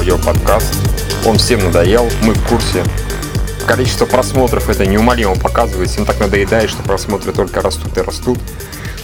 аудиоподкаст. 0.00 0.74
Он 1.26 1.36
всем 1.36 1.60
надоел, 1.64 2.08
мы 2.22 2.34
в 2.34 2.48
курсе. 2.48 2.82
Количество 3.66 4.06
просмотров 4.06 4.68
это 4.68 4.86
неумолимо 4.86 5.36
показывает. 5.36 5.90
Всем 5.90 6.06
так 6.06 6.18
надоедает, 6.18 6.70
что 6.70 6.82
просмотры 6.82 7.32
только 7.32 7.60
растут 7.60 7.96
и 7.98 8.00
растут. 8.00 8.38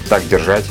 Так 0.08 0.26
держать 0.28 0.64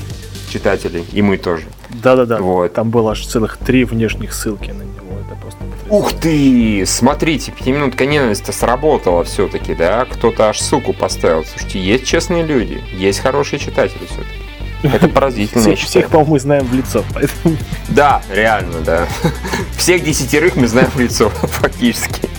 читателей, 0.50 1.06
и 1.12 1.22
мы 1.22 1.38
тоже. 1.38 1.66
Да-да-да, 1.90 2.40
Вот. 2.40 2.74
там 2.74 2.90
было 2.90 3.12
аж 3.12 3.26
целых 3.26 3.58
три 3.58 3.86
внешних 3.86 4.34
ссылки 4.34 4.72
на 4.72 4.82
него. 4.82 5.20
Это 5.26 5.40
просто 5.40 5.60
Ух 5.90 6.14
ты! 6.14 6.84
Смотрите, 6.88 7.52
пятиминутка 7.52 8.06
ненависти 8.06 8.52
сработала 8.52 9.24
все-таки, 9.24 9.76
да? 9.76 10.06
Кто-то 10.06 10.50
аж 10.50 10.60
суку 10.60 10.94
поставил. 10.94 11.46
Слушайте, 11.46 11.80
есть 11.80 12.06
честные 12.06 12.44
люди, 12.44 12.84
есть 12.94 13.20
хорошие 13.20 13.60
читатели 13.60 14.06
все-таки. 14.06 14.45
Это 14.84 15.08
поразительно, 15.08 15.62
Всех, 15.64 15.80
всех, 15.80 16.10
по-моему, 16.10 16.34
мы 16.34 16.40
знаем 16.40 16.66
в 16.68 16.74
лицо. 16.74 17.04
Поэтому 17.14 17.58
Да, 17.90 18.22
реально, 18.32 18.82
да. 18.82 19.08
Всех 19.78 20.04
десятерых 20.04 20.56
мы 20.56 20.68
знаем 20.68 20.90
в 20.94 21.00
лицо, 21.00 21.30
фактически. 21.44 22.30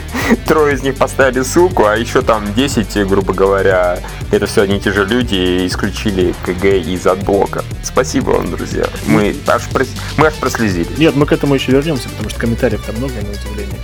Трое 0.45 0.75
из 0.75 0.83
них 0.83 0.97
поставили 0.97 1.43
ссылку, 1.43 1.87
а 1.87 1.97
еще 1.97 2.21
там 2.23 2.53
10, 2.55 3.07
грубо 3.07 3.33
говоря, 3.33 4.01
это 4.33 4.47
все 4.47 4.63
одни 4.63 4.77
и 4.77 4.80
те 4.80 4.93
же 4.93 5.05
люди, 5.05 5.67
исключили 5.67 6.35
КГ 6.45 6.65
из 6.65 7.07
Adblock 7.07 7.52
а. 7.52 7.65
Спасибо 7.85 8.30
вам, 8.30 8.51
друзья. 8.51 8.87
Мы 9.07 9.37
аж, 9.47 9.63
прос- 9.73 9.97
мы 10.16 10.27
аж 10.29 10.35
прослезились. 10.35 10.99
Нет, 10.99 11.15
мы 11.15 11.27
к 11.27 11.33
этому 11.33 11.55
еще 11.55 11.73
вернемся, 11.73 12.09
потому 12.09 12.30
что 12.30 12.41
комментариев 12.41 12.83
там 12.85 12.97
много, 12.97 13.15
на 13.15 13.30
удивление. 13.30 13.79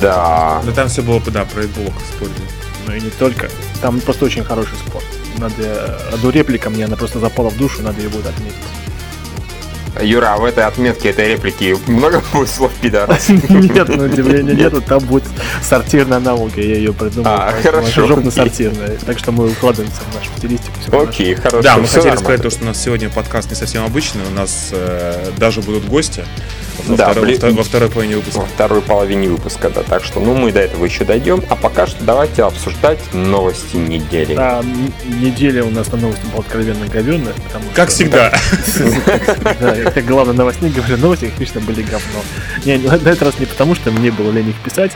Да. 0.00 0.62
Да 0.64 0.72
там 0.72 0.88
все 0.88 1.02
было, 1.02 1.20
да, 1.26 1.44
про 1.44 1.62
Adblock 1.64 1.92
спорили. 2.08 2.34
Но 2.86 2.94
и 2.94 3.00
не 3.00 3.10
только. 3.10 3.48
Там 3.82 4.00
просто 4.00 4.24
очень 4.24 4.44
хороший 4.44 4.76
спор. 4.86 5.04
Надо 5.38 5.98
одну 6.12 6.30
реплика 6.30 6.70
мне, 6.70 6.84
она 6.84 6.96
просто 6.96 7.18
запала 7.18 7.50
в 7.50 7.56
душу, 7.56 7.82
надо 7.82 8.00
ее 8.00 8.08
будет 8.08 8.26
отметить. 8.26 8.56
Юра, 10.00 10.34
а 10.34 10.36
в 10.38 10.44
этой 10.44 10.64
отметке 10.64 11.10
этой 11.10 11.28
реплики 11.28 11.76
много 11.86 12.22
будет 12.32 12.48
слов 12.48 12.72
пидорас? 12.80 13.28
Нет, 13.48 13.88
на 13.88 14.04
удивление 14.04 14.54
нету, 14.54 14.80
там 14.80 15.00
будет 15.00 15.24
сортирная 15.62 16.16
аналогия, 16.16 16.66
я 16.70 16.76
ее 16.76 16.92
придумал. 16.92 17.30
А, 17.30 17.52
хорошо, 17.62 18.06
Жопно-сортирная. 18.06 18.96
Так 19.04 19.18
что 19.18 19.32
мы 19.32 19.50
укладываемся 19.50 20.00
в 20.10 20.14
нашу 20.14 20.30
стилистику. 20.38 20.96
Окей, 20.96 21.34
хорошо. 21.34 21.62
Да, 21.62 21.76
мы 21.76 21.86
хотели 21.86 22.16
сказать 22.16 22.42
то, 22.42 22.50
что 22.50 22.62
у 22.62 22.66
нас 22.66 22.82
сегодня 22.82 23.10
подкаст 23.10 23.50
не 23.50 23.56
совсем 23.56 23.84
обычный. 23.84 24.22
У 24.30 24.34
нас 24.34 24.70
э, 24.72 25.30
даже 25.36 25.60
будут 25.60 25.84
гости 25.84 26.24
во, 26.86 26.96
Да, 26.96 27.10
второй, 27.10 27.24
блин. 27.26 27.40
во 27.40 27.48
втор- 27.48 27.52
во 27.56 27.62
второй 27.64 27.88
половине 27.90 28.16
выпуска. 28.16 28.40
во 28.40 28.46
второй 28.46 28.82
половине 28.82 29.28
выпуска, 29.28 29.70
да. 29.70 29.82
Так 29.82 30.04
что, 30.04 30.20
ну, 30.20 30.34
мы 30.34 30.52
до 30.52 30.60
этого 30.60 30.84
еще 30.84 31.04
дойдем. 31.04 31.42
А 31.48 31.56
пока 31.56 31.86
что 31.86 32.02
давайте 32.04 32.42
обсуждать 32.44 32.98
новости 33.12 33.76
недели. 33.76 34.34
А, 34.38 34.60
н- 34.60 34.92
неделя 35.20 35.64
у 35.64 35.70
нас 35.70 35.90
на 35.92 35.98
новости 35.98 36.24
была 36.26 36.40
откровенно 36.40 36.86
говенная, 36.86 37.34
потому 37.34 37.64
Как 37.74 37.88
что- 37.88 37.96
всегда. 37.96 38.32
Да, 39.60 39.74
я 39.76 39.90
как 39.90 40.04
главный 40.06 40.34
новостник 40.34 40.74
говорю, 40.74 40.96
новости, 40.98 41.26
как 41.26 41.36
обычно, 41.36 41.60
были 41.60 41.82
говно. 41.82 42.20
Не, 42.64 42.78
на 42.78 42.94
этот 42.94 43.22
раз 43.22 43.38
не 43.38 43.46
потому, 43.46 43.74
что 43.74 43.90
мне 43.90 44.10
было 44.10 44.30
лень 44.30 44.50
их 44.50 44.56
писать, 44.64 44.92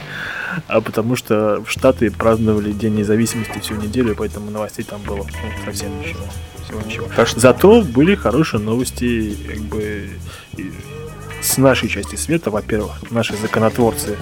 а 0.67 0.81
потому 0.81 1.15
что 1.15 1.61
в 1.65 1.69
Штаты 1.69 2.09
праздновали 2.11 2.71
День 2.71 2.95
независимости 2.95 3.59
всю 3.59 3.75
неделю, 3.75 4.15
поэтому 4.17 4.49
новостей 4.51 4.83
там 4.83 5.01
было 5.01 5.17
ну, 5.17 5.25
совсем 5.65 5.99
ничего. 5.99 6.21
Всего 6.65 6.81
ничего. 6.85 7.07
Так 7.15 7.27
что- 7.27 7.39
Зато 7.39 7.81
были 7.81 8.15
хорошие 8.15 8.59
новости, 8.59 9.35
как 9.47 9.59
бы, 9.59 10.09
с 11.47 11.57
нашей 11.57 11.89
части 11.89 12.15
света, 12.15 12.51
во-первых, 12.51 13.09
наши 13.09 13.35
законотворцы 13.35 14.17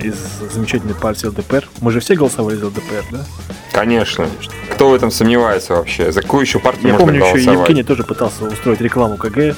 из 0.00 0.14
замечательной 0.52 0.94
партии 0.94 1.26
ЛДПР. 1.26 1.66
Мы 1.80 1.90
же 1.92 2.00
все 2.00 2.14
голосовали 2.14 2.56
за 2.56 2.66
ЛДПР, 2.66 3.04
да? 3.10 3.24
Конечно. 3.72 4.28
Кто 4.70 4.90
в 4.90 4.94
этом 4.94 5.10
сомневается 5.10 5.74
вообще? 5.74 6.12
За 6.12 6.22
какую 6.22 6.42
еще 6.42 6.58
партию 6.60 6.88
Я 6.88 6.92
можно 6.92 7.06
помню, 7.06 7.20
еще 7.20 7.32
голосовать? 7.32 7.60
Евгений 7.68 7.82
тоже 7.82 8.04
пытался 8.04 8.44
устроить 8.44 8.80
рекламу 8.80 9.16
КГ. 9.16 9.56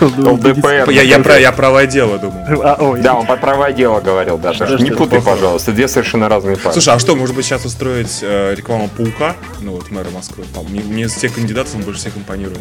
ЛДПР. 0.00 0.90
Я, 0.90 1.02
я 1.02 1.18
про, 1.18 1.38
я 1.38 1.52
правое 1.52 1.86
дело 1.86 2.18
думал. 2.18 2.44
А, 2.62 2.96
Да, 3.02 3.14
он 3.14 3.26
про 3.26 3.36
правое 3.36 3.72
дело 3.72 4.00
говорил, 4.00 4.38
да. 4.38 4.48
так 4.52 4.54
что 4.54 4.66
Что 4.66 4.76
не 4.84 4.90
путай, 4.90 5.20
пожалуйста, 5.20 5.72
две 5.72 5.88
совершенно 5.88 6.28
разные 6.28 6.56
партии. 6.56 6.72
Слушай, 6.80 6.94
а 6.94 6.98
что, 6.98 7.14
может 7.16 7.34
быть, 7.34 7.44
сейчас 7.46 7.64
устроить 7.64 8.18
э, 8.22 8.54
рекламу 8.56 8.88
Паука? 8.96 9.34
Ну 9.60 9.72
вот, 9.72 9.90
мэра 9.90 10.10
Москвы. 10.10 10.44
Мне, 10.68 11.02
из 11.04 11.12
всех 11.14 11.34
кандидатов 11.34 11.74
он 11.74 11.82
больше 11.82 12.00
всех 12.00 12.16
импонирует. 12.16 12.58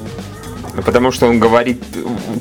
Потому 0.85 1.11
что 1.11 1.27
он 1.27 1.37
говорит, 1.37 1.83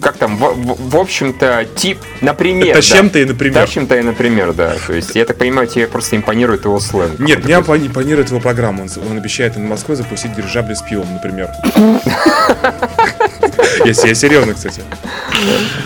как 0.00 0.16
там, 0.16 0.37
в, 0.37 0.41
в- 0.54 0.91
в 0.91 0.97
общем-то, 0.97 1.66
тип, 1.75 1.99
например. 2.20 2.69
Это 2.69 2.76
да. 2.76 2.82
чем-то 2.82 3.19
и 3.19 3.25
например. 3.25 3.54
Да, 3.54 3.66
чем-то 3.66 3.97
и 3.99 4.03
например, 4.03 4.53
да. 4.53 4.76
То 4.87 4.93
есть, 4.93 5.16
я 5.16 5.25
так 5.25 5.37
понимаю, 5.37 5.66
тебе 5.66 5.88
просто 5.88 6.15
импонирует 6.15 6.65
его 6.65 6.78
сленг. 6.78 7.19
Нет, 7.19 7.44
мне 7.44 7.54
импони- 7.54 7.88
импонирует 7.88 8.28
его 8.31 8.38
программа. 8.38 8.82
Он, 8.82 8.88
он 9.10 9.16
обещает 9.16 9.56
на 9.56 9.66
Москве 9.66 9.97
запустить 9.97 10.32
дирижабли 10.37 10.75
с 10.75 10.82
пивом, 10.82 11.12
например. 11.12 11.49
Если 13.84 14.09
я 14.09 14.15
серьезно, 14.15 14.55
кстати. 14.55 14.83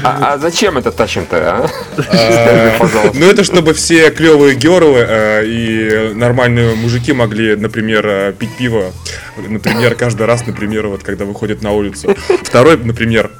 А, 0.03 0.35
а 0.35 0.39
зачем 0.39 0.79
это 0.79 0.91
тащим-то, 0.91 1.37
а? 1.37 1.69
Пожалуйста. 2.79 3.13
Ну, 3.15 3.27
это 3.27 3.45
чтобы 3.45 3.75
все 3.75 4.11
клевые 4.11 4.55
герлы 4.55 5.45
и 5.47 6.13
нормальные 6.15 6.75
мужики 6.75 7.13
могли, 7.13 7.57
например, 7.57 8.35
пить 8.39 8.57
пиво, 8.57 8.93
например, 9.37 9.95
каждый 9.95 10.27
раз, 10.27 10.47
например, 10.47 10.89
вот 10.89 11.03
когда 11.03 11.25
выходят 11.25 11.63
на 11.63 11.73
улицу. 11.73 12.17
Второй, 12.43 12.77
например, 12.77 13.31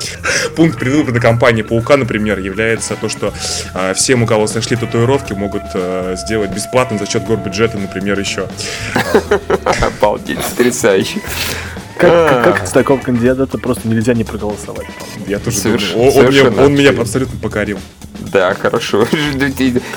пункт 0.57 0.79
предвыборной 0.79 1.21
кампании 1.21 1.63
Паука, 1.63 1.97
например, 1.97 2.39
является 2.39 2.97
то, 2.97 3.09
что 3.09 3.33
всем, 3.95 4.23
у 4.23 4.27
кого 4.27 4.47
сошли 4.47 4.77
татуировки, 4.77 5.33
могут 5.33 5.63
сделать 6.19 6.51
бесплатно 6.51 6.99
за 6.99 7.07
счет 7.07 7.25
горбюджета, 7.25 7.79
например, 7.79 8.19
еще. 8.19 8.49
Обалдеть, 9.81 10.39
потрясающе. 10.39 11.21
Как, 12.05 12.45
как, 12.45 12.57
как 12.59 12.67
с 12.67 12.71
такого 12.71 12.99
кандидата 13.01 13.59
просто 13.59 13.89
нельзя 13.89 14.15
не 14.15 14.25
проголосовать? 14.25 14.87
Я 15.27 15.39
тоже 15.39 15.59
Соверш- 15.59 15.93
думаю. 15.93 16.11
О- 16.11 16.13
Он, 16.19 16.25
мне- 16.25 16.33
совершенно 16.33 16.65
он 16.65 16.75
меня 16.75 16.91
абсолютно 16.91 17.39
покорил. 17.41 17.79
Да, 18.33 18.55
хорошо. 18.55 19.07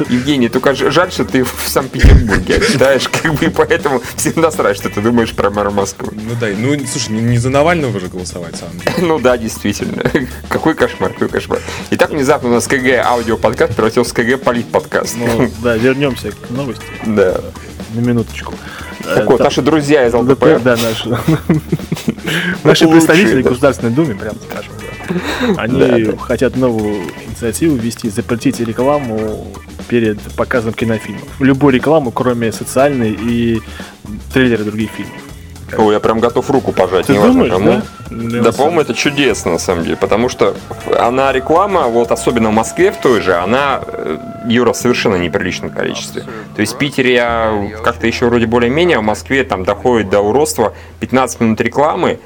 Евгений, 0.09 0.49
только 0.49 0.75
ж- 0.75 0.91
жаль, 0.91 1.11
что 1.11 1.25
ты 1.25 1.43
в 1.43 1.53
Санкт-Петербурге 1.67 2.61
читаешь, 2.71 3.07
как 3.07 3.33
бы, 3.33 3.45
и 3.45 3.49
поэтому 3.49 4.01
всем 4.15 4.33
насрать, 4.37 4.77
что 4.77 4.89
ты 4.89 5.01
думаешь 5.01 5.33
про 5.33 5.49
мэра 5.49 5.69
Москвы. 5.71 6.09
Ну 6.13 6.33
да, 6.39 6.47
ну 6.57 6.75
слушай, 6.91 7.11
не, 7.11 7.21
не 7.21 7.37
за 7.37 7.49
Навального 7.49 7.99
же 7.99 8.07
голосовать, 8.07 8.55
сам. 8.57 8.69
Ну 9.05 9.19
да, 9.19 9.37
действительно. 9.37 10.03
Какой 10.49 10.73
кошмар, 10.75 11.13
какой 11.13 11.29
кошмар. 11.29 11.59
Итак, 11.91 12.11
внезапно 12.11 12.49
у 12.49 12.53
нас 12.53 12.67
КГ 12.67 13.01
аудиоподкаст 13.05 13.73
превратился 13.75 14.11
в 14.11 14.13
КГ 14.13 14.37
политподкаст. 14.43 15.15
Ну, 15.17 15.49
да, 15.63 15.75
вернемся 15.77 16.31
к 16.31 16.49
новости 16.49 16.83
Да. 17.05 17.41
На 17.93 17.99
минуточку. 17.99 18.53
Э, 19.05 19.25
там- 19.25 19.37
наши 19.37 19.61
друзья 19.61 20.05
из 20.07 20.13
ЛДПР, 20.13 20.55
ЛДПР. 20.55 20.61
да, 20.63 20.77
наши. 20.77 21.09
Наши 22.63 22.87
представители 22.87 23.41
в 23.41 23.45
Государственной 23.45 23.93
Думе, 23.93 24.15
прям 24.15 24.35
скажем. 24.49 24.73
Они 25.57 26.11
хотят 26.19 26.55
новую 26.57 27.03
инициативу 27.27 27.75
ввести, 27.77 28.09
запретить 28.09 28.59
рекламу 28.59 29.47
перед 29.87 30.19
показом 30.35 30.73
кинофильмов. 30.73 31.23
Любую 31.39 31.73
рекламу, 31.73 32.11
кроме 32.11 32.51
социальной 32.51 33.11
и 33.11 33.61
трейлеры 34.33 34.65
других 34.65 34.91
фильмов. 34.91 35.21
Ой, 35.77 35.93
я 35.93 35.99
прям 35.99 36.19
готов 36.19 36.49
руку 36.49 36.71
пожать, 36.71 37.07
Ты 37.07 37.13
неважно 37.13 37.33
думаешь, 37.33 37.51
кому. 37.53 37.81
да? 38.09 38.41
Да, 38.41 38.51
по-моему, 38.53 38.81
это 38.81 38.93
чудесно, 38.93 39.51
на 39.51 39.57
самом 39.59 39.83
деле, 39.83 39.97
потому 39.97 40.29
что 40.29 40.55
она 40.97 41.33
реклама, 41.33 41.87
вот 41.87 42.11
особенно 42.11 42.49
в 42.49 42.53
Москве 42.53 42.91
в 42.91 42.97
той 42.97 43.21
же, 43.21 43.35
она, 43.35 43.81
э, 43.85 44.17
Юра, 44.47 44.71
в 44.71 44.77
совершенно 44.77 45.15
неприличном 45.17 45.69
количестве. 45.71 46.23
То 46.55 46.61
есть 46.61 46.75
в 46.75 46.77
Питере 46.77 47.13
я 47.13 47.69
как-то 47.83 48.07
еще 48.07 48.27
вроде 48.27 48.45
более-менее, 48.45 48.97
а 48.97 49.01
в 49.01 49.03
Москве 49.03 49.43
там 49.43 49.65
доходит 49.65 50.09
до 50.09 50.21
уродства 50.21 50.73
15 51.01 51.41
минут 51.41 51.59
рекламы 51.59 52.19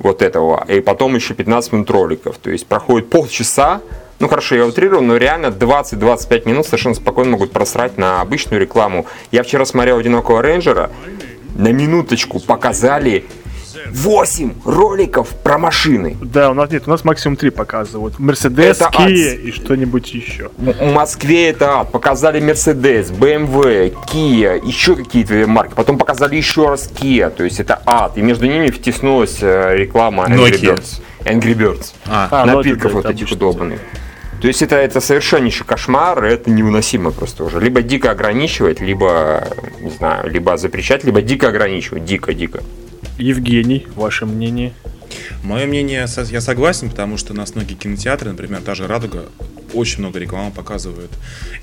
вот 0.00 0.20
этого, 0.22 0.64
и 0.68 0.80
потом 0.80 1.14
еще 1.14 1.34
15 1.34 1.72
минут 1.72 1.90
роликов. 1.90 2.38
То 2.38 2.50
есть 2.50 2.66
проходит 2.66 3.08
полчаса, 3.08 3.80
ну 4.18 4.28
хорошо, 4.28 4.56
я 4.56 4.66
утрирую, 4.66 5.02
но 5.02 5.16
реально 5.16 5.46
20-25 5.46 6.48
минут 6.48 6.66
совершенно 6.66 6.94
спокойно 6.96 7.32
могут 7.32 7.52
просрать 7.52 7.96
на 7.98 8.20
обычную 8.20 8.60
рекламу. 8.60 9.06
Я 9.30 9.42
вчера 9.44 9.64
смотрел 9.64 9.98
«Одинокого 9.98 10.42
рейнджера», 10.42 10.90
на 11.54 11.72
минуточку 11.72 12.40
показали 12.40 13.24
8 13.90 14.52
роликов 14.64 15.28
про 15.42 15.58
машины. 15.58 16.16
Да, 16.20 16.50
у 16.50 16.54
нас 16.54 16.70
нет, 16.70 16.84
у 16.86 16.90
нас 16.90 17.04
максимум 17.04 17.36
три 17.36 17.50
показывают. 17.50 18.18
Мерседес, 18.18 18.80
Это 18.80 18.90
Kia 18.92 19.34
и 19.34 19.50
что-нибудь 19.50 20.12
еще. 20.14 20.50
В 20.56 20.92
Москве 20.92 21.48
это 21.50 21.80
ад. 21.80 21.90
Показали 21.92 22.40
Mercedes, 22.40 23.10
BMW, 23.12 23.94
Kia, 24.06 24.64
еще 24.66 24.94
какие-то 24.96 25.46
марки. 25.46 25.74
Потом 25.74 25.98
показали 25.98 26.36
еще 26.36 26.68
раз 26.68 26.90
Kia. 26.94 27.30
То 27.30 27.44
есть 27.44 27.60
это 27.60 27.82
ад. 27.84 28.16
И 28.16 28.22
между 28.22 28.46
ними 28.46 28.68
втиснулась 28.68 29.38
э, 29.42 29.76
реклама 29.76 30.24
Angry 30.24 30.52
Nokia. 30.52 30.76
Birds. 30.76 31.00
Angry 31.24 31.54
Birds. 31.54 31.92
А, 32.06 32.28
А, 32.30 32.46
Напитков 32.46 32.92
вот 32.92 33.06
этих 33.06 33.30
удобных. 33.30 33.80
То 34.42 34.48
есть 34.48 34.60
это, 34.60 34.74
это 34.74 35.00
совершеннейший 35.00 35.64
кошмар, 35.64 36.24
это 36.24 36.50
невыносимо 36.50 37.12
просто 37.12 37.44
уже. 37.44 37.60
Либо 37.60 37.80
дико 37.80 38.10
ограничивать, 38.10 38.80
либо, 38.80 39.46
не 39.80 39.90
знаю, 39.90 40.28
либо 40.28 40.56
запрещать, 40.56 41.04
либо 41.04 41.22
дико 41.22 41.46
ограничивать. 41.48 42.04
Дико-дико. 42.04 42.60
Евгений, 43.18 43.86
ваше 43.94 44.26
мнение? 44.26 44.72
Мое 45.44 45.66
мнение, 45.66 46.06
я 46.30 46.40
согласен, 46.40 46.90
потому 46.90 47.18
что 47.18 47.34
у 47.34 47.36
нас 47.36 47.54
многие 47.54 47.74
кинотеатры, 47.74 48.30
например, 48.30 48.62
та 48.62 48.74
же 48.74 48.88
«Радуга», 48.88 49.26
очень 49.72 50.00
много 50.00 50.18
рекламы 50.18 50.50
показывают. 50.50 51.10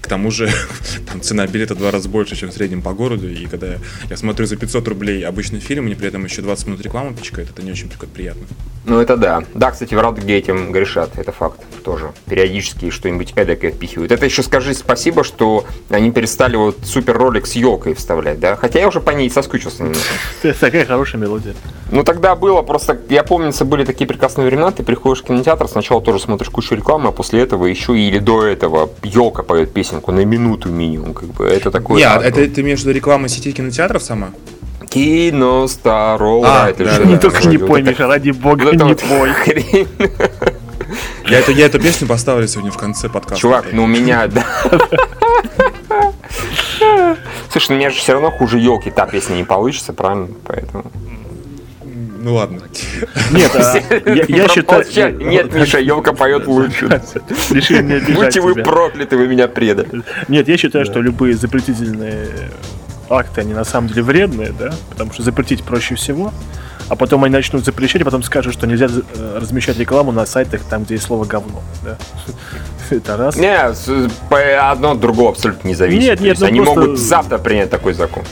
К 0.02 0.08
тому 0.08 0.32
же 0.32 0.50
там 1.08 1.22
цена 1.22 1.48
билета 1.48 1.76
в 1.76 1.78
два 1.78 1.92
раза 1.92 2.10
больше, 2.10 2.36
чем 2.36 2.50
в 2.50 2.54
среднем 2.54 2.82
по 2.82 2.94
городу. 2.94 3.30
И 3.30 3.46
когда 3.46 3.68
я, 3.68 3.80
я 4.10 4.18
смотрю 4.18 4.46
за 4.46 4.56
500 4.56 4.88
рублей 4.88 5.26
обычный 5.26 5.60
фильм, 5.60 5.86
мне 5.86 5.96
при 5.96 6.08
этом 6.08 6.26
еще 6.26 6.42
20 6.42 6.68
минут 6.68 6.82
рекламы 6.82 7.16
пичкает, 7.16 7.50
это 7.50 7.62
не 7.62 7.72
очень 7.72 7.90
приятно. 7.90 8.46
Ну, 8.86 9.00
это 9.00 9.18
да. 9.18 9.44
Да, 9.54 9.72
кстати, 9.72 9.94
в 9.94 10.00
Радуге 10.00 10.38
этим 10.38 10.72
грешат, 10.72 11.12
это 11.18 11.32
факт 11.32 11.60
тоже. 11.84 12.12
Периодически 12.28 12.90
что-нибудь 12.90 13.34
эдакое 13.36 13.72
впихивают. 13.72 14.12
Это 14.12 14.26
еще 14.26 14.42
скажи 14.42 14.74
спасибо, 14.74 15.24
что 15.24 15.66
они 15.90 16.12
перестали 16.12 16.56
вот 16.56 16.78
супер 16.84 17.18
ролик 17.18 17.46
с 17.46 17.54
елкой 17.54 17.94
вставлять, 17.94 18.40
да? 18.40 18.56
Хотя 18.56 18.80
я 18.80 18.88
уже 18.88 19.02
по 19.02 19.12
ней 19.12 19.30
соскучился 19.30 19.84
немного. 19.84 20.00
Это 20.44 20.60
такая 20.60 20.86
хорошая 20.86 21.22
мелодия. 21.22 21.54
Ну, 21.92 22.04
тогда 22.04 22.36
было 22.36 22.62
просто, 22.62 23.00
я 23.10 23.24
помню, 23.24 23.52
были 23.66 23.84
такие 23.84 24.08
прекрасные 24.08 24.48
времена, 24.48 24.72
ты 24.72 24.84
приходишь 24.84 25.24
в 25.24 25.28
кинотеатр, 25.28 25.68
сначала 25.68 26.02
тоже 26.02 26.20
смотришь 26.20 26.50
кучу 26.50 26.76
рекламы, 26.76 27.10
а 27.10 27.12
после 27.12 27.42
этого 27.42 27.66
еще 27.66 27.99
или 28.07 28.19
до 28.19 28.44
этого 28.46 28.90
елка 29.04 29.44
поет 29.44 29.74
песенку 29.74 30.12
на 30.12 30.24
минуту 30.25 30.69
минимум, 30.69 31.13
как 31.13 31.30
бы. 31.30 31.46
Это 31.46 31.72
такое... 31.72 31.98
Нет, 31.98 32.22
это 32.24 32.48
ты 32.48 32.62
имеешь 32.62 32.80
в 32.80 32.84
виду 32.84 32.92
реклама 32.96 33.28
сети 33.28 33.51
кинотеатров 33.51 34.01
сама? 34.04 34.30
Кино 34.90 35.68
Старол. 35.68 36.44
А, 36.46 36.69
это 36.69 36.86
да, 36.86 36.92
же- 36.92 37.01
да, 37.04 37.06
Не 37.07 37.13
да. 37.16 37.19
только 37.19 37.48
не 37.48 37.57
вот 37.57 37.68
пой, 37.68 37.81
Миша, 37.84 38.07
ради 38.07 38.31
бога, 38.31 38.63
вот 38.66 38.74
это 38.75 38.86
не 38.86 38.96
пой. 38.96 39.30
хрень. 39.34 39.88
Я 41.28 41.40
эту, 41.40 41.51
я 41.51 41.68
эту 41.68 41.80
песню 41.80 42.07
поставлю 42.07 42.48
сегодня 42.48 42.72
в 42.72 42.78
конце 42.78 43.07
подкаста. 43.10 43.40
Чувак, 43.40 43.66
ну 43.72 43.84
у 43.84 43.88
меня, 43.88 44.25
да. 44.28 44.44
Слушай, 47.51 47.68
ну 47.69 47.75
у 47.75 47.78
меня 47.78 47.90
же 47.92 47.98
все 47.98 48.13
равно 48.13 48.31
хуже 48.31 48.57
елки 48.57 48.90
та 48.90 49.06
песня 49.06 49.36
не 49.36 49.44
получится, 49.44 49.94
правильно? 49.94 50.30
Поэтому. 50.48 50.86
Ну 52.21 52.36
ладно. 52.36 52.60
Нет, 53.31 53.51
а, 53.56 53.77
я, 54.27 54.48
считаю... 54.48 55.18
Нет, 55.18 55.54
Миша, 55.54 55.80
елка 55.80 56.13
поет 56.13 56.48
лучше. 56.48 57.01
Решили 57.50 57.81
не 57.81 57.94
обижать 57.94 58.16
Будьте 58.16 58.42
вы 58.42 58.56
прокляты, 58.56 59.18
вы 59.18 59.27
меня 59.27 59.48
предали. 59.48 60.04
Нет, 60.27 60.48
я 60.48 60.57
считаю, 60.57 60.86
что 60.86 61.01
любые 61.01 61.36
запретительные 61.36 62.27
акты, 63.10 63.42
они 63.42 63.54
на 63.54 63.63
самом 63.63 63.88
деле 63.88 64.04
вредные, 64.04 64.51
да, 64.57 64.74
потому 64.89 65.12
что 65.13 65.24
запретить 65.24 65.63
проще 65.63 65.95
всего, 65.95 66.31
а 66.89 66.95
потом 66.95 67.24
они 67.24 67.33
начнут 67.33 67.63
запрещать, 67.63 68.01
а 68.01 68.06
потом 68.06 68.24
скажут, 68.24 68.54
что 68.54 68.68
нельзя 68.68 68.88
э, 68.88 69.38
размещать 69.39 69.77
рекламу 69.77 70.12
на 70.12 70.25
сайтах, 70.25 70.62
там, 70.62 70.83
где 70.83 70.95
есть 70.95 71.06
слово 71.06 71.25
говно, 71.25 71.62
да. 71.83 71.98
Это 72.89 73.18
раз. 73.18 73.36
Не, 73.36 73.56
одно 73.56 74.92
от 74.92 75.00
другого 75.00 75.31
абсолютно 75.31 75.68
не 75.68 75.75
зависит. 75.75 76.01
Нет, 76.01 76.22
нет, 76.22 76.39
ну 76.39 76.45
Они 76.48 76.62
просто- 76.62 76.80
могут 76.80 77.00
завтра 77.00 77.38
принять 77.38 77.69
такой 77.69 77.94
закон. 77.94 78.24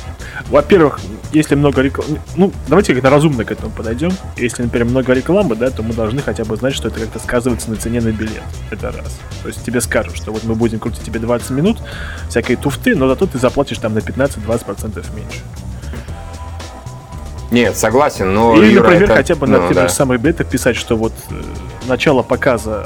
Во-первых, 0.50 1.00
если 1.32 1.56
много 1.56 1.82
рекламы... 1.82 2.20
Ну, 2.36 2.52
давайте 2.68 2.94
как-то 2.94 3.10
разумно 3.10 3.44
к 3.44 3.52
этому 3.52 3.72
подойдем. 3.72 4.12
Если, 4.38 4.64
например, 4.64 4.88
много 4.88 5.14
рекламы, 5.14 5.56
да, 5.56 5.70
то 5.70 5.84
мы 5.84 5.94
должны 5.94 6.22
хотя 6.22 6.46
бы 6.46 6.56
знать, 6.56 6.74
что 6.74 6.88
это 6.88 7.00
как-то 7.00 7.20
сказывается 7.20 7.70
на 7.70 7.76
цене 7.76 8.02
на 8.02 8.12
билет. 8.12 8.44
Это 8.72 8.92
раз. 8.92 9.20
То 9.44 9.50
есть 9.50 9.64
тебе 9.64 9.82
скажут, 9.82 10.16
что 10.16 10.32
вот 10.32 10.44
мы 10.44 10.56
будем 10.56 10.80
крутить 10.80 11.04
тебе 11.04 11.20
20 11.20 11.50
минут 11.52 11.78
всякой 12.30 12.56
туфты, 12.56 12.96
но 12.96 13.08
зато 13.08 13.28
ты 13.28 13.38
заплатишь 13.38 13.78
там 13.78 13.94
на 13.94 14.00
15-20% 14.00 15.06
меньше. 15.16 15.42
Нет, 17.52 17.78
согласен, 17.78 18.34
но... 18.34 18.56
Или, 18.58 18.74
Юра, 18.74 18.84
например, 18.84 19.04
это- 19.04 19.16
хотя 19.16 19.36
бы 19.36 19.48
на 19.48 19.60
ну, 19.60 19.68
тех 19.68 19.76
да. 19.76 19.88
же 19.88 19.94
самых 19.94 20.20
билетах 20.20 20.48
писать, 20.48 20.76
что 20.76 20.98
вот 20.98 21.14
э, 21.30 21.42
начало 21.88 22.22
показа, 22.22 22.86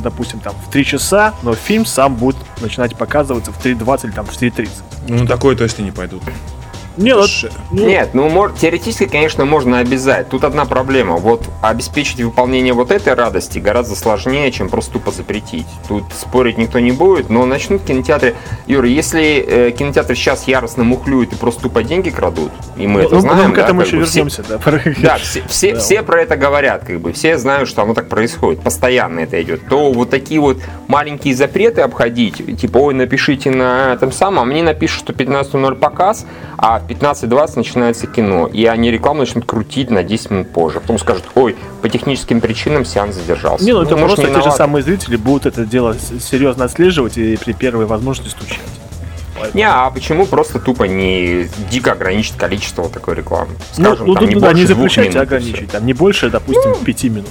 допустим, 0.00 0.38
там 0.38 0.54
в 0.54 0.70
3 0.70 0.84
часа, 0.84 1.34
но 1.42 1.54
фильм 1.54 1.84
сам 1.84 2.14
будет 2.14 2.36
начинать 2.60 2.96
показываться 2.96 3.50
в 3.50 3.64
3.20 3.64 4.04
или 4.04 4.12
там 4.12 4.26
в 4.26 4.30
4.30. 4.30 4.68
Ну, 5.08 5.26
такое 5.26 5.56
точно 5.56 5.82
не 5.82 5.90
пойдут. 5.90 6.22
Не, 6.96 7.14
вот, 7.14 7.28
Ш- 7.28 7.48
ну, 7.70 7.86
Нет, 7.86 8.10
ну 8.14 8.28
мор- 8.28 8.52
теоретически, 8.58 9.06
конечно, 9.06 9.44
можно 9.44 9.78
обязать. 9.78 10.28
Тут 10.28 10.44
одна 10.44 10.64
проблема. 10.64 11.16
Вот 11.16 11.44
обеспечить 11.62 12.20
выполнение 12.20 12.72
вот 12.72 12.90
этой 12.90 13.14
радости 13.14 13.58
гораздо 13.58 13.94
сложнее, 13.96 14.50
чем 14.50 14.68
просто 14.68 14.92
тупо 14.92 15.10
запретить. 15.10 15.66
Тут 15.88 16.04
спорить 16.18 16.58
никто 16.58 16.78
не 16.78 16.92
будет, 16.92 17.28
но 17.30 17.44
начнут 17.46 17.82
кинотеатры... 17.82 18.34
Юра, 18.66 18.88
если 18.88 19.44
э, 19.46 19.70
кинотеатры 19.72 20.14
сейчас 20.14 20.48
яростно 20.48 20.84
мухлюют 20.84 21.32
и 21.32 21.36
просто 21.36 21.62
тупо 21.62 21.82
деньги 21.82 22.10
крадут, 22.10 22.50
и 22.76 22.86
мы 22.86 23.02
ну, 23.02 23.06
это 23.06 23.14
ну, 23.16 23.20
знаем, 23.20 23.48
мы 23.50 23.52
к 23.52 23.56
да, 23.56 23.62
этому 23.64 23.80
как 23.80 23.88
еще 23.88 23.98
бы 23.98 24.04
все- 24.04 24.14
вернемся, 24.20 24.42
да. 24.48 24.58
Да, 25.02 25.18
все, 25.18 25.42
все, 25.48 25.72
Да. 25.74 25.80
все 25.80 26.02
про 26.02 26.22
это 26.22 26.36
говорят, 26.36 26.84
как 26.84 27.00
бы, 27.00 27.12
все 27.12 27.36
знают, 27.38 27.68
что 27.68 27.82
оно 27.82 27.94
так 27.94 28.08
происходит, 28.08 28.60
постоянно 28.62 29.20
это 29.20 29.40
идет. 29.42 29.66
То 29.68 29.92
вот 29.92 30.10
такие 30.10 30.40
вот 30.40 30.58
маленькие 30.88 31.34
запреты 31.34 31.82
обходить, 31.82 32.58
типа, 32.58 32.78
ой, 32.78 32.94
напишите 32.94 33.50
на 33.50 33.92
этом 33.92 34.12
самом, 34.12 34.40
а 34.40 34.44
мне 34.44 34.62
напишут, 34.62 35.00
что 35.00 35.12
15.00 35.12 35.74
показ, 35.76 36.26
а 36.58 36.78
в 36.80 36.86
15.20 36.86 37.52
начинается 37.56 38.06
кино, 38.06 38.46
и 38.46 38.64
они 38.66 38.90
рекламу 38.90 39.20
начнут 39.20 39.44
крутить 39.46 39.90
на 39.90 40.02
10 40.02 40.30
минут 40.30 40.50
позже. 40.52 40.80
Потом 40.80 40.98
скажут, 40.98 41.24
ой, 41.34 41.56
по 41.82 41.88
техническим 41.88 42.40
причинам 42.40 42.84
сеанс 42.84 43.14
задержался. 43.16 43.64
Не, 43.64 43.72
ну 43.72 43.82
это 43.82 43.96
может, 43.96 44.16
просто 44.16 44.34
те 44.34 44.42
же 44.42 44.54
самые 44.56 44.82
зрители 44.82 45.16
будут 45.16 45.46
это 45.46 45.64
дело 45.66 45.96
серьезно 46.20 46.64
отслеживать 46.64 47.18
и 47.18 47.36
при 47.36 47.52
первой 47.52 47.86
возможности 47.86 48.30
стучать. 48.30 48.60
Поэтому- 49.38 49.58
Не, 49.58 49.68
а 49.68 49.90
почему 49.90 50.24
просто 50.26 50.58
тупо 50.58 50.84
не 50.84 51.46
дико 51.70 51.92
ограничить 51.92 52.36
количество 52.36 52.82
вот 52.82 52.92
такой 52.92 53.14
рекламы? 53.16 53.50
Ну, 53.76 53.84
Скажем, 53.84 54.06
ну, 54.06 54.14
там 54.14 54.24
тут 54.24 54.34
не 54.34 54.40
да, 54.40 54.52
не 54.54 54.64
двух 54.64 54.76
запрещать, 54.78 55.06
а 55.06 55.10
минут, 55.10 55.22
ограничить. 55.22 55.70
Там 55.70 55.84
не 55.86 55.92
больше, 55.92 56.30
допустим, 56.30 56.74
пяти 56.84 57.10
минут. 57.10 57.28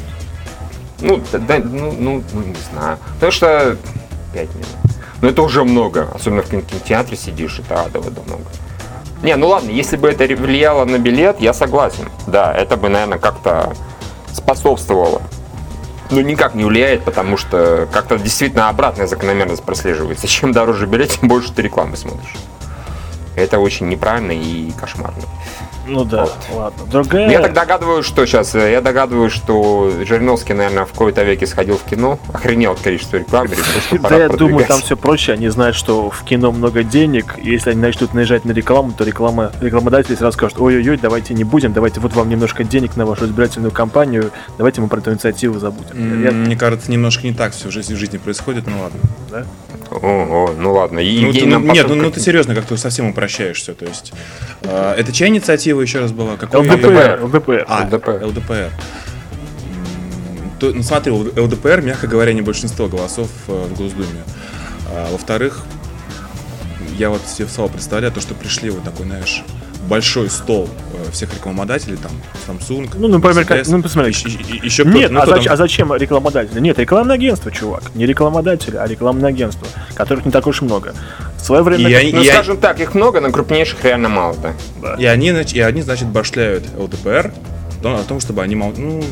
Ну, 1.02 1.20
да, 1.34 1.58
ну, 1.64 1.94
ну, 2.00 2.24
ну, 2.34 2.42
не 2.42 2.56
знаю. 2.72 2.98
Потому 3.16 3.32
что 3.32 3.76
5 4.34 4.50
минут. 4.54 4.68
Ну, 5.22 5.30
это 5.30 5.42
уже 5.42 5.64
много. 5.64 6.08
Особенно 6.14 6.44
в 6.44 6.50
кин- 6.50 6.62
кинотеатре 6.62 7.18
сидишь, 7.18 7.60
это 7.60 7.82
адово 7.82 8.12
много. 8.28 8.44
Не, 9.26 9.36
ну 9.38 9.48
ладно, 9.48 9.72
если 9.72 9.98
бы 9.98 10.08
это 10.08 10.24
влияло 10.36 10.86
на 10.86 11.00
билет, 11.00 11.42
я 11.42 11.52
согласен. 11.52 12.12
Да, 12.28 12.54
это 12.54 12.78
бы, 12.78 12.90
наверное, 12.90 13.18
как-то 13.18 13.74
способствовало. 14.32 15.24
Ну, 16.12 16.22
никак 16.22 16.54
не 16.54 16.64
влияет, 16.64 17.04
потому 17.04 17.36
что 17.36 17.90
как-то 17.92 18.20
действительно 18.20 18.70
обратная 18.70 19.08
закономерность 19.08 19.64
прослеживается. 19.64 20.28
Чем 20.28 20.52
дороже 20.52 20.86
билет, 20.86 21.10
тем 21.10 21.28
больше 21.28 21.52
ты 21.52 21.64
рекламы 21.64 21.98
смотришь. 21.98 22.36
Это 23.36 23.58
очень 23.58 23.90
неправильно 23.90 24.32
и 24.32 24.72
кошмарно. 24.80 25.24
Ну 25.88 26.04
да, 26.04 26.22
Вот. 26.26 26.36
ладно. 26.54 26.84
Другая... 26.92 27.26
Ну, 27.28 27.32
Я 27.32 27.42
так 27.42 27.54
догадываюсь, 27.54 28.06
что 28.06 28.26
сейчас, 28.26 28.56
я 28.56 28.82
догадываюсь, 28.82 29.32
что 29.34 29.92
Жириновский, 30.06 30.54
наверное, 30.54 30.86
в 30.86 30.92
какой-то 30.92 31.24
веке 31.24 31.46
сходил 31.48 31.78
в 31.78 31.84
кино, 31.84 32.20
охренел 32.34 32.72
от 32.72 32.80
количества 32.80 33.18
рекламы, 33.18 33.50
решил, 33.52 33.82
что 33.88 33.98
Да, 34.10 34.18
я 34.18 34.30
думаю, 34.30 34.66
там 34.66 34.80
все 34.82 34.98
проще. 34.98 35.34
Они 35.34 35.48
знают, 35.50 35.76
что 35.76 36.10
в 36.10 36.24
кино 36.24 36.52
много 36.52 36.84
денег. 36.84 37.36
И 37.42 37.52
если 37.52 37.72
они 37.72 37.82
начнут 37.82 38.14
наезжать 38.14 38.46
на 38.46 38.52
рекламу, 38.52 38.94
то 38.98 39.04
реклама, 39.04 39.52
рекламодатели 39.62 40.16
сразу 40.16 40.38
скажут, 40.38 40.60
ой-ой-ой, 40.60 40.98
давайте 40.98 41.34
не 41.34 41.44
будем, 41.44 41.74
давайте 41.74 42.00
вот 42.00 42.14
вам 42.14 42.30
немножко 42.30 42.64
денег 42.64 42.96
на 42.96 43.06
вашу 43.06 43.26
избирательную 43.26 43.72
кампанию, 43.72 44.32
давайте 44.58 44.82
мы 44.82 44.88
про 44.88 45.00
эту 45.00 45.12
инициативу 45.12 45.60
забудем. 45.60 46.24
Я- 46.24 46.32
Мне 46.32 46.56
кажется, 46.56 46.92
немножко 46.92 47.28
не 47.28 47.34
так 47.34 47.54
все 47.54 47.68
в 47.68 47.72
жизни, 47.72 47.94
в 47.94 47.98
жизни 47.98 48.18
происходит, 48.18 48.66
ну 48.68 48.82
ладно. 48.82 49.00
да? 49.30 49.46
О, 49.92 50.54
ну 50.58 50.74
ладно. 50.74 51.00
И 51.00 51.22
Ну, 51.24 51.32
ты- 51.32 51.46
ну, 51.46 51.52
нам 51.52 51.68
нет, 51.68 51.86
ну, 51.88 51.96
ну 51.96 52.10
ты 52.12 52.20
серьезно, 52.20 52.56
как-то 52.56 52.76
совсем 52.76 53.08
упрощаешь 53.10 53.58
все. 53.62 53.74
То 53.74 53.86
есть, 53.86 54.14
э, 54.64 54.96
это 54.98 55.12
чья 55.14 55.28
инициатива 55.28 55.75
еще 55.82 56.00
раз 56.00 56.12
была? 56.12 56.38
Какой 56.38 56.62
ЛДПР, 56.68 57.20
ЛДПр. 57.24 57.66
А, 57.68 57.84
ЛДПР. 57.86 58.24
ЛДПР. 58.26 58.72
То- 60.60 60.72
ну, 60.74 60.84
смотри, 60.84 61.12
ЛДПР, 61.12 61.82
мягко 61.82 62.08
говоря, 62.08 62.34
не 62.34 62.42
большинство 62.42 62.88
голосов 62.88 63.30
э, 63.48 63.52
в 63.70 63.78
Госдуме. 63.78 64.24
А, 64.90 65.12
во-вторых, 65.12 65.64
я 66.98 67.10
вот 67.10 67.22
себе 67.28 67.46
в 67.48 67.52
представляю 67.68 68.14
то, 68.14 68.22
что 68.22 68.34
пришли 68.36 68.70
вот 68.70 68.84
такой, 68.84 69.06
знаешь, 69.06 69.44
большой 69.88 70.30
стол 70.30 70.70
э, 70.94 71.12
всех 71.12 71.34
рекламодателей, 71.34 71.98
там, 71.98 72.12
Samsung, 72.48 72.90
Ну, 72.98 73.08
например, 73.08 73.46
как- 73.46 73.60
Mercedes, 73.60 73.72
ну, 73.72 73.82
посмотри. 73.84 74.12
еще, 74.12 74.30
еще 74.30 74.84
Нет, 74.86 75.12
ну, 75.12 75.20
а, 75.22 75.26
зач- 75.26 75.44
там- 75.46 75.54
а 75.54 75.56
зачем 75.58 75.94
рекламодатели? 75.94 76.60
Нет, 76.60 76.80
рекламное 76.80 77.16
агентство, 77.16 77.52
чувак. 77.52 77.84
Не 77.96 78.06
рекламодатели, 78.06 78.76
а 78.78 78.88
рекламное 78.88 79.30
агентство, 79.30 79.68
которых 79.94 80.26
не 80.26 80.32
так 80.32 80.48
уж 80.48 80.62
много. 80.62 80.94
В 81.38 81.42
свое 81.42 81.62
время... 81.62 81.90
И 81.90 81.94
они- 81.94 82.14
Ну, 82.14 82.22
я- 82.22 82.34
скажем 82.34 82.58
так, 82.58 82.80
их 82.80 82.96
много, 82.96 83.22
но 83.22 83.32
крупнейших 83.32 83.84
реально 83.84 84.10
мало, 84.10 84.36
да. 84.42 84.54
Да. 84.82 84.96
И 84.96 85.06
они, 85.06 85.30
и 85.30 85.60
они 85.60 85.82
значит, 85.82 86.08
башляют 86.08 86.64
ЛДПР 86.78 87.32
о 87.84 88.04
том, 88.08 88.20
чтобы 88.20 88.42
они 88.42 88.56
мол... 88.56 88.74
Ну, 88.76 89.04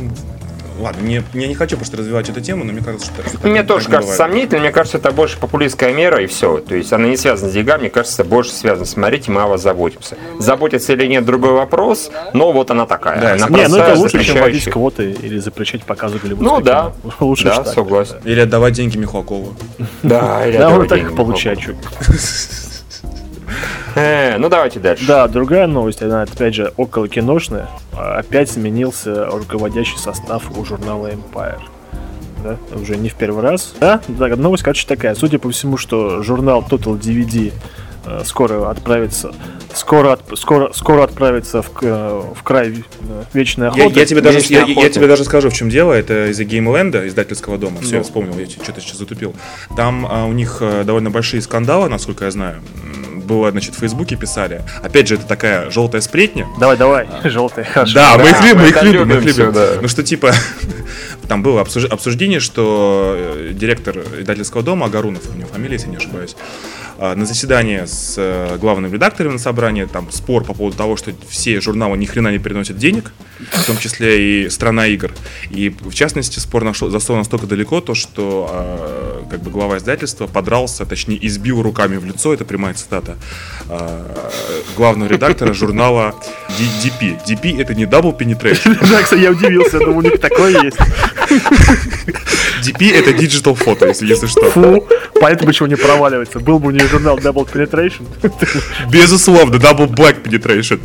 ладно, 0.83 1.01
не, 1.01 1.23
я 1.33 1.47
не 1.47 1.55
хочу 1.55 1.77
просто 1.77 1.97
развивать 1.97 2.29
эту 2.29 2.41
тему, 2.41 2.63
но 2.63 2.73
мне 2.73 2.81
кажется, 2.83 3.07
что... 3.07 3.37
что 3.37 3.47
Мне 3.47 3.59
так- 3.59 3.67
тоже 3.67 3.85
так 3.85 3.93
кажется 3.95 4.13
бывает. 4.17 4.31
сомнительно, 4.33 4.61
мне 4.61 4.71
кажется, 4.71 4.97
это 4.97 5.11
больше 5.11 5.37
популистская 5.39 5.93
мера 5.93 6.21
и 6.21 6.27
все. 6.27 6.57
То 6.59 6.75
есть 6.75 6.91
она 6.93 7.07
не 7.07 7.17
связана 7.17 7.49
с 7.49 7.53
деньгами, 7.53 7.81
мне 7.81 7.89
кажется, 7.89 8.23
больше 8.23 8.51
связана. 8.51 8.85
Смотрите, 8.85 9.31
мы 9.31 9.41
о 9.41 9.47
вас 9.47 9.61
заботимся. 9.61 10.17
Заботиться 10.39 10.93
или 10.93 11.05
нет, 11.07 11.25
другой 11.25 11.51
вопрос, 11.53 12.11
но 12.33 12.51
вот 12.51 12.69
она 12.71 12.85
такая. 12.85 13.19
Да, 13.19 13.33
она 13.33 13.47
не, 13.47 13.67
ну 13.67 13.77
это 13.77 13.95
лучше, 13.99 14.23
чем 14.23 14.37
вводить 14.37 14.65
квоты 14.69 15.11
или 15.11 15.39
запрещать 15.39 15.83
показы 15.83 16.19
голливудского 16.19 16.57
Ну 16.59 16.63
да, 16.63 16.91
кино. 17.01 17.13
Лучше 17.27 17.45
да, 17.45 17.63
так, 17.63 17.73
согласен. 17.73 18.17
Или 18.23 18.41
отдавать 18.41 18.73
деньги 18.73 18.97
Михалкову. 18.97 19.55
Да, 20.03 20.45
или 20.47 20.57
Да, 20.57 20.67
отдавать 20.67 20.89
так 20.89 20.97
деньги 20.99 21.11
их 21.11 21.17
получать. 21.17 21.59
Э, 23.95 24.37
ну 24.37 24.49
давайте 24.49 24.79
дальше. 24.79 25.05
Да, 25.05 25.27
другая 25.27 25.67
новость, 25.67 26.01
она 26.01 26.23
опять 26.23 26.55
же 26.55 26.73
около 26.77 27.07
киношная. 27.07 27.69
Опять 27.95 28.49
сменился 28.51 29.25
руководящий 29.27 29.97
состав 29.97 30.43
у 30.57 30.65
журнала 30.65 31.11
Empire. 31.11 31.59
Да, 32.43 32.57
уже 32.75 32.97
не 32.97 33.09
в 33.09 33.15
первый 33.15 33.41
раз. 33.41 33.73
Да, 33.79 34.01
да, 34.07 34.27
новость, 34.35 34.63
короче, 34.63 34.85
такая. 34.87 35.15
Судя 35.15 35.39
по 35.39 35.49
всему, 35.49 35.77
что 35.77 36.21
журнал 36.23 36.65
Total 36.69 36.99
DVD 36.99 37.53
э, 38.05 38.21
скоро 38.25 38.69
отправится 38.69 39.31
скоро, 39.73 40.13
от- 40.13 40.37
скоро, 40.37 40.71
скоро 40.73 41.03
отправится 41.03 41.61
в, 41.61 41.71
э, 41.81 42.21
в 42.35 42.43
край 42.43 42.69
э, 43.01 43.23
вечной 43.33 43.67
Я, 43.75 43.83
охоты. 43.85 43.99
я 43.99 44.05
тебе 44.05 44.19
даже, 44.21 44.39
я, 44.53 44.63
я 44.65 44.89
тебе 44.89 45.07
даже 45.07 45.23
скажу, 45.23 45.49
в 45.49 45.53
чем 45.53 45.69
дело. 45.69 45.93
Это 45.93 46.31
из-за 46.31 46.43
Геймленда, 46.43 47.07
издательского 47.07 47.57
дома. 47.57 47.77
Все, 47.81 47.91
Ну. 47.91 47.97
я 47.99 48.03
вспомнил, 48.03 48.37
я 48.37 48.45
что-то 48.47 48.81
сейчас 48.81 48.97
затупил. 48.97 49.33
Там 49.77 50.05
а, 50.09 50.25
у 50.25 50.33
них 50.33 50.61
довольно 50.83 51.11
большие 51.11 51.41
скандалы, 51.41 51.87
насколько 51.87 52.25
я 52.25 52.31
знаю. 52.31 52.61
Было, 53.23 53.51
значит, 53.51 53.75
в 53.75 53.79
Фейсбуке 53.79 54.15
писали. 54.15 54.61
Опять 54.83 55.07
же, 55.07 55.15
это 55.15 55.25
такая 55.25 55.69
желтая 55.71 56.01
сплетня. 56.01 56.45
Давай, 56.59 56.77
давай, 56.77 57.07
желтый. 57.23 57.63
хорошо. 57.63 57.93
Да, 57.95 58.17
мы 58.17 58.29
их 58.29 58.39
Да, 58.39 58.45
любим, 58.47 58.61
мы 58.61 58.67
их 58.67 58.83
любим, 58.83 59.07
мы 59.07 59.13
их 59.15 59.21
любим 59.25 59.37
любим. 59.47 59.53
да. 59.53 59.67
Ну 59.81 59.87
что 59.87 60.03
типа, 60.03 60.31
там 61.27 61.41
было 61.43 61.61
обсуж- 61.61 61.87
обсуждение, 61.87 62.39
что 62.39 63.15
э, 63.17 63.51
директор 63.53 63.97
издательского 64.19 64.63
дома 64.63 64.85
Агарунов, 64.87 65.21
у 65.33 65.37
него 65.37 65.47
фамилия, 65.47 65.73
если 65.75 65.89
не 65.89 65.97
ошибаюсь, 65.97 66.35
а, 66.35 66.82
на 66.97 67.25
заседании 67.25 67.85
с 67.85 68.15
э, 68.17 68.57
главным 68.57 68.93
редактором 68.93 69.33
на 69.33 69.39
собрании, 69.39 69.85
там 69.85 70.11
спор 70.11 70.43
по 70.43 70.53
поводу 70.53 70.77
того, 70.77 70.95
что 70.95 71.11
все 71.27 71.59
журналы 71.59 71.97
ни 71.97 72.05
хрена 72.05 72.31
не 72.31 72.39
приносят 72.39 72.77
денег, 72.77 73.13
в 73.39 73.65
том 73.65 73.77
числе 73.77 74.45
и 74.45 74.49
«Страна 74.49 74.87
игр». 74.87 75.11
И, 75.49 75.69
в 75.69 75.93
частности, 75.93 76.39
спор 76.39 76.63
нашел, 76.63 76.89
зашел 76.89 77.15
настолько 77.15 77.47
далеко, 77.47 77.81
то, 77.81 77.95
что 77.95 78.47
а, 78.51 79.25
как 79.29 79.41
бы 79.41 79.51
глава 79.51 79.77
издательства 79.77 80.27
подрался, 80.27 80.85
точнее, 80.85 81.25
избил 81.25 81.61
руками 81.61 81.97
в 81.97 82.05
лицо, 82.05 82.33
это 82.33 82.45
прямая 82.45 82.73
цитата, 82.73 83.17
а, 83.69 84.31
главного 84.77 85.09
редактора 85.09 85.53
журнала 85.53 86.15
DP. 86.49 87.19
DP— 87.25 87.61
это 87.61 87.73
не 87.73 87.85
Double 87.85 88.17
Penetration. 88.17 88.77
Да, 88.93 89.01
кстати, 89.01 89.21
я 89.21 89.31
удивился, 89.31 89.79
думаю, 89.79 89.97
у 89.97 90.01
них 90.01 90.19
такое 90.19 90.61
есть. 90.63 90.77
DP— 92.63 92.93
это 92.93 93.11
Digital 93.11 93.57
Photo, 93.57 93.87
если, 93.87 94.07
если 94.07 94.27
что. 94.27 94.49
Фу, 94.51 94.87
понятно, 95.19 95.47
почему 95.47 95.67
не 95.67 95.75
проваливается. 95.75 96.39
Был 96.39 96.59
бы 96.59 96.67
у 96.67 96.71
них 96.71 96.89
журнал 96.89 97.17
Double 97.17 97.47
Penetration. 97.51 98.05
Безусловно, 98.89 99.55
Double 99.55 99.87
Black 99.87 100.23
Penetration. 100.23 100.79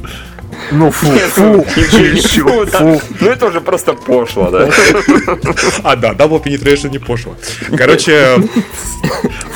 Ну, 0.73 0.91
фу, 0.91 1.07
фу, 1.07 1.67
чересчур, 1.75 2.67
да. 2.71 2.79
фу. 2.79 3.01
Ну 3.21 3.31
это 3.31 3.47
уже 3.47 3.61
просто 3.61 3.95
пошло, 3.95 4.51
да. 4.51 4.69
А, 5.83 5.97
да, 5.97 6.13
Double 6.13 6.43
Penetration 6.43 6.91
не 6.91 6.99
пошло. 6.99 7.37
Короче, 7.77 8.37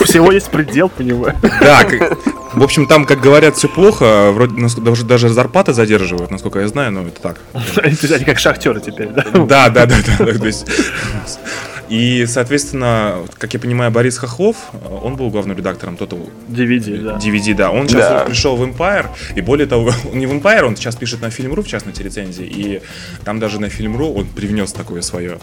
Всего 0.05 0.33
есть 0.33 0.51
предел, 0.51 0.89
понимаю. 0.89 1.35
да, 1.61 1.85
в 2.55 2.63
общем, 2.63 2.87
там, 2.87 3.05
как 3.05 3.21
говорят, 3.21 3.57
все 3.57 3.69
плохо, 3.69 4.31
вроде 4.33 4.55
нас- 4.61 4.75
даже, 4.75 5.05
даже 5.05 5.29
зарплаты 5.29 5.73
задерживают, 5.73 6.31
насколько 6.31 6.61
я 6.61 6.69
знаю, 6.69 6.93
но 6.93 7.03
это 7.09 7.21
так. 7.21 7.41
Они, 7.83 8.25
как 8.25 8.39
шахтеры 8.39 8.81
теперь, 8.81 9.09
да? 9.09 9.25
Да, 9.33 9.69
да, 9.69 9.87
да, 9.87 9.97
да. 10.19 10.33
И, 11.89 12.25
соответственно, 12.27 13.17
как 13.39 13.53
я 13.53 13.61
понимаю, 13.61 13.91
Борис 13.91 14.17
Хохлов, 14.17 14.57
он 15.03 15.17
был 15.17 15.29
главным 15.29 15.57
редактором 15.59 15.97
Total 15.97 16.27
DVD, 16.49 17.03
да. 17.03 17.17
DVD, 17.19 17.55
да. 17.55 17.71
Он 17.71 17.87
сейчас 17.87 18.09
Да. 18.09 18.25
пришел 18.25 18.57
в 18.57 18.63
Empire, 18.63 19.07
и 19.35 19.43
более 19.43 19.67
того, 19.67 19.93
он 20.13 20.19
не 20.19 20.27
в 20.27 20.33
Empire, 20.33 20.63
он 20.63 20.77
сейчас 20.77 20.97
пишет 20.97 21.21
на 21.21 21.27
Film.ru, 21.27 21.63
в 21.63 21.69
частности, 21.69 22.03
рецензии, 22.03 22.47
и 22.47 22.83
там 23.25 23.39
даже 23.41 23.61
на 23.61 23.67
Film.ru 23.67 24.15
он 24.21 24.27
привнес 24.27 24.73
такое 24.73 25.03
свое 25.03 25.39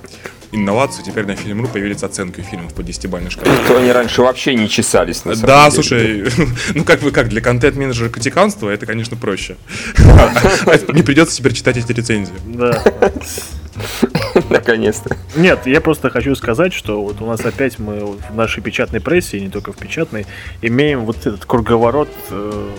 инновацию, 0.52 1.06
теперь 1.06 1.26
на 1.26 1.32
Film.ru 1.32 1.68
появились 1.72 2.04
оценки 2.04 2.42
фильмов 2.42 2.74
по 2.74 2.82
10-бальной 2.82 3.30
шкале. 3.30 3.52
То 3.68 3.78
они 3.78 3.92
раньше 3.92 4.22
вообще 4.22 4.56
не 4.56 4.68
чесались, 4.70 5.26
на 5.26 5.36
самом 5.36 5.48
Да, 5.48 5.70
деле. 5.70 5.72
слушай, 5.72 6.32
ну 6.76 6.84
как 6.84 7.02
вы 7.02 7.12
как, 7.12 7.30
для 7.30 7.42
контент-менеджера 7.42 8.10
критиканства 8.10 8.70
это, 8.70 8.86
конечно, 8.86 9.16
проще. 9.18 9.58
А 9.98 10.94
Не 10.94 11.04
придется 11.04 11.36
теперь 11.38 11.54
читать 11.54 11.78
эти 11.78 11.92
рецензии. 11.92 12.34
Да. 12.46 12.84
Наконец-то. 14.50 15.16
Нет, 15.36 15.66
я 15.66 15.82
просто 15.82 16.10
хочу 16.10 16.36
сказать, 16.36 16.74
что 16.74 17.02
вот 17.04 17.22
у 17.22 17.26
нас 17.26 17.42
опять 17.42 17.80
мы 17.80 18.06
в 18.06 18.36
нашей 18.36 18.62
печатной 18.62 19.00
прессе, 19.00 19.38
и 19.38 19.42
не 19.42 19.50
только 19.50 19.72
в 19.74 19.78
печатной, 19.78 20.26
имеем 20.62 21.06
вот 21.06 21.18
этот 21.26 21.46
круговорот 21.46 22.10
э, 22.30 22.70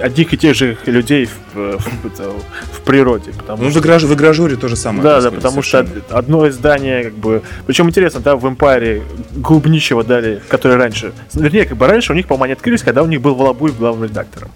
одних 0.00 0.32
и 0.32 0.36
тех 0.36 0.54
же 0.54 0.76
людей 0.86 1.26
в, 1.26 1.58
э, 1.58 1.76
в- 2.02 2.76
в 2.76 2.80
природе. 2.84 3.32
Потому 3.36 3.62
Ну, 3.64 3.68
в 3.68 3.72
что 3.72 3.80
играж- 3.80 4.04
в 4.04 4.12
игражуре 4.14 4.56
то 4.56 4.68
же 4.68 4.76
самое. 4.76 5.02
Да, 5.02 5.20
да, 5.20 5.30
потому 5.30 5.62
что 5.62 5.78
совершенно. 5.78 6.00
од- 6.08 6.12
одно 6.12 6.48
издание, 6.48 7.04
как 7.04 7.14
бы. 7.14 7.42
Причем 7.66 7.88
интересно, 7.88 8.20
да, 8.20 8.36
в 8.36 8.48
Эмпайре 8.48 9.02
Глубничего 9.32 10.02
дали, 10.04 10.40
который 10.48 10.76
раньше. 10.76 11.12
Вернее, 11.34 11.64
как 11.64 11.76
бы 11.76 11.86
раньше 11.86 12.12
у 12.12 12.16
них, 12.16 12.26
по-моему, 12.26 12.44
они 12.44 12.52
открылись, 12.54 12.82
когда 12.82 13.02
у 13.02 13.06
них 13.06 13.20
был 13.20 13.34
Волобуев 13.34 13.76
главным 13.78 14.04
редактором. 14.08 14.50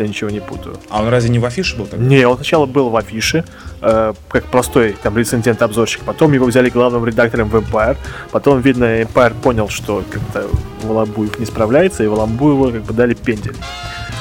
Если 0.00 0.04
я 0.04 0.08
ничего 0.08 0.30
не 0.30 0.40
путаю. 0.40 0.76
А 0.88 1.02
он 1.02 1.08
разве 1.08 1.28
не 1.30 1.38
в 1.38 1.44
афише 1.44 1.76
был 1.76 1.86
тогда? 1.86 2.04
Не, 2.04 2.26
он 2.26 2.36
сначала 2.36 2.64
был 2.64 2.88
в 2.88 2.96
афише, 2.96 3.44
э, 3.82 4.14
как 4.28 4.44
простой 4.46 4.96
там 5.02 5.16
рецензент-обзорщик. 5.18 6.02
Потом 6.02 6.32
его 6.32 6.46
взяли 6.46 6.70
главным 6.70 7.04
редактором 7.04 7.50
в 7.50 7.56
Empire. 7.56 7.98
Потом, 8.30 8.60
видно, 8.60 9.02
Empire 9.02 9.34
понял, 9.40 9.68
что 9.68 10.02
как-то 10.10 10.48
Волобуев 10.82 11.38
не 11.38 11.44
справляется, 11.44 12.02
и 12.02 12.06
Волобуеву 12.06 12.72
как 12.72 12.82
бы 12.82 12.94
дали 12.94 13.14
пендель. 13.14 13.56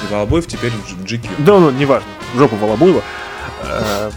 И 0.04 0.14
Волобоев 0.14 0.48
теперь 0.48 0.72
в 0.72 1.04
GQ. 1.06 1.30
Да, 1.40 1.60
ну, 1.60 1.72
неважно, 1.72 2.08
жопу 2.36 2.58
Волобуева. 2.58 3.02
Э, 3.64 4.12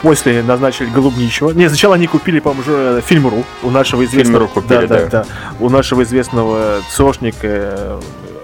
После 0.00 0.42
назначили 0.42 0.88
Голубничего. 0.88 1.52
Не, 1.52 1.68
сначала 1.68 1.94
они 1.94 2.08
купили, 2.08 2.40
по-моему, 2.40 2.64
э, 2.66 3.00
Фильм.ру 3.04 3.44
у 3.62 3.70
нашего 3.70 4.04
известного... 4.04 4.48
Фильм.ру 4.48 4.62
купили, 4.62 4.86
да, 4.86 4.98
да, 4.98 5.06
да. 5.06 5.08
да. 5.10 5.26
У 5.60 5.68
нашего 5.68 6.02
известного 6.02 6.80
ЦОшника 6.90 7.46
э, 7.46 8.00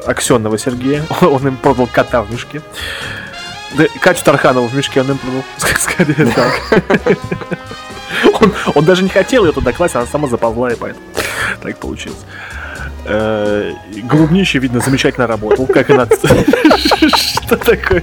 Аксенова 0.09 0.59
Сергея. 0.59 1.05
Он 1.21 1.47
им 1.47 1.57
продал 1.57 1.87
кота 1.87 2.23
в 2.23 2.33
мешке. 2.33 2.63
Да, 3.77 3.85
Катю 4.01 4.25
Тарханову 4.25 4.67
в 4.67 4.75
мешке 4.75 5.03
он 5.03 5.11
им 5.11 5.19
продал. 5.19 5.45
Скорее 5.79 6.33
так. 6.35 6.83
Он, 8.41 8.55
он 8.75 8.85
даже 8.87 9.03
не 9.03 9.11
хотел 9.11 9.45
ее 9.45 9.53
туда 9.53 9.73
класть, 9.73 9.95
она 9.95 10.07
сама 10.07 10.27
заползла, 10.27 10.73
и 10.73 10.75
поэтому 10.75 11.05
так 11.63 11.77
получилось. 11.77 12.19
Э, 13.05 13.73
Голубнище, 14.05 14.59
видно, 14.59 14.81
замечательно 14.81 15.27
работал, 15.27 15.67
как 15.67 15.91
и. 15.91 15.93
Что 15.93 17.57
такое? 17.57 18.03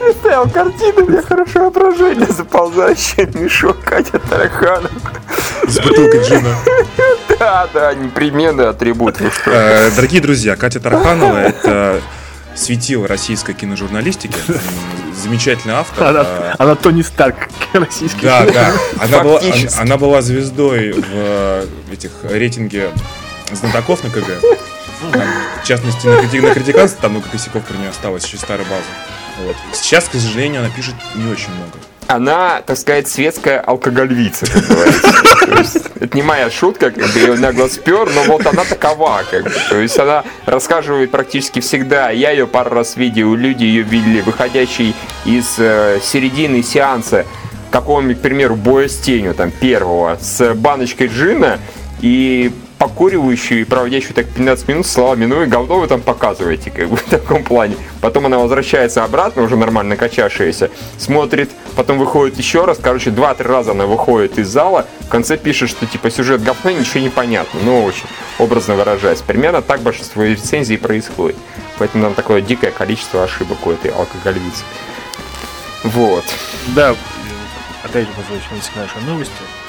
Представил 0.00 0.48
картину, 0.48 1.06
мне 1.06 1.22
хорошо 1.22 1.60
воображение, 1.60 2.26
заползающий 2.26 3.26
мешок 3.38 3.80
Катя 3.84 4.20
Тараханов. 4.20 4.92
С 5.66 5.80
бутылкой 5.80 6.22
джина. 6.22 6.54
Да, 7.38 7.68
да, 7.72 7.94
непременный 7.94 8.68
атрибут. 8.68 9.20
Ну 9.20 9.30
что? 9.30 9.50
Э, 9.50 9.90
Дорогие 9.94 10.20
друзья, 10.20 10.56
Катя 10.56 10.80
Тарханова– 10.80 11.36
это 11.38 12.00
светило 12.54 13.06
российской 13.08 13.52
киножурналистики. 13.54 14.36
Замечательный 15.14 15.74
автор. 15.74 16.06
Она, 16.08 16.20
Э, 16.26 16.54
она 16.58 16.74
Тони 16.74 17.02
Старк 17.02 17.36
российский. 17.72 18.20
Да, 18.22 18.44
да. 18.46 18.72
Она 19.00 19.20
была, 19.22 19.40
она, 19.78 19.96
была 19.96 20.22
звездой 20.22 20.92
в 20.92 21.92
этих 21.92 22.10
рейтинге 22.24 22.90
знатоков 23.52 24.02
на 24.04 24.10
КГ. 24.10 24.26
Там, 25.12 25.22
в 25.62 25.66
частности, 25.66 26.06
на, 26.06 26.20
крити- 26.20 26.40
на 26.40 26.54
критиканстве 26.54 27.00
там 27.02 27.12
много 27.12 27.28
косяков 27.28 27.64
про 27.64 27.76
нее 27.76 27.88
осталось, 27.90 28.24
еще 28.24 28.36
старой 28.36 28.64
базы. 28.66 28.84
Вот. 29.44 29.56
Сейчас, 29.74 30.04
к 30.08 30.12
сожалению, 30.12 30.60
она 30.60 30.70
пишет 30.70 30.94
не 31.16 31.28
очень 31.30 31.50
много. 31.54 31.72
Она, 32.08 32.62
так 32.66 32.76
сказать, 32.76 33.08
светская 33.08 33.60
алкогольвица, 33.60 34.46
как 34.46 35.66
Это 36.00 36.16
не 36.16 36.22
моя 36.22 36.50
шутка, 36.50 36.90
как 36.90 37.10
бы 37.12 37.18
ее 37.18 37.34
нагло 37.36 37.68
спер, 37.68 38.10
но 38.12 38.24
вот 38.24 38.46
она 38.46 38.64
такова. 38.64 39.22
Как 39.30 39.44
бы. 39.44 39.52
То 39.70 39.80
есть 39.80 39.98
она 39.98 40.24
рассказывает 40.46 41.10
практически 41.10 41.60
всегда. 41.60 42.10
Я 42.10 42.30
ее 42.30 42.46
пару 42.46 42.70
раз 42.74 42.96
видел, 42.96 43.34
люди 43.34 43.64
ее 43.64 43.82
видели, 43.82 44.20
выходящей 44.20 44.94
из 45.24 45.54
э, 45.58 46.00
середины 46.02 46.62
сеанса 46.62 47.24
какого-нибудь, 47.70 48.18
к 48.18 48.20
примеру, 48.20 48.56
боя 48.56 48.88
с 48.88 48.96
тенью, 48.98 49.34
там, 49.34 49.50
первого, 49.50 50.18
с 50.20 50.54
баночкой 50.54 51.06
джина 51.06 51.58
и 52.00 52.52
покуривающую 52.82 53.60
и 53.60 53.64
проводящую 53.64 54.14
так 54.14 54.26
15 54.26 54.66
минут 54.66 54.86
словами, 54.88 55.24
ну 55.24 55.40
и 55.40 55.46
говно 55.46 55.78
вы 55.78 55.86
там 55.86 56.00
показываете, 56.00 56.72
как 56.72 56.88
бы 56.88 56.96
в 56.96 57.04
таком 57.04 57.44
плане. 57.44 57.76
Потом 58.00 58.26
она 58.26 58.40
возвращается 58.40 59.04
обратно, 59.04 59.42
уже 59.42 59.56
нормально 59.56 59.96
качавшаяся, 59.96 60.68
смотрит, 60.98 61.48
потом 61.76 61.98
выходит 62.00 62.38
еще 62.38 62.64
раз, 62.64 62.80
короче, 62.82 63.10
два-три 63.10 63.46
раза 63.46 63.70
она 63.70 63.86
выходит 63.86 64.36
из 64.36 64.48
зала, 64.48 64.88
в 65.02 65.08
конце 65.08 65.36
пишет, 65.36 65.70
что 65.70 65.86
типа 65.86 66.10
сюжет 66.10 66.42
говно, 66.42 66.72
ничего 66.72 66.98
не 66.98 67.08
понятно, 67.08 67.60
ну 67.62 67.84
очень 67.84 68.06
образно 68.40 68.74
выражаясь. 68.74 69.20
Примерно 69.20 69.62
так 69.62 69.80
большинство 69.82 70.24
рецензий 70.24 70.76
происходит. 70.76 71.36
Поэтому 71.78 72.02
там 72.02 72.14
такое 72.14 72.40
дикое 72.40 72.72
количество 72.72 73.22
ошибок 73.22 73.64
у 73.64 73.70
этой 73.70 73.92
алкогольвицы. 73.92 74.64
Вот. 75.84 76.24
Да, 76.74 76.96
опять 77.84 78.08
же, 78.08 78.12
возвращаясь 78.16 78.68
к 78.68 78.74
нашей 78.74 79.00
новости. 79.06 79.61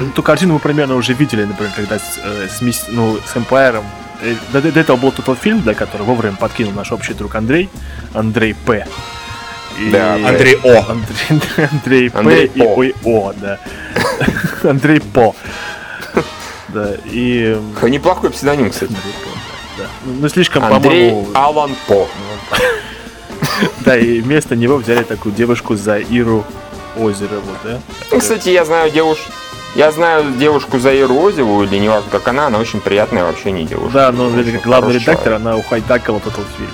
Ну, 0.00 0.10
Ту 0.14 0.22
картину 0.22 0.54
мы 0.54 0.58
примерно 0.60 0.94
уже 0.96 1.12
видели, 1.14 1.44
например, 1.44 1.72
когда 1.74 1.98
с, 1.98 2.18
э, 2.22 2.48
с, 2.48 2.60
ну, 2.88 3.18
с 3.24 3.36
Эмпайром. 3.36 3.84
Э, 4.22 4.34
До, 4.52 4.60
до 4.62 4.80
этого 4.80 4.96
был 4.96 5.12
тот 5.12 5.38
фильм, 5.38 5.62
да, 5.62 5.74
который 5.74 6.02
вовремя 6.02 6.36
подкинул 6.36 6.72
наш 6.72 6.92
общий 6.92 7.14
друг 7.14 7.34
Андрей. 7.34 7.68
Андрей 8.14 8.54
П. 8.54 8.86
И- 9.78 9.90
Да, 9.90 10.14
Андрей 10.14 10.58
О. 10.62 10.84
Андрей, 10.90 11.42
Андрей 11.72 12.10
П. 12.10 12.18
Андрей 12.18 12.46
и 12.54 12.58
По. 12.60 12.64
ой, 12.64 12.94
О, 13.04 13.32
да. 13.36 13.58
Андрей 14.70 15.00
По. 15.00 15.34
Да, 16.68 16.94
и... 17.06 17.58
Неплохой 17.82 18.30
псевдоним, 18.30 18.70
кстати. 18.70 18.90
Андрей 18.92 19.14
По, 19.24 19.30
да. 19.82 19.88
Ну, 20.04 20.12
Ну, 20.20 20.28
слишком, 20.28 20.64
Андрей 20.64 21.10
по-моему... 21.10 21.28
Алан 21.34 21.76
По. 21.86 22.08
Да, 23.80 23.96
и 23.96 24.20
вместо 24.20 24.56
него 24.56 24.76
взяли 24.76 25.02
такую 25.04 25.34
девушку 25.34 25.76
за 25.76 25.98
Иру 25.98 26.44
Озерову, 26.98 27.50
да? 27.64 27.80
Ну, 28.10 28.18
кстати, 28.18 28.48
я 28.50 28.64
знаю 28.64 28.90
девушек, 28.90 29.26
Я 29.76 29.92
знаю 29.92 30.32
девушку 30.38 30.78
Заиру 30.78 31.14
Озеву, 31.26 31.62
или 31.62 31.76
неважно 31.76 32.08
как 32.10 32.26
она, 32.28 32.46
она 32.46 32.58
очень 32.58 32.80
приятная 32.80 33.24
вообще 33.24 33.52
не 33.52 33.64
девушка. 33.66 33.92
Да, 33.92 34.12
но 34.12 34.26
Очень 34.28 34.58
главный 34.60 34.94
редактор, 34.94 35.24
человек. 35.24 35.40
она 35.40 35.56
ухайдакала 35.56 36.16
этот 36.16 36.32
фильм. 36.56 36.70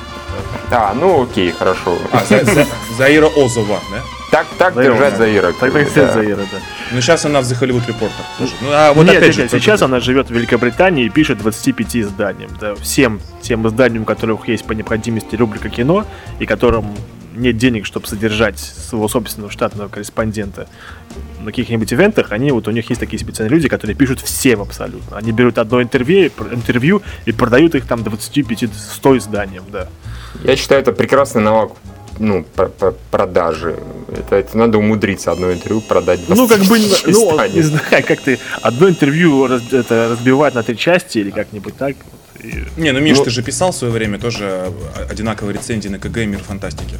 А, 0.70 0.94
ну 0.94 1.24
окей, 1.24 1.50
хорошо. 1.50 1.98
А, 2.12 2.22
За- 2.28 2.44
За- 2.44 2.66
Заира 2.96 3.26
Озова, 3.26 3.80
да? 3.90 3.98
Так, 4.30 4.46
так 4.56 4.74
Заира, 4.74 4.92
держать 4.92 5.12
да. 5.12 5.18
Заира. 5.18 5.52
Так 5.52 5.72
так 5.72 5.92
да. 5.94 6.12
Заира, 6.12 6.36
да. 6.36 6.58
Ну, 6.92 7.00
сейчас 7.00 7.24
она 7.26 7.40
в 7.42 7.44
The 7.44 7.60
Hollywood 7.60 7.86
Reporter 7.88 8.10
тоже. 8.38 8.52
Ну, 8.62 8.68
а 8.70 8.92
вот 8.94 9.04
нет, 9.04 9.16
опять 9.16 9.26
нет, 9.26 9.34
же... 9.34 9.42
нет, 9.42 9.50
сейчас 9.50 9.82
она 9.82 9.98
живет 10.00 10.28
в 10.28 10.32
Великобритании 10.32 11.04
и 11.04 11.08
пишет 11.10 11.38
25 11.38 11.96
изданиям. 11.96 12.50
Да, 12.60 12.74
всем 12.76 13.20
тем 13.42 13.66
изданиям, 13.66 14.04
у 14.04 14.06
которых 14.06 14.48
есть 14.48 14.64
по 14.64 14.72
необходимости 14.72 15.34
рубрика 15.36 15.68
кино, 15.68 16.06
и 16.38 16.46
которым 16.46 16.86
нет 17.34 17.56
денег, 17.56 17.86
чтобы 17.86 18.06
содержать 18.06 18.58
своего 18.58 19.08
собственного 19.08 19.50
штатного 19.50 19.88
корреспондента 19.88 20.68
на 21.40 21.46
каких-нибудь 21.46 21.92
ивентах, 21.92 22.32
они 22.32 22.52
вот 22.52 22.68
у 22.68 22.70
них 22.70 22.88
есть 22.88 23.00
такие 23.00 23.18
специальные 23.18 23.56
люди, 23.56 23.68
которые 23.68 23.96
пишут 23.96 24.20
всем 24.20 24.60
абсолютно. 24.62 25.16
Они 25.16 25.32
берут 25.32 25.58
одно 25.58 25.82
интервью, 25.82 26.30
интервью 26.52 27.02
и 27.26 27.32
продают 27.32 27.74
их 27.74 27.86
там 27.86 28.00
25-100 28.00 29.18
изданиям, 29.18 29.64
да. 29.70 29.88
Я 30.44 30.56
считаю, 30.56 30.80
это 30.80 30.92
прекрасный 30.92 31.42
навык 31.42 31.72
ну, 32.22 32.44
про- 32.54 32.68
про- 32.68 32.94
продажи. 33.10 33.76
Это, 34.08 34.36
это 34.36 34.56
надо 34.58 34.78
умудриться 34.78 35.32
одно 35.32 35.52
интервью 35.52 35.80
продать. 35.80 36.20
Ну, 36.28 36.48
как 36.48 36.60
бы, 36.60 36.78
ну, 37.06 37.46
не 37.54 37.62
знаю, 37.62 38.04
как 38.06 38.20
ты 38.20 38.38
одно 38.62 38.88
интервью 38.88 39.46
раз- 39.48 39.72
это, 39.72 40.08
разбивать 40.10 40.54
на 40.54 40.62
три 40.62 40.76
части 40.76 41.18
или 41.18 41.30
как-нибудь 41.30 41.76
так. 41.76 41.96
И- 42.42 42.64
Не, 42.76 42.92
ну, 42.92 43.00
Миш, 43.00 43.18
Ну- 43.18 43.24
ты 43.24 43.30
же 43.30 43.42
писал 43.42 43.70
в 43.72 43.76
свое 43.76 43.92
время 43.92 44.18
тоже 44.18 44.72
одинаковые 45.10 45.54
рецензии 45.58 45.88
на 45.88 45.98
КГ 45.98 46.22
и 46.22 46.26
Мир 46.26 46.40
Фантастики. 46.42 46.96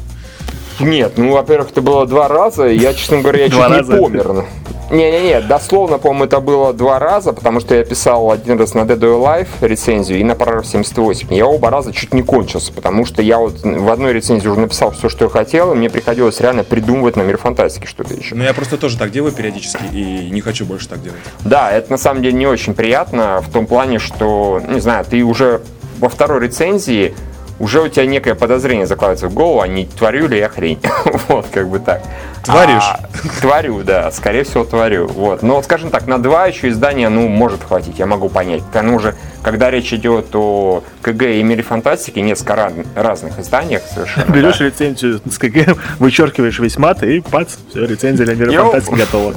Нет, 0.79 1.13
ну, 1.17 1.33
во-первых, 1.33 1.71
это 1.71 1.81
было 1.81 2.05
два 2.05 2.27
раза, 2.27 2.67
и 2.67 2.77
я, 2.77 2.93
честно 2.93 3.21
говоря, 3.21 3.45
я 3.45 3.49
чуть 3.49 3.89
не 3.89 3.97
помер. 3.97 4.45
Не-не-не, 4.91 5.41
дословно, 5.41 5.97
по-моему, 5.97 6.25
это 6.25 6.39
было 6.39 6.71
два 6.71 6.99
раза, 6.99 7.33
потому 7.33 7.59
что 7.59 7.73
я 7.73 7.83
писал 7.83 8.29
один 8.29 8.59
раз 8.59 8.75
на 8.75 8.81
Dead 8.81 8.99
or 8.99 9.19
Alive 9.19 9.47
рецензию 9.61 10.19
и 10.19 10.23
на 10.23 10.35
Параграф 10.35 10.67
78. 10.67 11.33
Я 11.33 11.47
оба 11.47 11.71
раза 11.71 11.91
чуть 11.93 12.13
не 12.13 12.21
кончился, 12.21 12.71
потому 12.71 13.05
что 13.05 13.23
я 13.23 13.39
вот 13.39 13.63
в 13.63 13.89
одной 13.89 14.13
рецензии 14.13 14.47
уже 14.47 14.59
написал 14.59 14.91
все, 14.91 15.09
что 15.09 15.25
я 15.25 15.29
хотел, 15.31 15.73
и 15.73 15.75
мне 15.75 15.89
приходилось 15.89 16.39
реально 16.41 16.63
придумывать 16.63 17.15
на 17.15 17.23
мир 17.23 17.37
фантастики 17.37 17.87
что-то 17.87 18.13
еще. 18.13 18.35
Но 18.35 18.43
я 18.43 18.53
просто 18.53 18.77
тоже 18.77 18.97
так 18.99 19.09
делаю 19.09 19.33
периодически 19.33 19.83
и 19.91 20.29
не 20.29 20.41
хочу 20.41 20.65
больше 20.65 20.87
так 20.89 21.01
делать. 21.01 21.19
Да, 21.43 21.71
это 21.71 21.91
на 21.91 21.97
самом 21.97 22.21
деле 22.21 22.33
не 22.33 22.45
очень 22.45 22.75
приятно 22.75 23.41
в 23.41 23.51
том 23.51 23.65
плане, 23.65 23.97
что, 23.97 24.61
не 24.67 24.79
знаю, 24.79 25.05
ты 25.09 25.23
уже 25.23 25.61
во 25.99 26.09
второй 26.09 26.41
рецензии 26.41 27.15
уже 27.63 27.81
у 27.81 27.87
тебя 27.87 28.05
некое 28.05 28.35
подозрение 28.35 28.85
закладывается 28.85 29.29
в 29.29 29.33
голову, 29.33 29.61
а 29.61 29.67
не 29.69 29.85
творю 29.85 30.27
ли 30.27 30.37
я 30.37 30.49
хрень. 30.49 30.81
вот, 31.29 31.47
как 31.49 31.69
бы 31.69 31.79
так. 31.79 32.03
Творишь? 32.43 32.83
А, 32.83 32.99
творю, 33.39 33.83
да, 33.83 34.11
скорее 34.11 34.43
всего 34.43 34.65
творю. 34.65 35.07
Вот. 35.07 35.43
Но, 35.43 35.63
скажем 35.63 35.89
так, 35.89 36.05
на 36.05 36.21
два 36.21 36.47
еще 36.47 36.67
издания, 36.67 37.07
ну, 37.07 37.29
может 37.29 37.63
хватить, 37.63 37.99
я 37.99 38.05
могу 38.05 38.27
понять. 38.27 38.63
К 38.63 38.73
тому 38.73 38.99
же, 38.99 39.15
когда 39.43 39.71
речь 39.71 39.93
идет 39.93 40.35
о 40.35 40.83
КГ 41.01 41.23
и 41.23 41.43
мире 41.43 41.63
фантастики, 41.63 42.19
несколько 42.19 42.55
раз- 42.55 42.73
разных 42.95 43.39
изданиях 43.39 43.83
совершенно. 43.83 44.29
Берешь 44.33 44.57
да. 44.57 44.65
рецензию 44.65 45.21
с 45.25 45.37
КГ, 45.37 45.77
вычеркиваешь 45.99 46.59
весь 46.59 46.77
мат 46.77 47.01
и 47.03 47.21
пац, 47.21 47.55
все, 47.69 47.85
рецензия 47.85 48.25
для 48.25 48.35
мира 48.35 48.51
Йоу. 48.51 48.63
фантастики 48.71 48.95
готова. 48.95 49.35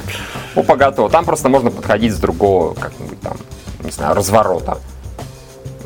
Опа, 0.55 0.75
готово. 0.75 1.09
Там 1.09 1.23
просто 1.23 1.47
можно 1.47 1.71
подходить 1.71 2.13
с 2.13 2.17
другого, 2.17 2.73
как-нибудь 2.73 3.21
там, 3.21 3.37
не 3.85 3.91
знаю, 3.91 4.15
разворота. 4.15 4.79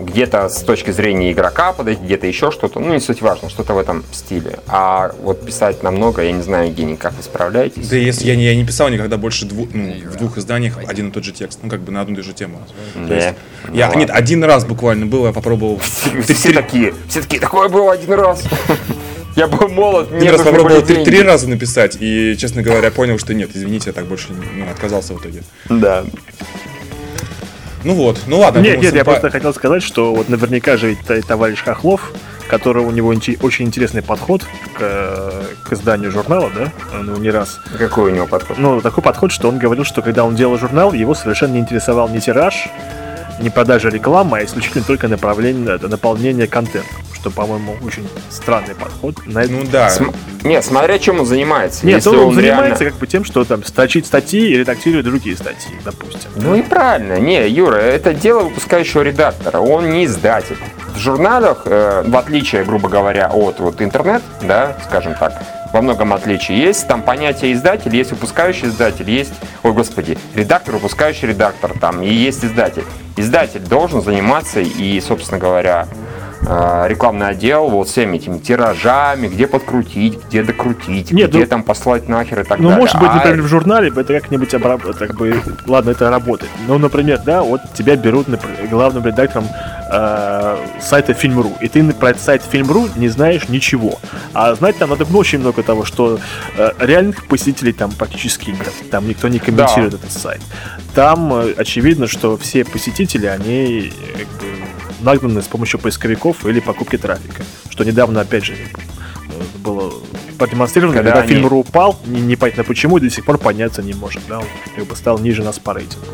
Где-то 0.02 0.50
с 0.50 0.62
точки 0.64 0.92
зрения 0.92 1.32
игрока 1.32 1.74
подойти, 1.74 2.02
где-то 2.04 2.28
еще 2.28 2.52
что-то. 2.52 2.80
Ну, 2.80 2.94
не 2.94 3.00
суть 3.00 3.22
важно, 3.22 3.50
что-то 3.50 3.74
в 3.74 3.78
этом 3.78 4.04
стиле. 4.12 4.60
А 4.68 5.14
вот 5.22 5.46
писать 5.46 5.84
намного, 5.84 6.22
я 6.24 6.32
не 6.32 6.42
знаю, 6.42 6.68
Евгений, 6.68 6.98
как 6.98 7.14
вы 7.14 7.24
справляетесь? 7.24 7.88
Да 7.88 7.96
если 7.96 8.26
я 8.28 8.36
не, 8.36 8.46
я 8.46 8.56
не 8.56 8.66
писал 8.66 8.90
никогда 8.90 9.18
больше 9.18 9.46
дву- 9.46 9.70
ну, 9.74 9.94
в 10.10 10.16
двух 10.18 10.38
изданиях 10.38 10.78
один 10.88 11.10
и 11.10 11.12
тот 11.12 11.24
же 11.24 11.32
текст, 11.32 11.60
ну 11.62 11.70
как 11.70 11.82
бы 11.82 11.92
на 11.92 12.02
одну 12.02 12.14
и 12.14 12.18
ту 12.18 12.24
же 12.24 12.34
тему. 12.34 12.62
То 13.08 13.14
есть 13.14 13.30
Ну 13.66 13.76
я, 13.76 13.88
ладно. 13.88 14.00
нет, 14.00 14.10
один 14.12 14.44
раз 14.44 14.66
буквально 14.66 15.06
было, 15.06 15.28
я 15.28 15.34
попробовал. 15.34 15.80
Все, 15.80 16.22
все 16.34 16.54
такие, 16.54 16.94
все 17.08 17.22
такие, 17.22 17.40
такое 17.40 17.70
было 17.70 17.94
один 17.94 18.14
раз. 18.14 18.44
Я 19.36 19.48
был 19.48 19.70
молод, 19.70 20.12
мне 20.12 20.30
раз 20.30 20.42
попробовал 20.42 20.82
три, 20.82 21.06
три 21.06 21.22
раза 21.22 21.48
написать, 21.50 21.96
и, 22.02 22.36
честно 22.38 22.62
говоря, 22.62 22.92
понял, 22.92 23.18
что 23.18 23.34
нет, 23.34 23.52
извините, 23.54 23.86
я 23.92 23.94
так 23.94 24.06
больше 24.06 24.28
ну, 24.34 24.70
отказался 24.70 25.14
в 25.14 25.22
итоге. 25.22 25.44
Да. 25.70 26.04
Ну 27.84 27.96
вот, 27.96 28.22
ну 28.28 28.40
ладно. 28.40 28.60
Нет, 28.60 28.76
думаю, 28.76 28.86
нет, 28.86 28.96
я 28.96 29.04
просто 29.04 29.30
хотел 29.30 29.54
сказать, 29.54 29.84
что 29.84 30.14
вот 30.14 30.30
наверняка 30.30 30.78
же 30.78 30.90
ведь 30.90 31.28
товарищ 31.28 31.64
Хохлов, 31.64 32.12
который 32.48 32.84
у 32.84 32.92
него 32.92 33.10
очень 33.10 33.66
интересный 33.66 34.02
подход 34.02 34.44
к, 34.44 34.80
э, 34.80 35.44
к 35.64 35.74
изданию 35.74 36.12
журнала, 36.12 36.52
да, 36.54 36.72
ну 37.02 37.18
не 37.18 37.30
раз. 37.30 37.60
Какой 37.78 38.12
у 38.12 38.16
него 38.16 38.28
подход? 38.28 38.58
Ну, 38.58 38.82
такой 38.82 39.04
подход, 39.04 39.32
что 39.32 39.48
он 39.48 39.58
говорил, 39.58 39.86
что 39.86 40.02
когда 40.02 40.26
он 40.26 40.36
делал 40.36 40.58
журнал, 40.58 40.94
его 40.94 41.16
совершенно 41.16 41.54
не 41.54 41.60
интересовал 41.60 42.10
ни 42.10 42.20
тираж, 42.20 42.68
ни 43.40 43.50
продажа 43.50 43.90
рекламы, 43.90 44.40
а 44.40 44.44
исключительно 44.44 44.84
только 44.84 45.08
направление, 45.08 45.78
наполнение 45.82 46.48
контентом. 46.48 46.92
Что, 47.22 47.30
по-моему, 47.30 47.76
очень 47.86 48.08
странный 48.32 48.74
подход. 48.74 49.16
На 49.28 49.44
это- 49.44 49.52
Ну 49.52 49.64
да. 49.72 49.92
См- 49.92 50.12
Не, 50.44 50.60
смотря 50.64 50.98
чем 50.98 51.20
он 51.20 51.28
занимается. 51.28 51.86
Нет, 51.86 52.06
он, 52.08 52.18
он 52.18 52.34
занимается 52.34 52.84
реально- 52.84 52.90
как 52.90 52.96
бы 53.00 53.06
тем, 53.06 53.24
что 53.26 53.44
там 53.46 53.64
строчит 53.64 54.08
статьи 54.08 54.42
и 54.42 54.58
редактирует 54.58 55.06
другие 55.06 55.36
статьи, 55.36 55.76
допустим. 55.86 56.32
Ну 56.36 56.56
и 56.56 56.64
правильно. 56.64 57.20
Не, 57.20 57.48
Юра, 57.48 57.76
это 57.76 58.16
дело 58.16 58.40
выпускающего 58.46 59.04
редактора. 59.04 59.60
Он 59.60 59.92
не 59.92 60.06
издатель. 60.06 60.58
В 60.96 60.98
журналах, 60.98 61.62
э, 61.66 62.04
в 62.08 62.18
отличие, 62.18 62.64
грубо 62.64 62.90
говоря, 62.90 63.28
от 63.32 63.60
вот 63.60 63.84
интернет, 63.84 64.24
да, 64.42 64.76
скажем 64.88 65.14
так, 65.14 65.44
во 65.74 65.82
многом 65.84 66.14
отличий 66.14 66.56
есть. 66.58 66.88
Там 66.88 67.04
понятие 67.04 67.54
издатель, 67.54 67.96
есть 67.96 68.10
выпускающий 68.10 68.68
издатель, 68.70 69.10
есть, 69.12 69.34
ой, 69.62 69.74
господи, 69.74 70.18
редактор, 70.34 70.74
выпускающий 70.74 71.28
редактор, 71.28 71.74
там, 71.80 72.02
и 72.02 72.10
есть 72.12 72.44
издатель. 72.44 72.84
Издатель 73.16 73.60
должен 73.62 74.02
заниматься 74.02 74.60
и, 74.60 75.00
собственно 75.02 75.40
говоря, 75.40 75.88
рекламный 76.44 77.28
отдел 77.30 77.70
вот 77.70 77.88
всеми 77.88 78.18
этими 78.18 78.40
тиражами, 78.40 79.28
где 79.28 79.48
подкрутить, 79.48 80.20
где 80.28 80.44
докрутить, 80.44 81.12
Нет, 81.12 81.30
где 81.30 81.40
ну- 81.40 81.46
там 81.46 81.64
послать 81.64 82.10
нахер 82.10 82.42
и 82.42 82.44
так 82.44 82.58
Ну, 82.60 82.70
далее. 82.70 82.80
может 82.82 83.00
быть, 83.00 83.10
А 83.12 83.16
например, 83.16 83.42
в 83.42 83.48
журнале 83.48 83.90
это 83.96 84.04
как-нибудь 84.20 84.54
обраб- 84.54 84.98
как 84.98 85.16
бы, 85.16 85.42
ладно, 85.68 85.92
это 85.92 86.10
работает. 86.10 86.52
Ну, 86.68 86.78
например, 86.78 87.20
да, 87.26 87.44
вот 87.44 87.62
тебя 87.74 87.96
берут 87.96 88.28
например, 88.28 88.68
главным 88.70 89.06
редактором 89.06 89.48
э, 89.94 90.58
сайта 90.82 91.14
Фильм.ру, 91.14 91.54
и 91.62 91.68
ты 91.68 91.84
про 91.94 92.10
этот 92.12 92.22
сайт 92.24 92.42
Фильм.ру 92.50 92.88
не 92.96 93.10
знаешь 93.10 93.48
ничего. 93.50 94.00
А 94.34 94.54
знать 94.56 94.78
там 94.78 94.90
надо 94.90 95.06
очень 95.16 95.40
много 95.40 95.62
того, 95.64 95.86
что 95.86 96.20
э, 96.58 96.72
реальных 96.80 97.28
посетителей 97.28 97.74
там 97.74 97.92
практически 97.92 98.50
нет. 98.52 98.72
Там 98.90 99.08
никто 99.08 99.28
не 99.28 99.40
комментирует 99.40 99.94
этот 99.96 100.12
сайт. 100.12 100.42
Там 100.96 101.32
э, 101.34 101.54
очевидно, 101.58 102.08
что 102.08 102.38
все 102.38 102.64
посетители, 102.66 103.26
они 103.28 103.92
э, 104.16 104.20
как 104.20 104.28
бы, 104.40 104.46
нагнаны 105.02 105.42
с 105.42 105.48
помощью 105.48 105.80
поисковиков 105.80 106.46
или 106.46 106.60
покупки 106.60 106.98
трафика. 106.98 107.44
Что 107.70 107.84
недавно, 107.84 108.22
опять 108.22 108.46
же, 108.46 108.56
было 109.64 109.92
продемонстрировано, 110.38 110.98
Когда 110.98 111.12
когда, 111.12 111.24
они- 111.24 111.34
фильм.ру 111.36 111.60
упал, 111.60 112.00
не- 112.06 112.22
непонятно 112.22 112.64
почему, 112.64 112.98
и 112.98 113.02
до 113.02 113.10
сих 113.12 113.26
пор 113.26 113.38
подняться 113.38 113.84
не 113.84 113.94
может. 113.94 114.22
Да? 114.28 114.40
Он 114.40 114.46
как 114.76 114.86
бы 114.86 114.96
стал 114.96 115.20
ниже 115.20 115.44
нас 115.44 115.60
по 115.60 115.74
рейтингу. 115.74 116.06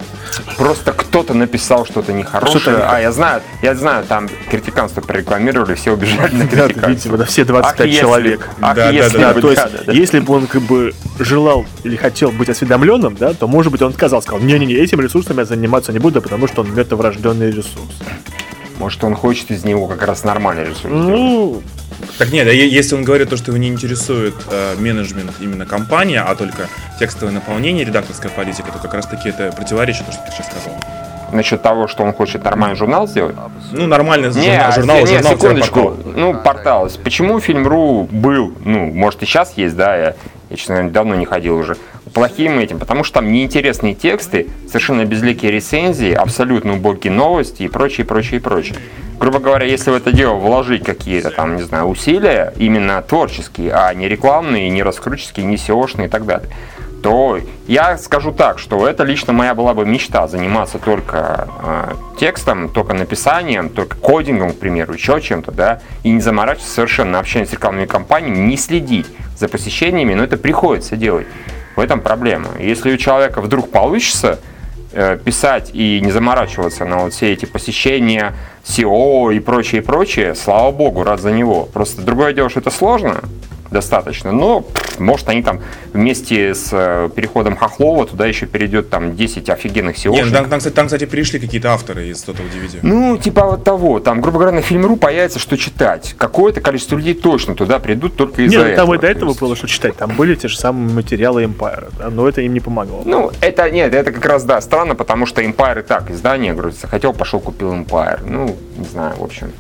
Просто 0.58 0.92
кто-то 0.92 1.34
написал 1.34 1.86
что-то 1.86 2.12
нехорошее. 2.14 2.60
Что-то 2.60 2.78
не- 2.78 2.84
а, 2.84 3.00
я 3.00 3.12
знаю, 3.14 3.42
я 3.62 3.74
знаю, 3.76 4.04
там 4.06 4.28
критиканство 4.52 5.00
прорекламировали, 5.02 5.76
все 5.76 5.92
убежали 5.92 6.36
на 6.36 6.46
критиканство. 6.48 6.88
видите, 6.90 7.10
да, 7.10 7.26
все 7.26 7.46
25 7.46 7.90
Ах, 7.90 8.00
человек. 8.02 8.50
Ах, 8.62 8.76
Да, 8.76 8.90
если 8.90 9.18
да, 9.18 9.28
Да, 9.30 9.34
бы, 9.34 9.42
то 9.42 9.52
есть, 9.52 9.64
да, 9.64 9.70
да, 9.70 9.80
да. 9.86 9.92
если 9.94 10.20
бы 10.20 10.34
он 10.34 10.48
как 10.48 10.62
бы 10.64 10.94
желал 11.20 11.66
или 11.84 11.96
хотел 11.96 12.32
быть 12.32 12.50
осведомленным, 12.50 13.16
да, 13.16 13.34
то, 13.34 13.48
может 13.48 13.72
быть, 13.72 13.82
он 13.82 13.94
сказал, 13.94 14.22
сказал, 14.22 14.40
не-не-не, 14.42 14.74
этим 14.76 15.00
ресурсом 15.00 15.38
я 15.38 15.46
заниматься 15.46 15.94
не 15.94 16.00
буду, 16.00 16.22
потому 16.22 16.48
что 16.48 16.62
он 16.62 16.74
мертворожденный 16.76 17.48
ресурс. 17.52 17.76
Может, 18.78 19.04
он 19.04 19.16
хочет 19.16 19.52
из 19.52 19.64
него 19.64 19.88
как 19.88 20.04
раз 20.04 20.24
нормальный 20.24 20.64
ресурс 20.64 20.82
сделать. 20.86 21.08
Ну, 21.08 21.64
Так 22.20 22.32
нет, 22.32 22.48
а 22.48 22.52
если 22.52 22.96
он 22.96 23.04
говорит 23.04 23.30
то, 23.30 23.38
что 23.38 23.52
его 23.52 23.58
не 23.58 23.68
интересует 23.68 24.36
э, 24.50 24.76
менеджмент 24.78 25.32
именно 25.40 25.66
компания, 25.66 26.22
а 26.22 26.36
только 26.36 26.70
текстовое 27.00 27.34
наполнение, 27.34 27.84
редакторская 27.86 28.32
политика, 28.32 28.72
то 28.72 28.80
как 28.80 28.94
раз 28.94 29.08
таки 29.08 29.30
это 29.30 29.52
противоречит 29.52 30.06
то, 30.06 30.12
что 30.12 30.22
ты 30.26 30.32
сейчас 30.32 30.48
сказал. 30.48 30.74
Насчет 31.32 31.62
того, 31.62 31.88
что 31.88 32.04
он 32.04 32.14
хочет 32.14 32.44
нормальный 32.44 32.76
журнал 32.76 33.08
сделать. 33.08 33.36
Ну, 33.72 33.88
нормальный 33.88 34.30
Не, 34.30 34.34
журнал, 34.34 34.72
журнал, 34.72 35.00
не, 35.00 35.06
журнал, 35.06 35.34
секундочку. 35.34 35.82
портал. 35.82 36.14
Ну, 36.16 36.34
портал. 36.34 36.90
Почему 37.04 37.40
фильм.ру 37.40 38.08
был, 38.10 38.54
ну, 38.64 38.86
может 38.94 39.24
и 39.24 39.26
сейчас 39.26 39.54
есть, 39.58 39.76
да, 39.76 39.96
я, 39.96 40.16
я, 40.50 40.56
честно 40.56 40.76
говоря, 40.76 40.92
давно 40.92 41.16
не 41.16 41.26
ходил 41.26 41.58
уже, 41.58 41.76
плохим 42.14 42.60
этим, 42.60 42.80
потому 42.80 43.04
что 43.04 43.16
там 43.16 43.32
неинтересные 43.32 43.94
тексты, 43.94 44.48
совершенно 44.68 45.06
безликие 45.06 45.52
рецензии, 45.52 46.14
абсолютно 46.14 46.74
убогие 46.74 47.14
новости 47.14 47.64
и 47.64 47.68
прочее, 47.68 48.06
прочее, 48.06 48.40
прочее. 48.40 48.78
Грубо 49.20 49.40
говоря, 49.40 49.66
если 49.66 49.90
в 49.90 49.96
это 49.96 50.12
дело 50.12 50.36
вложить 50.36 50.84
какие-то 50.84 51.32
там, 51.32 51.56
не 51.56 51.64
знаю, 51.64 51.86
усилия, 51.86 52.54
именно 52.58 53.02
творческие, 53.02 53.74
а 53.74 53.94
не 53.94 54.08
рекламные, 54.08 54.70
не 54.70 54.84
раскрутческие, 54.84 55.46
не 55.46 55.56
SEO-шные 55.56 56.06
и 56.06 56.10
так 56.10 56.26
далее, 56.26 56.50
то 57.08 57.40
я 57.68 57.98
скажу 57.98 58.34
так, 58.34 58.60
что 58.60 58.86
это 58.86 59.06
лично 59.06 59.32
моя 59.32 59.56
была 59.56 59.74
бы 59.74 59.86
мечта 59.86 60.28
заниматься 60.28 60.78
только 60.78 61.48
э, 61.64 61.94
текстом, 62.20 62.68
только 62.68 62.94
написанием, 62.94 63.70
только 63.70 63.96
кодингом, 63.96 64.52
к 64.52 64.60
примеру, 64.60 64.92
еще 64.92 65.22
чем-то, 65.22 65.54
да, 65.54 65.80
и 66.04 66.10
не 66.10 66.20
заморачиваться 66.20 66.74
совершенно 66.74 67.20
общение 67.20 67.48
с 67.48 67.54
рекламными 67.54 67.86
компаниями, 67.86 68.40
не 68.40 68.58
следить 68.58 69.06
за 69.38 69.48
посещениями, 69.48 70.16
но 70.16 70.26
это 70.26 70.36
приходится 70.36 70.98
делать. 70.98 71.28
В 71.78 71.80
этом 71.80 72.02
проблема. 72.02 72.50
Если 72.60 72.92
у 72.92 72.98
человека 72.98 73.40
вдруг 73.40 73.72
получится 73.72 74.42
э, 74.92 75.18
писать 75.18 75.72
и 75.72 76.02
не 76.02 76.12
заморачиваться 76.12 76.84
на 76.84 76.98
вот 76.98 77.14
все 77.14 77.32
эти 77.32 77.46
посещения 77.46 78.34
SEO 78.66 79.34
и 79.34 79.40
прочее, 79.40 79.82
и 79.82 79.86
прочее, 79.86 80.36
слава 80.36 80.72
богу, 80.72 81.06
рад 81.06 81.22
за 81.22 81.32
него. 81.32 81.70
Просто 81.72 82.02
другое 82.02 82.34
дело, 82.34 82.50
что 82.50 82.60
это 82.60 82.70
сложно, 82.70 83.22
достаточно. 83.72 84.32
Но, 84.32 84.66
может, 85.00 85.28
они 85.30 85.42
там 85.44 85.60
вместе 85.94 86.54
с 86.54 86.70
э, 86.72 87.10
переходом 87.16 87.56
Хохлова 87.56 88.06
туда 88.06 88.26
еще 88.26 88.46
перейдет 88.46 88.90
там 88.90 89.16
10 89.16 89.50
офигенных 89.50 89.96
SEO. 89.98 90.12
Нет, 90.12 90.32
там, 90.34 90.50
там, 90.50 90.60
кстати, 90.60 90.74
там, 90.74 90.86
кстати, 90.88 91.06
пришли 91.06 91.40
какие-то 91.40 91.74
авторы 91.74 92.08
из 92.08 92.24
Total 92.24 92.46
DVD. 92.52 92.80
Ну, 92.82 93.18
типа 93.18 93.46
вот 93.46 93.64
того. 93.64 94.00
Там, 94.00 94.22
грубо 94.22 94.40
говоря, 94.40 94.56
на 94.56 94.62
Фильм.ру 94.62 94.96
появится, 94.98 95.40
что 95.40 95.58
читать. 95.58 96.16
Какое-то 96.18 96.62
количество 96.62 96.96
людей 96.98 97.14
точно 97.14 97.56
туда 97.56 97.80
придут 97.80 98.16
только 98.16 98.44
из-за 98.44 98.58
Нет, 98.58 98.68
ну, 98.70 98.76
там 98.76 98.92
этого. 98.92 98.96
и 98.96 98.98
до 99.00 99.08
этого 99.08 99.26
То 99.26 99.30
есть- 99.30 99.40
было 99.42 99.56
что 99.56 99.68
читать. 99.68 99.96
Там 99.98 100.16
были 100.16 100.36
те 100.36 100.48
же 100.48 100.58
самые 100.58 100.94
материалы 100.94 101.44
Empire, 101.44 101.92
да, 101.98 102.10
но 102.10 102.28
это 102.28 102.42
им 102.42 102.54
не 102.54 102.60
помогло. 102.60 103.02
Ну, 103.06 103.32
это 103.42 103.70
нет, 103.72 103.94
это 103.94 104.12
как 104.12 104.26
раз 104.26 104.44
да, 104.44 104.60
странно, 104.62 104.96
потому 104.96 105.26
что 105.26 105.42
Empire 105.42 105.80
и 105.80 105.84
так 105.84 106.10
издание, 106.12 106.54
говорю, 106.54 106.72
захотел, 106.72 107.14
пошел, 107.14 107.40
купил 107.40 107.74
Empire. 107.74 108.20
Ну, 108.26 108.56
не 108.78 108.86
знаю, 108.86 109.16
в 109.18 109.24
общем. 109.24 109.52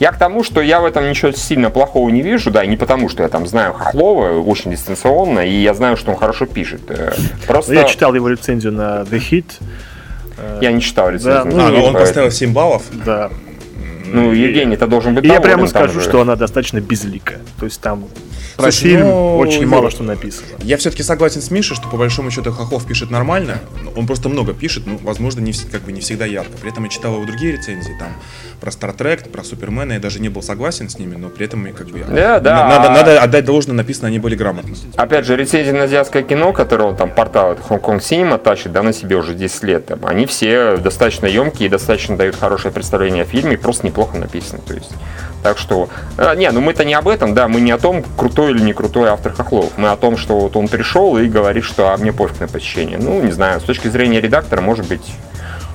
Я 0.00 0.10
к 0.12 0.18
тому, 0.18 0.42
что 0.42 0.60
я 0.60 0.80
в 0.80 0.84
этом 0.84 1.08
ничего 1.08 1.30
сильно 1.32 1.70
плохого 1.70 2.08
не 2.10 2.20
вижу, 2.22 2.50
да, 2.50 2.64
и 2.64 2.68
не 2.68 2.76
потому, 2.76 3.08
что 3.08 3.22
я 3.22 3.28
там 3.28 3.46
знаю 3.46 3.72
Хохлова 3.74 4.40
очень 4.40 4.72
дистанционно, 4.72 5.40
и 5.40 5.52
я 5.62 5.72
знаю, 5.74 5.96
что 5.96 6.10
он 6.10 6.16
хорошо 6.16 6.46
пишет. 6.46 6.82
Э, 6.88 7.12
Просто 7.46 7.74
Я 7.74 7.84
читал 7.84 8.12
его 8.14 8.28
рецензию 8.28 8.72
на 8.72 9.02
The 9.02 9.18
Hit. 9.30 9.44
э, 10.38 10.58
я 10.62 10.72
не 10.72 10.80
читал 10.80 11.10
рецензию. 11.10 11.34
Да, 11.34 11.40
А, 11.42 11.44
ну 11.44 11.64
он 11.64 11.72
поэтому- 11.72 11.92
поставил 11.98 12.30
7 12.32 12.52
баллов. 12.52 12.82
Да. 13.04 13.30
Ну, 14.06 14.32
Евгений, 14.32 14.74
это 14.74 14.86
должен 14.86 15.14
быть 15.14 15.24
И 15.24 15.28
я 15.28 15.34
доволен, 15.34 15.54
прямо 15.56 15.66
скажу, 15.68 16.00
же- 16.00 16.08
что 16.08 16.20
она 16.20 16.36
достаточно 16.36 16.80
безликая. 16.80 17.38
То 17.58 17.64
есть 17.66 17.80
там 17.80 18.04
про 18.56 18.70
Слушай, 18.70 18.88
фильм 18.90 19.00
ну, 19.08 19.38
очень 19.38 19.62
Юра, 19.62 19.68
мало 19.68 19.90
что 19.90 20.02
написано. 20.02 20.46
Я 20.60 20.76
все-таки 20.76 21.02
согласен 21.02 21.40
с 21.42 21.50
Мишей, 21.50 21.76
что 21.76 21.88
по 21.88 21.96
большому 21.96 22.30
счету 22.30 22.52
Хохлов 22.52 22.86
пишет 22.86 23.10
нормально. 23.10 23.58
Он 23.96 24.06
просто 24.06 24.28
много 24.28 24.54
пишет, 24.54 24.84
ну, 24.86 24.98
возможно, 25.02 25.40
не, 25.40 25.52
как 25.70 25.82
бы 25.82 25.92
не 25.92 26.00
всегда 26.00 26.24
ярко. 26.24 26.52
При 26.60 26.70
этом 26.70 26.84
я 26.84 26.90
читал 26.90 27.14
его 27.14 27.24
другие 27.24 27.52
рецензии, 27.52 27.94
там, 27.98 28.08
про 28.60 28.70
Стартрек, 28.70 29.28
про 29.30 29.42
Супермена, 29.44 29.94
я 29.94 29.98
даже 30.00 30.20
не 30.20 30.28
был 30.28 30.42
согласен 30.42 30.88
с 30.88 30.98
ними, 30.98 31.16
но 31.16 31.28
при 31.28 31.46
этом, 31.46 31.66
как 31.72 31.88
бы, 31.88 31.98
я- 31.98 32.04
Да, 32.06 32.40
да. 32.40 32.54
на- 32.54 32.68
надо, 32.78 32.90
надо 32.90 33.22
отдать 33.22 33.44
должное, 33.44 33.74
написано, 33.74 34.08
они 34.08 34.18
были 34.18 34.36
грамотно. 34.36 34.74
Опять 34.96 35.26
же, 35.26 35.36
рецензии 35.36 35.70
на 35.72 35.84
азиатское 35.84 36.22
кино, 36.22 36.52
которое 36.52 36.84
он 36.84 36.96
там 36.96 37.10
портал 37.10 37.54
Hong-Kong 37.68 37.98
Cinema 37.98 38.38
тащит, 38.38 38.72
да, 38.72 38.82
на 38.82 38.92
себе 38.92 39.16
уже 39.16 39.34
10 39.34 39.62
лет, 39.64 39.86
там, 39.86 40.00
они 40.06 40.26
все 40.26 40.76
достаточно 40.76 41.26
емкие 41.26 41.66
и 41.66 41.70
достаточно 41.70 42.16
дают 42.16 42.36
хорошее 42.36 42.72
представление 42.72 43.22
о 43.24 43.26
фильме, 43.26 43.54
и 43.54 43.56
просто 43.56 43.86
неплохо 43.86 44.16
написаны. 44.16 44.60
То 44.66 44.74
есть, 44.74 44.90
так 45.44 45.58
что, 45.58 45.90
э, 46.16 46.34
не, 46.36 46.50
ну 46.50 46.62
мы-то 46.62 46.86
не 46.86 46.94
об 46.94 47.06
этом, 47.06 47.34
да, 47.34 47.48
мы 47.48 47.60
не 47.60 47.70
о 47.70 47.76
том, 47.76 48.02
крутой 48.16 48.52
или 48.52 48.62
не 48.62 48.72
крутой 48.72 49.10
автор 49.10 49.34
Хохлов. 49.34 49.72
Мы 49.76 49.90
о 49.90 49.96
том, 49.96 50.16
что 50.16 50.40
вот 50.40 50.56
он 50.56 50.68
пришел 50.68 51.18
и 51.18 51.28
говорит, 51.28 51.64
что 51.64 51.92
а 51.92 51.96
мне 51.98 52.14
пофиг 52.14 52.40
на 52.40 52.48
посещение. 52.48 52.96
Ну, 52.96 53.20
не 53.22 53.30
знаю, 53.30 53.60
с 53.60 53.62
точки 53.64 53.88
зрения 53.88 54.22
редактора, 54.22 54.62
может 54.62 54.88
быть, 54.88 55.04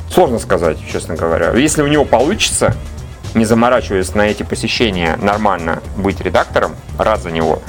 сложно 0.10 0.39
сказать, 0.39 0.79
честно 0.91 1.15
говоря. 1.15 1.51
Если 1.51 1.84
у 1.84 1.88
него 1.88 2.03
получится, 2.03 2.75
не 3.36 3.45
заморачиваясь 3.45 4.15
на 4.15 4.23
эти 4.23 4.41
посещения, 4.41 5.19
нормально 5.21 5.84
быть 5.97 6.19
редактором, 6.19 6.75
рад 6.97 7.21
за 7.21 7.29
него. 7.29 7.62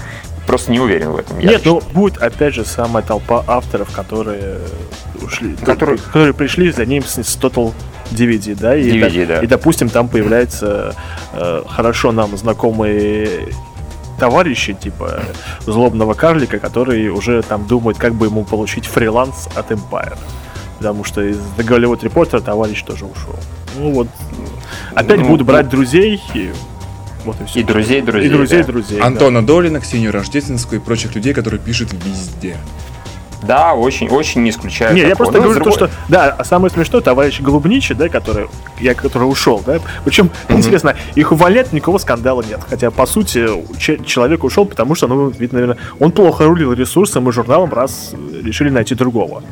Просто 0.47 0.73
не 0.73 0.81
уверен 0.81 1.11
в 1.11 1.19
этом. 1.19 1.39
я 1.39 1.51
Нет, 1.51 1.63
ну 1.67 1.83
будет 1.93 2.17
опять 2.17 2.55
же 2.55 2.65
самая 2.65 3.03
толпа 3.03 3.45
авторов, 3.47 3.95
которые 3.95 4.57
ушли, 5.21 5.55
Которые- 5.57 5.99
которые 5.99 6.33
пришли 6.33 6.73
за 6.73 6.87
ним 6.87 7.05
с 7.05 7.19
Total 7.19 7.75
DVD, 8.11 8.59
да, 8.59 8.77
и, 8.77 8.91
DVD, 8.91 9.27
да. 9.27 9.41
и 9.41 9.47
допустим 9.47 9.89
там 9.89 10.09
появляются 10.09 10.95
э, 11.33 11.63
хорошо 11.69 12.13
нам 12.13 12.37
знакомые 12.37 13.49
товарищи 14.19 14.75
типа 14.75 15.23
злобного 15.61 16.15
карлика, 16.15 16.59
которые 16.59 17.11
уже 17.11 17.43
там 17.43 17.67
думают, 17.67 17.99
как 17.99 18.15
бы 18.15 18.27
ему 18.27 18.45
получить 18.45 18.87
фриланс 18.87 19.49
от 19.55 19.71
Empire. 19.71 20.19
Потому 20.79 21.05
что 21.05 21.23
из 21.23 21.39
The 21.59 21.65
Голливуд 21.65 22.03
Репортера 22.05 22.41
товарищ 22.41 22.83
тоже 22.83 23.05
ушел. 23.05 23.35
Ну 23.77 23.91
вот, 23.93 24.09
опять 24.95 25.21
Ну, 25.21 25.29
будут 25.29 25.47
брать 25.47 25.69
друзей, 25.69 26.21
и 26.35 26.53
вот 27.25 27.41
и 27.41 27.45
все. 27.45 27.61
И 27.61 27.63
друзей, 27.63 28.03
друзей. 28.03 28.29
И 28.29 28.33
друзей, 28.33 28.61
да. 28.61 28.67
друзей. 28.67 28.99
да. 28.99 29.07
Антона 29.07 29.45
Долина, 29.45 29.81
Ксению 29.81 30.13
Рождественскую 30.13 30.81
и 30.81 30.85
прочих 30.85 31.15
людей, 31.15 31.35
которые 31.35 31.61
пишут 31.61 31.93
везде. 31.93 32.57
Да, 33.43 33.73
очень, 33.75 34.09
очень 34.09 34.43
не 34.43 34.51
исключаю. 34.51 34.95
Не, 34.95 35.01
я 35.01 35.17
просто 35.17 35.39
Ну, 35.39 35.43
говорю 35.45 35.61
с 35.61 35.65
то, 35.65 35.71
другой- 35.71 35.89
что 35.89 35.97
да, 36.11 36.35
а 36.39 36.45
самое 36.45 36.71
смешное, 36.71 37.01
товарищ 37.01 37.41
Голубничий, 37.41 37.95
да, 37.95 38.09
который, 38.09 38.49
я, 38.81 38.95
который 38.95 39.25
ушел, 39.25 39.63
да, 39.65 39.79
причем, 40.05 40.31
интересно, 40.51 40.95
их 41.15 41.33
увольняют, 41.33 41.73
никакого 41.73 41.99
скандала 41.99 42.43
нет, 42.43 42.61
хотя, 42.69 42.91
по 42.91 43.07
сути, 43.07 43.47
че- 43.79 43.99
человек 44.05 44.45
ушел, 44.45 44.67
потому 44.67 44.95
что, 44.95 45.07
ну, 45.09 45.31
видно, 45.31 45.61
наверное, 45.61 45.83
он 45.99 46.13
плохо 46.13 46.45
рулил 46.45 46.73
ресурсом 46.75 47.29
и 47.29 47.33
журналом, 47.33 47.73
раз 47.73 48.15
решили 48.43 48.69
найти 48.69 48.95
другого. 48.95 49.43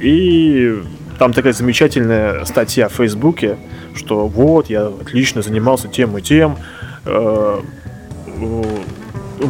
И 0.00 0.80
там 1.18 1.32
такая 1.32 1.52
замечательная 1.52 2.44
статья 2.44 2.88
в 2.88 2.92
Фейсбуке, 2.92 3.56
что 3.96 4.26
вот, 4.28 4.70
я 4.70 4.86
отлично 4.86 5.42
занимался 5.42 5.88
тем 5.88 6.16
и 6.18 6.22
тем, 6.22 6.56
э, 7.06 7.60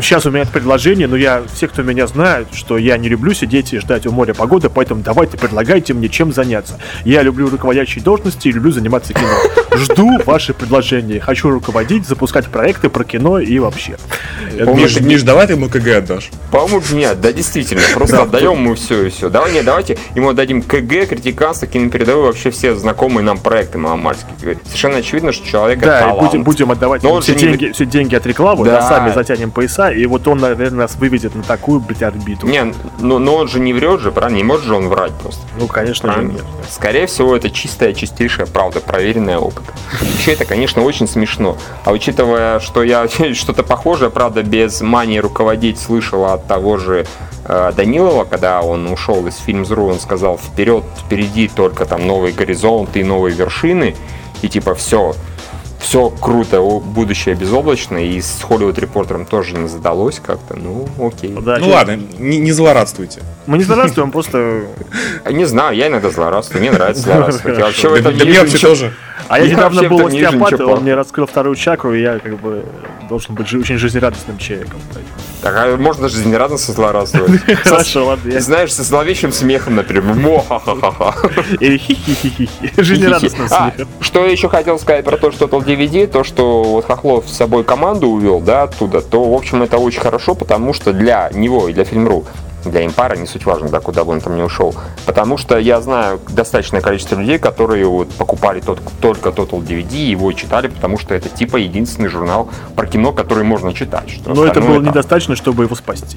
Сейчас 0.01 0.27
у 0.27 0.31
меня 0.31 0.43
это 0.43 0.53
предложение, 0.53 1.07
но 1.07 1.17
я, 1.17 1.43
все, 1.53 1.69
кто 1.69 1.83
меня 1.83 2.07
знают, 2.07 2.49
что 2.53 2.79
я 2.79 2.97
не 2.97 3.09
люблю 3.09 3.33
сидеть 3.35 3.73
и 3.73 3.79
ждать 3.79 4.07
у 4.07 4.13
моря 4.13 4.35
погоды, 4.35 4.69
поэтому 4.69 5.03
давайте 5.03 5.37
предлагайте 5.37 5.95
мне 5.95 6.09
чем 6.09 6.33
заняться. 6.33 6.79
Я 7.05 7.23
люблю 7.23 7.49
руководящие 7.49 8.03
должности 8.03 8.49
и 8.49 8.53
люблю 8.53 8.73
заниматься 8.73 9.13
кино. 9.13 9.64
Жду 9.77 10.19
ваши 10.25 10.55
предложения. 10.55 11.21
Хочу 11.21 11.51
руководить, 11.51 12.07
запускать 12.07 12.47
проекты 12.49 12.89
про 12.89 13.05
кино 13.05 13.39
и 13.39 13.59
вообще. 13.59 13.97
Миш, 14.53 15.01
Миш, 15.01 15.23
давай 15.23 15.47
ты 15.47 15.55
ему 15.55 15.69
КГ 15.69 15.97
отдашь. 15.99 16.31
По-моему, 16.51 16.83
нет, 16.93 17.21
да, 17.21 17.33
действительно. 17.33 17.83
Просто 17.95 18.23
отдаем 18.23 18.53
ему 18.53 18.75
все 18.75 19.07
и 19.07 19.11
все. 19.11 19.29
Давай, 19.29 19.53
нет, 19.53 19.65
давайте 19.65 19.99
ему 20.15 20.31
отдадим 20.31 20.63
КГ, 20.63 21.07
критиканство, 21.09 21.67
кинопередовой, 21.67 22.27
вообще 22.27 22.51
все 22.51 22.75
знакомые 22.75 23.25
нам 23.25 23.39
проекты 23.39 23.79
маломальские. 23.79 24.59
Совершенно 24.65 24.99
очевидно, 24.99 25.33
что 25.33 25.47
человек 25.47 25.81
Да, 25.81 26.15
будем, 26.15 26.45
будем 26.45 26.71
отдавать 26.71 27.03
Но 27.03 27.21
все 27.21 27.35
деньги, 27.35 27.73
все 27.73 27.87
деньги 27.87 28.15
от 28.15 28.27
рекламы, 28.27 28.65
Да. 28.65 28.83
сами 28.83 29.13
затянем 29.13 29.51
пояса, 29.51 29.91
и 29.91 30.07
вот 30.07 30.27
он, 30.29 30.39
наверное, 30.39 30.81
нас 30.83 30.97
выведет 30.97 31.35
на 31.35 31.43
такую, 31.43 31.81
блядь, 31.81 32.03
орбиту. 32.03 32.47
Не, 32.47 32.73
ну, 33.01 33.19
но 33.19 33.37
он 33.37 33.49
же 33.49 33.61
не 33.61 33.73
врет 33.73 34.01
же, 34.01 34.13
правильно? 34.13 34.37
Не 34.37 34.45
может 34.45 34.65
же 34.67 34.75
он 34.75 34.89
врать 34.89 35.13
просто. 35.21 35.43
Ну, 35.59 35.67
конечно 35.67 36.13
же, 36.13 36.23
нет. 36.23 36.43
Скорее 36.71 37.07
всего, 37.07 37.37
это 37.37 37.51
чистая, 37.51 37.93
чистейшая 37.93 38.47
правда, 38.47 38.81
проверенная 38.81 39.39
опытом. 39.65 40.09
Еще 40.19 40.33
это, 40.33 40.45
конечно, 40.45 40.83
очень 40.83 41.07
смешно. 41.07 41.57
А 41.85 41.93
учитывая, 41.93 42.61
что 42.61 42.83
я 42.83 43.09
что-то 43.35 43.63
похожее, 43.63 44.11
правда, 44.11 44.43
без 44.43 44.81
мании 44.81 45.19
руководить 45.19 45.79
слышал 45.79 46.25
от 46.27 46.47
того 46.47 46.77
же 46.77 47.07
э, 47.45 47.73
Данилова, 47.77 48.25
когда 48.25 48.63
он 48.63 48.87
ушел 48.93 49.27
из 49.27 49.37
фильм.ру, 49.39 49.87
он 49.87 50.01
сказал, 50.01 50.39
вперед, 50.39 50.85
впереди 51.05 51.49
только 51.49 51.85
там 51.87 52.07
новые 52.07 52.33
горизонты 52.33 53.01
и 53.01 53.05
новые 53.05 53.35
вершины, 53.35 53.97
и 54.43 54.49
типа 54.49 54.75
все, 54.75 55.15
все 55.85 56.09
круто, 56.09 56.63
будущее 56.63 57.35
безоблачное, 57.35 58.05
и 58.05 58.21
с 58.21 58.41
Hollywood 58.49 58.81
репортером 58.81 59.27
тоже 59.27 59.55
не 59.55 59.69
задалось 59.69 60.19
как-то, 60.19 60.57
ну 60.57 60.89
окей. 60.99 61.37
Да, 61.39 61.59
Ну 61.59 61.69
ладно, 61.69 62.01
не, 62.19 62.39
не 62.39 62.53
злорадствуйте. 62.53 63.21
Мы 63.47 63.59
не 63.59 63.65
злорадствуем, 63.65 64.11
просто... 64.11 64.63
Не 65.31 65.45
знаю, 65.45 65.77
я 65.77 65.89
иногда 65.89 66.11
злорадствую, 66.11 66.63
мне 66.63 66.71
нравится 66.71 67.03
злорадствовать. 67.03 67.59
Я 67.59 67.67
вообще 67.67 67.89
в 67.91 67.95
этом 67.95 68.15
не 68.15 68.25
вообще 68.39 68.55
ничего- 68.55 68.69
тоже. 68.71 68.93
А 69.29 69.39
я 69.39 69.51
недавно 69.51 69.89
был 69.89 70.07
остеопатом, 70.07 70.41
ничего 70.59 70.73
он 70.73 70.83
мне 70.83 70.95
раскрыл 70.95 71.27
вторую 71.27 71.57
чакру, 71.57 71.95
и 71.95 72.01
я 72.01 72.19
как 72.19 72.41
бы 72.41 72.65
должен 73.09 73.35
быть 73.35 73.53
очень 73.55 73.77
жизнерадостным 73.77 74.39
человеком. 74.39 74.81
Так, 75.45 75.55
а 75.59 75.77
можно 75.77 76.05
даже 76.05 76.17
жизнерадостно 76.17 76.73
злорадствовать. 76.73 77.39
Хорошо, 77.65 78.07
ладно. 78.07 78.41
Знаешь, 78.41 78.73
со 78.73 78.83
зловещим 78.83 79.31
смехом, 79.31 79.75
например. 79.75 80.15
Мо-ха-ха-ха-ха. 80.15 81.15
Или 81.61 81.77
хи-хи-хи-хи. 81.77 82.49
Жизнерадостным 82.79 83.49
А, 83.51 83.71
смехом. 83.73 83.89
что 84.01 84.25
я 84.25 84.33
еще 84.33 84.49
хотел 84.49 84.79
сказать 84.79 85.05
про 85.05 85.19
то, 85.19 85.31
что 85.33 85.45
Total 85.45 85.63
DVD, 85.63 86.07
то, 86.07 86.25
что 86.25 86.63
вот 86.63 86.87
Хохлов 86.87 87.29
с 87.29 87.37
собой 87.37 87.63
команду 87.63 88.09
увел, 88.09 88.41
да, 88.41 88.63
оттуда, 88.63 89.03
то, 89.03 89.23
в 89.23 89.35
общем, 89.35 89.63
это 89.63 89.77
очень 89.77 90.01
хорошо, 90.01 90.35
потому 90.35 90.73
что 90.73 90.95
для 90.95 91.29
него 91.35 91.69
и 91.69 91.75
для 91.75 91.85
Фильм.ру 91.85 92.25
для 92.65 92.85
импара, 92.87 93.17
не 93.17 93.27
суть 93.27 93.45
важно, 93.45 93.69
да, 93.69 93.81
куда 93.81 94.05
бы 94.05 94.13
он 94.13 94.21
там 94.21 94.37
не 94.37 94.43
ушел. 94.43 94.75
Потому 95.07 95.37
что 95.37 95.59
я 95.59 95.81
знаю 95.81 96.21
достаточное 96.29 96.81
количество 96.81 97.17
людей, 97.17 97.39
которые 97.39 97.87
вот 97.87 98.11
покупали 98.11 98.61
тот, 98.61 98.81
только 99.01 99.31
Total 99.31 99.63
DVD, 99.65 99.95
и 99.97 100.11
его 100.11 100.33
читали, 100.33 100.69
потому 100.69 100.99
что 100.99 101.15
это 101.15 101.29
типа 101.29 101.57
единственный 101.57 102.09
журнал 102.09 102.49
про 102.77 102.87
кино, 102.87 103.13
который 103.13 103.45
можно 103.45 103.73
читать. 103.75 104.11
Что 104.11 104.35
Но 104.35 104.45
это 104.45 104.61
было 104.61 104.75
там- 104.77 104.85
недостаточно, 104.87 105.37
чтобы 105.37 105.65
его 105.65 105.75
спасти. 105.77 106.17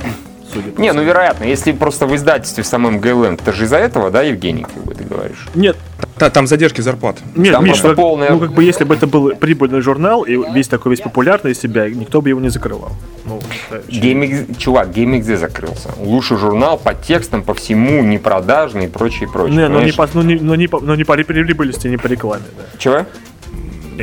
судя 0.53 0.71
по 0.71 0.79
Не, 0.79 0.93
ну 0.93 1.03
вероятно, 1.03 1.43
если 1.43 1.71
просто 1.73 2.05
в 2.07 2.15
издательстве 2.15 2.63
в 2.63 2.67
самом 2.67 2.99
ГЛМ, 2.99 3.33
это 3.35 3.51
же 3.51 3.65
из-за 3.65 3.77
этого, 3.77 4.09
да, 4.11 4.21
Евгений, 4.21 4.63
как 4.63 4.83
бы 4.83 4.93
ты 4.95 5.03
говоришь? 5.03 5.47
Нет, 5.55 5.75
Та- 6.17 6.29
Там 6.29 6.47
задержки 6.47 6.81
зарплат. 6.81 7.17
нет, 7.35 7.53
Там 7.53 7.65
Миш, 7.65 7.83
ну, 7.83 7.95
полная- 7.95 8.31
ну 8.31 8.39
как 8.39 8.53
бы 8.53 8.63
если 8.63 8.83
бы 8.83 8.95
это 8.95 9.07
был 9.07 9.35
прибыльный 9.35 9.81
журнал 9.81 10.23
и 10.23 10.35
весь 10.53 10.67
такой 10.67 10.91
весь 10.91 11.01
популярный 11.01 11.51
из 11.51 11.59
себя, 11.59 11.89
никто 11.89 12.21
бы 12.21 12.29
его 12.29 12.39
не 12.41 12.49
закрывал. 12.49 12.91
Ну. 13.25 13.39
GameX, 13.87 14.57
чувак, 14.57 14.89
GameXZ 14.89 15.37
закрылся. 15.37 15.89
Лучший 15.99 16.37
журнал 16.37 16.77
по 16.77 16.93
текстам, 16.93 17.43
по 17.43 17.53
всему, 17.53 18.01
непродажный 18.03 18.85
и 18.85 18.87
прочее, 18.87 19.29
прочее. 19.31 19.57
Не, 19.57 19.67
ну 19.67 19.81
не 19.81 19.91
понимаешь? 19.91 19.95
по, 19.95 20.09
ну, 20.13 20.21
не, 20.23 20.35
ну, 20.35 20.55
не 20.55 20.67
по, 20.67 20.79
ну, 20.79 20.95
не 20.95 21.03
по 21.03 21.13
прибыльности, 21.15 21.87
не 21.87 21.97
по 21.97 22.07
рекламе, 22.07 22.43
да. 22.57 22.63
Чего? 22.77 23.05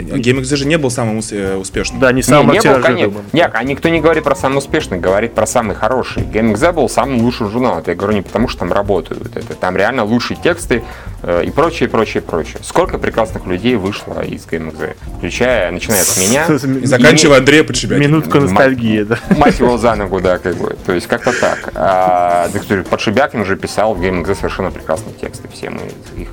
GameXZ 0.01 0.57
же 0.57 0.67
не 0.67 0.79
был 0.79 0.91
самым 0.91 1.21
э, 1.31 1.57
успешным. 1.57 2.01
Да, 2.01 2.13
не 2.13 2.17
Не, 2.17 2.23
самым 2.23 2.53
не 2.53 2.61
был, 2.61 2.81
конечно. 2.81 3.23
Нет, 3.33 3.51
а 3.53 3.63
никто 3.65 3.89
не 3.89 4.01
говорит 4.01 4.25
про 4.25 4.35
самый 4.35 4.59
успешный, 4.59 4.99
говорит 4.99 5.35
про 5.35 5.47
самый 5.47 5.75
хороший. 5.75 6.23
GameXZ 6.23 6.73
был 6.73 6.89
самым 6.89 7.21
лучшим 7.23 7.51
журналом. 7.51 7.79
Это 7.79 7.93
я 7.93 7.97
говорю 7.97 8.15
не 8.15 8.23
потому, 8.23 8.49
что 8.49 8.61
там 8.61 8.73
работают. 8.73 9.37
Это 9.37 9.55
там 9.55 9.77
реально 9.77 10.05
лучшие 10.05 10.39
тексты 10.41 10.83
э, 11.23 11.45
и 11.45 11.51
прочее, 11.51 11.89
прочее, 11.89 12.23
прочее. 12.23 12.59
Сколько 12.63 12.99
прекрасных 12.99 13.47
людей 13.47 13.77
вышло 13.77 14.21
из 14.23 14.47
GameXZ, 14.47 14.97
включая, 15.19 15.71
начиная 15.71 16.03
с 16.03 16.17
меня, 16.17 16.47
И 16.83 16.87
заканчивая 16.87 17.39
Андрея 17.39 17.65
Подшибякина. 17.65 18.05
Минутка 18.05 18.41
ностальгии, 18.41 19.03
да. 19.03 19.19
мать 19.37 19.59
его 19.59 19.79
за 19.79 19.95
ногу, 19.95 20.21
да, 20.21 20.39
как 20.39 20.57
бы. 20.57 20.77
То 20.87 20.93
есть 20.93 21.07
как-то 21.07 21.33
так. 21.33 21.71
А, 21.75 22.49
Подшибякин 22.91 23.41
уже 23.41 23.57
писал 23.57 23.95
в 23.95 24.01
GameXZ 24.01 24.35
совершенно 24.35 24.71
прекрасные 24.71 25.15
тексты. 25.15 25.49
Все 25.53 25.71
мы 25.71 25.81
их 26.17 26.29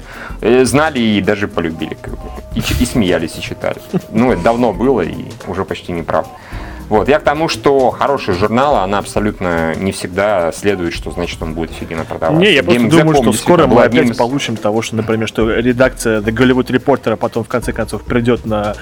знали 0.63 0.99
и 0.99 1.21
даже 1.21 1.47
полюбили. 1.47 1.97
Как 2.01 2.13
бы. 2.13 2.29
и, 2.55 2.59
и 2.59 2.85
смеялись, 2.85 3.37
и 3.37 3.41
читали. 3.41 3.77
Ну, 4.11 4.31
это 4.31 4.41
давно 4.41 4.73
было 4.73 5.01
и 5.01 5.25
уже 5.47 5.65
почти 5.65 5.91
не 5.91 6.03
прав. 6.03 6.27
Вот, 6.91 7.07
я 7.07 7.19
к 7.19 7.23
тому, 7.23 7.47
что 7.47 7.89
хорошие 7.89 8.35
журналы, 8.35 8.79
она 8.79 8.97
абсолютно 8.97 9.73
не 9.75 9.93
всегда 9.93 10.51
следует, 10.51 10.93
что 10.93 11.09
значит 11.11 11.41
он 11.41 11.53
будет 11.53 11.71
офигенно 11.71 12.03
продаваться. 12.03 12.41
Не, 12.41 12.53
я 12.53 12.63
просто 12.63 12.81
GameXZ, 12.81 12.89
думаю, 12.89 13.15
что 13.23 13.31
скоро 13.31 13.65
мы 13.65 13.83
опять 13.83 14.09
из- 14.09 14.17
получим 14.17 14.57
того, 14.57 14.81
что, 14.81 14.97
например, 14.97 15.25
что 15.25 15.49
редакция 15.53 16.19
The 16.19 16.33
Голливуд 16.33 16.69
Reporter 16.69 17.15
потом 17.15 17.45
в 17.45 17.47
конце 17.47 17.71
концов 17.71 18.03
придет 18.03 18.45
на 18.45 18.75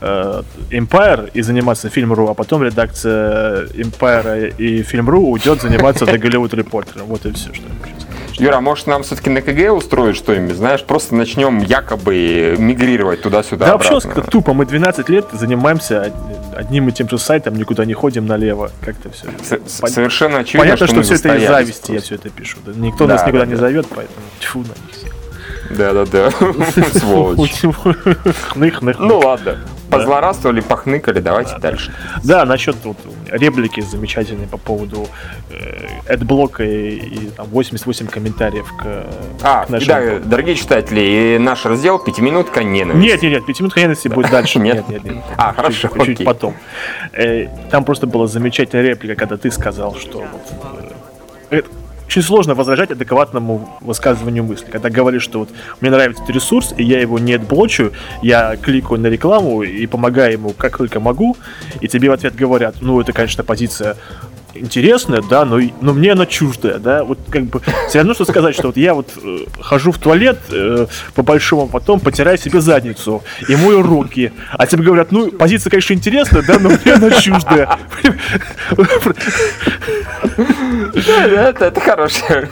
э, 0.00 0.42
Empire 0.70 1.28
и 1.34 1.42
заниматься 1.42 1.88
Film.ru, 1.88 2.30
а 2.30 2.34
потом 2.34 2.62
редакция 2.62 3.66
Empire 3.70 4.54
и 4.56 4.82
Film.ru 4.82 5.18
уйдет 5.18 5.60
заниматься 5.60 6.04
The 6.04 6.18
Голливуд 6.18 6.54
Reporter. 6.54 7.02
Вот 7.02 7.26
и 7.26 7.32
все, 7.32 7.52
что 7.52 7.64
я 7.64 7.74
хочу. 7.82 7.95
Юра, 8.38 8.56
а 8.56 8.60
может 8.60 8.86
нам 8.86 9.02
все-таки 9.02 9.30
на 9.30 9.40
КГ 9.42 9.72
устроить 9.72 10.16
что-нибудь, 10.16 10.56
знаешь, 10.56 10.82
просто 10.84 11.14
начнем 11.14 11.58
якобы 11.58 12.54
мигрировать 12.58 13.22
туда-сюда 13.22 13.66
Да, 13.66 13.72
вообще 13.72 13.98
как-то 14.00 14.22
тупо. 14.22 14.52
Мы 14.52 14.66
12 14.66 15.08
лет 15.08 15.26
занимаемся 15.32 16.02
од- 16.02 16.56
одним 16.58 16.88
и 16.88 16.92
тем 16.92 17.08
же 17.08 17.18
сайтом, 17.18 17.54
никуда 17.56 17.84
не 17.84 17.94
ходим 17.94 18.26
налево. 18.26 18.70
Как-то 18.84 19.10
все. 19.10 19.26
С- 19.42 19.70
с- 19.70 19.92
Совершенно 19.92 20.38
очевидно, 20.38 20.60
Понятно, 20.64 20.86
что, 20.86 20.96
мы 20.96 21.02
все 21.02 21.14
это 21.14 21.34
из 21.36 21.46
зависти, 21.46 21.90
я 21.92 21.94
просто. 21.98 22.00
все 22.06 22.14
это 22.16 22.30
пишу. 22.30 22.58
Никто 22.76 23.06
Да, 23.06 23.14
нас 23.14 23.22
никуда 23.26 23.40
да, 23.40 23.46
не 23.46 23.52
да. 23.54 23.60
зовет, 23.60 23.86
поэтому 23.88 24.18
тьфу 24.40 24.58
на 24.60 24.64
них 24.64 24.74
всех. 24.92 25.12
Да-да-да, 25.70 26.30
сволочь. 26.98 27.62
Ну 28.98 29.18
ладно, 29.18 29.58
позлорадствовали, 29.90 30.60
похныкали, 30.60 31.20
давайте 31.20 31.58
дальше. 31.58 31.92
Да, 32.24 32.44
насчет 32.44 32.76
вот 32.84 32.96
реплики 33.30 33.80
замечательной 33.80 34.46
по 34.46 34.56
поводу 34.58 35.06
э, 35.50 36.12
адблока 36.12 36.64
и, 36.64 36.96
и 36.96 37.30
там 37.30 37.46
88 37.48 38.06
комментариев 38.06 38.72
к, 38.76 39.06
А, 39.42 39.64
к 39.64 39.70
нашим- 39.70 39.88
да, 39.88 40.18
дорогие 40.18 40.54
читатели, 40.56 41.00
и 41.36 41.38
наш 41.38 41.64
раздел 41.64 41.98
«Пятиминутка 41.98 42.62
ненависть». 42.64 43.02
Нет, 43.04 43.22
нет, 43.22 43.32
нет, 43.32 43.46
пятиминутка 43.46 43.80
ненависти 43.80 44.08
будет 44.08 44.30
дальше. 44.30 44.58
Нет? 44.66 44.88
Нет, 44.88 45.04
нет. 45.04 45.16
А, 45.36 45.52
хорошо, 45.52 45.88
Чуть, 46.04 46.24
потом. 46.24 46.54
Э, 47.12 47.46
Там 47.70 47.84
просто 47.84 48.06
была 48.06 48.26
замечательная 48.26 48.84
реплика, 48.86 49.14
когда 49.14 49.36
ты 49.36 49.50
сказал, 49.50 49.94
что 49.96 50.18
вот, 50.18 50.86
э, 51.50 51.62
очень 52.06 52.22
сложно 52.22 52.54
возражать 52.54 52.90
адекватному 52.90 53.78
высказыванию 53.80 54.44
мысли. 54.44 54.70
Когда 54.70 54.90
говоришь, 54.90 55.22
что 55.22 55.40
вот 55.40 55.48
мне 55.80 55.90
нравится 55.90 56.22
этот 56.22 56.36
ресурс, 56.36 56.72
и 56.76 56.84
я 56.84 57.00
его 57.00 57.18
не 57.18 57.34
отблочу, 57.34 57.92
я 58.22 58.56
кликаю 58.56 59.00
на 59.00 59.08
рекламу 59.08 59.62
и 59.62 59.86
помогаю 59.86 60.32
ему 60.32 60.50
как 60.50 60.78
только 60.78 61.00
могу, 61.00 61.36
и 61.80 61.88
тебе 61.88 62.08
в 62.10 62.12
ответ 62.12 62.34
говорят, 62.34 62.76
ну 62.80 63.00
это, 63.00 63.12
конечно, 63.12 63.42
позиция 63.42 63.96
интересная, 64.60 65.22
да, 65.22 65.44
но, 65.44 65.60
но 65.80 65.92
мне 65.92 66.12
она 66.12 66.26
чуждая, 66.26 66.78
да, 66.78 67.04
вот 67.04 67.18
как 67.30 67.44
бы 67.44 67.60
все 67.88 67.98
равно, 67.98 68.14
что 68.14 68.24
сказать, 68.24 68.54
что 68.54 68.68
вот 68.68 68.76
я 68.76 68.94
вот 68.94 69.08
э, 69.22 69.38
хожу 69.60 69.92
в 69.92 69.98
туалет 69.98 70.38
э, 70.50 70.86
по 71.14 71.22
большому, 71.22 71.68
потом 71.68 72.00
потираю 72.00 72.38
себе 72.38 72.60
задницу 72.60 73.22
и 73.48 73.56
мою 73.56 73.82
руки, 73.82 74.32
а 74.52 74.66
тебе 74.66 74.84
говорят, 74.84 75.12
ну, 75.12 75.30
позиция, 75.30 75.70
конечно, 75.70 75.94
интересная, 75.94 76.42
да, 76.42 76.58
но 76.58 76.70
мне 76.70 76.94
она 76.94 77.10
чуждая. 77.10 77.78
Это, 81.06 81.66
это 81.66 81.80
хорошая 81.80 82.48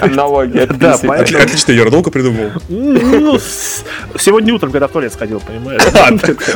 аналогия. 0.00 0.66
Да, 0.66 0.94
Отлично, 0.94 1.72
ердолку 1.72 2.10
придумал. 2.10 2.50
Ну, 2.68 3.38
сегодня 4.18 4.54
утром, 4.54 4.72
когда 4.72 4.88
в 4.88 4.92
туалет 4.92 5.12
сходил, 5.12 5.40
понимаешь? 5.40 5.82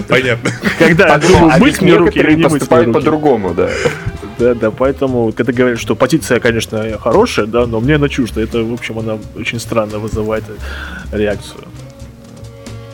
Понятно. 0.09 0.51
Когда 0.79 1.07
я 1.09 1.15
А 1.15 1.19
думаю, 1.19 1.53
а 1.55 1.59
мыть 1.59 1.81
мне 1.81 1.95
руки 1.95 2.19
или 2.19 2.35
не 2.35 2.43
поступают 2.43 2.93
по-другому, 2.93 3.55
да. 3.55 3.69
Да, 4.39 4.55
да, 4.55 4.71
поэтому, 4.71 5.33
когда 5.33 5.53
говорят, 5.53 5.79
что 5.79 5.97
позиция, 5.97 6.41
конечно, 6.41 6.99
хорошая, 6.99 7.47
да, 7.47 7.67
но 7.67 7.81
мне 7.81 7.95
она 7.95 8.09
чужда, 8.09 8.43
это, 8.43 8.63
в 8.63 8.73
общем, 8.73 8.99
она 8.99 9.19
очень 9.35 9.59
странно 9.59 9.99
вызывает 9.99 10.45
э, 10.49 11.17
реакцию. 11.17 11.65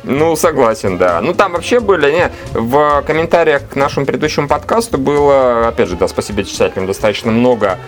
Ну, 0.05 0.35
согласен, 0.37 0.99
да. 0.99 1.21
Ну, 1.21 1.35
там 1.35 1.53
вообще 1.53 1.81
были, 1.81 2.11
не, 2.11 2.33
в 2.53 3.03
комментариях 3.07 3.69
к 3.69 3.77
нашему 3.77 4.07
предыдущему 4.07 4.49
подкасту 4.49 4.99
было, 4.99 5.69
опять 5.69 5.89
же, 5.89 5.97
да, 5.97 6.09
спасибо 6.09 6.45
читателям, 6.45 6.87
достаточно 6.87 7.31
много 7.31 7.79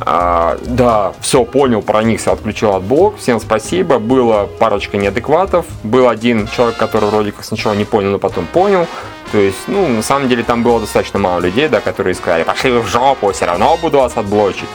а, 0.00 0.58
да, 0.62 1.12
все, 1.20 1.44
понял, 1.44 1.82
проникся, 1.82 2.32
отключил 2.32 2.74
от 2.74 2.82
блок, 2.82 3.18
всем 3.18 3.40
спасибо. 3.40 3.98
Было 3.98 4.48
парочка 4.58 4.96
неадекватов, 4.96 5.66
был 5.82 6.08
один 6.08 6.48
человек, 6.48 6.76
который 6.76 7.10
вроде 7.10 7.32
как 7.32 7.44
сначала 7.44 7.74
не 7.74 7.84
понял, 7.84 8.10
но 8.10 8.18
потом 8.18 8.46
понял. 8.46 8.86
То 9.32 9.38
есть, 9.38 9.68
ну, 9.68 9.86
на 9.86 10.02
самом 10.02 10.28
деле 10.28 10.42
там 10.42 10.62
было 10.62 10.80
достаточно 10.80 11.18
мало 11.18 11.40
людей, 11.40 11.68
да, 11.68 11.80
которые 11.80 12.14
сказали, 12.14 12.42
пошли 12.42 12.70
вы 12.70 12.80
в 12.80 12.88
жопу, 12.88 13.30
все 13.32 13.46
равно 13.46 13.76
буду 13.80 13.98
вас 13.98 14.16
отблочить. 14.16 14.68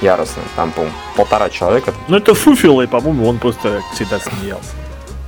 Яростно. 0.00 0.42
Там, 0.56 0.70
по 0.70 0.86
полтора 1.16 1.50
человека. 1.50 1.92
Ну, 2.06 2.16
это 2.16 2.34
Фуфило, 2.34 2.82
и, 2.82 2.86
по-моему, 2.86 3.28
он 3.28 3.38
просто 3.38 3.82
всегда 3.94 4.18
смеялся. 4.20 4.70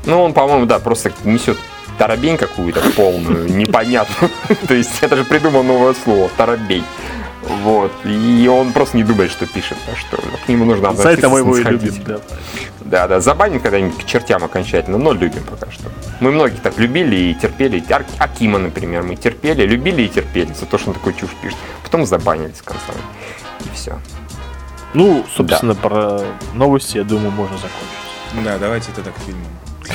Ну, 0.05 0.23
он, 0.23 0.33
по-моему, 0.33 0.67
да, 0.67 0.79
просто 0.79 1.13
несет 1.25 1.59
тарабень 1.99 2.39
какую-то 2.39 2.81
полную, 2.97 3.53
непонятную. 3.53 4.31
То 4.69 4.75
есть 4.75 5.03
это 5.03 5.17
же 5.17 5.25
придумал 5.25 5.63
новое 5.63 5.95
слово, 6.05 6.31
тарабей. 6.37 6.83
Вот. 7.43 7.93
И 8.05 8.49
он 8.49 8.73
просто 8.73 8.97
не 8.97 9.05
думает, 9.05 9.31
что 9.31 9.47
пишет, 9.47 9.79
а 9.91 9.97
что 9.97 10.17
к 10.19 10.49
нему 10.49 10.65
нужно 10.65 10.95
За 10.95 11.11
это 11.11 11.29
мы 11.29 11.39
его 11.39 11.57
и 11.57 11.63
любим, 11.63 11.95
да. 12.05 12.21
Да, 12.81 13.09
да, 13.09 13.21
забаним 13.21 13.61
когда-нибудь 13.61 13.99
к 13.99 14.05
чертям 14.05 14.43
окончательно, 14.45 14.99
но 14.99 15.13
любим 15.13 15.43
пока 15.45 15.71
что. 15.71 15.85
Мы 16.21 16.33
многих 16.33 16.61
так 16.61 16.79
любили 16.79 17.17
и 17.17 17.35
терпели. 17.35 17.83
Ар- 17.91 18.05
Акима, 18.19 18.59
например, 18.59 19.03
мы 19.03 19.17
терпели, 19.17 19.65
любили 19.65 20.03
и 20.03 20.09
терпели 20.09 20.53
за 20.53 20.67
то, 20.67 20.77
что 20.79 20.91
он 20.91 20.95
такой 20.95 21.15
чушь 21.15 21.31
пишет. 21.43 21.59
Потом 21.83 22.05
забанили 22.05 22.53
с 22.53 22.63
конца. 22.63 22.93
И 23.61 23.75
все. 23.75 23.99
Ну, 24.93 25.25
собственно, 25.35 25.75
про 25.75 26.21
новости, 26.55 26.97
я 26.99 27.05
думаю, 27.05 27.31
можно 27.31 27.57
закончить. 27.57 28.45
Да, 28.45 28.59
давайте 28.59 28.91
тогда 28.93 29.11
к 29.13 29.19
фильму. 29.25 29.45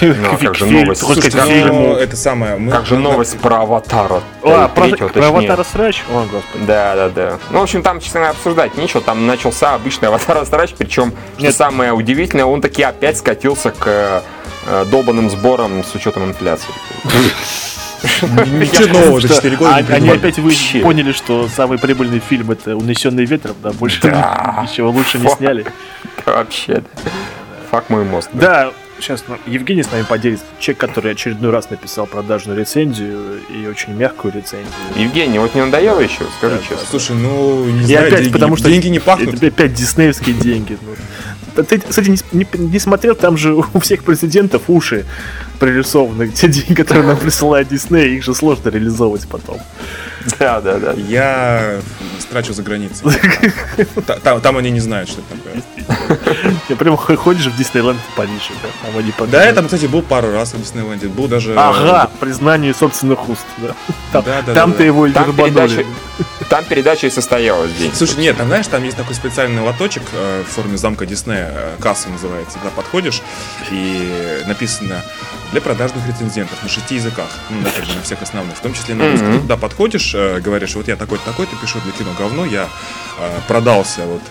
Ну, 0.02 0.34
а 0.34 0.38
как 0.38 0.56
же 0.56 0.66
новость? 0.66 1.02
Слушайте, 1.02 1.32
к 1.32 1.36
ну, 1.36 1.50
фильму. 1.50 1.94
это 1.96 2.16
самое. 2.16 2.58
мы- 2.58 2.72
Как 2.72 2.86
же 2.86 2.96
мы- 2.96 3.02
новость 3.02 3.40
про 3.40 3.62
аватара. 3.62 4.22
А, 4.44 4.68
про, 4.68 4.88
третьего, 4.88 5.08
про 5.08 5.28
аватара 5.28 5.64
срач? 5.64 6.04
О, 6.10 6.26
господи. 6.32 6.66
Да, 6.66 6.96
да, 6.96 7.10
да. 7.10 7.38
Ну, 7.52 7.60
в 7.60 7.64
общем, 7.64 7.82
там, 7.82 8.00
честно 8.00 8.20
говоря, 8.22 8.32
обсуждать 8.32 8.78
нечего. 8.78 9.02
Там 9.02 9.26
начался 9.26 9.74
обычный 9.74 10.10
аватар 10.10 10.46
срач, 10.46 10.74
причем, 10.78 11.14
что 11.38 11.52
самое 11.52 11.94
удивительное, 11.94 12.46
он 12.46 12.62
таки 12.62 12.84
опять 12.84 13.18
скатился 13.18 13.72
к 13.72 14.22
э, 14.68 14.86
долбанным 14.86 15.30
сборам 15.30 15.84
с 15.84 15.96
учетом 15.96 16.26
инфляции. 16.26 16.70
Ничего 18.04 19.00
нового 19.00 19.22
за 19.22 19.30
4 19.30 19.58
года 19.58 19.82
не 19.82 19.94
Они 19.96 20.10
опять 20.10 20.38
вы 20.38 20.54
поняли, 20.82 21.12
что 21.12 21.48
самый 21.48 21.78
прибыльный 21.78 22.20
фильм 22.20 22.52
это 22.52 22.76
«Унесенный 22.76 23.26
ветром», 23.26 23.56
да? 23.64 23.72
Больше 23.72 24.00
ничего 24.08 24.90
лучше 24.90 25.20
не 25.20 25.30
сняли. 25.30 25.66
Вообще, 26.26 26.76
да. 26.76 27.12
Фак 27.72 27.90
мой 27.90 28.04
мост. 28.04 28.30
Да, 28.34 28.72
сейчас 29.00 29.24
ну, 29.28 29.38
Евгений 29.46 29.84
с 29.84 29.92
нами 29.92 30.04
поделится. 30.04 30.46
Человек, 30.60 30.80
который 30.80 31.12
очередной 31.12 31.52
раз 31.52 31.70
написал 31.70 32.06
продажную 32.08 32.58
рецензию 32.60 33.40
и 33.50 33.68
очень 33.68 33.94
мягкую 33.94 34.34
рецензию. 34.34 34.72
Евгений, 34.96 35.40
вот 35.40 35.54
не 35.56 35.62
надоело 35.62 36.00
еще? 36.00 36.24
Скажи 36.38 36.56
Да, 36.56 36.62
честно. 36.62 36.88
Слушай, 36.90 37.16
ну, 37.16 37.66
не 37.66 37.82
И 37.82 37.86
знаю, 37.86 38.08
опять, 38.08 38.20
деньги, 38.22 38.34
потому 38.34 38.56
что 38.58 38.70
деньги 38.70 38.88
не 38.88 39.00
пахнут. 39.00 39.36
Это 39.36 39.48
опять 39.48 39.74
диснеевские 39.74 40.36
деньги. 40.36 40.78
ну. 40.82 41.64
Ты, 41.64 41.80
кстати, 41.80 42.10
не, 42.10 42.20
не- 42.34 42.48
не 42.54 42.80
смотрел, 42.80 43.16
там 43.16 43.38
же 43.38 43.54
у 43.56 43.80
всех 43.80 44.04
президентов 44.04 44.64
уши 44.68 45.06
прорисованы. 45.60 46.28
Те 46.36 46.48
деньги, 46.48 46.74
которые 46.74 47.06
нам 47.08 47.18
присылает 47.18 47.70
Дисней, 47.70 48.16
их 48.18 48.24
же 48.24 48.34
сложно 48.34 48.70
реализовывать 48.70 49.28
потом. 49.28 49.60
Да, 50.40 50.62
да, 50.62 50.78
да. 50.80 50.94
Я 50.94 51.80
страчу 52.20 52.54
за 52.54 52.64
границей. 52.64 53.06
Та- 54.08 54.20
Там, 54.20 54.42
там 54.42 54.58
они 54.58 54.72
не 54.72 54.80
знают, 54.80 55.10
что 55.10 55.22
это 55.22 55.36
такое. 55.38 56.56
Ты 56.68 56.76
прям 56.76 56.98
ходишь 56.98 57.46
в 57.46 57.56
Диснейленд 57.58 58.00
в 58.00 58.16
Париже, 58.16 58.52
да? 58.64 58.70
Там 58.84 58.98
они 58.98 59.14
Да, 59.32 59.46
я 59.46 59.54
там, 59.54 59.66
кстати, 59.66 59.86
был 59.86 60.02
пару 60.02 60.32
раз 60.32 60.54
в 60.54 60.62
Диснейленде. 60.62 61.08
Был 61.08 61.28
даже... 61.28 61.54
Ага, 61.56 62.10
признание 62.20 62.74
собственных 62.74 63.30
уст, 63.30 63.46
да. 63.58 63.76
Там, 64.12 64.24
Да, 64.24 64.42
да, 64.42 64.54
там 64.54 64.72
да, 64.72 64.78
ты 64.78 64.84
да. 64.84 64.86
его 64.86 65.08
и 65.08 65.12
Там 65.12 65.36
передача, 65.36 65.86
там 66.50 66.66
передача 66.66 67.08
и 67.08 67.10
состоялась 67.10 67.72
день. 67.74 67.92
Слушай, 67.94 68.18
нет, 68.20 68.38
там, 68.38 68.48
знаешь, 68.48 68.68
там 68.68 68.84
есть 68.84 68.98
такой 68.98 69.16
специальный 69.16 69.62
лоточек 69.62 70.04
э, 70.14 70.44
в 70.48 70.52
форме 70.54 70.78
замка 70.78 71.06
Диснея, 71.06 71.52
э, 71.54 71.76
касса 71.80 72.10
называется. 72.10 72.58
Туда 72.58 72.72
подходишь, 72.76 73.22
и 73.72 74.42
написано 74.48 75.04
для 75.52 75.62
продажных 75.62 76.06
рецензентов 76.08 76.62
на 76.64 76.70
шести 76.70 76.96
языках, 76.96 77.28
ну, 77.50 77.62
да, 77.64 77.70
как 77.76 77.86
бы 77.86 77.94
на 77.94 78.02
всех 78.02 78.22
основных, 78.22 78.58
в 78.58 78.62
том 78.62 78.74
числе 78.74 78.96
на 78.96 79.12
русском. 79.12 79.30
Мгм. 79.32 79.42
Туда 79.42 79.58
подходишь, 79.58 80.15
э, 80.16 80.40
говоришь, 80.40 80.76
вот 80.76 80.88
я 80.88 80.96
такой-то, 80.96 81.26
такой-то 81.26 81.56
пишу 81.58 81.80
для 81.84 81.92
кино 81.92 82.12
говно, 82.18 82.46
я 82.46 82.68
э, 83.20 83.40
продался 83.48 84.02
вот 84.06 84.22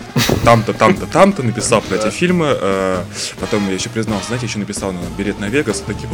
там-то, 0.43 0.73
там-то, 0.73 1.05
там-то, 1.05 1.43
написал 1.43 1.81
про 1.81 1.95
эти 1.95 2.09
фильмы, 2.09 2.47
э, 2.59 3.03
потом 3.39 3.67
я 3.67 3.75
еще 3.75 3.89
признался, 3.89 4.27
знаете, 4.27 4.47
еще 4.47 4.59
написал 4.59 4.91
на 4.91 4.99
билет 5.17 5.39
на 5.39 5.45
Вегас, 5.45 5.81
и 5.81 5.93
такие, 5.93 6.09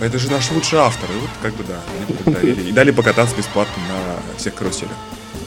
это 0.00 0.18
же 0.18 0.30
наш 0.30 0.50
лучший 0.50 0.78
автор, 0.78 1.10
и 1.10 1.18
вот 1.18 1.30
как 1.42 1.54
бы 1.54 1.64
да, 1.64 2.40
и 2.40 2.72
дали 2.72 2.90
покататься 2.90 3.36
бесплатно 3.36 3.82
на 3.88 4.38
всех 4.38 4.54
каруселях. 4.54 4.92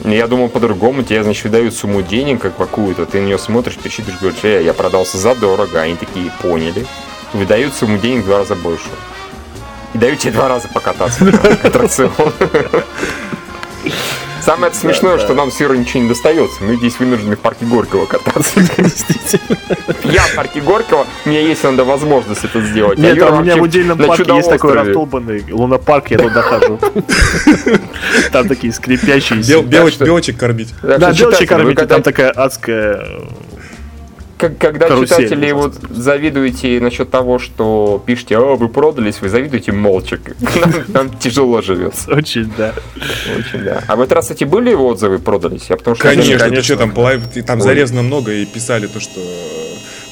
Я 0.04 0.26
думал 0.28 0.48
по-другому, 0.48 1.02
тебе, 1.02 1.22
значит, 1.22 1.44
выдают 1.44 1.74
сумму 1.74 2.02
денег 2.02 2.40
как 2.40 2.56
какую-то, 2.56 3.04
ты 3.04 3.20
на 3.20 3.26
нее 3.26 3.38
смотришь, 3.38 3.76
пересчитываешь, 3.76 4.18
говоришь, 4.20 4.44
э, 4.44 4.62
я 4.64 4.72
продался 4.72 5.18
задорого, 5.18 5.80
они 5.80 5.96
такие 5.96 6.32
поняли, 6.40 6.86
выдают 7.34 7.74
сумму 7.74 7.98
денег 7.98 8.22
в 8.22 8.26
два 8.26 8.38
раза 8.38 8.54
больше. 8.54 8.88
И 9.92 9.98
дают 9.98 10.20
тебе 10.20 10.32
два 10.32 10.48
раза 10.48 10.68
покататься 10.68 11.24
на 11.24 11.38
аттракцион. 11.62 12.32
Самое 14.42 14.72
смешное, 14.72 15.18
что 15.18 15.34
нам 15.34 15.50
с 15.50 15.60
Ирой 15.60 15.78
ничего 15.78 16.02
не 16.02 16.08
достается. 16.08 16.62
Мы 16.64 16.76
здесь 16.76 16.98
вынуждены 16.98 17.36
в 17.36 17.40
парке 17.40 17.66
Горького 17.66 18.06
кататься. 18.06 18.60
Я 20.04 20.22
в 20.22 20.34
парке 20.34 20.60
Горького, 20.60 21.06
у 21.24 21.28
меня 21.28 21.40
есть 21.40 21.62
надо 21.62 21.84
возможность 21.84 22.44
это 22.44 22.60
сделать. 22.62 22.98
А 22.98 23.02
Нет, 23.02 23.18
там 23.18 23.38
у 23.38 23.42
меня 23.42 23.56
в 23.56 23.62
удельном 23.62 23.98
парке 23.98 24.34
есть 24.34 24.48
такой 24.48 24.74
раздолбанный 24.74 25.44
лунопарк, 25.50 26.10
я 26.10 26.18
туда 26.18 26.42
хожу. 26.42 26.80
Там 28.32 28.48
такие 28.48 28.72
что- 29.94 30.04
белочек 30.04 30.36
кормить. 30.38 30.74
Да, 30.82 31.12
белочек 31.12 31.48
когда- 31.48 31.86
там 31.86 32.02
такая 32.02 32.30
адская... 32.30 33.06
Как- 34.40 34.58
Когда 34.58 34.88
Карусель, 34.88 35.08
читатели 35.08 35.52
вот 35.52 35.74
завидуете 35.90 36.80
насчет 36.80 37.10
того, 37.10 37.38
что 37.38 38.02
пишете, 38.06 38.38
о, 38.38 38.56
вы 38.56 38.68
продались, 38.68 39.20
вы 39.20 39.28
завидуете 39.28 39.72
молча. 39.72 40.18
Нам, 40.40 40.72
нам 40.88 41.10
тяжело 41.18 41.60
живется. 41.60 42.10
Очень, 42.12 42.50
да. 42.56 42.72
Очень, 43.38 43.64
да. 43.64 43.84
А 43.86 43.96
в 43.96 44.00
этот 44.00 44.12
раз, 44.14 44.30
эти 44.30 44.44
были 44.44 44.72
отзывы 44.72 45.18
продались? 45.18 45.66
Я 45.68 45.76
потому 45.76 45.94
что 45.94 46.04
Конечно, 46.04 46.38
конечно. 46.38 46.56
ты 46.56 46.62
что, 46.62 46.76
там, 46.76 47.44
там 47.46 47.60
зарезано 47.60 48.02
много 48.02 48.32
и 48.32 48.46
писали 48.46 48.86
то, 48.86 48.98
что 49.00 49.20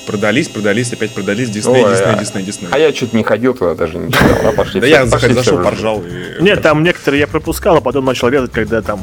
продались, 0.06 0.48
продались, 0.48 0.92
опять 0.92 1.12
продались, 1.12 1.50
Дисней, 1.50 1.84
Дисней, 1.84 2.14
а- 2.14 2.18
Дисней, 2.18 2.42
Дисней. 2.44 2.68
А 2.72 2.78
я 2.78 2.92
что-то 2.94 3.16
не 3.16 3.22
ходил 3.22 3.54
туда, 3.54 3.74
даже 3.74 3.98
не 3.98 4.10
читал. 4.12 4.28
А 4.44 4.52
пошли 4.52 4.80
Да 4.80 4.86
я 4.86 5.06
зашел, 5.06 5.62
поржал. 5.62 6.02
Нет, 6.40 6.62
там 6.62 6.82
некоторые 6.82 7.20
я 7.20 7.26
пропускал, 7.26 7.76
а 7.76 7.80
потом 7.80 8.04
начал 8.04 8.28
резать, 8.28 8.52
когда 8.52 8.80
там... 8.82 9.00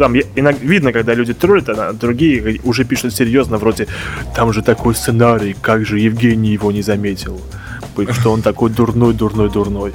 Там 0.00 0.16
иногда 0.16 0.58
видно, 0.62 0.92
когда 0.92 1.12
люди 1.12 1.34
троллят, 1.34 1.68
а 1.68 1.92
другие 1.92 2.58
уже 2.64 2.84
пишут 2.84 3.14
серьезно, 3.14 3.58
вроде 3.58 3.86
«Там 4.34 4.50
же 4.50 4.62
такой 4.62 4.94
сценарий, 4.94 5.54
как 5.60 5.84
же 5.84 5.98
Евгений 5.98 6.52
его 6.54 6.72
не 6.72 6.80
заметил?» 6.80 7.38
Что 8.12 8.32
он 8.32 8.40
такой 8.40 8.70
дурной, 8.70 9.12
дурной, 9.12 9.50
дурной. 9.50 9.92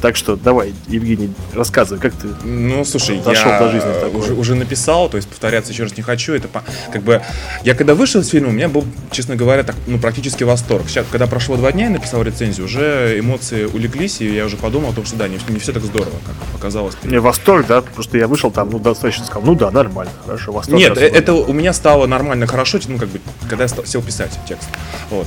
Так 0.00 0.16
что 0.16 0.36
давай, 0.36 0.72
Евгений, 0.88 1.30
рассказывай, 1.54 2.00
как 2.00 2.14
ты... 2.14 2.28
Ну, 2.44 2.84
слушай, 2.84 3.20
Дошел 3.24 3.50
я 3.50 3.58
до 3.58 3.70
жизни 3.70 3.92
такой. 4.00 4.20
уже, 4.20 4.32
уже 4.34 4.54
написал, 4.54 5.08
то 5.10 5.16
есть 5.16 5.28
повторяться 5.28 5.72
еще 5.72 5.82
раз 5.82 5.96
не 5.96 6.02
хочу. 6.02 6.32
Это 6.32 6.48
по- 6.48 6.64
как 6.92 7.02
бы 7.02 7.20
я 7.64 7.74
когда 7.74 7.94
вышел 7.94 8.20
из 8.22 8.28
фильма, 8.28 8.48
у 8.48 8.52
меня 8.52 8.68
был, 8.68 8.84
честно 9.10 9.36
говоря, 9.36 9.62
так, 9.62 9.76
ну, 9.86 9.98
практически 9.98 10.42
восторг. 10.44 10.88
Сейчас, 10.88 11.06
когда 11.10 11.26
прошло 11.26 11.56
два 11.56 11.70
дня, 11.72 11.84
я 11.84 11.90
написал 11.90 12.22
рецензию, 12.22 12.64
уже 12.66 13.18
эмоции 13.18 13.64
улеглись, 13.64 14.20
и 14.22 14.32
я 14.34 14.46
уже 14.46 14.56
подумал 14.56 14.90
о 14.90 14.94
том, 14.94 15.04
что 15.04 15.16
да, 15.16 15.28
не, 15.28 15.38
не 15.48 15.58
все 15.58 15.72
так 15.72 15.82
здорово, 15.82 16.16
как 16.26 16.34
показалось. 16.54 16.94
Мне 17.02 17.20
восторг, 17.20 17.66
да, 17.66 17.82
потому 17.82 18.02
что 18.02 18.16
я 18.16 18.26
вышел 18.26 18.50
там, 18.50 18.70
ну, 18.70 18.78
достаточно 18.78 19.24
сказал, 19.26 19.42
ну 19.42 19.54
да, 19.54 19.70
нормально, 19.70 20.12
хорошо, 20.24 20.52
восторг. 20.52 20.78
Нет, 20.78 20.96
э- 20.96 21.06
особо. 21.06 21.18
это 21.18 21.34
у 21.34 21.52
меня 21.52 21.72
стало 21.74 22.06
нормально 22.06 22.46
хорошо, 22.46 22.78
ну, 22.88 22.96
как 22.98 23.08
бы, 23.08 23.20
когда 23.48 23.64
я 23.64 23.68
стал- 23.68 23.84
сел 23.84 24.00
писать 24.02 24.30
текст. 24.48 24.68
Вот. 25.10 25.26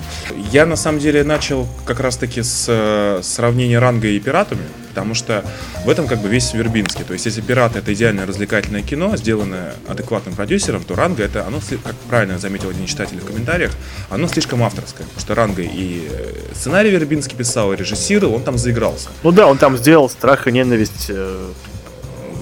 Я, 0.52 0.66
на 0.66 0.76
самом 0.76 1.00
деле, 1.00 1.24
начал 1.24 1.68
как 1.86 2.00
раз-таки 2.00 2.42
с 2.42 2.66
э, 2.68 3.20
сравнения 3.22 3.78
ранга 3.80 4.08
и 4.08 4.20
пиратами, 4.20 4.62
потому 4.89 5.15
что 5.15 5.43
в 5.86 5.89
этом, 5.89 6.08
как 6.08 6.19
бы, 6.19 6.30
весь 6.30 6.54
Вербинский. 6.54 7.04
То 7.04 7.13
есть, 7.13 7.26
если 7.26 7.41
пираты— 7.41 7.80
это 7.80 7.93
идеальное 7.93 8.26
развлекательное 8.26 8.82
кино, 8.82 9.15
сделанное 9.17 9.73
адекватным 9.88 10.36
продюсером, 10.36 10.84
то 10.84 10.95
ранга— 10.95 11.23
это, 11.26 11.45
оно, 11.47 11.60
как 11.84 11.95
правильно 12.10 12.38
заметил 12.38 12.69
один 12.69 12.86
читатель 12.86 13.19
в 13.19 13.26
комментариях, 13.26 13.71
оно 14.10 14.28
слишком 14.28 14.63
авторское, 14.63 15.06
потому 15.08 15.21
что 15.21 15.36
ранга 15.36 15.62
и 15.62 16.08
э, 16.12 16.34
сценарий 16.54 16.91
Вербинский 16.91 17.36
писал, 17.36 17.73
и 17.73 17.76
режиссировал, 17.76 18.36
он 18.36 18.43
там 18.43 18.58
заигрался. 18.58 19.10
Ну 19.23 19.32
да, 19.32 19.47
он 19.47 19.58
там 19.58 19.78
сделал 19.78 20.10
страх 20.10 20.47
и 20.47 20.52
ненависть 20.52 21.08
э, 21.10 21.52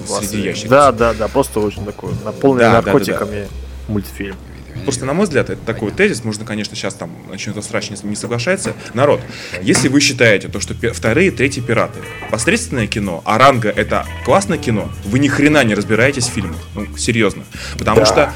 Среди 0.06 0.42
ящиков. 0.42 0.70
Да, 0.70 0.92
да, 0.92 1.14
да, 1.14 1.28
просто 1.28 1.60
очень 1.60 1.84
такой 1.84 2.12
наполненный 2.24 2.64
Да, 2.64 2.70
да, 2.72 2.80
да, 2.82 2.92
наркотиками 2.92 3.48
мультфильм. 3.88 4.36
Просто, 4.84 5.04
на 5.04 5.12
мой 5.12 5.26
взгляд, 5.26 5.50
это 5.50 5.60
такой 5.64 5.92
тезис, 5.92 6.24
можно, 6.24 6.44
конечно, 6.44 6.74
сейчас 6.76 6.94
там 6.94 7.10
начнет 7.30 7.62
страшно 7.62 7.96
не, 8.02 8.16
соглашается. 8.16 8.74
Народ, 8.94 9.20
если 9.62 9.88
вы 9.88 10.00
считаете 10.00 10.48
то, 10.48 10.60
что 10.60 10.74
вторые, 10.92 11.30
третьи 11.30 11.60
пираты 11.60 12.00
посредственное 12.30 12.86
кино, 12.86 13.22
а 13.24 13.38
ранга 13.38 13.68
это 13.68 14.06
классное 14.24 14.58
кино, 14.58 14.90
вы 15.04 15.18
ни 15.18 15.28
хрена 15.28 15.62
не 15.64 15.74
разбираетесь 15.74 16.26
в 16.26 16.32
фильмах. 16.32 16.58
Ну, 16.74 16.96
серьезно. 16.96 17.44
Потому 17.78 18.00
Да. 18.00 18.06
что 18.06 18.32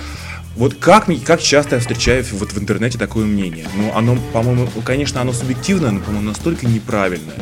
вот 0.57 0.75
как, 0.75 1.07
как 1.25 1.43
часто 1.43 1.75
я 1.77 1.81
встречаю 1.81 2.25
вот 2.33 2.53
в 2.53 2.59
интернете 2.59 2.97
такое 2.97 3.27
мнение? 3.27 3.67
Ну, 3.75 3.93
оно, 3.95 4.17
по-моему, 4.33 4.69
конечно, 4.85 5.21
оно 5.21 5.33
субъективное, 5.35 5.91
но, 5.91 6.01
по-моему, 6.01 6.29
настолько 6.29 6.67
неправильное. 6.67 7.35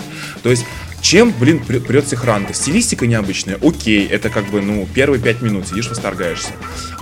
То 0.43 0.51
есть, 0.51 0.65
чем, 1.05 1.35
блин, 1.39 1.63
пр- 1.63 1.81
прет 1.81 2.07
всех 2.07 2.25
ранга? 2.25 2.55
Стилистика 2.55 3.07
необычная, 3.07 3.59
окей, 3.63 4.07
это 4.07 4.31
как 4.31 4.47
бы, 4.47 4.63
ну, 4.63 4.89
первые 4.95 5.21
пять 5.21 5.43
минут 5.43 5.69
сидишь, 5.69 5.89
восторгаешься. 5.91 6.53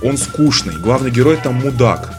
Он 0.03 0.17
скучный, 0.17 0.75
главный 0.77 1.13
герой 1.13 1.39
там 1.41 1.55
мудак. 1.55 2.13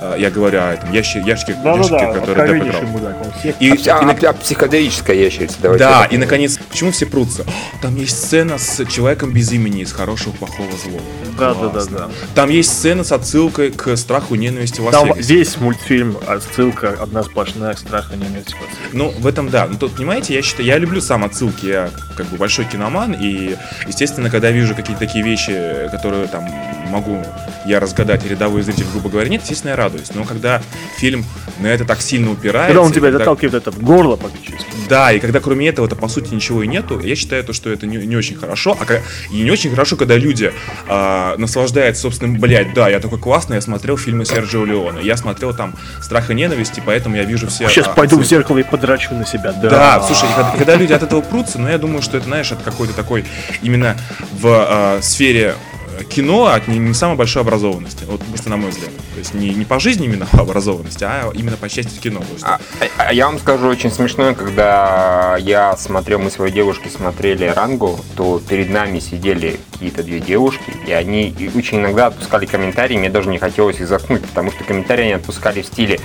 А, 0.00 0.16
Я 0.16 0.30
говорю 0.30 0.60
о 0.60 0.72
этом 0.72 0.92
ящик, 0.92 1.24
ящике, 1.26 1.56
ящике, 1.64 2.12
который 2.12 2.58
Депп 2.60 2.68
играл. 2.68 2.82
мудак, 2.82 3.16
он 3.24 3.32
всех 3.32 3.54
И, 3.60 3.70
А, 3.70 3.74
и 3.74 3.88
а- 3.88 4.30
а 4.30 4.32
психоделическая 4.32 5.16
ящерица, 5.16 5.56
давайте. 5.60 5.84
да, 5.84 6.04
и 6.04 6.16
наконец, 6.16 6.58
почему 6.70 6.90
все 6.92 7.06
прутся? 7.06 7.44
Там 7.82 7.96
есть 7.96 8.16
сцена 8.18 8.58
с 8.58 8.84
человеком 8.86 9.32
без 9.32 9.50
имени, 9.52 9.82
из 9.82 9.92
хорошего, 9.92 10.32
плохого, 10.32 10.70
злого. 10.82 11.00
Да, 11.38 11.54
да, 11.54 11.68
да, 11.68 11.84
да. 11.84 12.08
Там 12.34 12.50
есть 12.50 12.72
сцена 12.72 13.04
с 13.04 13.12
отсылкой 13.12 13.70
к 13.70 13.96
страху 13.96 14.34
и 14.34 14.38
ненависти 14.38 14.80
в 14.80 14.90
Там 14.90 15.12
весь 15.16 15.56
мультфильм, 15.58 16.16
отсылка 16.26 16.96
одна 17.00 17.22
сплошная 17.22 17.74
к 17.74 17.78
страху 17.78 18.14
и 18.14 18.16
ненависти. 18.16 18.54
отцу. 18.54 18.66
Ну, 18.92 19.10
в 19.10 19.26
этом 19.26 19.48
да. 19.48 19.66
Ну, 19.70 19.76
тут, 19.78 19.94
понимаете, 19.96 20.34
я 20.34 20.42
считаю, 20.42 20.66
я 20.66 20.78
люблю 20.78 21.00
сам 21.00 21.24
отсылки, 21.24 21.66
я 21.66 21.90
как 22.16 22.26
бы 22.26 22.36
большой 22.36 22.64
киноман, 22.64 23.12
и, 23.12 23.56
естественно, 23.86 24.30
когда 24.30 24.50
вижу 24.50 24.74
какие-то 24.74 24.98
такие 25.00 25.24
вещи, 25.24 25.88
которые 25.92 26.26
там 26.26 26.44
могу 26.90 27.24
я 27.66 27.78
разгадать, 27.80 28.24
и 28.24 28.28
рядовой 28.28 28.62
зритель, 28.62 28.86
грубо 28.92 29.08
говоря, 29.08 29.28
нет, 29.28 29.42
естественно, 29.42 29.70
я 29.70 29.76
радуюсь. 29.88 30.10
Но 30.14 30.24
когда 30.24 30.62
фильм 30.96 31.24
на 31.60 31.66
это 31.66 31.84
так 31.84 32.00
сильно 32.00 32.30
упирается... 32.30 32.68
Когда 32.68 32.82
он 32.82 32.92
тебя 32.92 33.02
когда- 33.02 33.18
заталкивает 33.18 33.54
это 33.54 33.70
в 33.70 33.80
горло 33.80 34.16
практически. 34.16 34.66
Да, 34.88 35.12
и 35.12 35.18
когда 35.18 35.40
кроме 35.40 35.68
этого-то 35.68 35.96
по 35.96 36.08
сути 36.08 36.32
ничего 36.32 36.62
и 36.62 36.66
нету, 36.66 37.00
я 37.00 37.14
считаю, 37.16 37.44
то, 37.44 37.52
что 37.52 37.70
это 37.70 37.86
не, 37.86 37.96
не 37.98 38.16
очень 38.16 38.36
хорошо. 38.36 38.76
А 38.78 39.00
и 39.30 39.42
не 39.42 39.50
очень 39.50 39.70
хорошо, 39.70 39.96
когда 39.96 40.16
люди 40.16 40.52
а, 40.86 41.36
наслаждаются 41.36 42.02
собственным, 42.02 42.38
блядь, 42.38 42.72
да, 42.74 42.88
я 42.88 43.00
такой 43.00 43.18
классный, 43.18 43.56
я 43.56 43.60
смотрел 43.60 43.96
фильмы 43.96 44.24
Серджио 44.24 44.64
Леона, 44.64 45.00
я 45.00 45.16
смотрел 45.16 45.54
там 45.54 45.74
«Страх 46.00 46.30
и 46.30 46.34
ненависть», 46.34 46.78
и 46.78 46.80
поэтому 46.80 47.16
я 47.16 47.24
вижу 47.24 47.48
все... 47.48 47.68
Сейчас 47.68 47.88
а, 47.88 47.90
пойду 47.90 48.18
в 48.18 48.24
зеркало 48.24 48.58
и 48.58 48.62
подрачу 48.62 49.14
на 49.14 49.26
себя. 49.26 49.52
Да, 49.52 49.68
Да, 49.68 50.02
слушай, 50.02 50.28
когда, 50.34 50.52
когда 50.56 50.74
люди 50.76 50.92
от 50.92 51.02
этого 51.02 51.20
прутся, 51.20 51.58
ну 51.58 51.68
я 51.68 51.78
думаю, 51.78 52.02
что 52.02 52.16
это, 52.16 52.26
знаешь, 52.26 52.50
от 52.52 52.62
какой-то 52.62 52.94
такой 52.94 53.24
именно 53.62 53.96
в 54.32 54.46
а, 54.46 54.98
сфере 55.02 55.54
кино 56.04 56.46
от 56.46 56.68
не, 56.68 56.78
не 56.78 56.94
самой 56.94 57.16
большой 57.16 57.42
образованности. 57.42 58.04
Вот 58.06 58.20
просто 58.22 58.50
на 58.50 58.56
мой 58.56 58.70
взгляд. 58.70 58.90
То 59.14 59.18
есть 59.18 59.34
не, 59.34 59.50
не 59.50 59.64
по 59.64 59.78
жизни 59.80 60.06
именно 60.06 60.26
образованности, 60.32 61.04
а 61.04 61.30
именно 61.34 61.56
по 61.56 61.68
части 61.68 61.98
кино. 62.00 62.22
А, 62.42 62.60
а- 62.80 63.02
а 63.08 63.12
я 63.12 63.26
вам 63.26 63.38
скажу 63.38 63.66
очень 63.68 63.90
смешное, 63.90 64.34
когда 64.34 65.36
я 65.38 65.76
смотрел, 65.76 66.18
мы 66.18 66.30
с 66.30 66.34
своей 66.34 66.52
девушкой 66.52 66.90
смотрели 66.90 67.44
Рангу, 67.44 67.98
то 68.16 68.40
перед 68.46 68.70
нами 68.70 68.98
сидели 68.98 69.58
какие-то 69.72 70.02
две 70.02 70.20
девушки, 70.20 70.72
и 70.86 70.92
они 70.92 71.34
очень 71.54 71.78
иногда 71.78 72.08
отпускали 72.08 72.46
комментарии, 72.46 72.96
мне 72.96 73.10
даже 73.10 73.28
не 73.28 73.38
хотелось 73.38 73.80
их 73.80 73.88
заткнуть, 73.88 74.22
потому 74.22 74.50
что 74.52 74.64
комментарии 74.64 75.04
они 75.04 75.12
отпускали 75.12 75.62
в 75.62 75.66
стиле 75.66 76.00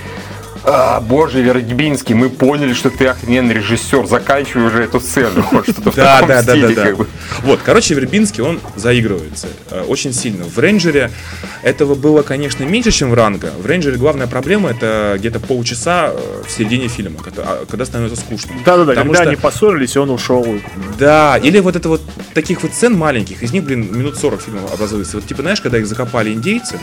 «А, 0.66 0.98
боже, 1.00 1.42
Вердебинский, 1.42 2.14
мы 2.14 2.30
поняли, 2.30 2.72
что 2.72 2.88
ты 2.88 3.06
охрененный 3.06 3.52
режиссер, 3.54 4.06
заканчивай 4.06 4.64
уже 4.66 4.84
эту 4.84 4.98
сцену. 4.98 5.44
Вот 5.52 5.64
что-то 5.68 5.90
в 5.90 5.94
Да, 5.94 6.14
таком 6.14 6.28
да, 6.28 6.42
да, 6.42 6.52
стиле, 6.52 6.68
да, 6.68 6.74
да. 6.74 6.82
как 6.84 6.96
бы. 6.96 7.06
Вот, 7.42 7.60
короче, 7.62 7.92
Вербинский, 7.94 8.42
он 8.42 8.60
заигрывается 8.74 9.48
э, 9.70 9.82
очень 9.82 10.14
сильно. 10.14 10.44
В 10.44 10.58
Рейнджере 10.58 11.10
этого 11.62 11.94
было, 11.94 12.22
конечно, 12.22 12.64
меньше, 12.64 12.92
чем 12.92 13.10
в 13.10 13.14
Ранго. 13.14 13.50
В 13.58 13.66
Рейнджере 13.66 13.96
главная 13.98 14.26
проблема 14.26 14.70
это 14.70 15.16
где-то 15.18 15.38
полчаса 15.38 16.08
э, 16.12 16.42
в 16.46 16.50
середине 16.50 16.88
фильма, 16.88 17.22
когда, 17.22 17.42
а, 17.44 17.66
когда 17.68 17.84
становится 17.84 18.18
скучно. 18.18 18.52
Да-да-да, 18.64 18.94
когда 18.94 19.14
что- 19.16 19.22
они 19.24 19.36
поссорились, 19.36 19.96
и 19.96 19.98
он 19.98 20.08
ушел. 20.08 20.46
Да, 20.98 21.36
или 21.42 21.58
вот 21.60 21.76
это 21.76 21.90
вот 21.90 22.00
таких 22.32 22.62
вот 22.62 22.72
сцен 22.72 22.96
маленьких, 22.96 23.42
из 23.42 23.52
них, 23.52 23.64
блин, 23.64 23.94
минут 23.94 24.16
40 24.18 24.40
фильма 24.40 24.60
образуется. 24.72 25.18
Вот 25.18 25.26
типа, 25.26 25.42
знаешь, 25.42 25.60
когда 25.60 25.76
их 25.76 25.86
закопали 25.86 26.32
индейцы, 26.32 26.78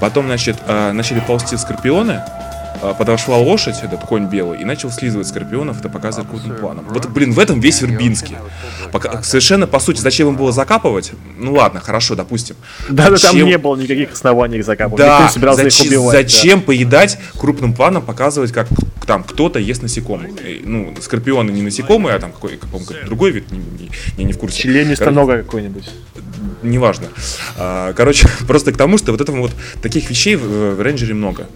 потом, 0.00 0.26
значит, 0.26 0.56
э, 0.66 0.90
начали 0.90 1.20
ползти 1.20 1.56
скорпионы, 1.56 2.20
подошла 2.98 3.36
лошадь, 3.38 3.76
этот 3.82 4.00
конь 4.00 4.26
белый, 4.26 4.60
и 4.60 4.64
начал 4.64 4.90
слизывать 4.90 5.26
скорпионов, 5.28 5.78
это 5.80 5.88
показывает 5.88 6.28
крупным 6.28 6.56
планом. 6.56 6.84
Вот, 6.88 7.06
блин, 7.10 7.32
в 7.32 7.38
этом 7.38 7.60
весь 7.60 7.80
Вербинский. 7.82 8.36
Пока, 8.90 9.22
совершенно, 9.22 9.66
по 9.66 9.78
сути, 9.80 10.00
зачем 10.00 10.28
им 10.28 10.36
было 10.36 10.52
закапывать? 10.52 11.12
Ну 11.38 11.54
ладно, 11.54 11.80
хорошо, 11.80 12.14
допустим. 12.14 12.56
Да-да, 12.88 13.16
там 13.16 13.32
Зачем- 13.32 13.46
не 13.46 13.58
было 13.58 13.76
никаких 13.76 14.12
оснований 14.12 14.58
их 14.58 14.64
закапывать. 14.64 15.00
Никто 15.00 15.18
Да, 15.18 15.24
не 15.26 15.32
собирался 15.32 15.62
зачем, 15.64 15.86
их 15.86 15.92
убивать. 15.92 16.12
зачем 16.30 16.62
поедать 16.62 17.18
крупным 17.38 17.74
планом, 17.74 18.02
показывать, 18.02 18.52
как 18.52 18.68
там 19.06 19.24
кто-то 19.24 19.58
ест 19.58 19.82
насекомых? 19.82 20.30
Э, 20.44 20.60
Ну, 20.64 20.94
скорпионы 21.00 21.50
не 21.50 21.62
насекомые, 21.62 22.14
а 22.16 22.18
там 22.18 22.32
какой, 22.32 22.56
какой 22.56 22.80
другой 23.04 23.30
вид, 23.32 23.50
не, 23.50 23.58
не- 23.58 23.90
не, 24.18 24.24
не 24.24 24.32
в 24.32 24.38
курсе. 24.38 24.62
Членистоногая 24.62 25.42
какой-нибудь. 25.42 25.88
Неважно. 26.62 27.06
А, 27.56 27.92
короче, 27.94 28.28
просто 28.46 28.72
к 28.72 28.76
тому, 28.76 28.98
что 28.98 29.12
вот 29.12 29.20
этого 29.20 29.36
вот 29.38 29.52
таких 29.82 30.08
вещей 30.10 30.36
в, 30.36 30.74
в 30.76 30.80
рейнджере 30.80 31.14
много. 31.14 31.46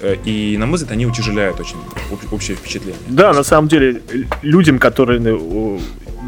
Э, 0.00 0.16
и, 0.24 0.56
на 0.58 0.66
мой 0.66 0.76
взгляд, 0.76 0.92
они 0.92 1.06
утяжеляют 1.06 1.60
очень 1.60 1.76
общее 2.30 2.56
впечатление. 2.56 3.00
Да, 3.08 3.32
на 3.32 3.42
самом 3.42 3.68
деле, 3.68 4.02
людям, 4.42 4.78
которые 4.78 5.20
э, 5.22 5.78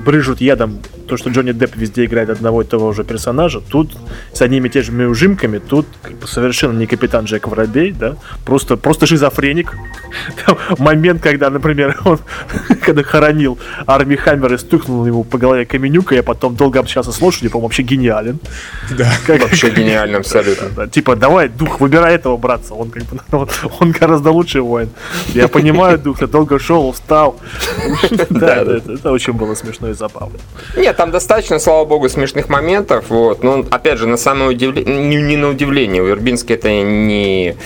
брыжут 0.05 0.41
ядом 0.41 0.79
то, 1.11 1.17
что 1.17 1.31
Джонни 1.31 1.51
Депп 1.51 1.75
везде 1.77 2.05
играет 2.05 2.31
одного 2.31 2.63
и 2.63 2.65
того 2.65 2.93
же 2.93 3.03
персонажа, 3.03 3.61
тут 3.61 3.97
с 4.33 4.41
одними 4.43 4.69
и 4.69 4.71
теми 4.71 4.85
же 4.85 5.09
ужимками, 5.09 5.59
тут 5.59 5.87
как 6.03 6.13
бы 6.13 6.27
совершенно 6.29 6.79
не 6.79 6.87
капитан 6.87 7.25
Джек 7.25 7.49
Воробей, 7.49 7.91
да, 7.91 8.15
просто, 8.45 8.77
просто 8.77 9.07
шизофреник. 9.07 9.75
момент, 10.79 11.21
когда, 11.21 11.51
например, 11.51 11.99
он 12.05 12.21
когда 12.83 13.03
хоронил 13.03 13.59
Арми 13.87 14.15
Хаммер 14.15 14.55
и 14.55 14.59
стукнул 14.59 15.05
ему 15.05 15.25
по 15.25 15.37
голове 15.37 15.67
каменюкой, 15.67 16.21
а 16.21 16.23
потом 16.23 16.55
долго 16.55 16.79
общался 16.79 17.11
с 17.11 17.21
лошадью, 17.21 17.51
по-моему, 17.51 17.67
вообще 17.67 17.83
гениален. 17.83 18.39
Да, 18.97 19.11
как, 19.27 19.43
вообще 19.43 19.71
гениально, 19.71 20.19
абсолютно. 20.19 20.69
Да, 20.77 20.87
типа, 20.87 21.17
давай, 21.17 21.49
дух, 21.49 21.81
выбирай 21.81 22.15
этого 22.15 22.37
братца, 22.37 22.75
он 22.75 22.91
как 22.91 23.03
бы, 23.03 23.21
он, 23.37 23.49
он 23.81 23.91
гораздо 23.91 24.31
лучший 24.31 24.61
воин. 24.61 24.91
Я 25.35 25.49
понимаю, 25.49 25.99
дух, 25.99 26.19
ты 26.19 26.29
долго 26.29 26.61
шел, 26.61 26.89
устал. 26.89 27.37
Да, 28.31 28.63
это 28.63 29.13
очень 29.13 29.33
было 29.33 29.55
смешно 29.55 29.89
и 29.89 29.93
забавно. 29.93 30.39
Нет, 30.77 31.00
там 31.01 31.13
достаточно, 31.13 31.59
слава 31.59 31.87
богу, 31.87 32.11
смешных 32.11 32.51
моментов. 32.51 33.07
Вот. 33.09 33.43
Но, 33.43 33.65
опять 33.71 33.97
же, 33.97 34.07
на 34.07 34.19
самое 34.19 34.51
удивление, 34.51 35.03
не, 35.03 35.17
не 35.17 35.37
на 35.39 35.49
удивление, 35.49 36.03
у 36.03 36.07
Вербински 36.07 36.53
это 36.53 36.69
не 36.69 37.57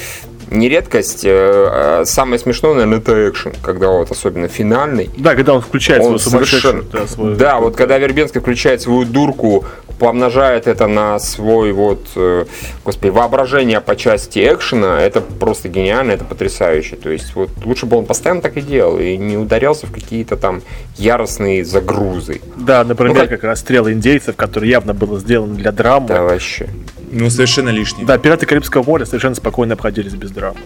не 0.51 0.69
редкость. 0.69 1.25
Э, 1.25 2.03
э, 2.03 2.05
самое 2.05 2.39
смешное, 2.39 2.75
наверное, 2.75 2.99
это 2.99 3.29
экшен, 3.29 3.53
когда 3.61 3.89
вот 3.89 4.13
особенно 4.13 4.47
финальный. 4.47 5.11
Да, 5.17 5.35
когда 5.35 5.55
он 5.55 5.63
включает 5.63 6.03
он 6.03 6.21
свою 6.21 6.47
совершенно... 6.47 6.83
Да, 6.83 7.09
свой... 7.09 7.35
да, 7.35 7.59
вот 7.59 7.75
когда 7.75 7.99
Вербенский 7.99 8.41
включает 8.41 8.83
свою 8.83 9.05
дурку, 9.05 9.65
помножает 9.99 10.67
это 10.67 10.87
на 10.87 11.19
свой 11.19 11.73
вот, 11.73 12.09
э, 12.17 12.45
господи, 12.85 13.11
воображение 13.11 13.81
по 13.81 13.97
части 13.97 14.39
экшена, 14.39 15.01
это 15.01 15.21
просто 15.21 15.69
гениально, 15.69 16.13
это 16.13 16.25
потрясающе. 16.25 16.97
То 16.97 17.11
есть 17.11 17.35
вот 17.35 17.51
лучше 17.65 17.87
бы 17.87 17.97
он 17.97 18.07
постоянно 18.07 18.41
так 18.41 18.57
и 18.57 18.61
делал, 18.61 18.99
и 18.99 19.17
не 19.17 19.37
ударялся 19.37 19.87
в 19.87 19.93
какие-то 19.93 20.37
там 20.37 20.63
яростные 20.97 21.65
загрузы. 21.65 22.41
Да, 22.57 22.85
например, 22.85 23.15
ну, 23.15 23.21
как... 23.21 23.31
как 23.31 23.45
расстрел 23.45 23.89
индейцев, 23.89 24.37
который 24.37 24.69
явно 24.69 24.95
был 24.95 25.19
сделан 25.19 25.57
для 25.57 25.73
драмы. 25.73 26.09
Да, 26.09 26.23
вообще. 26.23 26.69
Ну, 27.11 27.31
совершенно 27.31 27.69
лишний. 27.69 28.05
Да, 28.05 28.19
пираты 28.19 28.47
Карибского 28.47 28.83
моря 28.83 29.05
совершенно 29.05 29.35
спокойно 29.35 29.75
обходились 29.75 30.15
без 30.15 30.31
драмы. 30.31 30.59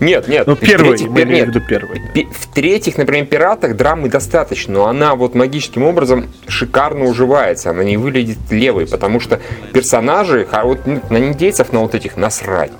Нет, 0.00 0.28
нет. 0.28 0.46
Ну, 0.46 0.56
первый, 0.56 0.90
третьих, 0.90 1.10
мы 1.10 1.22
имеем 1.22 1.46
в 1.46 1.48
виду 1.48 1.60
первый. 1.60 2.02
В 2.32 2.54
третьих, 2.54 2.98
например, 2.98 3.26
пиратах 3.26 3.76
драмы 3.76 4.08
достаточно, 4.08 4.74
но 4.74 4.86
она 4.86 5.14
вот 5.14 5.34
магическим 5.34 5.84
образом 5.84 6.28
шикарно 6.46 7.04
уживается. 7.04 7.70
Она 7.70 7.84
не 7.84 7.96
выглядит 7.96 8.38
левой, 8.50 8.86
потому 8.86 9.20
что 9.20 9.40
персонажи, 9.72 10.46
вот 10.62 10.86
ну, 10.86 11.00
на 11.10 11.18
индейцев, 11.18 11.72
на 11.72 11.80
вот 11.80 11.94
этих 11.94 12.16
насрать 12.16 12.72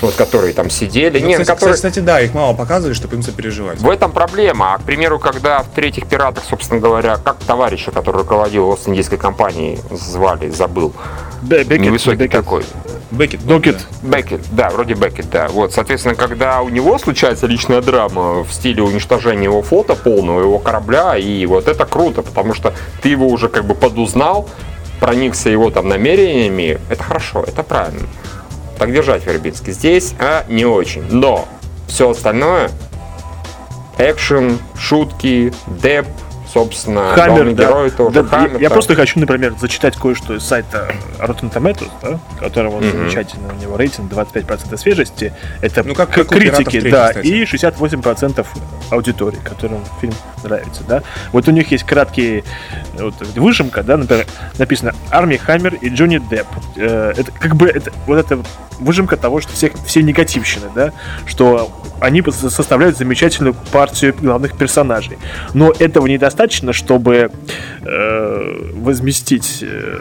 вот, 0.00 0.14
которые 0.14 0.52
там 0.52 0.70
сидели. 0.70 1.18
Ну, 1.18 1.26
Нет, 1.26 1.40
кстати, 1.40 1.56
которые... 1.56 1.74
кстати, 1.74 1.98
да, 1.98 2.20
их 2.20 2.34
мало 2.34 2.54
показывали, 2.54 2.94
чтобы 2.94 3.16
им 3.16 3.22
сопереживать. 3.22 3.80
В 3.80 3.90
этом 3.90 4.12
проблема. 4.12 4.74
А, 4.74 4.78
к 4.78 4.82
примеру, 4.82 5.18
когда 5.18 5.62
в 5.62 5.68
третьих 5.74 6.06
пиратах, 6.06 6.44
собственно 6.48 6.80
говоря, 6.80 7.16
как 7.16 7.38
товарища, 7.38 7.90
который 7.90 8.18
руководил 8.18 8.68
Ост-Индийской 8.68 9.18
компанией, 9.18 9.78
звали, 9.90 10.50
забыл. 10.50 10.92
Бекет, 11.42 11.80
Невысокий 11.80 12.16
Бекет. 12.16 12.32
такой. 12.32 12.64
Бекет. 13.10 13.40
Бекет. 13.42 13.86
Бекет, 14.02 14.40
да, 14.52 14.70
вроде 14.70 14.94
Бекет, 14.94 15.30
да. 15.30 15.48
Вот, 15.48 15.72
соответственно, 15.72 16.14
когда 16.14 16.62
у 16.62 16.68
него 16.68 16.98
случается 16.98 17.46
личная 17.46 17.80
драма 17.80 18.42
в 18.42 18.52
стиле 18.52 18.82
уничтожения 18.82 19.44
его 19.44 19.62
флота 19.62 19.94
полного, 19.94 20.40
его 20.40 20.58
корабля, 20.58 21.16
и 21.16 21.46
вот 21.46 21.68
это 21.68 21.86
круто, 21.86 22.22
потому 22.22 22.54
что 22.54 22.74
ты 23.02 23.08
его 23.10 23.28
уже 23.28 23.48
как 23.48 23.64
бы 23.64 23.74
подузнал, 23.74 24.48
проникся 25.00 25.50
его 25.50 25.70
там 25.70 25.88
намерениями, 25.88 26.78
это 26.88 27.02
хорошо, 27.02 27.44
это 27.46 27.62
правильно 27.62 28.06
так 28.78 28.92
держать 28.92 29.26
Вербицкий. 29.26 29.72
Здесь 29.72 30.14
а, 30.18 30.44
не 30.48 30.64
очень. 30.64 31.04
Но 31.10 31.46
все 31.88 32.10
остальное 32.10 32.70
экшен, 33.98 34.58
шутки, 34.78 35.52
деп, 35.66 36.06
собственно, 36.52 37.08
Хаммер, 37.14 37.54
да. 37.54 37.64
герой 37.64 37.90
тоже. 37.90 38.22
Да, 38.22 38.28
Хаммер, 38.28 38.54
я, 38.54 38.62
я 38.62 38.70
просто 38.70 38.94
хочу, 38.94 39.20
например, 39.20 39.54
зачитать 39.58 39.96
кое-что 39.96 40.34
из 40.34 40.44
сайта 40.44 40.92
Rotten 41.18 41.52
Tomatoes, 41.52 41.90
да, 42.02 42.18
которого 42.38 42.80
mm-hmm. 42.80 42.92
замечательно, 42.92 43.52
у 43.52 43.60
него 43.60 43.76
рейтинг 43.76 44.12
25% 44.12 44.76
свежести. 44.76 45.32
Это 45.60 45.82
ну, 45.82 45.94
как, 45.94 46.10
как 46.10 46.28
критики, 46.28 46.80
да, 46.90 47.08
кстати. 47.08 47.26
и 47.26 47.44
68% 47.44 48.46
аудитории, 48.90 49.38
которым 49.42 49.84
фильм 50.00 50.14
нравится, 50.42 50.82
да. 50.86 51.02
Вот 51.32 51.48
у 51.48 51.50
них 51.50 51.70
есть 51.70 51.84
краткие 51.84 52.44
вот, 52.94 53.14
выжимка, 53.36 53.82
да, 53.82 53.96
например, 53.96 54.26
написано 54.58 54.94
Арми 55.10 55.36
Хаммер 55.36 55.74
и 55.74 55.88
Джонни 55.88 56.18
Депп. 56.18 56.46
Э, 56.76 57.12
это 57.16 57.32
как 57.32 57.56
бы 57.56 57.68
это, 57.68 57.92
вот 58.06 58.18
это 58.18 58.42
выжимка 58.78 59.16
того, 59.16 59.40
что 59.40 59.52
все, 59.52 59.72
все 59.86 60.02
негативщины, 60.02 60.66
да, 60.74 60.92
что 61.26 61.70
они 62.00 62.22
составляют 62.30 62.96
замечательную 62.96 63.54
партию 63.72 64.14
главных 64.20 64.56
персонажей. 64.56 65.18
Но 65.54 65.72
этого 65.78 66.06
недостаточно, 66.06 66.72
чтобы 66.72 67.30
э, 67.82 68.72
возместить 68.74 69.60
э, 69.62 70.00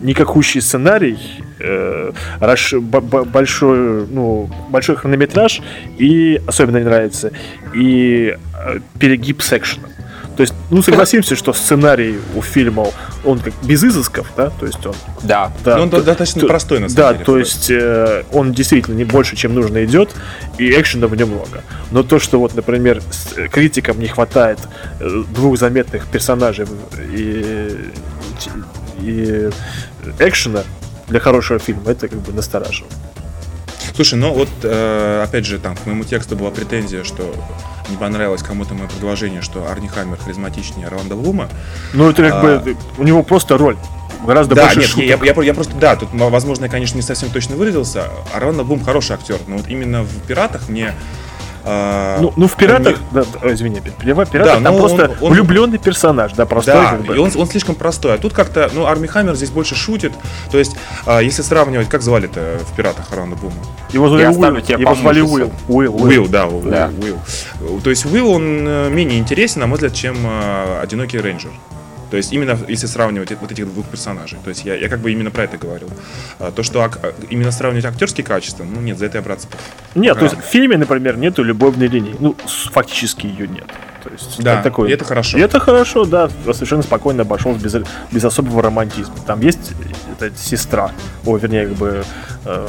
никакущий 0.00 0.60
сценарий, 0.60 1.18
э, 1.60 2.12
раш, 2.40 2.72
б, 2.74 3.00
б, 3.00 3.24
большой, 3.24 4.06
ну, 4.06 4.50
большой 4.70 4.96
хронометраж 4.96 5.60
и 5.98 6.40
особенно 6.46 6.78
не 6.78 6.84
нравится 6.84 7.32
и 7.74 8.34
э, 8.34 8.78
перегиб 8.98 9.42
секшена. 9.42 9.88
То 10.36 10.42
есть, 10.42 10.52
ну, 10.70 10.82
согласимся, 10.82 11.34
что 11.34 11.54
сценарий 11.54 12.18
у 12.34 12.42
фильма, 12.42 12.88
он 13.24 13.38
как 13.38 13.54
без 13.62 13.82
изысков, 13.82 14.26
да, 14.36 14.50
то 14.50 14.66
есть 14.66 14.84
он... 14.84 14.94
Да. 15.22 15.50
да 15.64 15.76
Но 15.76 15.84
он 15.84 15.90
то, 15.90 16.02
достаточно 16.02 16.42
то, 16.42 16.46
простой, 16.46 16.80
на 16.80 16.88
самом 16.88 16.96
да, 16.96 17.12
деле. 17.12 17.18
Да, 17.20 17.24
то 17.24 17.38
есть 17.38 17.70
э, 17.70 18.24
он 18.32 18.52
действительно 18.52 18.94
не 18.94 19.04
больше, 19.04 19.34
чем 19.34 19.54
нужно 19.54 19.82
идет, 19.84 20.10
и 20.58 20.70
экшена 20.70 21.06
в 21.06 21.16
нем 21.16 21.30
много. 21.30 21.62
Но 21.90 22.02
то, 22.02 22.18
что 22.18 22.38
вот, 22.38 22.54
например, 22.54 23.02
э, 23.36 23.48
критикам 23.48 23.98
не 23.98 24.08
хватает 24.08 24.58
э, 25.00 25.24
двух 25.34 25.58
заметных 25.58 26.06
персонажей 26.06 26.66
и, 27.14 27.90
и 29.00 29.50
экшена 30.18 30.64
для 31.08 31.20
хорошего 31.20 31.58
фильма, 31.58 31.92
это 31.92 32.08
как 32.08 32.18
бы 32.18 32.32
настораживает. 32.32 32.92
Слушай, 33.96 34.18
ну 34.18 34.34
вот, 34.34 34.50
э, 34.62 35.22
опять 35.24 35.46
же, 35.46 35.58
там, 35.58 35.74
к 35.74 35.86
моему 35.86 36.04
тексту 36.04 36.36
была 36.36 36.50
претензия, 36.50 37.02
что 37.02 37.34
не 37.88 37.96
понравилось 37.96 38.42
кому-то 38.42 38.74
мое 38.74 38.88
предложение, 38.88 39.40
что 39.40 39.66
Арни 39.70 39.88
Хаммер 39.88 40.18
харизматичнее 40.18 40.86
Орландо 40.86 41.16
Блума. 41.16 41.48
Ну, 41.94 42.10
это 42.10 42.22
как 42.22 42.34
а... 42.34 42.58
бы 42.58 42.76
у 42.98 43.04
него 43.04 43.22
просто 43.22 43.56
роль 43.56 43.78
гораздо 44.26 44.54
да, 44.54 44.64
больше 44.64 44.80
нет, 44.80 44.88
шуток. 44.88 45.24
Я, 45.24 45.32
я, 45.34 45.42
я 45.42 45.54
просто, 45.54 45.74
да, 45.76 45.96
тут, 45.96 46.10
возможно, 46.12 46.64
я, 46.64 46.70
конечно, 46.70 46.96
не 46.96 47.02
совсем 47.02 47.30
точно 47.30 47.56
выразился. 47.56 48.10
Орландо 48.34 48.64
Блум 48.64 48.84
хороший 48.84 49.14
актер, 49.14 49.38
но 49.46 49.56
вот 49.56 49.68
именно 49.68 50.02
в 50.02 50.26
«Пиратах» 50.26 50.68
мне 50.68 50.92
а, 51.68 52.20
ну, 52.20 52.32
ну, 52.36 52.46
в 52.46 52.56
пиратах, 52.56 52.96
он... 53.12 53.24
да, 53.42 53.52
извини, 53.52 53.80
пиратах 53.80 54.30
да, 54.32 54.60
там 54.60 54.62
ну, 54.62 54.78
просто 54.78 55.16
он, 55.20 55.26
он... 55.26 55.32
влюбленный 55.32 55.78
персонаж, 55.78 56.32
да, 56.32 56.46
простой. 56.46 56.74
Да, 56.74 56.90
как 56.92 57.04
бы. 57.04 57.16
и 57.16 57.18
он, 57.18 57.32
он 57.34 57.46
слишком 57.48 57.74
простой. 57.74 58.14
А 58.14 58.18
тут 58.18 58.32
как-то, 58.32 58.70
ну, 58.72 58.86
Арми 58.86 59.08
Хаммер 59.08 59.34
здесь 59.34 59.50
больше 59.50 59.74
шутит. 59.74 60.12
То 60.52 60.58
есть, 60.58 60.76
а, 61.06 61.20
если 61.20 61.42
сравнивать, 61.42 61.88
как 61.88 62.02
звали-то 62.02 62.60
в 62.60 62.76
пиратах 62.76 63.10
Орландо 63.10 63.34
Бума? 63.34 63.54
Его 63.90 64.08
звали 64.08 64.26
Уилл. 64.26 64.78
Его 64.78 64.94
звали 64.94 65.20
Уилл. 65.20 65.52
Уилл, 65.66 66.04
Уилл, 66.04 66.28
да, 66.28 66.46
Уилл, 66.46 66.70
да. 66.70 66.90
Уилл. 67.02 67.80
То 67.80 67.90
есть 67.90 68.06
Уилл, 68.06 68.30
он 68.30 68.64
э, 68.66 68.88
менее 68.90 69.18
интересен, 69.18 69.60
на 69.60 69.66
мой 69.66 69.74
взгляд, 69.74 69.92
чем 69.92 70.16
э, 70.24 70.80
Одинокий 70.82 71.18
рейнджер. 71.18 71.50
То 72.10 72.16
есть 72.16 72.32
именно 72.32 72.58
если 72.68 72.86
сравнивать 72.86 73.32
вот 73.40 73.50
этих 73.50 73.66
двух 73.72 73.86
персонажей. 73.86 74.38
То 74.44 74.50
есть 74.50 74.64
я, 74.64 74.74
я 74.74 74.88
как 74.88 75.00
бы 75.00 75.10
именно 75.12 75.30
про 75.30 75.44
это 75.44 75.58
говорил. 75.58 75.90
А, 76.38 76.52
то, 76.52 76.62
что 76.62 76.82
ак- 76.82 77.14
именно 77.30 77.50
сравнивать 77.50 77.84
актерские 77.84 78.24
качества, 78.24 78.64
ну 78.64 78.80
нет, 78.80 78.98
за 78.98 79.06
это 79.06 79.18
я 79.18 79.22
браться 79.22 79.48
Нет, 79.94 80.16
рано. 80.16 80.28
то 80.28 80.34
есть 80.34 80.46
в 80.46 80.50
фильме, 80.50 80.76
например, 80.76 81.16
нету 81.16 81.42
любовной 81.42 81.88
линии. 81.88 82.14
Ну, 82.20 82.36
фактически 82.72 83.26
ее 83.26 83.48
нет. 83.48 83.66
То 84.04 84.10
есть 84.10 84.42
да, 84.42 84.62
такое. 84.62 84.88
и 84.88 84.92
это 84.92 85.04
хорошо. 85.04 85.36
И 85.36 85.40
это 85.40 85.58
хорошо, 85.58 86.04
да, 86.04 86.30
совершенно 86.52 86.82
спокойно 86.82 87.22
обошел 87.22 87.54
без, 87.54 87.74
без 88.12 88.24
особого 88.24 88.62
романтизма. 88.62 89.16
Там 89.26 89.40
есть 89.40 89.72
эта 90.18 90.36
сестра, 90.36 90.92
о, 91.24 91.36
вернее, 91.36 91.66
как 91.66 91.76
бы 91.76 92.04
э, 92.44 92.68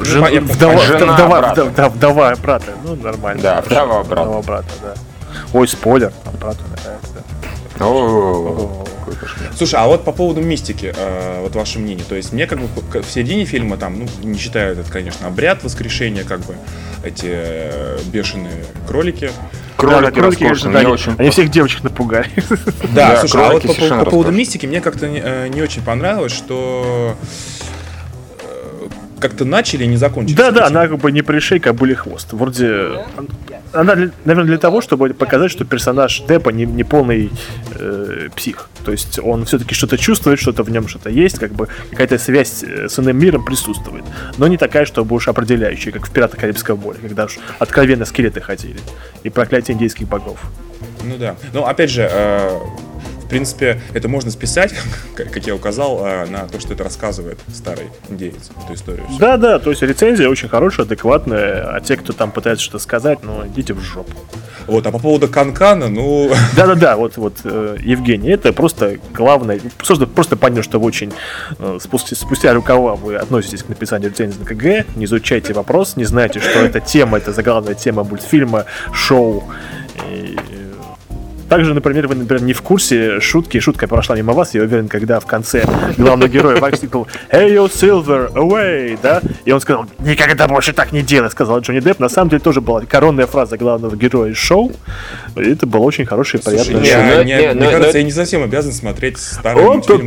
Жен... 0.00 0.44
Вдова, 0.44 0.78
жена 0.78 1.14
вдова, 1.14 1.40
брата. 1.40 1.64
Вдова, 1.64 1.88
вдова 1.88 2.36
брата. 2.36 2.72
Ну, 2.84 2.94
нормально. 2.96 3.42
Да, 3.42 3.60
вдова 3.60 4.04
брата. 4.04 4.22
Вдова 4.22 4.42
брата, 4.42 4.68
да. 4.82 4.94
Ой, 5.52 5.68
спойлер, 5.68 6.12
там 6.24 6.34
брату 6.40 6.60
Слушай, 9.56 9.80
а 9.80 9.86
вот 9.86 10.04
по 10.04 10.12
поводу 10.12 10.40
мистики, 10.40 10.92
э, 10.96 11.40
вот 11.42 11.54
ваше 11.54 11.78
мнение. 11.78 12.04
То 12.08 12.14
есть 12.14 12.32
мне 12.32 12.46
как 12.46 12.60
бы 12.60 12.68
в 13.00 13.10
середине 13.10 13.44
фильма, 13.44 13.76
там, 13.76 13.98
ну, 13.98 14.06
не 14.22 14.38
считаю 14.38 14.72
этот, 14.72 14.88
конечно, 14.88 15.26
обряд 15.26 15.64
воскрешения, 15.64 16.24
как 16.24 16.40
бы, 16.40 16.54
эти 17.02 17.26
э, 17.28 17.98
бешеные 18.12 18.64
кролики. 18.86 19.30
Кролики, 19.76 20.14
да, 20.14 20.20
кролики 20.20 20.42
конечно, 20.42 20.68
не 20.68 20.86
очень. 20.86 21.14
Они 21.18 21.30
всех 21.30 21.50
девочек 21.50 21.82
напугали. 21.82 22.30
Да, 22.94 23.16
слушай, 23.20 23.44
а 23.44 23.52
вот 23.52 23.62
по, 23.62 24.04
по 24.04 24.10
поводу 24.10 24.32
мистики 24.32 24.66
мне 24.66 24.80
как-то 24.80 25.08
не, 25.08 25.20
э, 25.22 25.48
не 25.48 25.62
очень 25.62 25.82
понравилось, 25.82 26.32
что 26.32 27.16
как-то 29.18 29.44
начали 29.44 29.84
и 29.84 29.86
не 29.86 29.96
закончили. 29.96 30.36
Да, 30.36 30.50
да, 30.50 30.66
она 30.66 30.88
как 30.88 30.98
бы 30.98 31.12
не 31.12 31.22
пришей, 31.22 31.60
как 31.60 31.74
были 31.74 31.94
хвост. 31.94 32.32
Вроде 32.32 32.98
она, 33.72 33.94
наверное, 34.24 34.44
для 34.44 34.58
того, 34.58 34.80
чтобы 34.80 35.12
показать, 35.12 35.50
что 35.50 35.64
персонаж 35.64 36.22
Деппа 36.26 36.50
не, 36.50 36.64
не 36.64 36.84
полный 36.84 37.30
э, 37.78 38.28
псих. 38.34 38.68
То 38.84 38.92
есть 38.92 39.18
он 39.18 39.44
все-таки 39.44 39.74
что-то 39.74 39.98
чувствует, 39.98 40.40
что-то 40.40 40.62
в 40.62 40.70
нем 40.70 40.88
что-то 40.88 41.10
есть, 41.10 41.38
как 41.38 41.52
бы 41.52 41.68
какая-то 41.90 42.18
связь 42.18 42.62
э, 42.62 42.88
с 42.88 42.98
иным 42.98 43.18
миром 43.18 43.44
присутствует. 43.44 44.04
Но 44.38 44.46
не 44.48 44.56
такая, 44.56 44.86
чтобы 44.86 45.16
уж 45.16 45.28
определяющая, 45.28 45.92
как 45.92 46.06
в 46.06 46.10
«Пиратах 46.10 46.40
Карибского 46.40 46.76
моря», 46.76 46.98
когда 47.00 47.26
уж 47.26 47.38
откровенно 47.58 48.04
скелеты 48.04 48.40
ходили. 48.40 48.80
И 49.22 49.30
проклятие 49.30 49.74
индейских 49.74 50.08
богов. 50.08 50.40
Ну 51.04 51.16
да. 51.18 51.36
Ну, 51.52 51.64
опять 51.64 51.90
же, 51.90 52.08
э, 52.10 52.58
в 53.28 53.30
принципе, 53.30 53.78
это 53.92 54.08
можно 54.08 54.30
списать, 54.30 54.72
как 55.14 55.46
я 55.46 55.54
указал, 55.54 56.02
э, 56.02 56.24
на 56.24 56.48
то, 56.48 56.58
что 56.60 56.72
это 56.72 56.82
рассказывает 56.82 57.38
старый 57.52 57.88
индеец, 58.08 58.50
эту 58.64 58.72
историю. 58.72 59.04
Да, 59.18 59.36
да, 59.36 59.58
то 59.58 59.68
есть 59.68 59.82
рецензия 59.82 60.30
очень 60.30 60.48
хорошая, 60.48 60.86
адекватная, 60.86 61.74
а 61.74 61.78
те, 61.82 61.98
кто 61.98 62.14
там 62.14 62.30
пытается 62.30 62.64
что-то 62.64 62.82
сказать, 62.82 63.18
ну, 63.22 63.46
идите 63.46 63.74
в 63.74 63.82
жопу. 63.82 64.14
Вот, 64.66 64.86
а 64.86 64.90
по 64.90 64.98
поводу 64.98 65.28
Канкана, 65.28 65.88
ну, 65.88 66.30
Да-да-да, 66.56 66.96
вот, 66.96 67.18
вот, 67.18 67.34
э, 67.44 67.76
Евгений, 67.82 68.30
это 68.30 68.54
просто 68.54 68.96
главное, 69.12 69.60
просто, 69.76 70.06
просто 70.06 70.36
понятно, 70.38 70.62
что 70.62 70.80
вы 70.80 70.86
очень 70.86 71.12
э, 71.58 71.78
спустя, 71.82 72.16
спустя 72.16 72.54
рукава 72.54 72.94
вы 72.94 73.16
относитесь 73.16 73.62
к 73.62 73.68
написанию 73.68 74.08
рецензии 74.08 74.38
на 74.38 74.46
КГ, 74.46 74.86
не 74.96 75.04
изучайте 75.04 75.52
вопрос, 75.52 75.96
не 75.96 76.06
знаете, 76.06 76.40
что 76.40 76.60
эта 76.60 76.80
тема, 76.80 77.18
это 77.18 77.34
заглавная 77.34 77.74
тема 77.74 78.04
мультфильма, 78.04 78.64
шоу. 78.94 79.44
И, 80.10 80.38
также, 81.48 81.74
например, 81.74 82.06
вы, 82.08 82.14
например, 82.14 82.42
не 82.42 82.52
в 82.52 82.62
курсе 82.62 83.20
шутки, 83.20 83.58
шутка 83.60 83.86
прошла 83.88 84.16
мимо 84.16 84.32
вас, 84.32 84.54
я 84.54 84.62
уверен, 84.62 84.88
когда 84.88 85.18
в 85.20 85.26
конце 85.26 85.64
главный 85.96 86.28
герой 86.28 86.60
выкрикнул 86.60 87.06
«Hey, 87.30 87.50
you 87.54 87.66
Silver, 87.68 88.32
away!» 88.34 88.98
да? 89.02 89.20
И 89.44 89.52
он 89.52 89.60
сказал 89.60 89.86
«Никогда 89.98 90.46
больше 90.48 90.72
так 90.72 90.92
не 90.92 91.02
делай!» 91.02 91.30
сказал 91.30 91.60
Джонни 91.60 91.80
Депп. 91.80 91.98
На 92.00 92.08
самом 92.08 92.30
деле 92.30 92.40
тоже 92.40 92.60
была 92.60 92.82
коронная 92.82 93.26
фраза 93.26 93.56
главного 93.56 93.96
героя 93.96 94.34
шоу. 94.34 94.72
И 95.36 95.52
это 95.52 95.66
было 95.66 95.82
очень 95.82 96.06
хорошее 96.06 96.40
и 96.40 96.44
приятное 96.44 96.74
шоу. 96.84 97.02
не- 97.24 97.30
не, 97.32 97.52
мне 97.54 97.70
кажется, 97.70 97.98
я 97.98 98.04
не 98.04 98.12
совсем 98.12 98.42
обязан 98.42 98.72
смотреть 98.72 99.18
старые 99.18 99.66
мультфильмы. 99.74 100.06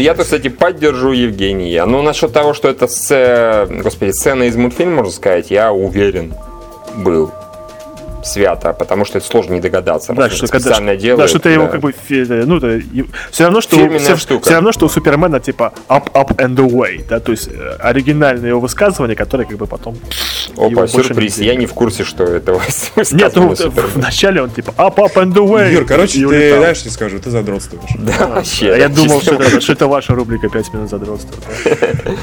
Я-то, 0.00 0.22
кстати, 0.24 0.48
поддержу 0.48 1.12
Евгения. 1.12 1.84
Ну, 1.84 2.02
насчет 2.02 2.32
того, 2.32 2.54
что 2.54 2.68
это 2.68 2.86
сце- 2.86 3.66
господи, 3.82 4.10
сцена 4.12 4.44
из 4.44 4.56
мультфильма, 4.56 4.96
можно 4.96 5.12
сказать, 5.12 5.50
я 5.50 5.72
уверен 5.72 6.34
был 6.96 7.32
свято, 8.22 8.72
потому 8.72 9.04
что 9.04 9.18
это 9.18 9.26
сложно 9.26 9.54
не 9.54 9.60
догадаться. 9.60 10.12
Да, 10.12 10.28
что 10.30 10.44
это 10.44 10.52
когда, 10.52 10.70
специально 10.70 10.96
делают. 10.96 11.20
да, 11.20 11.28
что 11.28 11.38
ты 11.38 11.50
его 11.50 11.64
да. 11.64 11.70
как 11.70 11.80
бы, 11.80 11.94
э, 12.10 12.44
ну, 12.46 12.60
все 13.30 13.44
равно, 13.44 13.60
что, 13.60 13.76
Фирменная 13.76 13.98
все, 13.98 14.16
штука. 14.16 14.44
все 14.44 14.54
равно, 14.54 14.72
что 14.72 14.86
у 14.86 14.88
Супермена 14.88 15.40
типа 15.40 15.72
up, 15.88 16.12
up 16.12 16.36
and 16.36 16.56
away, 16.56 17.04
да, 17.08 17.20
то 17.20 17.32
есть 17.32 17.48
э, 17.48 17.76
оригинальное 17.80 18.50
его 18.50 18.60
высказывание, 18.60 19.16
которое 19.16 19.44
как 19.44 19.56
бы 19.56 19.66
потом 19.66 19.96
Опа, 20.56 20.86
сюрприз. 20.86 21.38
не 21.38 21.46
Я 21.46 21.54
не 21.54 21.66
в 21.66 21.74
курсе, 21.74 22.04
что 22.04 22.24
это 22.24 22.52
Нет, 23.12 23.32
ну, 23.34 23.54
вначале 23.94 24.42
он 24.42 24.50
типа 24.50 24.70
up, 24.76 24.96
up 24.96 25.14
and 25.14 25.34
away. 25.34 25.72
Юр, 25.72 25.84
короче, 25.84 26.26
ты 26.26 26.56
знаешь, 26.56 26.82
я 26.82 26.90
скажу, 26.90 27.18
ты 27.18 27.30
задротствуешь. 27.30 27.90
Да, 27.98 28.26
вообще. 28.26 28.72
А 28.72 28.76
я 28.76 28.88
да, 28.88 28.94
думал, 28.96 29.20
что 29.20 29.34
это, 29.72 29.86
ваша 29.86 30.14
рубрика 30.14 30.48
5 30.48 30.74
минут 30.74 30.90
задротства. 30.90 31.36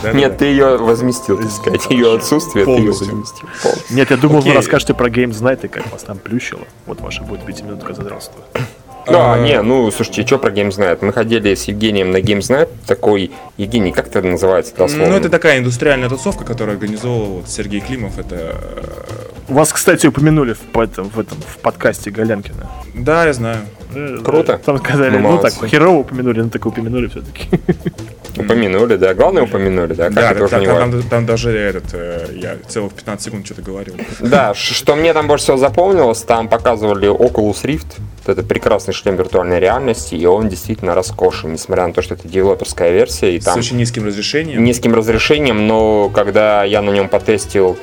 да. 0.04 0.14
Нет, 0.14 0.38
ты 0.38 0.46
ее 0.46 0.78
возместил, 0.78 1.38
так 1.38 1.52
сказать. 1.52 1.90
Ее 1.90 2.16
отсутствие 2.16 2.66
ты 2.66 2.72
ее 2.72 2.78
Полностью. 2.78 3.08
возместил. 3.08 3.48
Нет, 3.90 4.12
я 4.12 4.18
думал, 4.18 4.42
вы 4.42 4.54
расскажете 4.54 4.94
про 4.94 5.10
Games 5.10 5.42
Night 5.42 5.66
и 5.66 5.68
как 5.68 5.85
вас 5.92 6.04
там 6.04 6.18
плющило. 6.18 6.62
Вот 6.86 7.02
ваша 7.02 7.24
будет 7.24 7.46
5 7.46 7.64
минутка 7.64 7.94
задротства. 7.94 8.42
Да, 9.08 9.34
А, 9.36 9.40
не, 9.40 9.62
ну, 9.62 9.92
слушайте, 9.92 10.26
что 10.26 10.40
про 10.40 10.50
Games 10.50 10.80
Night? 10.80 10.98
Мы 11.02 11.14
ходили 11.14 11.54
с 11.54 11.66
Евгением 11.66 12.10
на 12.10 12.18
Games 12.18 12.50
Night, 12.50 12.70
такой, 12.88 13.32
Евгений, 13.56 13.92
как 13.92 14.08
это 14.08 14.24
называется 14.24 14.76
дословно? 14.76 15.10
Ну, 15.10 15.16
это 15.16 15.30
такая 15.30 15.60
индустриальная 15.60 16.10
тусовка, 16.10 16.44
которую 16.44 16.74
организовал 16.74 17.26
вот 17.26 17.48
Сергей 17.48 17.82
Климов. 17.82 18.18
Это... 18.18 18.36
э, 18.36 19.54
Вас, 19.54 19.72
кстати, 19.72 20.08
упомянули 20.08 20.54
в, 20.74 20.80
этом, 20.80 21.08
в, 21.10 21.20
этом, 21.20 21.38
в 21.48 21.60
подкасте 21.60 22.10
Галенкина. 22.10 22.68
Да, 22.96 23.28
я 23.28 23.34
знаю. 23.34 23.60
Э, 23.94 24.18
Круто. 24.24 24.60
Там 24.66 24.80
сказали, 24.80 25.20
Ну, 25.20 25.34
ну, 25.34 25.38
так, 25.38 25.54
херово 25.54 25.98
упомянули, 26.00 26.42
но 26.42 26.50
так 26.50 26.66
упомянули 26.66 27.06
все-таки. 27.06 27.48
Упомянули, 28.38 28.96
да. 28.98 29.14
Главное, 29.14 29.44
упомянули, 29.44 29.94
да. 29.94 30.06
Как 30.06 30.14
Да, 30.14 30.32
это 30.32 30.40
да, 30.40 30.44
уже 30.46 30.52
там, 30.52 30.60
не 30.62 30.66
там- 30.68 30.76
важно. 30.76 30.92
там- 31.02 31.10
там 31.10 31.26
даже 31.26 31.52
этот, 31.58 31.84
э, 31.94 32.28
я 32.36 32.56
целых 32.68 32.94
15 32.94 33.26
секунд 33.26 33.46
что-то 33.46 33.62
говорил. 33.62 33.96
Да, 34.20 34.54
что 34.54 34.96
мне 34.96 35.14
там 35.14 35.28
больше 35.28 35.44
всего 35.46 35.58
запомнилось, 35.58 36.22
там 36.22 36.48
показывали 36.48 37.10
Oculus 37.10 37.64
Rift, 37.64 38.00
это 38.28 38.44
прекрасный 38.44 38.94
шлем 38.94 39.16
виртуальной 39.16 39.60
реальности, 39.60 40.16
и 40.16 40.26
он 40.26 40.50
действительно 40.50 40.96
роскошен, 40.96 41.54
несмотря 41.54 41.88
на 41.88 41.94
то, 41.94 42.02
что 42.02 42.16
это 42.16 42.28
девелоперская 42.28 42.92
версия, 42.92 43.36
и 43.36 43.40
С 43.40 43.46
там 43.46 43.60
очень 43.60 43.78
низким 43.78 44.06
разрешением. 44.06 44.64
низким 44.64 44.96
разрешением, 44.96 45.68
но 45.68 46.10
когда 46.10 46.64
я 46.64 46.82
на 46.82 46.90
нем 46.90 47.08
потестил 47.08 47.78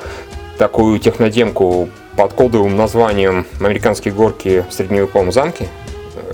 такую 0.57 0.99
технодемку 0.99 1.89
под 2.15 2.33
кодовым 2.33 2.75
названием 2.77 3.45
«Американские 3.59 4.13
горки 4.13 4.63
в 4.69 4.73
средневековом 4.73 5.31
замке», 5.31 5.67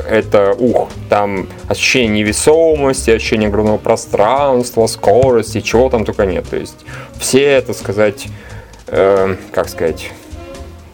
это 0.07 0.53
ух, 0.57 0.89
там 1.09 1.47
ощущение 1.67 2.23
невесомости, 2.23 3.11
ощущение 3.11 3.49
огромного 3.49 3.77
пространства, 3.77 4.87
скорости, 4.87 5.61
чего 5.61 5.89
там 5.89 6.05
только 6.05 6.25
нет. 6.25 6.49
То 6.49 6.57
есть 6.57 6.85
все, 7.19 7.43
это 7.43 7.73
сказать, 7.73 8.27
э, 8.87 9.35
как 9.51 9.69
сказать, 9.69 10.11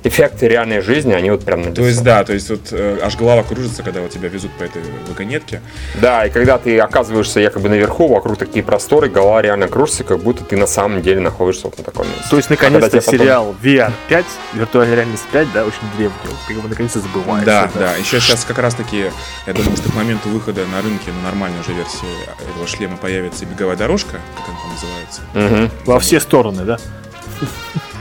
эффекты 0.05 0.47
реальной 0.47 0.81
жизни, 0.81 1.13
они 1.13 1.31
вот 1.31 1.43
прям 1.43 1.61
на 1.63 1.71
То 1.73 1.85
есть, 1.85 2.03
да, 2.03 2.23
то 2.23 2.33
есть 2.33 2.49
вот 2.49 2.61
э, 2.71 2.99
аж 3.01 3.15
голова 3.17 3.43
кружится, 3.43 3.83
когда 3.83 4.01
вот 4.01 4.11
тебя 4.11 4.29
везут 4.29 4.51
по 4.51 4.63
этой 4.63 4.81
вагонетке. 5.09 5.61
Да, 5.95 6.25
и 6.25 6.29
когда 6.29 6.57
ты 6.57 6.77
оказываешься 6.79 7.39
якобы 7.39 7.69
наверху, 7.69 8.07
вокруг 8.07 8.37
такие 8.37 8.63
просторы, 8.63 9.09
голова 9.09 9.41
реально 9.41 9.67
кружится, 9.67 10.03
как 10.03 10.19
будто 10.19 10.43
ты 10.43 10.57
на 10.57 10.67
самом 10.67 11.01
деле 11.01 11.19
находишься 11.21 11.63
вот 11.65 11.77
на 11.77 11.83
таком 11.83 12.07
месте. 12.07 12.23
То 12.29 12.37
есть, 12.37 12.49
А 12.49 12.53
наконец-то, 12.53 12.97
потом- 12.97 13.13
сериал 13.13 13.55
VR 13.61 13.91
5, 14.07 14.25
виртуальная 14.53 14.95
реальность 14.95 15.25
5, 15.31 15.47
да, 15.53 15.63
очень 15.65 15.77
древний. 15.97 16.15
Вот 16.25 16.35
Как 16.47 16.55
его 16.57 16.67
наконец-то 16.67 16.99
забывается. 16.99 17.45
Да, 17.45 17.69
да. 17.73 17.95
Еще 17.95 18.19
сейчас 18.19 18.45
как 18.45 18.59
раз 18.59 18.75
таки, 18.75 19.11
я 19.47 19.53
думаю, 19.53 19.75
что 19.75 19.91
к 19.91 19.95
моменту 19.95 20.29
выхода 20.29 20.61
на 20.67 20.81
рынке 20.81 21.11
на 21.11 21.29
нормальной 21.29 21.59
уже 21.61 21.73
версии 21.73 22.05
этого 22.53 22.67
шлема 22.67 22.97
появится 22.97 23.45
беговая 23.45 23.75
дорожка, 23.75 24.19
как 24.37 24.49
она 24.49 24.57
там 24.57 24.71
называется. 24.71 25.21
Мгм. 25.33 25.71
Во 25.85 25.99
все 25.99 26.19
стороны, 26.19 26.63
да? 26.63 26.77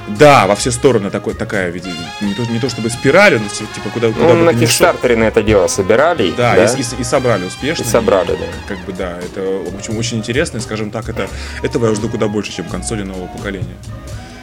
Да, 0.07 0.46
во 0.46 0.55
все 0.55 0.70
стороны 0.70 1.11
такой, 1.11 1.34
такая, 1.34 1.72
не 2.20 2.34
то, 2.34 2.42
не 2.52 2.59
то 2.59 2.68
чтобы 2.68 2.90
спираль, 2.90 3.40
но 3.40 3.48
ти- 3.48 3.66
типа 3.74 3.88
куда, 3.92 4.09
куда 4.09 4.26
Ну, 4.34 4.34
бы 4.34 4.52
на. 4.52 4.55
Кикстартере 4.55 5.16
на 5.16 5.24
это 5.24 5.42
дело 5.42 5.66
собирали. 5.66 6.30
Да, 6.36 6.57
И, 6.57 6.80
и- 6.80 7.00
и 7.00 7.05
собрали 7.05 7.44
успешно. 7.46 7.82
И 7.82 7.86
собрали, 7.86 8.32
И, 8.32 8.36
да. 8.36 8.44
Как 8.68 8.78
бы 8.84 8.92
да, 8.92 9.18
это 9.18 9.40
в 9.40 9.74
общем 9.74 9.96
очень 9.96 10.18
интересно, 10.18 10.59
и, 10.59 10.61
скажем 10.61 10.90
так, 10.90 11.09
это 11.09 11.28
этого 11.62 11.88
я 11.88 11.94
жду 11.94 12.09
куда 12.09 12.28
больше, 12.28 12.52
чем 12.52 12.66
консоли 12.66 13.02
нового 13.02 13.28
поколения. 13.28 13.76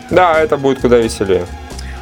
Да, 0.09 0.39
это 0.41 0.57
будет 0.57 0.81
куда 0.81 0.97
веселее. 0.97 1.45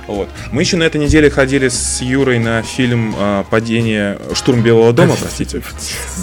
Вот. 0.10 0.28
Мы 0.52 0.64
еще 0.64 0.76
на 0.76 0.84
этой 0.84 1.00
неделе 1.00 1.30
ходили 1.30 1.68
с 1.68 2.02
Юрой 2.02 2.40
на 2.40 2.64
фильм 2.64 3.14
а, 3.18 3.44
«Падение. 3.44 4.18
Штурм 4.34 4.62
Белого 4.62 4.92
дома», 4.92 5.16
простите. 5.20 5.62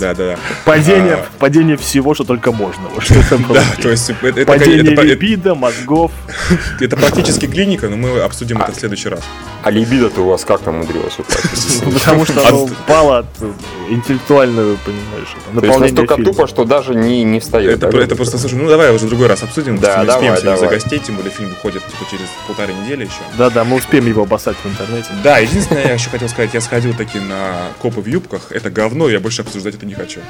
Да, 0.01 0.13
да, 0.13 0.33
да. 0.33 0.39
Падение, 0.65 1.15
А. 1.15 1.27
падение 1.39 1.77
всего, 1.77 2.13
что 2.15 2.25
только 2.25 2.51
можно. 2.51 2.83
Вот 2.93 3.05
что. 3.05 3.15
Да, 3.55 3.63
то 3.81 3.89
есть 3.91 4.11
это, 4.11 4.45
Падение 4.45 4.93
это- 4.93 5.03
либидо, 5.03 5.55
мозгов. 5.55 6.11
это 6.81 6.97
практически 6.97 7.47
клиника, 7.47 7.89
но 7.89 7.97
мы 7.97 8.19
обсудим 8.21 8.61
это 8.61 8.73
в 8.73 8.75
следующий 8.77 9.09
раз. 9.09 9.21
А 9.63 9.71
либидо-то 9.71 10.21
у 10.23 10.29
вас 10.29 10.45
как 10.45 10.61
там 10.61 10.77
умудрилось 10.77 11.19
упасть? 11.19 11.83
Потому 11.95 12.25
что 12.25 12.47
оно 12.47 12.65
упало 12.65 13.19
от 13.19 13.27
э, 13.41 13.53
интеллектуального, 13.89 14.77
понимаешь, 14.85 15.37
То 15.55 15.67
есть 15.67 15.81
настолько 15.81 16.23
тупо, 16.23 16.47
что 16.47 16.65
даже 16.65 16.95
не, 16.95 17.23
не 17.25 17.41
встает. 17.41 17.79
Это, 17.79 17.89
про- 17.89 18.01
это 18.03 18.17
просто, 18.17 18.39
слушай, 18.39 18.55
ну 18.57 18.69
давай 18.69 18.93
уже 18.95 19.07
в 19.07 19.09
другой 19.09 19.29
раз 19.29 19.43
обсудим, 19.43 19.79
Да, 19.79 20.01
не 20.01 20.07
давай, 20.07 20.17
успеем 20.17 20.37
сегодня 20.37 20.57
загостей, 20.57 20.99
тем 20.99 21.17
более 21.17 21.31
фильм 21.31 21.51
выходит 21.51 21.85
типа, 21.87 22.05
через 22.11 22.27
полторы 22.47 22.73
недели 22.75 23.05
еще. 23.05 23.15
Да-да, 23.39 23.65
мы 23.65 23.76
успеем 23.77 24.07
его 24.07 24.23
обоссать 24.23 24.57
в 24.63 24.67
интернете. 24.67 25.09
Да, 25.23 25.39
единственное, 25.39 25.87
я 25.87 25.93
еще 25.95 26.11
хотел 26.11 26.29
сказать, 26.29 26.55
я 26.55 26.61
сходил 26.61 26.95
таки 26.95 27.19
на 27.19 27.69
копы 27.81 28.01
в 28.01 28.07
юбках, 28.07 28.53
это 28.53 28.71
говно, 28.71 29.09
я 29.09 29.21
больше 29.21 29.43
обсуждать 29.43 29.75
это 29.75 29.87
не 29.87 29.95
хочу. 29.95 30.21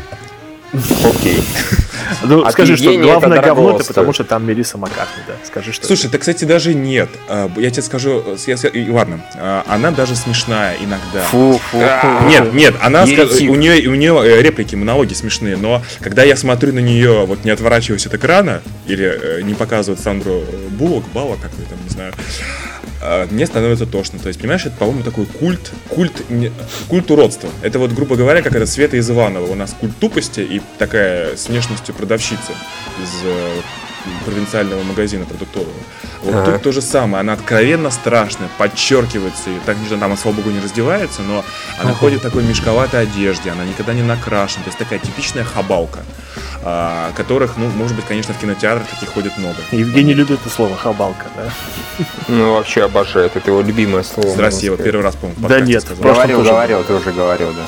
Окей. 1.04 1.42
Ну, 2.22 2.48
скажи, 2.50 2.76
что 2.76 2.90
это 2.90 3.02
главное 3.02 3.40
дорого 3.40 3.46
говно, 3.46 3.76
это 3.76 3.84
потому 3.84 4.12
что 4.12 4.24
там 4.24 4.46
Мелисса 4.46 4.78
Маккартни, 4.78 5.22
да. 5.26 5.34
Скажи, 5.44 5.72
что... 5.72 5.86
Слушай, 5.86 6.06
это, 6.06 6.18
кстати, 6.18 6.44
даже 6.44 6.74
нет. 6.74 7.08
А, 7.28 7.50
Я 7.56 7.70
тебе 7.70 7.82
скажу, 7.82 8.24
я, 8.46 8.56
ладно, 8.92 9.24
а, 9.34 9.64
она 9.68 9.90
даже 9.90 10.16
смешная 10.16 10.76
иногда. 10.76 11.22
Фу, 11.30 11.60
фу, 11.70 11.78
фу. 11.78 12.26
Нет, 12.28 12.52
нет, 12.52 12.74
она 12.80 13.04
у 13.04 13.06
нее 13.06 13.88
у 13.88 13.94
нее 13.94 14.20
э, 14.24 14.42
реплики, 14.42 14.74
монологи 14.74 15.14
смешные, 15.14 15.56
но 15.56 15.82
когда 16.00 16.22
я 16.22 16.36
смотрю 16.36 16.72
на 16.72 16.80
нее, 16.80 17.26
вот 17.26 17.44
не 17.44 17.50
отворачиваясь 17.50 18.06
от 18.06 18.14
экрана 18.14 18.62
или 18.86 19.38
э, 19.38 19.42
не 19.42 19.54
показывают 19.54 20.00
Сандру 20.00 20.42
Буллок, 20.70 21.04
Бала, 21.12 21.36
как 21.36 21.52
ее 21.58 21.66
там, 21.68 21.78
не 21.84 21.90
знаю, 21.90 22.12
мне 23.30 23.46
становится 23.46 23.86
тошно. 23.86 24.18
То 24.18 24.28
есть, 24.28 24.40
понимаешь, 24.40 24.66
это, 24.66 24.76
по-моему, 24.76 25.02
такой 25.02 25.26
культ, 25.26 25.72
культ, 25.88 26.28
не- 26.30 26.52
культ 26.88 27.10
уродства. 27.10 27.48
Это 27.62 27.78
вот, 27.78 27.92
грубо 27.92 28.16
говоря, 28.16 28.42
как 28.42 28.54
это 28.54 28.66
Света 28.66 28.96
из 28.96 29.10
Иванова. 29.10 29.46
У 29.46 29.54
нас 29.54 29.74
культ 29.78 29.96
тупости 29.98 30.40
и 30.40 30.60
такая 30.78 31.36
с 31.36 31.48
внешностью 31.48 31.94
продавщицы 31.94 32.52
из 33.02 33.10
э, 33.24 33.60
провинциального 34.24 34.82
магазина 34.82 35.24
продуктового. 35.24 35.72
Вот 36.22 36.34
ага. 36.34 36.52
тут 36.52 36.62
то 36.62 36.72
же 36.72 36.82
самое. 36.82 37.20
Она 37.20 37.34
откровенно 37.34 37.90
страшная, 37.90 38.48
подчеркивается. 38.58 39.50
И 39.50 39.58
так 39.64 39.76
что 39.86 39.96
там, 39.96 40.16
слава 40.16 40.36
богу, 40.36 40.50
не 40.50 40.60
раздевается, 40.60 41.22
но 41.22 41.44
она 41.78 41.90
ага. 41.90 41.98
ходит 41.98 42.20
в 42.20 42.22
такой 42.22 42.42
мешковатой 42.42 43.02
одежде, 43.02 43.50
она 43.50 43.64
никогда 43.64 43.94
не 43.94 44.02
накрашена. 44.02 44.64
То 44.64 44.68
есть 44.68 44.78
такая 44.78 44.98
типичная 44.98 45.44
хабалка, 45.44 46.00
а, 46.62 47.12
которых, 47.16 47.56
ну, 47.56 47.68
может 47.68 47.96
быть, 47.96 48.06
конечно, 48.06 48.34
в 48.34 48.38
кинотеатрах 48.38 48.88
таких 48.88 49.10
ходит 49.10 49.36
много. 49.38 49.56
Евгений 49.70 50.14
любит 50.14 50.40
это 50.40 50.50
слово 50.50 50.76
хабалка, 50.76 51.26
да? 51.36 52.04
Ну, 52.28 52.54
вообще 52.54 52.84
обожает. 52.84 53.36
Это 53.36 53.50
его 53.50 53.60
любимое 53.60 54.02
слово. 54.02 54.30
Здрасте, 54.30 54.70
вот 54.70 54.82
первый 54.82 55.02
раз, 55.02 55.14
по-моему, 55.14 55.48
Да 55.48 55.60
нет, 55.60 55.82
сказал. 55.82 56.14
говорил, 56.14 56.42
говорил, 56.42 56.84
ты 56.84 56.94
уже 56.94 57.12
говорил, 57.12 57.52
да. 57.52 57.66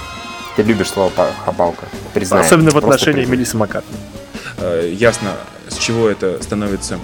Ты 0.56 0.62
любишь 0.62 0.88
слово 0.88 1.12
хабалка, 1.44 1.84
признай. 2.14 2.40
Особенно 2.40 2.70
в 2.72 2.76
отношении 2.76 3.24
Мелиссы 3.24 3.56
Маккартни. 3.56 3.96
Э, 4.58 4.92
ясно, 4.92 5.36
с 5.68 5.76
чего 5.76 6.08
это 6.08 6.42
становится 6.42 6.98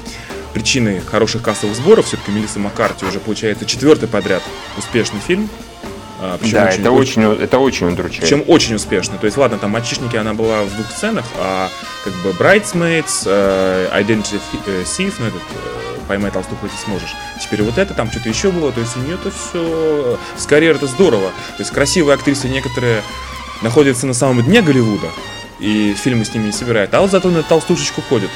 причиной 0.53 1.01
хороших 1.01 1.43
кассовых 1.43 1.77
сборов. 1.77 2.07
Все-таки 2.07 2.31
Мелисса 2.31 2.59
Маккарти 2.59 3.05
уже 3.05 3.21
получается 3.21 3.67
четвертый 3.67 4.09
подряд 4.09 4.43
успешный 4.79 5.21
фильм. 5.21 5.49
А, 6.21 6.39
да, 6.41 6.67
очень, 6.69 6.81
это 6.81 6.91
очень, 6.91 7.23
это 7.23 7.59
очень 7.59 7.89
удручает. 7.89 8.23
Причем 8.23 8.45
очень 8.47 8.77
успешно. 8.77 9.19
То 9.19 9.27
есть, 9.27 9.37
ладно, 9.37 9.59
там 9.59 9.71
«Мальчишники» 9.71 10.17
она 10.17 10.33
была 10.33 10.63
в 10.63 10.75
двух 10.75 10.91
сценах, 10.91 11.25
а 11.39 11.69
как 12.05 12.13
бы 12.15 12.31
«Bridesmaids», 12.31 13.25
э, 13.27 13.89
«Identity 13.93 14.41
Thief», 14.85 15.15
ну, 15.19 15.27
этот 15.27 15.43
э, 15.43 15.99
«Поймай 16.09 16.31
толстуху, 16.31 16.69
ты 16.69 16.85
сможешь». 16.85 17.15
Теперь 17.43 17.63
вот 17.63 17.79
это, 17.79 17.95
там 17.95 18.11
что-то 18.11 18.29
еще 18.29 18.51
было, 18.53 18.73
то 18.73 18.81
есть 18.81 18.97
у 18.97 19.01
нее 19.01 19.15
это 19.17 19.31
все... 19.31 20.19
Скорее, 20.39 20.71
это 20.71 20.87
здорово. 20.87 21.29
То 21.57 21.61
есть 21.61 21.73
красивые 21.73 22.15
актрисы 22.15 22.49
некоторые 22.49 23.03
находятся 23.61 24.07
на 24.07 24.15
самом 24.15 24.43
дне 24.45 24.63
Голливуда, 24.63 25.09
и 25.65 25.95
фильмы 25.95 26.25
с 26.25 26.35
ними 26.35 26.47
не 26.47 26.53
собирает. 26.53 26.93
А 26.93 27.01
вот 27.01 27.11
зато 27.11 27.31
на 27.31 27.43
толстушечку 27.43 28.03
ходит. 28.03 28.29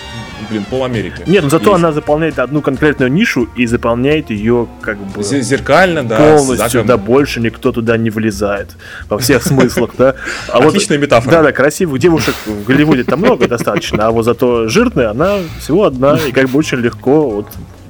Блин, 0.49 0.65
пол 0.65 0.85
Америки. 0.85 1.23
Нет, 1.27 1.45
но 1.45 1.51
зато 1.51 1.73
есть. 1.73 1.85
она 1.85 1.93
заполняет 1.93 2.39
одну 2.39 2.63
конкретную 2.63 3.13
нишу 3.13 3.49
и 3.55 3.67
заполняет 3.67 4.31
ее 4.31 4.67
как 4.81 4.97
бы 4.97 5.23
зеркально, 5.23 6.05
да. 6.05 6.17
Полностью, 6.17 6.85
да, 6.85 6.97
больше 6.97 7.41
никто 7.41 7.71
туда 7.71 7.99
не 7.99 8.09
влезает. 8.09 8.71
Во 9.11 9.19
всех 9.19 9.43
смыслах, 9.43 9.91
да. 9.99 10.15
А 10.49 10.59
Отличная 10.59 10.97
вот, 10.97 11.05
метафора. 11.05 11.33
Да, 11.33 11.43
да, 11.43 11.53
красивых 11.53 12.01
девушек 12.01 12.35
в 12.47 12.65
Голливуде 12.65 13.05
там 13.05 13.19
много 13.19 13.47
достаточно, 13.47 14.07
а 14.07 14.11
вот 14.11 14.25
зато 14.25 14.69
жирная 14.69 15.11
она 15.11 15.37
всего 15.61 15.85
одна, 15.85 16.17
и 16.17 16.33
как 16.33 16.49
бы 16.49 16.59
очень 16.59 16.79
легко 16.79 17.29
вот 17.29 17.47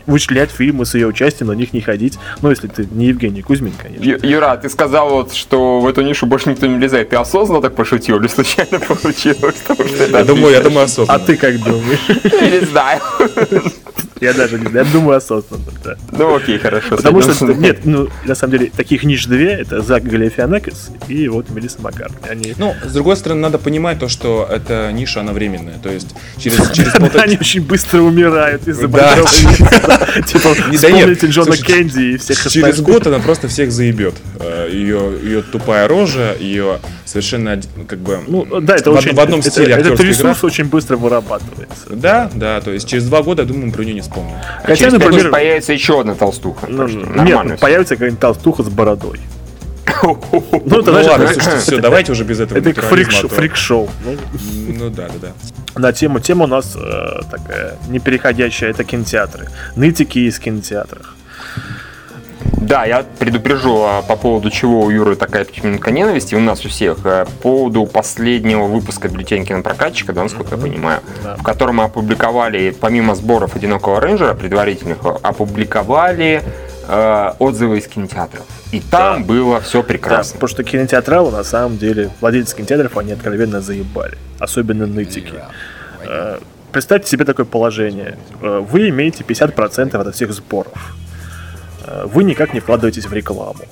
вычислять 0.09 0.51
фильмы 0.51 0.85
с 0.87 0.95
ее 0.95 1.07
участием, 1.07 1.49
на 1.49 1.53
них 1.53 1.73
не 1.73 1.81
ходить. 1.81 2.19
Ну, 2.43 2.51
если 2.51 2.67
ты 2.67 2.89
не 2.91 3.07
Евгений 3.07 3.43
Кузьмин, 3.43 3.73
конечно. 3.81 4.05
Ю- 4.05 4.19
Юра, 4.23 4.57
ты 4.57 4.69
сказал 4.69 5.11
вот, 5.11 5.33
что 5.33 5.79
в 5.81 5.87
эту 5.87 6.03
нишу 6.03 6.27
больше 6.27 6.51
никто 6.51 6.67
не 6.67 6.77
влезает. 6.77 7.11
Ты 7.11 7.17
осознанно 7.17 7.61
так 7.63 7.75
пошутил 7.77 8.19
или 8.19 8.27
случайно 8.27 8.79
получилось? 8.89 9.63
Я 10.11 10.25
думаю, 10.25 10.53
я 10.53 10.61
думаю 10.63 10.85
осознанно. 10.87 11.23
А 11.23 11.25
ты 11.25 11.37
как 11.37 11.59
думаешь? 11.63 12.01
Я 12.25 12.51
не 12.51 12.61
знаю. 12.67 13.01
Я 14.21 14.33
даже 14.33 14.59
не 14.59 14.67
знаю, 14.69 14.87
я 14.87 14.93
думаю 14.93 15.19
осознанно, 15.19 15.65
да. 15.85 15.97
Ну 16.13 16.35
окей, 16.35 16.59
хорошо. 16.59 16.97
Потому 16.97 17.23
что, 17.23 17.47
нет, 17.53 17.81
ну, 17.85 18.09
на 18.25 18.35
самом 18.35 18.53
деле, 18.53 18.73
таких 18.75 19.05
ниш 19.05 19.27
две, 19.27 19.53
это 19.53 19.81
Зак 19.81 20.05
Галифианакис 20.05 20.91
и 21.09 21.29
вот 21.29 21.51
Мелисса 21.51 21.81
Маккартни. 21.81 22.29
Они... 22.29 22.55
Ну, 22.59 22.75
с 22.85 22.93
другой 22.93 23.17
стороны, 23.17 23.41
надо 23.41 23.59
понимать 23.59 23.99
то, 23.99 24.09
что 24.09 24.49
эта 24.51 24.91
ниша, 24.93 25.21
она 25.21 25.33
временная, 25.33 25.79
то 25.79 25.91
есть 25.91 26.09
через, 26.37 26.71
через 26.73 26.93
полтора... 26.93 27.25
Они 27.25 27.37
очень 27.41 27.63
быстро 27.63 28.01
умирают 28.01 28.67
из-за 28.67 28.89
да. 28.89 29.17
Типа, 30.27 30.55
вспомните 30.55 31.27
Джона 31.27 31.57
Кенди 31.57 32.15
и 32.15 32.17
всех 32.17 32.49
Через 32.51 32.81
год 32.81 33.07
она 33.07 33.19
просто 33.19 33.49
всех 33.49 33.71
заебет. 33.71 34.15
Ее, 34.71 34.99
э, 34.99 35.21
ее 35.23 35.43
тупая 35.43 35.87
рожа, 35.89 36.37
ее 36.39 36.79
совершенно 37.09 37.59
как 37.87 37.99
бы 38.01 38.21
ну 38.27 38.61
да 38.61 38.77
это 38.77 38.91
в, 38.91 38.95
очень 38.95 39.15
в 39.15 39.21
одном 39.21 39.43
стиле 39.43 39.73
это, 39.73 39.89
этот 39.89 40.01
ресурс 40.01 40.39
игра. 40.39 40.47
очень 40.47 40.65
быстро 40.67 40.97
вырабатывается 40.97 41.89
да 41.91 42.31
да 42.35 42.61
то 42.61 42.71
есть 42.71 42.87
через 42.87 43.07
два 43.07 43.23
года 43.23 43.43
я 43.43 43.49
думаю 43.49 43.73
про 43.73 43.83
нее 43.83 43.95
не 43.95 44.01
вспомним 44.03 44.37
хотя 44.63 44.77
через 44.77 44.93
например 44.93 45.31
появится 45.31 45.73
еще 45.73 46.01
одна 46.01 46.15
толстуха 46.15 46.67
ну, 46.69 46.87
нет 46.87 47.59
появится 47.61 47.95
какая-нибудь 47.95 48.21
толстуха 48.21 48.63
с 48.63 48.69
бородой 48.69 49.21
ну, 50.03 50.21
ну, 50.65 50.81
это, 50.81 50.93
ладно, 50.93 51.29
слушайте, 51.29 51.59
все, 51.59 51.81
давайте 51.81 52.13
уже 52.13 52.23
без 52.23 52.39
этого. 52.39 52.59
Это 52.59 52.83
фрик-шоу. 52.83 53.89
Ну, 54.05 54.17
ну 54.79 54.91
да, 54.91 55.09
да, 55.09 55.33
да. 55.75 55.81
На 55.81 55.93
тему, 55.93 56.21
тема 56.21 56.45
у 56.45 56.47
нас 56.47 56.77
э, 56.77 57.21
такая 57.31 57.79
непереходящая, 57.89 58.71
это 58.71 58.85
кинотеатры. 58.85 59.49
Нытики 59.77 60.21
из 60.21 60.39
кинотеатрах. 60.39 61.17
Да, 62.61 62.85
я 62.85 63.05
предупрежу 63.19 63.83
а, 63.83 64.03
по 64.03 64.17
поводу 64.17 64.51
чего 64.51 64.83
у 64.83 64.91
Юры 64.91 65.17
такая 65.17 65.47
минутка 65.63 65.91
ненависти, 65.91 66.35
у 66.35 66.41
нас 66.41 66.65
у 66.65 66.69
всех, 66.69 66.99
э, 67.05 67.25
по 67.25 67.31
поводу 67.43 67.87
последнего 67.87 68.65
выпуска 68.65 69.09
бюллетень 69.09 69.47
кинопрокатчика, 69.47 70.13
да, 70.13 70.23
насколько 70.23 70.57
я 70.57 70.61
понимаю, 70.61 71.01
да. 71.23 71.37
в 71.37 71.43
котором 71.43 71.77
мы 71.77 71.85
опубликовали, 71.85 72.75
помимо 72.79 73.15
сборов 73.15 73.57
«Одинокого 73.57 74.01
рейнджера» 74.01 74.35
предварительных, 74.35 74.99
опубликовали 75.23 76.43
э, 76.89 77.33
отзывы 77.39 77.79
из 77.79 77.87
кинотеатров. 77.87 78.45
И 78.73 78.81
там 78.81 79.23
да. 79.23 79.27
было 79.27 79.61
все 79.61 79.83
прекрасно. 79.83 80.33
Да, 80.33 80.37
потому 80.41 80.49
что 80.49 80.65
кинотеатралы, 80.65 81.31
на 81.31 81.45
самом 81.45 81.79
деле, 81.79 82.11
владельцы 82.21 82.57
кинотеатров, 82.57 82.97
они 82.99 83.13
откровенно 83.13 83.61
заебали. 83.61 84.19
Особенно 84.39 84.87
нытики. 84.87 85.35
Э, 86.05 86.39
представьте 86.73 87.09
себе 87.09 87.25
такое 87.25 87.47
положение. 87.47 88.19
Э, 88.43 88.65
вы 88.69 88.89
имеете 88.89 89.25
50% 89.25 89.97
от 89.97 90.15
всех 90.15 90.33
сборов. 90.33 90.95
Вы 92.05 92.25
никак 92.25 92.55
не 92.55 92.61
вкладываетесь 92.61 93.07
в 93.07 93.13
рекламу. 93.13 93.65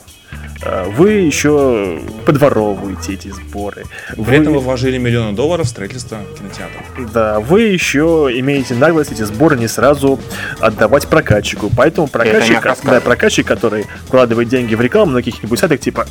Э, 0.63 0.85
вы 0.89 1.13
еще 1.13 2.01
подворовываете 2.25 3.15
эти 3.15 3.29
сборы. 3.29 3.85
При 4.15 4.23
вы... 4.23 4.35
этом 4.37 4.53
вы 4.55 4.61
вложили 4.61 4.99
миллионы 4.99 5.35
долларов 5.35 5.67
в 5.67 5.69
строительство 5.69 6.19
кинотеатра. 6.39 6.83
Да, 7.13 7.41
вы 7.41 7.63
еще 7.63 8.29
имеете 8.35 8.75
наглость 8.75 9.13
эти 9.13 9.23
сборы 9.23 9.57
не 9.57 9.69
сразу 9.69 10.19
отдавать 10.61 11.07
прокатчику. 11.09 11.71
Поэтому 11.77 12.09
прокатчик, 12.09 12.63
да, 12.85 13.01
прокатчик, 13.01 13.47
который 13.47 13.87
вкладывает 14.07 14.49
деньги 14.49 14.75
в 14.75 14.81
рекламу 14.81 15.13
на 15.13 15.19
каких-нибудь 15.19 15.59
сайтах, 15.59 15.81
типа 15.81 16.07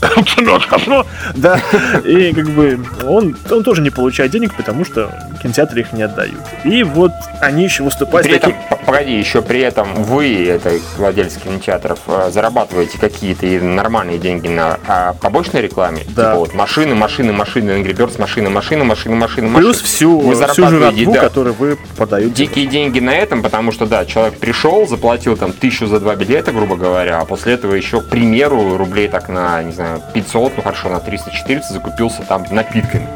да, 1.36 1.60
и 2.04 2.34
как 2.34 2.50
бы 2.50 2.80
он, 3.04 3.36
он 3.50 3.64
тоже 3.64 3.82
не 3.82 3.90
получает 3.90 4.32
денег, 4.32 4.56
потому 4.56 4.86
что 4.86 5.12
кинотеатры 5.42 5.82
их 5.82 5.94
не 5.94 6.04
отдают. 6.04 6.40
И 6.64 6.84
вот 6.84 7.12
они 7.42 7.64
еще 7.64 7.84
выступают... 7.84 8.28
При 8.28 8.36
этом, 8.36 8.54
погоди, 8.86 9.18
еще 9.18 9.42
при 9.42 9.60
этом 9.62 9.94
вы, 10.04 10.48
это 10.48 10.72
владельцы 10.98 11.40
кинотеатров, 11.40 12.00
э, 12.08 12.30
зарабатываете 12.32 13.00
какие-то 13.00 13.46
нормальные 13.46 14.18
деньги 14.18 14.35
деньги 14.40 14.48
на 14.48 14.80
а, 14.88 15.14
побочной 15.14 15.62
рекламе. 15.62 16.04
Да. 16.10 16.32
Типа 16.32 16.36
вот 16.40 16.54
машины, 16.54 16.96
машины, 16.96 17.34
машины, 17.34 17.72
Angry 17.72 17.96
Birds, 17.96 18.20
машины, 18.20 18.50
машины, 18.50 18.84
машины, 18.84 19.16
машины, 19.16 19.48
машины. 19.48 19.58
Плюс 19.58 19.82
всю, 19.82 20.20
вы 20.20 20.36
всю 20.48 20.68
жратву, 20.68 21.14
да, 21.14 21.22
которую 21.22 21.56
вы 21.56 21.78
подаете. 21.98 22.32
Дикие 22.32 22.68
деньги 22.68 23.00
на 23.00 23.16
этом, 23.16 23.42
потому 23.42 23.72
что, 23.72 23.86
да, 23.86 24.06
человек 24.06 24.38
пришел, 24.38 24.88
заплатил 24.88 25.38
там 25.38 25.54
тысячу 25.54 25.88
за 25.88 26.00
два 26.00 26.16
билета, 26.16 26.52
грубо 26.52 26.76
говоря, 26.76 27.20
а 27.20 27.26
после 27.26 27.54
этого 27.54 27.74
еще, 27.74 28.02
к 28.02 28.10
примеру, 28.10 28.78
рублей 28.78 29.08
так 29.08 29.30
на, 29.30 29.62
не 29.64 29.72
знаю, 29.72 30.02
500, 30.14 30.58
ну 30.58 30.64
хорошо, 30.64 30.90
на 30.90 30.98
300-400 30.98 31.62
закупился 31.72 32.24
там 32.28 32.46
напитками. 32.52 33.08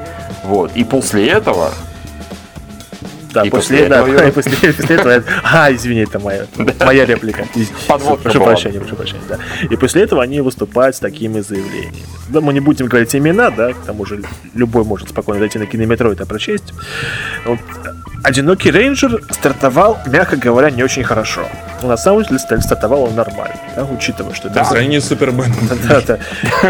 Вот. 0.44 0.72
И 0.76 0.84
после 0.84 1.28
этого 1.28 1.72
да, 3.34 3.44
и 3.44 3.50
после, 3.50 3.78
после, 3.78 3.90
да, 3.90 4.08
этого... 4.08 4.32
после, 4.32 4.74
после 4.74 4.96
этого... 4.96 5.24
А, 5.44 5.72
извини, 5.72 6.02
это 6.02 6.20
моя, 6.20 6.46
моя 6.86 7.06
реплика. 7.06 7.46
Подводка 7.88 8.24
прошу 8.24 8.44
прощения, 8.44 8.80
прошу 8.80 8.96
прощения, 8.96 9.22
да. 9.28 9.38
И 9.70 9.76
после 9.76 10.04
этого 10.04 10.24
они 10.24 10.42
выступают 10.42 10.96
с 10.96 11.00
такими 11.00 11.40
заявлениями. 11.40 11.98
Да, 12.30 12.42
мы 12.42 12.54
не 12.54 12.60
будем 12.60 12.88
говорить 12.88 13.16
имена, 13.16 13.52
да, 13.52 13.74
к 13.74 13.78
тому 13.86 14.06
же 14.06 14.22
любой 14.54 14.84
может 14.84 15.10
спокойно 15.10 15.40
зайти 15.40 15.60
на 15.60 15.66
кинометро 15.66 16.10
и 16.10 16.14
это 16.14 16.26
прочесть. 16.26 16.74
Вот. 17.46 17.60
Одинокий 18.24 18.72
рейнджер 18.72 19.22
стартовал, 19.30 19.98
мягко 20.06 20.36
говоря, 20.36 20.70
не 20.72 20.84
очень 20.84 21.04
хорошо. 21.04 21.48
Но 21.82 21.88
на 21.88 21.98
самом 21.98 22.24
деле 22.24 22.40
стартовал 22.40 23.04
он 23.04 23.16
нормально, 23.16 23.56
да, 23.76 23.86
учитывая, 23.86 24.34
что... 24.34 24.50
Да, 24.50 24.64
в 24.64 24.68
сравнении 24.68 25.00
с 25.00 25.08
Суперменом. 25.08 25.54
Да, 25.88 26.02
да. 26.02 26.20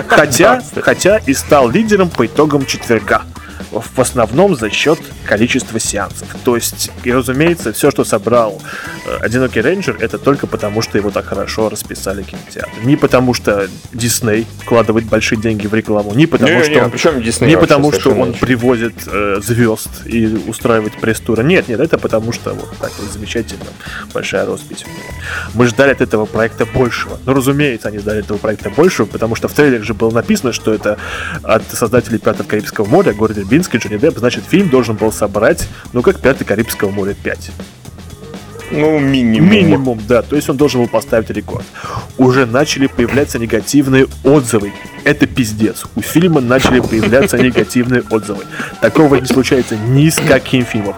Хотя, 0.08 0.62
хотя 0.82 1.18
и 1.18 1.34
стал 1.34 1.70
лидером 1.70 2.10
по 2.10 2.26
итогам 2.26 2.66
четверга 2.66 3.24
в 3.72 4.00
основном 4.00 4.56
за 4.56 4.70
счет 4.70 5.00
количества 5.26 5.80
сеансов. 5.80 6.28
То 6.44 6.56
есть, 6.56 6.92
и 7.04 7.12
разумеется, 7.12 7.74
все, 7.74 7.92
что 7.92 8.04
собрал 8.04 8.62
э, 9.06 9.18
Одинокий 9.22 9.62
Рейнджер, 9.62 9.98
это 10.00 10.18
только 10.18 10.48
потому, 10.48 10.82
что 10.82 10.98
его 10.98 11.12
так 11.12 11.26
хорошо 11.26 11.70
расписали 11.70 12.24
кинотеатр. 12.24 12.70
Не 12.84 12.96
потому, 12.96 13.34
что 13.34 13.68
Дисней 13.94 14.48
вкладывает 14.62 15.06
большие 15.06 15.40
деньги 15.40 15.68
в 15.68 15.74
рекламу, 15.74 16.14
не 16.14 16.26
потому, 16.26 16.54
не, 16.54 16.64
что 16.64 16.72
не, 16.72 16.82
он, 16.82 16.92
Disney 16.92 17.48
не 17.48 17.58
потому, 17.58 17.92
что 17.92 18.12
он 18.12 18.34
привозит 18.34 18.96
э, 19.08 19.40
звезд 19.42 19.90
и 20.06 20.26
устраивает 20.48 21.00
пресс-туры. 21.00 21.44
Нет, 21.44 21.68
нет, 21.68 21.80
это 21.80 21.98
потому, 21.98 22.32
что 22.32 22.54
вот 22.54 22.76
так 22.78 22.92
вот 23.00 23.12
замечательно 23.12 23.66
большая 24.14 24.46
роспись 24.46 24.84
у 24.86 24.90
него. 24.90 25.00
Мы 25.54 25.68
ждали 25.68 25.92
от 25.92 26.02
этого 26.02 26.26
проекта 26.26 26.66
большего. 26.66 27.20
Ну, 27.26 27.34
разумеется, 27.34 27.90
они 27.90 28.00
ждали 28.00 28.20
этого 28.20 28.38
проекта 28.38 28.70
большего, 28.70 29.06
потому 29.06 29.36
что 29.36 29.48
в 29.48 29.54
трейлере 29.54 29.84
же 29.84 29.94
было 29.94 30.12
написано, 30.12 30.54
что 30.54 30.74
это 30.74 30.98
от 31.44 31.64
создателей 31.72 32.20
«Пиратов 32.20 32.48
Карибского 32.48 32.86
моря», 32.86 33.14
города 33.60 33.70
Бинский, 33.70 33.80
Джонни 33.80 33.98
Депп, 33.98 34.18
значит, 34.18 34.44
фильм 34.46 34.70
должен 34.70 34.96
был 34.96 35.12
собрать, 35.12 35.68
ну, 35.94 36.02
как 36.02 36.20
«Пятый 36.20 36.46
Карибского 36.46 36.92
моря 36.92 37.16
5». 37.24 37.52
Ну, 38.72 39.00
минимум. 39.00 39.50
Минимум, 39.50 40.00
да. 40.08 40.22
То 40.22 40.36
есть 40.36 40.48
он 40.48 40.56
должен 40.56 40.82
был 40.82 40.88
поставить 40.88 41.32
рекорд. 41.32 41.66
Уже 42.20 42.46
начали 42.46 42.86
появляться 42.86 43.40
негативные 43.40 44.06
отзывы. 44.24 44.72
Это 45.04 45.26
пиздец. 45.26 45.86
У 45.96 46.02
фильма 46.02 46.40
начали 46.40 46.80
появляться 46.80 47.40
негативные 47.40 48.04
отзывы. 48.12 48.44
Такого 48.80 49.16
не 49.16 49.26
случается 49.26 49.76
ни 49.76 50.08
с 50.08 50.18
каким 50.18 50.66
фильмом. 50.66 50.94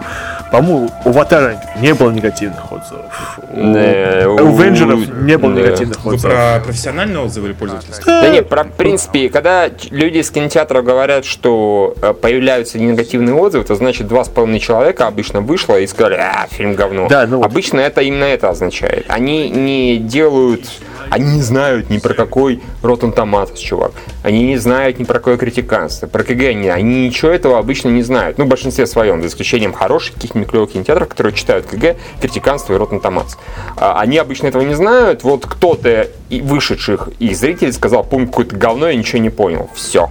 По-моему, 0.52 0.90
у 1.06 1.08
Аватара 1.08 1.58
не 1.80 1.94
было 1.94 2.10
негативных 2.10 2.70
отзывов. 2.70 3.40
Э, 3.48 4.26
У 4.26 4.48
Авенджеров 4.60 5.00
не 5.22 5.38
было 5.38 5.54
да. 5.54 5.60
негативных 5.62 6.04
Вы 6.04 6.14
отзывов. 6.14 6.34
про 6.36 6.60
профессиональные 6.60 7.20
отзывы 7.20 7.48
или 7.48 7.54
пользовательские? 7.54 8.04
Да 8.04 8.28
нет, 8.28 8.48
про, 8.50 8.64
в 8.64 8.72
принципе, 8.72 9.30
когда 9.30 9.70
люди 9.90 10.18
из 10.18 10.30
кинотеатра 10.30 10.82
говорят, 10.82 11.24
что 11.24 11.94
э, 12.02 12.12
появляются 12.12 12.78
негативные 12.78 13.34
отзывы, 13.34 13.64
то 13.64 13.74
значит 13.76 14.06
два 14.08 14.24
с 14.24 14.28
половиной 14.28 14.60
человека 14.60 15.06
обычно 15.06 15.40
вышло 15.40 15.80
и 15.80 15.86
сказали, 15.86 16.16
а, 16.16 16.46
фильм 16.50 16.74
говно. 16.74 17.08
Да, 17.08 17.26
ну 17.26 17.38
вот. 17.38 17.46
Обычно 17.46 17.80
это 17.80 18.02
именно 18.02 18.24
это 18.24 18.50
означает. 18.50 19.06
Они 19.08 19.48
не 19.48 19.96
делают, 19.96 20.66
они 21.10 21.36
не 21.36 21.42
знают 21.42 21.90
ни 21.90 21.98
про 21.98 22.14
какой 22.14 22.60
Rotten 22.82 23.14
Tomatoes, 23.14 23.58
чувак. 23.58 23.92
Они 24.22 24.44
не 24.44 24.56
знают 24.56 24.98
ни 24.98 25.04
про 25.04 25.14
какое 25.14 25.36
критиканство, 25.36 26.06
про 26.06 26.24
КГ 26.24 26.48
они, 26.48 26.68
они 26.68 27.06
ничего 27.06 27.30
этого 27.30 27.58
обычно 27.58 27.88
не 27.88 28.02
знают. 28.02 28.38
Ну, 28.38 28.44
в 28.44 28.48
большинстве 28.48 28.86
своем, 28.86 29.22
за 29.22 29.28
исключением 29.28 29.72
хороших 29.72 30.14
каких-нибудь 30.14 30.50
клевых 30.50 30.72
кинотеатров, 30.72 31.08
которые 31.08 31.34
читают 31.34 31.66
КГ, 31.66 31.96
критиканство 32.20 32.74
и 32.74 32.76
Rotten 32.76 33.00
Tomatoes. 33.00 33.36
А, 33.76 34.00
Они 34.00 34.18
обычно 34.18 34.46
этого 34.46 34.62
не 34.62 34.74
знают. 34.74 35.22
Вот 35.22 35.46
кто-то 35.46 36.08
и 36.28 36.40
вышедших 36.40 37.10
из 37.18 37.38
зрителей 37.38 37.72
сказал, 37.72 38.04
пункт 38.04 38.30
какое-то 38.30 38.56
говно, 38.56 38.88
я 38.88 38.94
ничего 38.94 39.20
не 39.20 39.30
понял. 39.30 39.70
Все. 39.74 40.10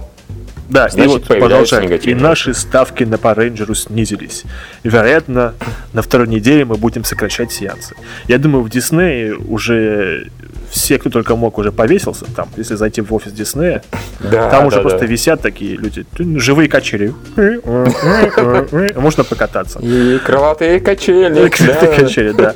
Да, 0.72 0.88
Значит, 0.88 1.04
и 1.04 1.08
вот 1.08 1.24
продолжаем. 1.26 1.92
И 1.92 2.14
наши 2.14 2.54
ставки 2.54 3.04
на 3.04 3.16
Power 3.16 3.36
Rangers 3.36 3.74
снизились. 3.74 4.44
Вероятно, 4.82 5.54
на 5.92 6.00
второй 6.00 6.28
неделе 6.28 6.64
мы 6.64 6.76
будем 6.76 7.04
сокращать 7.04 7.52
сеансы. 7.52 7.94
Я 8.26 8.38
думаю, 8.38 8.64
в 8.64 8.70
Диснее 8.70 9.36
уже 9.36 10.30
все, 10.72 10.98
кто 10.98 11.10
только 11.10 11.36
мог, 11.36 11.58
уже 11.58 11.70
повесился 11.70 12.24
там. 12.34 12.48
Если 12.56 12.76
зайти 12.76 13.02
в 13.02 13.12
офис 13.12 13.32
Диснея, 13.32 13.82
Да, 14.20 14.48
там 14.50 14.66
уже 14.66 14.76
да, 14.76 14.82
просто 14.82 15.00
да. 15.00 15.06
висят 15.06 15.42
такие 15.42 15.76
люди. 15.76 16.06
Живые 16.38 16.68
качели. 16.68 17.12
Можно 18.96 19.24
покататься. 19.24 19.78
И 19.80 20.18
крылатые 20.18 20.80
качели. 20.80 21.48
Крылатые 21.50 21.90
да. 21.90 21.96
качели, 22.02 22.32
да. 22.32 22.54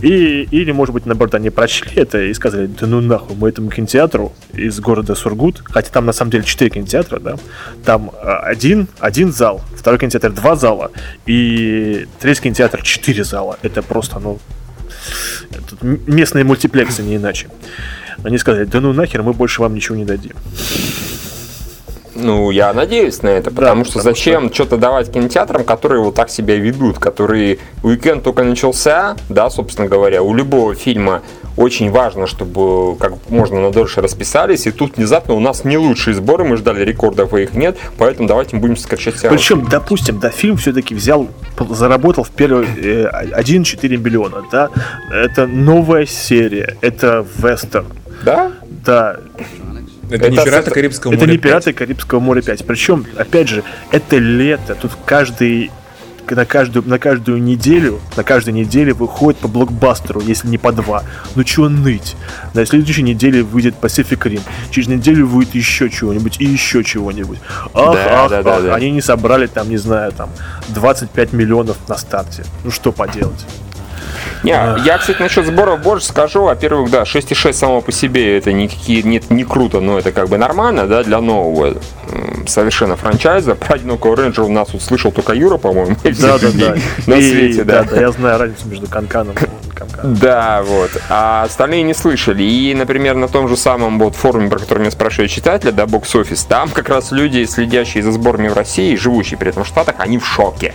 И, 0.00 0.46
или, 0.50 0.70
может 0.70 0.94
быть, 0.94 1.06
наоборот, 1.06 1.34
они 1.34 1.50
прочли 1.50 1.90
это 1.96 2.22
и 2.22 2.32
сказали, 2.34 2.66
да 2.66 2.86
ну 2.86 3.00
нахуй, 3.00 3.34
мы 3.34 3.48
этому 3.48 3.70
кинотеатру 3.70 4.32
из 4.52 4.78
города 4.78 5.14
Сургут, 5.14 5.62
хотя 5.64 5.90
там 5.90 6.06
на 6.06 6.12
самом 6.12 6.30
деле 6.30 6.44
четыре 6.44 6.70
кинотеатра, 6.70 7.18
да, 7.18 7.36
там 7.84 8.12
а, 8.22 8.40
один, 8.40 8.88
один 9.00 9.32
зал, 9.32 9.62
второй 9.74 9.98
кинотеатр 9.98 10.30
два 10.32 10.54
зала, 10.54 10.90
и 11.24 12.06
третий 12.20 12.42
кинотеатр 12.42 12.82
четыре 12.82 13.24
зала. 13.24 13.58
Это 13.62 13.82
просто, 13.82 14.18
ну, 14.18 14.38
м- 15.82 16.00
местные 16.06 16.44
мультиплексы, 16.44 17.02
не 17.02 17.16
иначе. 17.16 17.48
Они 18.24 18.38
сказали, 18.38 18.64
да 18.64 18.80
ну 18.80 18.92
нахер, 18.92 19.22
мы 19.22 19.32
больше 19.32 19.60
вам 19.60 19.74
ничего 19.74 19.96
не 19.96 20.04
дадим. 20.04 20.32
Ну, 22.18 22.50
я 22.50 22.72
надеюсь 22.72 23.22
на 23.22 23.28
это, 23.28 23.50
потому 23.50 23.84
что 23.84 23.94
потому 23.94 24.14
зачем 24.14 24.52
что-то 24.52 24.76
давать 24.76 25.12
кинотеатрам, 25.12 25.64
которые 25.64 26.00
вот 26.02 26.14
так 26.14 26.30
себя 26.30 26.56
ведут, 26.56 26.98
которые 26.98 27.58
уикенд 27.82 28.22
только 28.22 28.42
начался, 28.42 29.16
да, 29.28 29.50
собственно 29.50 29.88
говоря, 29.88 30.22
у 30.22 30.34
любого 30.34 30.74
фильма 30.74 31.22
очень 31.56 31.90
важно, 31.90 32.26
чтобы 32.26 32.96
как 32.96 33.14
можно 33.28 33.60
на 33.60 33.70
дольше 33.70 34.00
расписались, 34.00 34.66
и 34.66 34.70
тут 34.70 34.96
внезапно 34.96 35.34
у 35.34 35.40
нас 35.40 35.64
не 35.64 35.78
лучшие 35.78 36.14
сборы, 36.14 36.44
мы 36.44 36.56
ждали 36.56 36.84
рекордов, 36.84 37.32
а 37.32 37.40
их 37.40 37.54
нет, 37.54 37.76
поэтому 37.98 38.28
давайте 38.28 38.56
мы 38.56 38.62
будем 38.62 38.76
сокращать 38.76 39.18
сеанс. 39.18 39.34
Причем, 39.34 39.66
допустим, 39.68 40.18
да, 40.18 40.30
фильм 40.30 40.56
все-таки 40.56 40.94
взял, 40.94 41.28
заработал 41.70 42.24
в 42.24 42.30
первый 42.30 42.66
э, 42.66 43.10
1,4 43.38 43.96
миллиона, 43.96 44.42
да, 44.50 44.70
это 45.12 45.46
новая 45.46 46.06
серия, 46.06 46.76
это 46.80 47.26
вестерн, 47.38 47.86
Да? 48.24 48.52
да, 48.84 49.16
Это 50.10 50.30
не 50.30 50.36
Это 50.36 50.44
«Пираты 50.44 50.70
с- 50.70 50.74
Карибского 50.74 51.12
это 51.12 51.20
моря 51.20 51.30
не 51.32 51.38
5». 51.38 51.40
«Пираты 51.42 51.72
Карибского 51.72 52.20
моря 52.20 52.40
5». 52.40 52.64
Причем, 52.66 53.06
опять 53.16 53.48
же, 53.48 53.62
это 53.90 54.16
лето, 54.18 54.74
тут 54.74 54.92
каждый 55.04 55.70
на 56.28 56.44
каждую, 56.44 56.88
на 56.88 56.98
каждую 56.98 57.40
неделю, 57.40 58.00
на 58.16 58.24
каждой 58.24 58.52
неделе 58.52 58.92
выходит 58.92 59.38
по 59.38 59.46
блокбастеру, 59.46 60.20
если 60.20 60.48
не 60.48 60.58
по 60.58 60.72
два. 60.72 61.04
Ну 61.36 61.44
чего 61.44 61.68
ныть? 61.68 62.16
На 62.52 62.66
следующей 62.66 63.02
неделе 63.04 63.44
выйдет 63.44 63.76
Pacific 63.80 64.18
Rim. 64.18 64.40
Через 64.72 64.88
неделю 64.88 65.28
выйдет 65.28 65.54
еще 65.54 65.88
чего-нибудь 65.88 66.40
и 66.40 66.44
еще 66.44 66.82
чего-нибудь. 66.82 67.38
Ах, 67.72 67.94
Да, 67.94 68.24
ах, 68.24 68.30
да, 68.30 68.42
да, 68.42 68.56
ах. 68.56 68.62
да. 68.64 68.74
Они 68.74 68.90
не 68.90 69.00
собрали 69.02 69.46
там, 69.46 69.68
не 69.70 69.76
знаю, 69.76 70.10
там 70.10 70.30
25 70.70 71.32
миллионов 71.32 71.76
на 71.88 71.96
старте. 71.96 72.42
Ну 72.64 72.72
что 72.72 72.90
поделать? 72.90 73.46
Не, 74.42 74.50
я, 74.84 74.98
кстати, 74.98 75.20
насчет 75.20 75.46
сборов 75.46 75.82
больше 75.82 76.06
скажу. 76.06 76.42
Во-первых, 76.42 76.90
да, 76.90 77.02
6,6 77.02 77.52
само 77.52 77.80
по 77.80 77.92
себе 77.92 78.36
это 78.38 78.52
никакие, 78.52 79.02
нет, 79.02 79.30
не 79.30 79.44
круто, 79.44 79.80
но 79.80 79.98
это 79.98 80.12
как 80.12 80.28
бы 80.28 80.38
нормально, 80.38 80.86
да, 80.86 81.02
для 81.02 81.20
нового 81.20 81.74
совершенно 82.46 82.96
франчайза. 82.96 83.54
Про 83.54 83.74
одинокого 83.74 84.16
рейнджера 84.16 84.44
у 84.44 84.50
нас 84.50 84.72
услышал 84.74 85.12
только 85.12 85.32
Юра, 85.32 85.56
по-моему, 85.56 85.96
Да, 86.04 86.38
да, 86.38 86.48
да. 86.54 86.74
на 87.06 87.16
свете, 87.16 87.64
да. 87.64 87.84
да, 87.84 88.00
я 88.00 88.10
знаю 88.12 88.38
разницу 88.38 88.68
между 88.68 88.86
Канканом 88.86 89.34
и 89.34 89.74
Канканом. 89.74 90.14
Да, 90.14 90.62
вот. 90.62 90.90
А 91.08 91.42
остальные 91.44 91.82
не 91.82 91.94
слышали. 91.94 92.42
И, 92.42 92.74
например, 92.74 93.16
на 93.16 93.28
том 93.28 93.48
же 93.48 93.56
самом 93.56 93.98
вот 93.98 94.14
форуме, 94.14 94.48
про 94.48 94.58
который 94.58 94.80
меня 94.80 94.90
спрашивают 94.90 95.30
читатели, 95.30 95.70
да, 95.70 95.84
Office, 95.84 96.46
там 96.48 96.70
как 96.70 96.88
раз 96.88 97.12
люди, 97.12 97.44
следящие 97.44 98.02
за 98.02 98.12
сборами 98.12 98.48
в 98.48 98.54
России, 98.54 98.94
живущие 98.96 99.38
при 99.38 99.50
этом 99.50 99.64
в 99.64 99.66
Штатах, 99.66 99.96
они 99.98 100.18
в 100.18 100.26
шоке. 100.26 100.74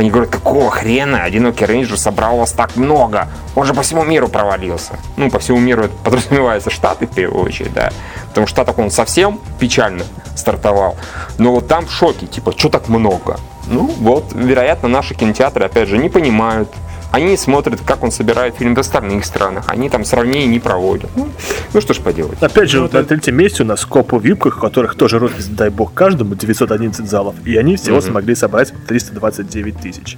Они 0.00 0.08
говорят, 0.08 0.30
какого 0.30 0.70
хрена 0.70 1.24
одинокий 1.24 1.66
рейнджер 1.66 1.98
собрал 1.98 2.38
вас 2.38 2.52
так 2.52 2.74
много? 2.76 3.28
Он 3.54 3.66
же 3.66 3.74
по 3.74 3.82
всему 3.82 4.02
миру 4.02 4.28
провалился. 4.28 4.98
Ну, 5.18 5.30
по 5.30 5.38
всему 5.38 5.58
миру 5.58 5.84
это 5.84 5.94
подразумевается 6.04 6.70
Штаты 6.70 7.06
в 7.06 7.10
первую 7.10 7.44
очередь, 7.44 7.74
да. 7.74 7.92
Потому 8.28 8.46
что 8.46 8.54
Штатах 8.54 8.78
он 8.78 8.90
совсем 8.90 9.38
печально 9.58 10.04
стартовал. 10.36 10.96
Но 11.36 11.52
вот 11.52 11.68
там 11.68 11.84
в 11.84 11.92
шоке, 11.92 12.26
типа, 12.26 12.54
что 12.56 12.70
так 12.70 12.88
много? 12.88 13.38
Ну, 13.66 13.94
вот, 13.98 14.32
вероятно, 14.32 14.88
наши 14.88 15.14
кинотеатры, 15.14 15.66
опять 15.66 15.86
же, 15.86 15.98
не 15.98 16.08
понимают, 16.08 16.70
они 17.10 17.26
не 17.26 17.36
смотрят, 17.36 17.80
как 17.84 18.04
он 18.04 18.10
собирает 18.12 18.56
фильм 18.56 18.74
в 18.74 18.78
остальных 18.78 19.24
странах. 19.24 19.64
Они 19.68 19.88
там 19.88 20.04
сравнений 20.04 20.46
не 20.46 20.60
проводят. 20.60 21.10
Ну, 21.16 21.28
ну 21.72 21.80
что 21.80 21.92
ж 21.92 21.98
поделать. 21.98 22.42
Опять 22.42 22.70
же, 22.70 22.80
вот 22.80 22.92
на 22.92 23.04
третьем 23.04 23.36
месте 23.36 23.62
у 23.62 23.66
нас 23.66 23.84
Копы 23.84 24.16
в 24.16 24.24
юбках, 24.24 24.58
у 24.58 24.60
которых 24.60 24.94
тоже 24.94 25.18
розница, 25.18 25.50
дай 25.50 25.70
бог, 25.70 25.92
каждому 25.92 26.34
911 26.34 27.08
залов. 27.08 27.34
И 27.44 27.56
они 27.56 27.76
всего 27.76 28.00
смогли 28.00 28.34
собрать 28.34 28.72
329 28.86 29.76
тысяч. 29.78 30.16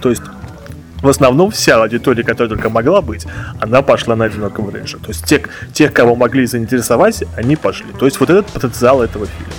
То 0.00 0.10
есть, 0.10 0.22
в 1.00 1.08
основном 1.08 1.50
вся 1.50 1.80
аудитория, 1.80 2.24
которая 2.24 2.48
только 2.48 2.70
могла 2.70 3.02
быть, 3.02 3.26
она 3.60 3.82
пошла 3.82 4.16
на 4.16 4.24
одинокого 4.24 4.72
рейнджера. 4.72 5.00
То 5.00 5.08
есть, 5.08 5.24
тех, 5.24 5.48
тех, 5.72 5.92
кого 5.92 6.16
могли 6.16 6.46
заинтересовать, 6.46 7.24
они 7.36 7.56
пошли. 7.56 7.86
То 7.98 8.06
есть, 8.06 8.18
вот 8.18 8.30
этот 8.30 8.46
потенциал 8.46 9.02
этого 9.02 9.26
фильма. 9.26 9.52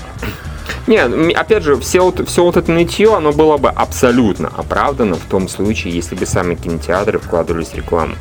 Не, 0.88 0.98
м, 0.98 1.32
опять 1.36 1.64
же, 1.64 1.78
все 1.78 2.02
вот, 2.02 2.28
все 2.28 2.44
вот 2.44 2.58
это 2.58 2.72
нытье, 2.72 3.16
оно 3.16 3.32
было 3.32 3.58
бы 3.58 3.70
абсолютно 3.70 4.50
оправдано 4.56 5.16
в 5.16 5.26
том 5.30 5.48
случае, 5.48 5.94
если 5.94 6.16
бы 6.16 6.26
сами 6.26 6.56
кинотеатры 6.56 7.20
вкладывались 7.20 7.70
в 7.70 7.76
рекламу. 7.76 8.16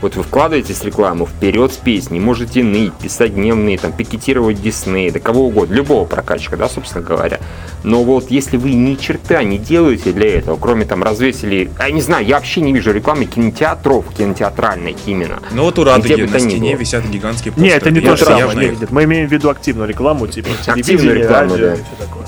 Вот 0.00 0.14
вы 0.14 0.22
вкладываетесь 0.22 0.76
в 0.76 0.84
рекламу 0.84 1.26
вперед 1.26 1.72
с 1.72 1.76
песней, 1.76 2.20
можете 2.20 2.62
ныть, 2.62 2.92
писать 2.94 3.34
дневные, 3.34 3.78
там, 3.78 3.92
пикетировать 3.92 4.62
Дисней, 4.62 5.10
да 5.10 5.18
кого 5.18 5.46
угодно, 5.46 5.74
любого 5.74 6.04
прокачка, 6.04 6.56
да, 6.56 6.68
собственно 6.68 7.04
говоря. 7.04 7.40
Но 7.82 8.04
вот 8.04 8.30
если 8.30 8.56
вы 8.56 8.74
ни 8.74 8.94
черта 8.94 9.42
не 9.42 9.58
делаете 9.58 10.12
для 10.12 10.38
этого, 10.38 10.56
кроме 10.56 10.84
там 10.84 11.02
развесили, 11.02 11.70
я 11.78 11.90
не 11.90 12.00
знаю, 12.00 12.24
я 12.26 12.36
вообще 12.36 12.60
не 12.60 12.72
вижу 12.72 12.92
рекламы 12.92 13.24
кинотеатров, 13.24 14.04
кинотеатральной 14.16 14.96
именно. 15.06 15.40
Ну 15.50 15.64
вот 15.64 15.78
у 15.78 15.84
бы 15.84 15.90
на 15.90 16.38
стене 16.38 16.72
было. 16.72 16.80
висят 16.80 17.04
гигантские 17.06 17.52
Не, 17.56 17.70
постеры. 17.70 17.76
это 17.76 17.90
не 17.90 18.00
то 18.00 18.16
же 18.16 18.24
самое. 18.24 18.70
нет, 18.70 18.90
мы 18.90 19.04
имеем 19.04 19.28
в 19.28 19.32
виду 19.32 19.50
активную 19.50 19.88
рекламу, 19.88 20.26
типа 20.28 20.48
Активную 20.66 21.16
рекламу, 21.22 21.50
радио 21.52 21.66
да. 21.66 21.74
и 21.74 21.76
все 21.76 22.04
такое. 22.04 22.24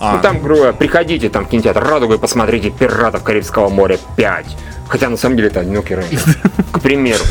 А, 0.00 0.16
Ну 0.16 0.22
там, 0.22 0.40
грубо 0.42 0.72
приходите 0.72 1.28
там 1.28 1.46
в 1.46 1.48
кинотеатр 1.48 1.80
Радуга 1.84 2.14
и 2.16 2.18
посмотрите 2.18 2.70
«Пиратов 2.70 3.22
Карибского 3.22 3.68
моря 3.68 3.98
5». 4.16 4.46
Хотя 4.92 5.08
на 5.08 5.16
самом 5.16 5.36
деле 5.36 5.48
это 5.48 5.60
одинокий 5.60 5.94
рейнджер. 5.94 6.36
К 6.70 6.78
примеру. 6.80 7.24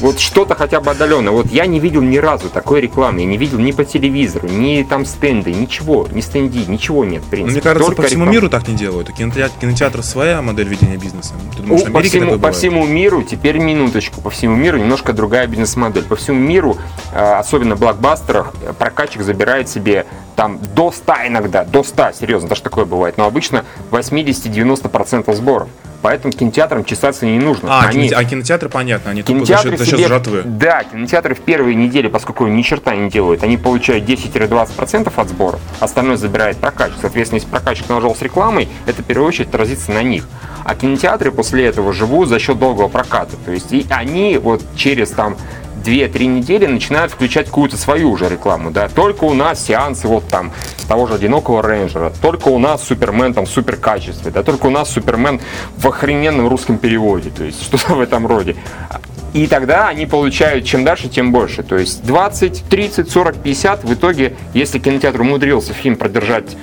Вот 0.00 0.18
что-то 0.18 0.56
хотя 0.56 0.80
бы 0.80 0.90
отдаленное. 0.90 1.30
Вот 1.30 1.46
я 1.52 1.64
не 1.66 1.78
видел 1.78 2.02
ни 2.02 2.16
разу 2.16 2.48
такой 2.48 2.80
рекламы. 2.80 3.20
Я 3.20 3.26
не 3.26 3.36
видел 3.36 3.60
ни 3.60 3.70
по 3.70 3.84
телевизору, 3.84 4.48
ни 4.48 4.82
там 4.82 5.06
стенды, 5.06 5.52
ничего. 5.52 6.08
Ни 6.10 6.20
стенди, 6.20 6.68
ничего 6.68 7.04
нет, 7.04 7.22
в 7.22 7.28
принципе. 7.28 7.52
мне 7.52 7.60
кажется, 7.60 7.86
Только 7.86 8.02
по 8.02 8.08
всему 8.08 8.24
реклама. 8.24 8.32
миру 8.32 8.48
так 8.50 8.66
не 8.66 8.74
делают. 8.74 9.12
Кинотеатр, 9.12 9.54
кинотеатр 9.60 10.02
своя 10.02 10.42
модель 10.42 10.66
ведения 10.66 10.96
бизнеса. 10.96 11.34
Ты 11.56 11.62
думаешь, 11.62 11.86
в 11.86 11.92
по, 11.92 12.02
всему, 12.02 12.38
по 12.40 12.50
всему 12.50 12.84
миру, 12.84 13.22
теперь 13.22 13.58
минуточку, 13.58 14.20
по 14.20 14.30
всему 14.30 14.56
миру 14.56 14.78
немножко 14.78 15.12
другая 15.12 15.46
бизнес-модель. 15.46 16.02
По 16.02 16.16
всему 16.16 16.40
миру, 16.40 16.78
э, 17.12 17.34
особенно 17.34 17.76
в 17.76 17.78
блокбастерах, 17.78 18.52
э, 18.60 18.72
прокатчик 18.76 19.22
забирает 19.22 19.68
себе 19.68 20.04
там 20.34 20.58
до 20.74 20.90
100 20.90 21.28
иногда, 21.28 21.64
до 21.64 21.84
100, 21.84 22.10
серьезно, 22.18 22.48
даже 22.48 22.62
такое 22.62 22.86
бывает, 22.86 23.18
но 23.18 23.24
обычно 23.24 23.64
80-90% 23.92 25.32
сборов. 25.32 25.68
Поэтому 26.04 26.34
кинотеатрам 26.34 26.84
чесаться 26.84 27.24
не 27.24 27.38
нужно. 27.38 27.78
А, 27.80 27.86
Они- 27.86 28.10
а 28.10 28.22
кинотеатры 28.24 28.68
понятно, 28.68 29.12
они 29.12 29.22
только 29.22 29.46
за 29.46 29.54
Кинотеатры 29.54 29.70
счет, 29.70 29.78
за 29.78 29.84
счет 29.86 29.98
себе, 30.00 30.08
жратвы. 30.08 30.42
да, 30.44 30.84
кинотеатры 30.84 31.34
в 31.34 31.40
первые 31.40 31.74
недели, 31.74 32.08
поскольку 32.08 32.46
ни 32.46 32.60
черта 32.60 32.94
не 32.94 33.08
делают, 33.08 33.42
они 33.42 33.56
получают 33.56 34.04
10-20% 34.04 35.10
от 35.16 35.28
сборов, 35.30 35.60
остальное 35.80 36.18
забирает 36.18 36.58
прокатчик. 36.58 36.98
Соответственно, 37.00 37.38
если 37.38 37.48
прокатчик 37.48 37.88
нажал 37.88 38.14
с 38.14 38.20
рекламой, 38.20 38.68
это 38.84 39.00
в 39.00 39.06
первую 39.06 39.26
очередь 39.28 39.48
отразится 39.48 39.92
на 39.92 40.02
них. 40.02 40.26
А 40.66 40.74
кинотеатры 40.74 41.32
после 41.32 41.64
этого 41.64 41.94
живут 41.94 42.28
за 42.28 42.38
счет 42.38 42.58
долгого 42.58 42.88
проката. 42.88 43.36
То 43.42 43.52
есть 43.52 43.72
и 43.72 43.86
они 43.88 44.36
вот 44.36 44.62
через 44.76 45.08
там 45.08 45.38
2-3 45.84 46.24
недели 46.26 46.66
начинают 46.66 47.12
включать 47.12 47.46
какую-то 47.46 47.76
свою 47.76 48.10
уже 48.10 48.28
рекламу, 48.28 48.70
да, 48.70 48.88
только 48.88 49.24
у 49.24 49.34
нас 49.34 49.64
сеансы 49.64 50.08
вот 50.08 50.26
там 50.28 50.52
того 50.88 51.06
же 51.06 51.14
одинокого 51.14 51.62
рейнджера, 51.62 52.12
только 52.22 52.48
у 52.48 52.58
нас 52.58 52.82
Супермен 52.84 53.34
там 53.34 53.46
в 53.46 53.50
супер 53.50 53.78
да, 53.78 54.42
только 54.42 54.66
у 54.66 54.70
нас 54.70 54.90
Супермен 54.90 55.40
в 55.76 55.86
охрененном 55.86 56.48
русском 56.48 56.78
переводе, 56.78 57.30
то 57.30 57.44
есть 57.44 57.62
что-то 57.66 57.94
в 57.94 58.00
этом 58.00 58.26
роде. 58.26 58.56
И 59.34 59.48
тогда 59.48 59.88
они 59.88 60.06
получают 60.06 60.64
чем 60.64 60.84
дальше, 60.84 61.08
тем 61.08 61.32
больше. 61.32 61.64
То 61.64 61.76
есть 61.76 62.06
20, 62.06 62.66
30, 62.70 63.10
40, 63.10 63.36
50. 63.38 63.82
В 63.82 63.92
итоге, 63.92 64.36
если 64.54 64.78
кинотеатр 64.78 65.22
умудрился 65.22 65.72
фильм 65.72 65.96
продержать 65.96 66.56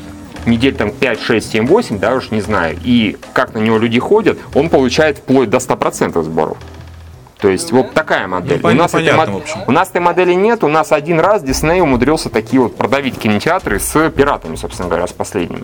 недель 0.46 0.74
там 0.74 0.92
5, 0.92 1.22
6, 1.22 1.52
7, 1.52 1.68
8, 1.68 2.00
да, 2.00 2.16
уж 2.16 2.32
не 2.32 2.40
знаю, 2.40 2.78
и 2.84 3.18
как 3.34 3.54
на 3.54 3.60
него 3.60 3.78
люди 3.78 4.00
ходят, 4.00 4.40
он 4.54 4.70
получает 4.70 5.18
вплоть 5.18 5.50
до 5.50 5.58
100% 5.58 6.24
сборов. 6.24 6.58
То 7.42 7.50
есть 7.50 7.72
вот 7.72 7.94
такая 7.94 8.28
модель. 8.28 8.60
Ну, 8.62 8.70
у, 8.70 8.74
нас 8.74 8.92
понятно, 8.92 9.22
этой, 9.24 9.36
общем. 9.36 9.60
у 9.66 9.72
нас 9.72 9.90
этой 9.90 10.02
модели 10.02 10.34
нет. 10.34 10.64
У 10.64 10.68
нас 10.68 10.92
один 10.92 11.20
раз 11.20 11.42
Дисней 11.42 11.82
умудрился 11.82 12.30
такие 12.30 12.62
вот 12.62 12.78
продавить 12.78 13.18
кинотеатры 13.18 13.80
с 13.80 14.10
пиратами, 14.12 14.56
собственно 14.56 14.88
говоря, 14.88 15.08
с 15.08 15.12
последними. 15.12 15.64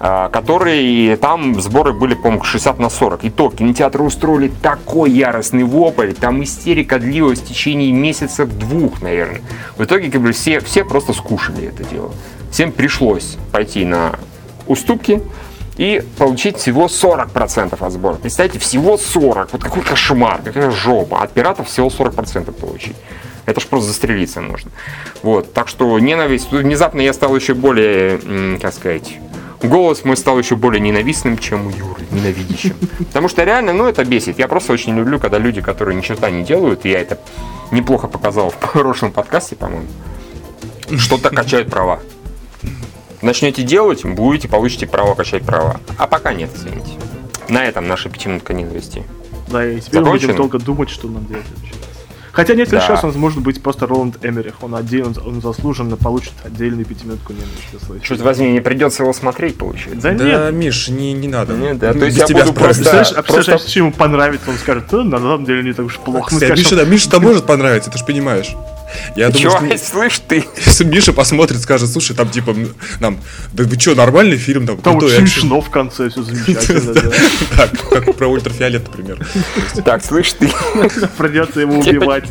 А, 0.00 0.28
Которые 0.28 1.16
там 1.16 1.58
сборы 1.62 1.94
были, 1.94 2.12
по-моему, 2.14 2.44
60 2.44 2.78
на 2.78 2.90
40. 2.90 3.24
И 3.24 3.30
то 3.30 3.48
кинотеатры 3.48 4.02
устроили 4.02 4.52
такой 4.60 5.10
яростный 5.10 5.64
вопль, 5.64 6.12
там 6.12 6.42
истерика 6.42 6.98
длилась 6.98 7.40
в 7.40 7.46
течение 7.46 7.90
месяцев 7.90 8.50
двух, 8.50 9.00
наверное. 9.00 9.40
В 9.78 9.84
итоге 9.84 10.10
как 10.10 10.20
бы 10.20 10.32
все, 10.32 10.60
все 10.60 10.84
просто 10.84 11.14
скушали 11.14 11.68
это 11.68 11.84
дело. 11.84 12.12
Всем 12.52 12.70
пришлось 12.70 13.38
пойти 13.50 13.86
на 13.86 14.12
уступки, 14.66 15.22
и 15.78 16.02
получить 16.18 16.58
всего 16.58 16.86
40% 16.86 17.76
от 17.80 17.92
сбора. 17.92 18.14
Представьте, 18.14 18.58
всего 18.58 18.98
40. 18.98 19.52
Вот 19.52 19.62
какой 19.62 19.82
кошмар, 19.82 20.42
какая 20.44 20.70
жопа. 20.70 21.22
От 21.22 21.32
пиратов 21.32 21.68
всего 21.68 21.88
40% 21.88 22.52
получить. 22.52 22.96
Это 23.46 23.60
ж 23.60 23.66
просто 23.66 23.88
застрелиться 23.88 24.42
можно. 24.42 24.70
Вот, 25.22 25.54
так 25.54 25.68
что 25.68 25.98
ненависть. 25.98 26.50
Тут 26.50 26.62
внезапно 26.62 27.00
я 27.00 27.12
стал 27.12 27.34
еще 27.34 27.54
более, 27.54 28.58
как 28.60 28.74
сказать, 28.74 29.18
голос 29.62 30.04
мой 30.04 30.16
стал 30.16 30.38
еще 30.38 30.56
более 30.56 30.80
ненавистным, 30.80 31.38
чем 31.38 31.68
у 31.68 31.70
Юры, 31.70 32.02
ненавидящим. 32.10 32.74
Потому 32.98 33.28
что 33.28 33.44
реально, 33.44 33.72
ну, 33.72 33.86
это 33.86 34.04
бесит. 34.04 34.38
Я 34.38 34.48
просто 34.48 34.72
очень 34.72 34.96
люблю, 34.96 35.18
когда 35.18 35.38
люди, 35.38 35.60
которые 35.60 35.96
ни 35.96 36.02
черта 36.02 36.30
не 36.30 36.44
делают, 36.44 36.84
и 36.84 36.90
я 36.90 37.00
это 37.00 37.18
неплохо 37.70 38.08
показал 38.08 38.50
в 38.50 38.56
прошлом 38.72 39.12
подкасте, 39.12 39.56
по-моему, 39.56 39.86
что-то 40.98 41.30
качают 41.30 41.70
права. 41.70 42.00
Начнете 43.22 43.62
делать, 43.62 44.04
будете, 44.04 44.48
получите 44.48 44.86
право 44.86 45.14
качать 45.14 45.42
права. 45.42 45.80
А 45.96 46.06
пока 46.06 46.32
нет, 46.32 46.50
извините. 46.54 46.92
На 47.48 47.64
этом 47.64 47.88
наша 47.88 48.08
пятиминутка 48.08 48.52
ненависти. 48.54 49.02
Да, 49.48 49.64
и 49.66 49.80
теперь 49.80 50.00
мы 50.00 50.04
Закончено? 50.06 50.26
будем 50.32 50.36
долго 50.36 50.58
думать, 50.58 50.90
что 50.90 51.08
нам 51.08 51.24
делать 51.26 51.46
вообще. 51.56 51.72
Хотя 52.30 52.54
нет, 52.54 52.68
Да. 52.70 52.80
сейчас 52.80 53.02
он 53.02 53.12
может 53.18 53.40
быть 53.40 53.60
просто 53.60 53.86
Роланд 53.88 54.24
Эмерих. 54.24 54.62
Он 54.62 54.74
отдельно, 54.76 55.12
он 55.26 55.40
заслуженно 55.40 55.96
получит 55.96 56.34
отдельную 56.44 56.84
пятиминутку 56.84 57.32
ненависти 57.32 58.06
Черт 58.06 58.20
возьми, 58.20 58.52
не 58.52 58.60
придется 58.60 59.02
его 59.02 59.12
смотреть, 59.12 59.56
получается. 59.58 60.12
Да, 60.12 60.12
Да, 60.12 60.24
нет. 60.50 60.52
Миш, 60.52 60.88
не, 60.88 61.14
не 61.14 61.26
надо. 61.26 61.54
Нет, 61.54 61.78
да, 61.78 61.92
то 61.92 61.98
Без 61.98 62.04
есть 62.14 62.18
я 62.18 62.26
тебя 62.26 62.44
буду 62.44 62.52
справимся. 62.54 62.90
просто- 62.90 63.18
а 63.18 63.22
просто- 63.22 63.52
если 63.54 63.78
ему 63.80 63.90
понравится, 63.92 64.50
он 64.50 64.56
скажет, 64.58 64.84
«Да, 64.92 65.02
на 65.02 65.18
самом 65.18 65.44
деле 65.46 65.64
не 65.64 65.72
так 65.72 65.86
уж 65.86 65.96
плохо. 65.98 66.28
Мы 66.32 66.40
Кстати, 66.40 66.44
скажем, 66.44 66.64
Миша, 66.64 66.76
да, 66.76 66.84
Миша 66.84 67.10
там 67.10 67.22
может 67.24 67.44
понравиться, 67.46 67.90
ты 67.90 67.98
же 67.98 68.04
понимаешь. 68.04 68.54
Я 69.16 69.30
думаю, 69.30 69.50
Чего, 69.50 69.66
что 69.76 69.78
слышь 69.84 70.18
ты? 70.26 70.44
если 70.64 70.84
Миша 70.84 71.12
посмотрит, 71.12 71.60
скажет, 71.60 71.90
слушай, 71.90 72.14
там 72.16 72.28
типа 72.30 72.54
нам, 73.00 73.18
да 73.52 73.64
вы 73.64 73.78
что, 73.78 73.94
нормальный 73.94 74.36
фильм, 74.36 74.66
там 74.66 74.78
Там 74.78 74.98
экшен». 74.98 75.26
смешно 75.26 75.60
в 75.60 75.70
конце, 75.70 76.08
все 76.10 76.22
замечательно. 76.22 76.94
Так, 77.56 77.70
как 77.90 78.14
про 78.16 78.28
ультрафиолет, 78.28 78.86
например. 78.88 79.18
Так, 79.84 80.04
слышь 80.04 80.32
ты, 80.34 80.48
Придется 81.18 81.60
его 81.60 81.78
убивать. 81.78 82.24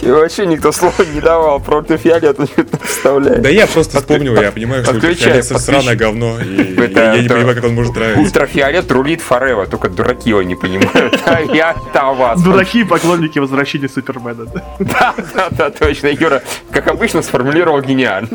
тебе 0.00 0.14
вообще 0.14 0.46
никто 0.46 0.72
слова 0.72 0.94
не 1.14 1.20
давал 1.20 1.60
про 1.60 1.78
ультрафиолет, 1.78 2.38
он 2.40 2.46
что-то 2.46 2.78
вставляет. 2.84 3.42
Да 3.42 3.48
я 3.48 3.66
просто 3.66 3.98
вспомнил, 3.98 4.34
я 4.40 4.50
понимаю, 4.52 4.82
что 4.84 4.94
ультрафиолет 4.94 5.44
сраное 5.44 5.94
говно, 5.96 6.38
и 6.40 6.74
Это- 6.76 7.00
я 7.00 7.14
я 7.14 7.22
не 7.22 7.28
понимаю, 7.28 7.54
как 7.54 7.64
он 7.64 7.74
может 7.74 7.94
нравиться. 7.94 8.20
Ультрафиолет 8.22 8.90
рулит 8.90 9.20
Форева, 9.22 9.66
только 9.66 9.88
дураки 9.88 10.30
его 10.30 10.42
не 10.42 10.54
понимают. 10.54 11.20
Я-то 11.54 12.00
о 12.00 12.14
вас. 12.14 12.42
Дураки 12.42 12.80
и 12.80 12.84
поклонники 12.84 13.38
возвращения 13.38 13.88
Супермена. 13.88 14.46
да. 14.46 14.64
Да, 14.78 15.70
да, 15.70 15.70
Юра, 15.92 16.42
как 16.70 16.88
обычно, 16.88 17.22
сформулировал 17.22 17.80
гениально. 17.82 18.28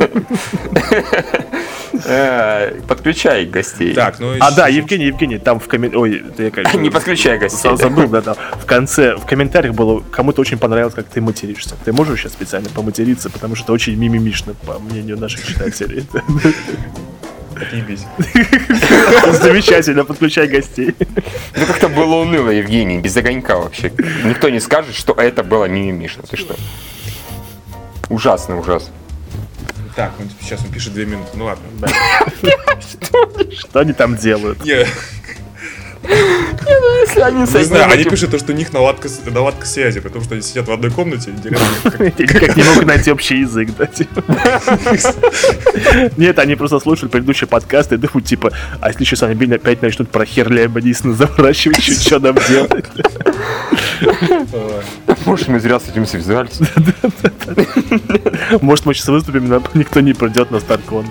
Э, 2.06 2.80
Подключай 2.88 3.46
гостей. 3.46 3.94
Так, 3.94 4.20
ну 4.20 4.34
А, 4.40 4.52
да, 4.52 4.68
Евгений, 4.68 5.06
Евгений, 5.06 5.38
там 5.38 5.60
в 5.60 5.68
комментариях... 5.68 6.02
Ой, 6.04 6.24
я, 6.38 6.52
конечно... 6.52 6.78
Не 6.80 6.90
подключай 6.90 7.38
гостей. 7.38 7.70
за- 7.72 7.76
Забыл, 7.78 8.08
да, 8.08 8.22
да. 8.22 8.34
В 8.60 8.66
конце, 8.66 9.16
в 9.16 9.26
комментариях 9.26 9.76
было, 9.76 10.02
кому-то 10.12 10.42
очень 10.42 10.58
понравилось, 10.58 10.94
как 10.96 11.06
ты 11.08 11.22
материшься. 11.22 11.76
Ты 11.84 11.92
можешь 11.94 12.22
сейчас 12.22 12.32
специально 12.34 12.70
поматериться, 12.70 13.30
потому 13.30 13.56
что 13.56 13.66
это 13.66 13.74
очень 13.74 13.96
мимимишно, 13.98 14.54
по 14.66 14.80
мнению 14.80 15.18
наших 15.18 15.46
читателей. 15.46 16.06
Отъебись. 17.56 18.06
Замечательно, 19.34 20.04
подключай 20.06 20.48
гостей. 20.48 20.96
Ну 21.56 21.66
как-то 21.68 21.90
было 21.90 22.16
уныло, 22.16 22.50
Евгений, 22.50 22.98
без 23.00 23.16
огонька 23.18 23.58
вообще. 23.58 23.92
Никто 24.24 24.50
не 24.50 24.60
скажет, 24.60 24.96
что 24.96 25.14
это 25.14 25.44
было 25.44 25.66
мимимишно. 25.66 26.24
Ты 26.24 26.38
что? 26.38 26.56
Ужасно, 28.12 28.60
ужасно. 28.60 28.94
Так, 29.96 30.12
он 30.20 30.30
сейчас 30.42 30.60
он 30.66 30.72
пишет 30.72 30.94
две 30.94 31.06
минуты, 31.06 31.30
ну 31.36 31.46
ладно. 31.46 31.64
Что 33.58 33.80
они 33.80 33.94
там 33.94 34.18
делают? 34.18 34.64
Они 37.22 37.40
не 37.40 37.46
знаю, 37.46 37.92
они 37.92 38.04
пишут 38.06 38.32
то, 38.32 38.40
что 38.40 38.54
у 38.54 38.56
них 38.56 38.72
наладка, 38.74 39.10
наладка 39.28 39.66
связи, 39.66 40.00
потому 40.00 40.24
что 40.24 40.36
они 40.36 40.44
сидят 40.44 40.68
в 40.68 40.72
одной 40.72 40.92
комнате, 40.92 41.32
интересно, 41.32 41.68
как- 41.92 42.58
не 42.58 42.64
могут 42.64 42.86
найти 42.86 43.12
общий 43.12 43.40
язык, 43.40 43.70
да, 43.78 43.86
типа. 43.86 44.24
Нет, 46.18 46.40
они 46.40 46.56
просто 46.56 46.80
слушают 46.80 47.12
предыдущие 47.12 47.48
подкасты 47.48 47.96
и 47.96 47.98
думают, 47.98 48.26
типа, 48.26 48.52
а 48.80 48.90
если 48.90 49.04
сейчас 49.04 49.24
они 49.24 49.54
опять 49.54 49.82
начнут 49.82 50.10
про 50.10 50.26
Херли 50.26 50.68
Мэдисона 50.68 51.14
заворачивать, 51.14 51.84
что- 51.84 52.20
нам 52.20 52.36
делать? 52.48 52.86
Может, 55.26 55.48
мы 55.50 55.60
зря 55.60 55.80
с 55.80 55.88
этим 55.90 56.06
связались. 56.06 56.60
Может, 58.62 58.86
мы 58.86 58.94
сейчас 58.94 59.08
выступим, 59.08 59.48
но 59.48 59.62
никто 59.74 60.00
не 60.00 60.14
придет 60.14 60.52
на 60.52 60.60
Старкон. 60.60 61.06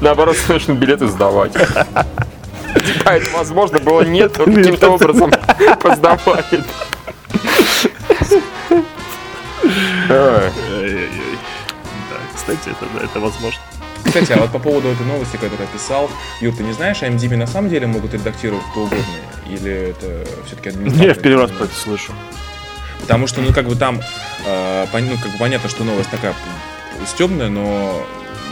Наоборот, 0.00 0.36
начнут 0.48 0.78
билеты 0.78 1.06
сдавать. 1.06 1.52
Типа, 2.74 3.10
это 3.10 3.30
возможно 3.36 3.78
было 3.78 4.02
нет, 4.02 4.36
но 4.38 4.44
каким-то 4.44 4.90
образом. 4.90 5.32
Ай-яй-яй. 10.08 11.38
Да, 12.10 12.16
кстати, 12.34 12.70
это, 12.70 12.86
да, 12.94 13.04
это 13.04 13.20
возможно. 13.20 13.60
Кстати, 14.04 14.32
а 14.32 14.38
вот 14.40 14.50
по 14.50 14.58
поводу 14.58 14.88
этой 14.88 15.06
новости, 15.06 15.36
которую 15.36 15.60
я 15.60 15.66
писал, 15.66 16.10
Юр, 16.40 16.54
ты 16.54 16.62
не 16.62 16.72
знаешь, 16.72 17.02
IMDb 17.02 17.36
на 17.36 17.46
самом 17.46 17.68
деле 17.70 17.86
могут 17.86 18.14
редактировать 18.14 18.64
кто 18.70 18.80
угодно? 18.82 19.04
Или 19.46 19.90
это 19.90 20.26
все-таки 20.46 20.70
администраторы? 20.70 21.08
Я 21.08 21.14
в 21.14 21.18
первый 21.20 21.42
раз 21.42 21.50
про 21.50 21.64
это 21.64 21.74
слышу. 21.74 22.12
Потому 23.00 23.26
что, 23.26 23.40
ну, 23.40 23.52
как 23.52 23.66
бы 23.66 23.76
там, 23.76 24.00
э, 24.46 24.86
пон- 24.92 25.08
ну, 25.10 25.16
как 25.18 25.32
бы 25.32 25.38
понятно, 25.38 25.68
что 25.68 25.84
новость 25.84 26.10
такая 26.10 26.34
стебная, 27.06 27.48
но 27.48 28.02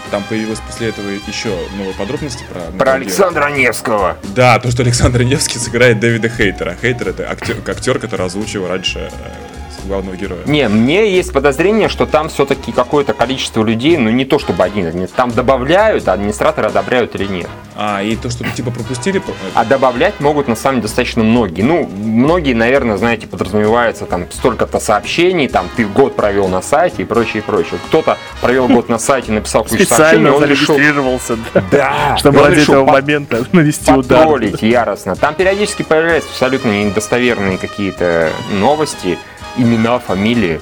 там 0.09 0.23
появилось 0.25 0.61
после 0.61 0.89
этого 0.89 1.09
еще 1.09 1.51
новые 1.77 1.95
подробности 1.95 2.45
про... 2.51 2.61
Про 2.77 2.93
Gear. 2.93 2.95
Александра 2.95 3.49
Невского. 3.51 4.17
Да, 4.35 4.59
то, 4.59 4.71
что 4.71 4.83
Александр 4.83 5.23
Невский 5.23 5.59
сыграет 5.59 6.01
Дэвида 6.01 6.29
Хейтера. 6.29 6.77
Хейтер 6.81 7.09
это 7.11 7.31
актер, 7.31 7.57
актер 7.67 7.99
который 7.99 8.27
озвучил 8.27 8.67
раньше 8.67 9.11
э, 9.11 9.58
главного 9.87 10.17
героя. 10.17 10.41
Не, 10.47 10.69
мне 10.69 11.11
есть 11.11 11.33
подозрение, 11.33 11.89
что 11.89 12.07
там 12.07 12.29
все-таки 12.29 12.73
какое-то 12.73 13.15
количество 13.15 13.65
людей, 13.65 13.97
ну 13.97 14.11
не 14.11 14.25
то 14.25 14.39
чтобы 14.39 14.65
один, 14.65 14.89
там 15.09 15.31
добавляют, 15.31 16.09
а 16.09 16.13
администраторы 16.13 16.69
одобряют 16.69 17.15
или 17.15 17.27
нет. 17.27 17.49
А, 17.77 18.03
и 18.03 18.17
то, 18.17 18.31
что 18.31 18.45
типа 18.51 18.71
пропустили... 18.71 19.23
А 19.55 19.65
добавлять 19.65 20.19
могут 20.21 20.49
на 20.49 20.57
самом 20.57 20.77
деле 20.77 20.89
достаточно 20.89 21.23
многие. 21.23 21.63
Ну, 21.63 21.87
многие, 21.87 22.55
наверное, 22.55 22.97
знаете, 22.97 23.27
подразумевается 23.27 24.05
там 24.05 24.27
столько-то 24.31 24.81
сообщений, 24.81 25.49
там 25.49 25.69
ты 25.77 25.85
год 25.85 26.17
провел 26.17 26.49
на 26.49 26.61
сайте 26.63 27.03
и 27.03 27.05
прочее, 27.05 27.43
и 27.43 27.47
прочее. 27.47 27.79
Кто-то 27.87 28.19
провел 28.41 28.69
год 28.69 28.89
на 28.89 28.99
сайте, 28.99 29.33
написал 29.33 29.65
кучу 29.65 29.85
сообщений, 29.85 30.31
он 30.31 30.45
решил... 30.45 30.75
зарегистрировался, 30.75 31.37
да, 31.55 31.65
Да, 31.71 32.17
чтобы 32.17 32.41
ради 32.41 32.57
решил 32.57 32.75
этого 32.75 32.91
момента 32.91 33.45
нанести 33.53 33.93
удар. 33.93 34.25
потроллить 34.25 34.63
яростно. 34.63 35.15
Там 35.15 35.35
периодически 35.35 35.83
появляются 35.83 36.31
абсолютно 36.31 36.71
недостоверные 36.85 37.59
какие-то 37.59 38.31
новости, 38.51 39.19
имена, 39.59 39.99
фамилии. 39.99 40.61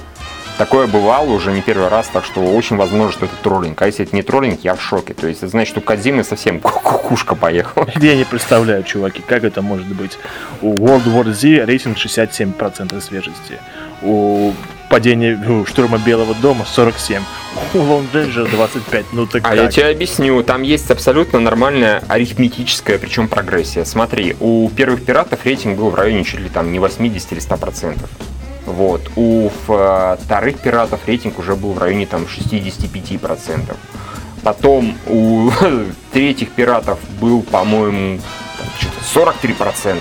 Такое 0.57 0.87
бывало 0.87 1.29
уже 1.33 1.51
не 1.51 1.61
первый 1.61 1.87
раз, 1.87 2.07
так 2.07 2.25
что 2.25 2.41
очень 2.41 2.77
возможно, 2.77 3.11
что 3.11 3.25
это 3.25 3.35
троллинг. 3.43 3.79
А 3.79 3.85
если 3.85 4.03
это 4.05 4.15
не 4.15 4.23
троллинг, 4.23 4.61
я 4.63 4.73
в 4.73 4.81
шоке. 4.81 5.13
То 5.13 5.27
есть 5.27 5.41
это 5.43 5.49
значит, 5.51 5.69
что 5.69 5.81
Кадзимы 5.81 6.23
совсем 6.23 6.59
кукушка 6.59 7.35
поехала. 7.35 7.87
Я 8.01 8.15
не 8.15 8.23
представляю, 8.23 8.81
чуваки, 8.83 9.21
как 9.21 9.43
это 9.43 9.61
может 9.61 9.85
быть. 9.85 10.17
У 10.63 10.73
World 10.73 11.05
War 11.05 11.31
Z 11.31 11.63
рейтинг 11.65 11.97
67% 11.97 12.99
свежести. 13.01 13.59
У 14.01 14.51
падения 14.89 15.35
у 15.47 15.63
штурма 15.67 15.99
Белого 15.99 16.33
дома 16.33 16.65
47. 16.65 17.21
У 17.75 17.77
Ranger 17.77 18.49
25. 18.49 19.05
Ну 19.13 19.27
так 19.27 19.45
А 19.45 19.49
как? 19.49 19.57
я 19.57 19.67
тебе 19.67 19.89
объясню, 19.89 20.41
там 20.41 20.63
есть 20.63 20.89
абсолютно 20.89 21.39
нормальная 21.39 22.01
арифметическая, 22.07 22.97
причем 22.97 23.27
прогрессия. 23.27 23.83
Смотри, 23.85 24.35
у 24.39 24.67
первых 24.69 25.05
пиратов 25.05 25.45
рейтинг 25.45 25.77
был 25.77 25.91
в 25.91 25.95
районе 25.95 26.23
чуть 26.23 26.39
ли 26.39 26.49
там 26.49 26.71
не 26.71 26.79
80 26.79 27.31
или 27.33 27.39
100 27.39 27.57
процентов. 27.57 28.09
Вот. 28.67 29.01
У 29.15 29.49
вторых 29.63 30.59
пиратов 30.59 30.99
рейтинг 31.07 31.39
уже 31.39 31.55
был 31.55 31.71
в 31.73 31.79
районе 31.79 32.05
там 32.05 32.23
65%. 32.23 33.75
Потом 34.43 34.95
у 35.07 35.49
третьих 36.11 36.51
пиратов 36.51 36.99
был, 37.19 37.41
по-моему, 37.41 38.19
там 38.57 38.67
что-то 38.77 39.27
43% 39.35 39.99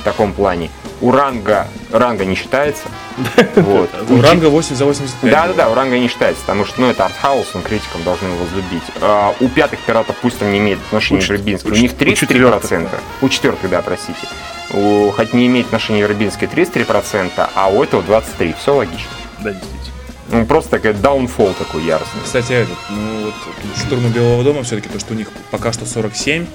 в 0.00 0.02
таком 0.04 0.32
плане. 0.32 0.70
У 1.00 1.10
ранга, 1.12 1.68
ранга 1.90 2.24
не 2.24 2.34
считается. 2.34 2.84
Вот. 3.56 3.90
У 4.10 4.20
ранга 4.20 4.46
8 4.46 4.74
за 4.74 4.84
85. 4.84 5.30
Да, 5.30 5.46
да, 5.46 5.52
да, 5.54 5.70
у 5.70 5.74
ранга 5.74 5.96
не 5.98 6.08
считается, 6.08 6.40
потому 6.42 6.64
что 6.64 6.80
ну, 6.80 6.90
это 6.90 7.04
артхаус, 7.04 7.54
он 7.54 7.62
критикам 7.62 8.02
должны 8.02 8.26
его 8.26 8.38
возлюбить. 8.38 8.82
А, 9.00 9.32
у 9.38 9.48
пятых 9.48 9.78
пиратов 9.80 10.16
пусть 10.20 10.38
там 10.40 10.50
не 10.50 10.58
имеет 10.58 10.80
отношения 10.86 11.20
к 11.24 11.28
Рыбинской. 11.28 11.70
у 11.70 11.74
них 11.76 11.92
чет- 11.92 12.08
у 12.08 12.14
четвертых, 12.14 12.70
33%. 12.72 12.88
У 13.22 13.28
четвертых, 13.28 13.70
да, 13.70 13.82
простите. 13.82 14.18
У, 14.72 15.10
хоть 15.10 15.32
не 15.34 15.46
имеет 15.46 15.66
отношения 15.66 16.04
к 16.04 16.08
Рыбинской 16.08 16.48
33%, 16.48 17.48
а 17.54 17.68
у 17.68 17.82
этого 17.82 18.02
23%. 18.02 18.54
Все 18.58 18.74
логично. 18.74 19.10
Да, 19.40 19.50
действительно. 19.50 19.80
Ну, 20.30 20.46
просто 20.46 20.70
такой 20.70 20.94
даунфол 20.94 21.52
такой 21.52 21.84
яростный. 21.84 22.20
Кстати, 22.24 22.52
этот, 22.52 22.76
ну 22.90 23.24
вот 23.26 23.34
штурму 23.76 24.08
Белого 24.08 24.42
дома 24.42 24.62
все-таки 24.62 24.88
то, 24.88 24.98
что 24.98 25.12
у 25.12 25.16
них 25.16 25.28
пока 25.50 25.70
что 25.72 25.84
47, 25.86 26.46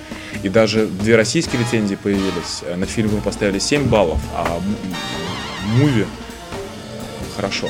и 0.41 0.49
даже 0.49 0.87
две 0.87 1.15
российские 1.15 1.61
лицензии 1.61 1.95
появились. 1.95 2.61
Э, 2.63 2.75
На 2.75 2.87
фильм 2.87 3.11
мы 3.13 3.21
поставили 3.21 3.59
7 3.59 3.83
баллов, 3.83 4.19
а 4.35 4.59
муви 5.77 6.01
э, 6.01 6.05
хорошо. 7.35 7.69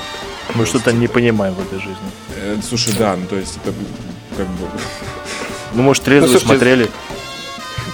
Мы 0.56 0.66
что-то 0.66 0.94
не 0.94 1.08
понимаем 1.08 1.54
в 1.54 1.60
этой 1.62 1.80
жизни. 1.80 1.98
Э, 2.38 2.58
Слушай, 2.68 2.94
да, 2.98 3.16
ну 3.18 3.26
то 3.28 3.36
есть 3.36 3.58
это 3.58 3.74
как 4.38 4.48
бы... 4.48 4.66
Ну, 5.74 5.84
может, 5.84 6.04
трезво 6.04 6.34
Ну, 6.34 6.40
смотрели. 6.40 6.90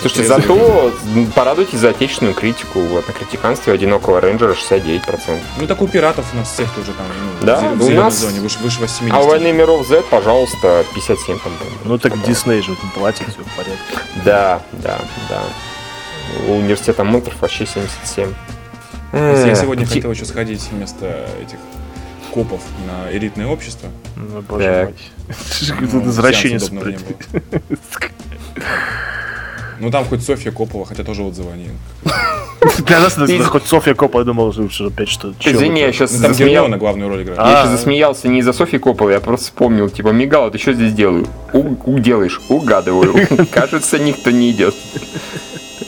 Слушайте, 0.02 0.24
зато 0.28 0.92
порадуйтесь 1.36 1.80
за 1.80 1.90
отечественную 1.90 2.36
критику. 2.36 2.80
Вот 2.82 3.08
на 3.08 3.14
критиканстве 3.14 3.74
одинокого 3.74 4.20
рейнджера 4.22 4.54
69%. 4.54 5.40
Ну 5.60 5.68
так 5.68 5.82
у 5.82 5.88
пиратов 5.88 6.26
у 6.34 6.38
нас 6.38 6.52
всех 6.52 6.72
тоже 6.74 6.92
там 6.94 7.06
ну, 7.42 7.46
Да, 7.46 7.60
в 7.60 7.78
в 7.78 7.82
у 7.82 7.86
зеленой 7.86 8.04
нас- 8.06 8.20
зоне 8.20 8.40
выше, 8.42 8.60
выше 8.60 8.80
80. 8.82 9.14
А 9.14 9.20
у 9.22 9.28
«Войны 9.28 9.52
миров 9.54 9.88
Z», 9.88 10.02
пожалуйста, 10.10 10.84
57 10.94 11.40
там. 11.40 11.54
Ну, 11.86 11.98
так 11.98 12.22
Дисней 12.24 12.62
же 12.62 12.76
платит, 12.94 13.28
все 13.30 13.40
в 13.42 13.56
порядке. 13.56 14.14
Да, 14.26 14.62
да, 14.74 15.00
да. 15.30 15.44
У 16.48 16.54
университета 16.58 17.04
монстров 17.04 17.36
вообще 17.42 17.66
77. 17.66 18.30
Я 19.14 19.20
Э, 19.20 19.56
сегодня 19.56 19.86
те- 19.86 19.94
хотел 19.96 20.12
еще 20.12 20.26
сходить 20.26 20.68
вместо 20.72 21.28
этих 21.42 21.58
копов 22.34 22.62
на 22.88 23.12
элитное 23.16 23.48
общество. 23.48 23.90
Ну, 24.18 24.42
боже 24.42 24.66
мой. 24.84 24.96
Ну, 25.92 26.12
Ну 29.80 29.92
там 29.92 30.06
хоть 30.06 30.24
Софья 30.24 30.52
Копова, 30.52 30.86
хотя 30.86 31.04
тоже 31.04 31.24
отзывы 31.24 31.52
они. 31.52 31.70
Для 32.86 33.00
нас 33.00 33.18
хоть 33.46 33.66
Софья 33.66 33.94
Копа, 33.94 34.20
я 34.20 34.24
думал, 34.24 34.54
что 34.70 34.88
опять 34.88 35.10
что 35.10 35.34
Извини, 35.44 35.82
я 35.82 35.92
сейчас 35.92 36.14
Ну, 36.14 36.24
там. 36.24 36.34
Гермиона 36.34 36.78
главную 36.78 37.10
роль 37.10 37.24
играет. 37.24 37.40
А. 37.40 37.50
Я 37.50 37.58
сейчас 37.58 37.72
засмеялся 37.72 38.28
не 38.28 38.40
из-за 38.40 38.54
Софьи 38.54 38.80
Копполы, 38.80 39.12
я 39.14 39.20
просто 39.20 39.46
вспомнил, 39.46 39.90
типа, 39.90 40.10
мигал, 40.10 40.50
ты 40.52 40.58
что 40.58 40.74
здесь 40.74 40.94
делаю? 40.94 41.28
Делаешь, 41.86 42.42
угадываю. 42.50 43.16
Кажется, 43.52 44.00
никто 44.00 44.32
не 44.32 44.52
идет. 44.52 44.76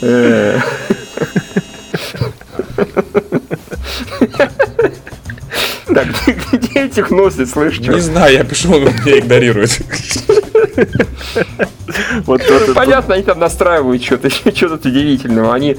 Э. 0.01 0.59
Так, 5.93 6.07
где 6.97 7.01
этих 7.01 7.11
носит, 7.11 7.49
слышишь? 7.49 7.87
Не 7.87 7.99
знаю, 7.99 8.33
я 8.33 8.43
пишу, 8.43 8.73
он 8.73 8.83
меня 8.83 9.19
игнорирует. 9.19 9.79
Вот 12.25 12.41
Понятно, 12.75 13.15
они 13.15 13.23
там 13.23 13.39
настраивают 13.39 14.03
что-то, 14.03 14.29
что-то 14.55 14.89
удивительного. 14.89 15.53
Они... 15.53 15.77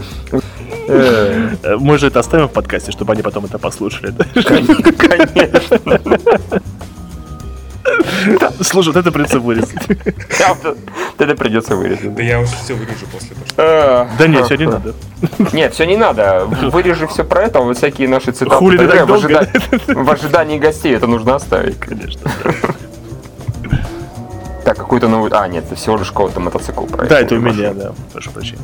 Э, 0.88 1.76
Мы 1.78 1.98
же 1.98 2.06
это 2.08 2.20
оставим 2.20 2.48
в 2.48 2.52
подкасте, 2.52 2.92
чтобы 2.92 3.12
они 3.12 3.22
потом 3.22 3.44
это 3.44 3.58
послушали. 3.58 4.14
Конечно. 4.96 6.00
Слушай, 8.60 8.88
вот 8.92 8.96
это 8.96 9.12
придется 9.12 9.40
вырезать. 9.40 9.86
Это 11.18 11.34
придется 11.34 11.76
вырезать. 11.76 12.14
Да 12.14 12.22
я 12.22 12.40
уже 12.40 12.52
все 12.62 12.74
вырежу 12.74 13.06
после 13.12 13.30
того. 13.30 13.46
А, 13.56 14.08
Да 14.18 14.26
нет, 14.26 14.44
все 14.46 14.56
не 14.56 14.66
надо. 14.66 14.94
Нет, 15.52 15.74
все 15.74 15.84
не 15.84 15.96
надо. 15.96 16.46
Вырежи 16.46 17.06
все 17.06 17.24
про 17.24 17.42
это, 17.42 17.60
вот 17.60 17.76
всякие 17.76 18.08
наши 18.08 18.32
цитаты. 18.32 18.56
Хули 18.56 18.78
ты 18.78 18.88
так 18.88 19.04
в, 19.04 19.06
долго? 19.06 19.48
в 19.88 20.10
ожидании 20.10 20.58
гостей 20.58 20.94
это 20.94 21.06
нужно 21.06 21.34
оставить. 21.34 21.78
Конечно. 21.78 22.30
Так, 24.64 24.76
какой-то 24.76 25.08
новый... 25.08 25.30
А, 25.32 25.48
нет, 25.48 25.64
это 25.64 25.76
всего 25.76 25.96
лишь 25.96 26.12
кого-то 26.12 26.40
мотоцикл. 26.40 26.84
Да, 27.08 27.20
это 27.20 27.34
у 27.36 27.38
меня, 27.38 27.72
да. 27.72 27.92
Прошу 28.12 28.30
прощения. 28.30 28.60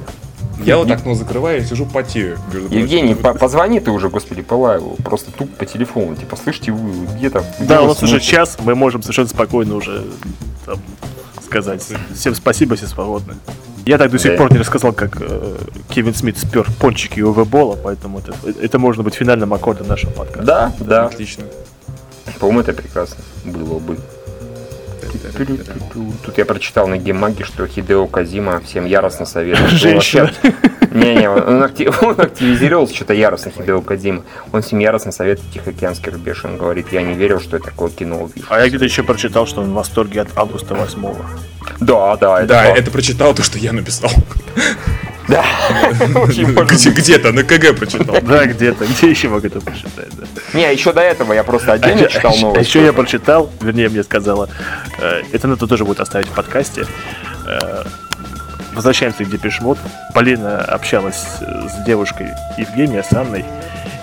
Я 0.63 0.77
вот 0.79 0.91
окно 0.91 1.15
закрываю 1.15 1.61
и 1.61 1.65
сижу 1.65 1.87
потею. 1.87 2.39
Евгений, 2.71 3.15
по- 3.15 3.35
позвони 3.35 3.81
ты 3.81 3.91
уже, 3.91 4.09
господи, 4.09 4.43
по 4.43 4.55
лайву. 4.55 4.97
Просто 5.05 5.31
тупо 5.33 5.53
по 5.59 5.67
телефону. 5.67 6.15
Типа, 6.17 6.37
слышите, 6.37 6.73
вы 6.73 7.07
где-то... 7.17 7.45
Да, 7.61 7.83
у 7.83 7.89
нас 7.89 8.03
уже 8.03 8.21
час, 8.21 8.57
мы 8.63 8.75
можем 8.75 9.03
совершенно 9.03 9.29
спокойно 9.29 9.75
уже 9.75 10.05
там, 10.65 10.79
сказать. 11.45 11.87
Всем 12.15 12.35
спасибо, 12.35 12.77
все 12.77 12.87
свободны. 12.87 13.35
Я 13.87 13.99
так 13.99 14.11
до 14.11 14.19
сих 14.19 14.33
Да. 14.33 14.39
пор 14.39 14.53
не 14.53 14.59
рассказал, 14.59 14.93
как 14.93 15.19
э, 15.21 15.57
Кевин 15.91 16.15
Смит 16.15 16.39
спер 16.39 16.67
пончики 16.81 17.21
у 17.21 17.33
Бола, 17.45 17.77
поэтому 17.77 18.21
это, 18.21 18.33
это 18.61 18.79
может 18.79 19.05
быть 19.05 19.15
финальным 19.15 19.53
аккордом 19.53 19.89
нашего 19.89 20.11
подкаста. 20.11 20.43
Да, 20.45 20.73
да. 20.81 21.07
Отлично. 21.07 21.45
По-моему, 22.41 22.61
это 22.61 22.73
прекрасно 22.73 23.19
было 23.45 23.79
бы. 23.79 23.99
Тут 26.25 26.39
я 26.39 26.45
прочитал 26.45 26.87
на 26.89 26.97
геймаге, 26.99 27.45
что 27.45 27.67
Хидео 27.67 28.07
Казима 28.07 28.61
всем 28.61 28.85
яростно 28.85 29.27
советует. 29.27 29.71
Женщина. 29.71 30.31
Не-не, 30.93 31.29
он, 31.29 31.63
акти- 31.63 31.91
он 32.05 32.21
активизировался 32.21 32.95
что-то 32.95 33.15
яростно, 33.15 33.51
Хидео 33.51 33.81
Кадима. 33.81 34.23
Он 34.53 34.63
всем 34.63 34.79
яростно 34.79 35.13
советует 35.13 35.51
Тихоокеанский 35.53 36.13
рубеж. 36.13 36.45
Он 36.45 36.57
говорит, 36.57 36.87
я 36.93 37.03
не 37.03 37.15
верил, 37.15 37.41
что 37.41 37.57
я 37.57 37.63
такое 37.63 37.91
кино 37.91 38.23
увижу. 38.25 38.47
А 38.49 38.61
я 38.61 38.69
где-то 38.69 38.85
еще 38.85 39.03
прочитал, 39.03 39.47
что 39.47 39.61
он 39.63 39.71
в 39.71 39.75
восторге 39.75 40.21
от 40.23 40.29
августа 40.37 40.75
8 40.75 41.03
Да, 41.81 42.17
да, 42.17 42.39
это 42.41 42.49
Да, 42.49 42.65
факт. 42.65 42.79
это 42.79 42.91
прочитал 42.91 43.35
то, 43.35 43.43
что 43.43 43.59
я 43.59 43.73
написал. 43.73 44.11
Да. 45.29 45.45
Где- 46.27 46.91
Где-то 46.91 47.33
на 47.33 47.43
КГ 47.45 47.75
прочитал. 47.77 48.17
Да, 48.23 48.47
где-то. 48.47 48.85
Где 48.87 49.11
еще 49.11 49.29
мог 49.29 49.45
это 49.45 49.61
прочитать? 49.61 50.09
Не, 50.53 50.73
еще 50.73 50.93
до 50.93 51.01
этого 51.01 51.33
я 51.33 51.45
просто 51.45 51.73
А 51.73 51.75
отдельно 51.75 52.09
читал 52.09 52.35
а 52.37 52.41
новость. 52.41 52.69
еще 52.69 52.85
я 52.85 52.93
прочитал, 52.93 53.51
вернее, 53.61 53.89
мне 53.89 54.03
сказала, 54.03 54.49
э, 55.01 55.23
это 55.33 55.49
надо 55.49 55.67
тоже 55.67 55.85
будет 55.85 56.01
оставить 56.01 56.29
в 56.29 56.33
подкасте. 56.33 56.87
Э, 57.47 57.85
Возвращаемся 58.75 59.25
к 59.25 59.31
Депешмот. 59.31 59.79
Полина 60.15 60.59
общалась 60.61 61.23
э, 61.41 61.69
с 61.69 61.85
девушкой 61.85 62.29
Евгения, 62.59 63.05
с 63.05 63.13
Анной, 63.13 63.45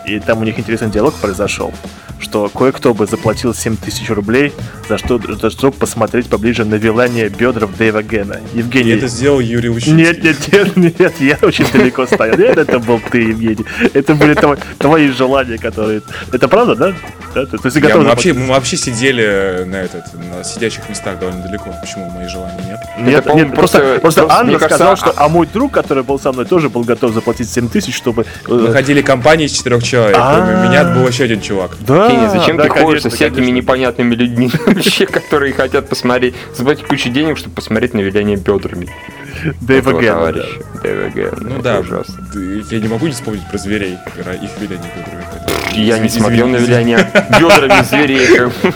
и 0.05 0.19
там 0.19 0.39
у 0.41 0.43
них 0.43 0.57
интересный 0.59 0.89
диалог 0.89 1.13
произошел, 1.15 1.73
что 2.19 2.49
кое-кто 2.49 2.93
бы 2.93 3.07
заплатил 3.07 3.53
7 3.53 3.77
тысяч 3.77 4.09
рублей 4.09 4.53
за 4.87 4.97
что, 4.97 5.19
за 5.19 5.49
что 5.49 5.71
посмотреть 5.71 6.27
поближе 6.27 6.65
на 6.65 6.75
вилание 6.75 7.29
бедров 7.29 7.75
Дэйва 7.77 8.03
Гена. 8.03 8.39
И 8.53 8.59
Евгений... 8.59 8.91
это 8.91 9.07
сделал 9.07 9.39
Юрий 9.39 9.69
Ущинский. 9.69 9.93
Нет, 9.95 10.23
нет, 10.23 10.75
нет, 10.77 10.99
нет, 10.99 11.13
я 11.19 11.37
очень 11.41 11.65
далеко 11.71 12.05
стоял. 12.05 12.37
Нет, 12.37 12.57
это 12.57 12.79
был 12.79 12.99
ты, 13.11 13.19
Евгений. 13.19 13.65
Это 13.93 14.13
были 14.15 14.35
тво- 14.35 14.59
твои 14.77 15.09
желания, 15.09 15.57
которые... 15.57 16.01
Это 16.31 16.47
правда, 16.47 16.75
да? 16.75 16.93
Да, 17.33 17.45
ты, 17.45 17.57
то 17.57 17.65
есть 17.65 17.77
Я- 17.77 17.97
мы, 17.97 18.03
вообще, 18.03 18.33
мы 18.33 18.47
вообще 18.47 18.77
сидели 18.77 19.63
на, 19.65 19.77
этот, 19.77 20.13
на 20.13 20.43
сидящих 20.43 20.87
местах 20.89 21.17
довольно 21.19 21.41
далеко. 21.41 21.73
Почему 21.81 22.09
мои 22.09 22.27
желания 22.27 22.61
нет? 22.67 22.79
Нет, 22.99 23.23
по-моему, 23.23 23.49
нет, 23.49 23.57
просто, 23.57 23.99
просто- 24.01 24.21
просто, 24.23 24.27
Анна 24.29 24.53
кажется, 24.59 24.75
сказала, 24.75 24.93
а- 24.93 24.97
что 24.97 25.13
а 25.15 25.29
мой 25.29 25.47
друг, 25.47 25.71
который 25.71 26.03
был 26.03 26.19
со 26.19 26.31
мной, 26.33 26.45
тоже 26.45 26.69
был 26.69 26.83
готов 26.83 27.13
заплатить 27.13 27.49
7 27.49 27.69
тысяч, 27.69 27.95
чтобы... 27.95 28.25
э, 28.47 28.53
Мы 28.53 28.71
ходили 28.73 29.01
компанией 29.01 29.47
из 29.47 29.53
четырех 29.53 29.81
человек. 29.81 29.90
А. 29.97 30.35
Кроме 30.35 30.67
меня 30.67 30.83
был 30.85 31.07
еще 31.07 31.25
один 31.25 31.41
чувак. 31.41 31.71
Да, 31.81 32.09
Кенни, 32.09 32.27
зачем 32.27 32.57
ты 32.57 32.69
ходишь 32.69 33.01
со 33.01 33.09
всякими 33.09 33.51
непонятными 33.51 34.15
людьми 34.15 34.51
вообще, 34.65 35.05
которые 35.05 35.53
хотят 35.53 35.89
посмотреть, 35.89 36.35
заплатить 36.55 36.85
кучу 36.87 37.09
денег, 37.09 37.37
чтобы 37.37 37.55
посмотреть 37.55 37.93
на 37.93 37.99
виляние 37.99 38.37
бедрами? 38.37 38.89
Дэйва 39.61 40.01
товарища. 40.01 40.47
Дэйва. 40.83 41.37
Ну 41.41 41.61
да, 41.61 41.79
ужасно. 41.79 42.15
я 42.69 42.79
не 42.79 42.87
могу 42.87 43.07
не 43.07 43.13
вспомнить 43.13 43.47
про 43.49 43.57
зверей, 43.57 43.93
их 43.93 44.51
виляние 44.59 44.91
бедрами, 44.95 45.25
Я 45.73 45.99
не 45.99 46.09
смотрел 46.09 46.47
на 46.47 46.57
виляние 46.57 47.09
бедрами 47.39 47.83
зверей. 47.83 48.51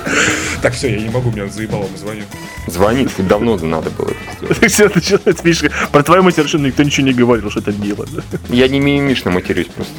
Так, 0.62 0.74
все, 0.74 0.90
я 0.90 1.00
не 1.00 1.10
могу, 1.10 1.30
меня 1.30 1.48
заебало, 1.48 1.86
звоню. 1.96 2.24
Звонит, 2.66 3.12
ты 3.16 3.22
давно 3.22 3.56
надо 3.58 3.92
было 3.92 4.10
это 4.10 4.56
сделать. 4.56 4.74
Все 4.74 4.90
начинает, 4.90 5.44
видишь, 5.44 5.72
про 5.92 6.02
твою 6.02 6.24
мать 6.24 6.34
совершенно 6.34 6.66
никто 6.66 6.82
ничего 6.82 7.06
не 7.06 7.14
говорил, 7.14 7.52
что 7.52 7.60
это 7.60 7.72
мило. 7.72 8.08
да. 8.12 8.24
Я 8.50 8.68
не 8.68 8.80
мимимишно 8.80 9.30
матерюсь 9.30 9.68
просто. 9.68 9.94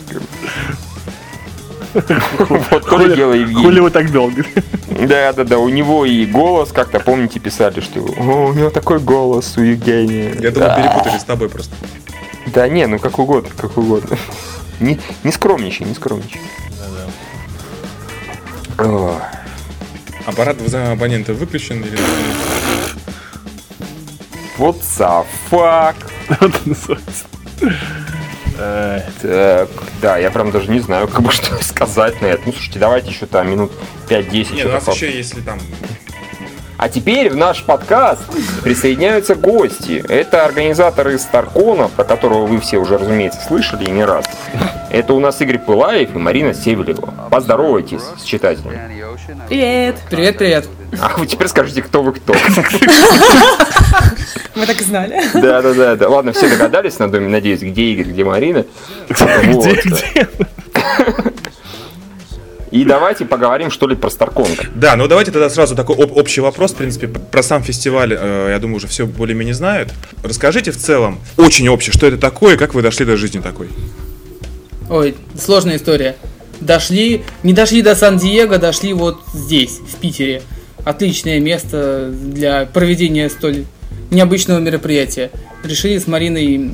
Вот 2.71 2.87
то 2.89 2.99
ли 2.99 3.15
дело 3.17 3.33
Хули 3.33 3.41
Евгений. 3.43 3.81
вы 3.81 3.91
так 3.91 4.11
долго? 4.13 4.45
Да, 4.89 5.33
да, 5.33 5.45
да, 5.45 5.59
у 5.59 5.69
него 5.69 6.05
и 6.05 6.27
голос, 6.27 6.73
как-то 6.73 7.01
помните, 7.01 7.39
писали, 7.41 7.81
что 7.81 8.01
«О, 8.01 8.49
у 8.49 8.53
него 8.55 8.71
такой 8.71 8.99
голос 9.01 9.57
у 9.57 9.63
Евгения. 9.63 10.35
Я 10.41 10.51
думал, 10.51 10.69
Да. 10.69 10.77
перепутали 10.77 11.19
с 11.19 11.25
тобой 11.25 11.49
просто. 11.49 11.75
Да 12.47 12.69
не, 12.69 12.87
ну 12.87 12.99
как 12.99 13.19
угодно, 13.19 13.51
как 13.57 13.77
угодно. 13.77 14.17
Не, 14.81 14.99
не 15.25 15.33
скромничай, 15.33 15.87
не 15.87 15.95
скромничай. 15.95 16.41
О, 18.79 19.19
Аппарат 20.27 20.57
за 20.61 20.93
абонента 20.93 21.33
выключен 21.33 21.81
или 21.83 21.97
Вот 24.59 24.77
the 24.99 25.25
fuck. 25.51 25.95
Э, 28.59 29.01
Так, 29.23 29.69
да, 30.01 30.19
я 30.19 30.31
прям 30.31 30.51
даже 30.51 30.71
не 30.71 30.81
знаю, 30.81 31.09
как 31.09 31.23
бы 31.23 31.31
что 31.33 31.63
сказать 31.63 32.21
на 32.23 32.27
это. 32.27 32.43
Ну, 32.47 32.53
слушайте, 32.53 32.79
давайте 32.79 33.11
еще 33.11 33.27
там 33.27 33.51
минут 33.51 33.73
5-10. 34.09 34.33
Не, 34.33 34.45
что-то 34.45 34.69
у 34.69 34.73
нас 34.73 34.89
еще, 34.89 35.17
если 35.17 35.41
там... 35.41 35.59
А 36.79 36.91
теперь 36.91 37.31
в 37.31 37.37
наш 37.37 37.63
подкаст 37.65 38.23
присоединяются 38.63 39.35
гости. 39.35 40.05
Это 40.09 40.45
организаторы 40.45 41.19
Старкона, 41.19 41.89
про 41.89 42.05
которого 42.05 42.45
вы 42.45 42.61
все 42.61 42.77
уже, 42.77 42.99
разумеется, 42.99 43.41
слышали 43.47 43.85
и 43.85 43.91
не 43.91 44.05
раз. 44.05 44.27
Это 44.91 45.15
у 45.15 45.21
нас 45.21 45.41
Игорь 45.41 45.59
Пылаев 45.59 46.15
и 46.15 46.19
Марина 46.19 46.53
Севелева. 46.53 47.29
Поздоровайтесь 47.31 48.03
с 48.19 48.25
читателями. 48.25 49.06
Привет! 49.49 49.97
Привет, 50.09 50.39
привет. 50.39 50.69
А 51.01 51.17
вы 51.19 51.27
теперь 51.27 51.49
скажите, 51.49 51.83
кто 51.83 52.01
вы 52.03 52.13
кто. 52.13 52.33
Мы 54.55 54.67
так 54.67 54.81
и 54.81 54.85
знали. 54.85 55.21
Да, 55.35 55.63
да, 55.63 55.75
да, 55.75 55.97
да. 55.97 56.09
Ладно, 56.09 56.33
все 56.33 56.49
догадались, 56.49 56.99
надо- 57.01 57.19
надеюсь, 57.21 57.61
где 57.61 57.83
Игорь, 57.93 58.07
где 58.13 58.25
Марина. 58.25 58.65
Где, 59.09 59.81
где? 59.85 60.29
И 62.71 62.85
давайте 62.85 63.25
поговорим, 63.25 63.71
что 63.71 63.89
ли, 63.89 63.97
про 63.97 64.11
Старкон. 64.11 64.47
Да, 64.75 64.97
ну 64.97 65.09
давайте 65.09 65.31
тогда 65.33 65.49
сразу 65.51 65.75
такой 65.75 65.97
об- 65.97 66.17
общий 66.17 66.41
вопрос, 66.41 66.73
в 66.73 66.77
принципе, 66.77 67.09
про 67.09 67.43
сам 67.43 67.63
фестиваль, 67.63 68.13
э, 68.17 68.49
я 68.51 68.59
думаю, 68.59 68.77
уже 68.77 68.87
все 68.87 69.07
более-менее 69.07 69.55
знают. 69.55 69.93
Расскажите 70.23 70.71
в 70.73 70.77
целом, 70.77 71.19
очень 71.37 71.69
общее, 71.69 71.93
что 71.93 72.07
это 72.07 72.19
такое, 72.19 72.57
как 72.57 72.75
вы 72.75 72.83
дошли 72.83 73.07
до 73.07 73.17
жизни 73.17 73.41
такой? 73.41 73.69
Ой, 74.91 75.17
сложная 75.41 75.77
история. 75.77 76.17
Дошли, 76.61 77.25
не 77.43 77.53
дошли 77.53 77.83
до 77.83 77.95
Сан-Диего, 77.95 78.59
дошли 78.59 78.93
вот 78.93 79.21
здесь, 79.33 79.79
в 79.79 79.97
Питере. 79.97 80.43
Отличное 80.85 81.41
место 81.41 82.11
для 82.11 82.67
проведения 82.67 83.29
столь 83.29 83.65
необычного 84.11 84.59
мероприятия. 84.61 85.31
Решили 85.65 85.99
с 85.99 86.07
Мариной 86.07 86.71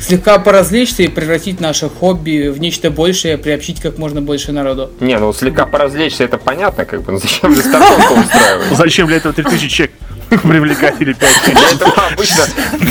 слегка 0.00 0.38
поразвлечься 0.38 1.02
и 1.02 1.08
превратить 1.08 1.60
наше 1.60 1.88
хобби 1.88 2.48
в 2.48 2.58
нечто 2.58 2.90
большее, 2.90 3.38
приобщить 3.38 3.80
как 3.80 3.98
можно 3.98 4.22
больше 4.22 4.52
народу. 4.52 4.90
Не, 5.00 5.18
ну 5.18 5.32
слегка 5.32 5.66
поразвлечься, 5.66 6.24
это 6.24 6.38
понятно, 6.38 6.84
как 6.84 7.02
бы, 7.02 7.12
но 7.12 7.18
зачем 7.18 7.54
же 7.54 7.62
Старкон 7.62 8.18
устраивать? 8.18 8.76
Зачем 8.76 9.06
для 9.06 9.16
этого 9.16 9.34
3000 9.34 9.68
человек 9.68 9.94
привлекать 10.42 11.00
или 11.00 11.12
5 11.12 11.30
Для 11.46 11.70
этого 11.70 12.06
обычно 12.12 12.44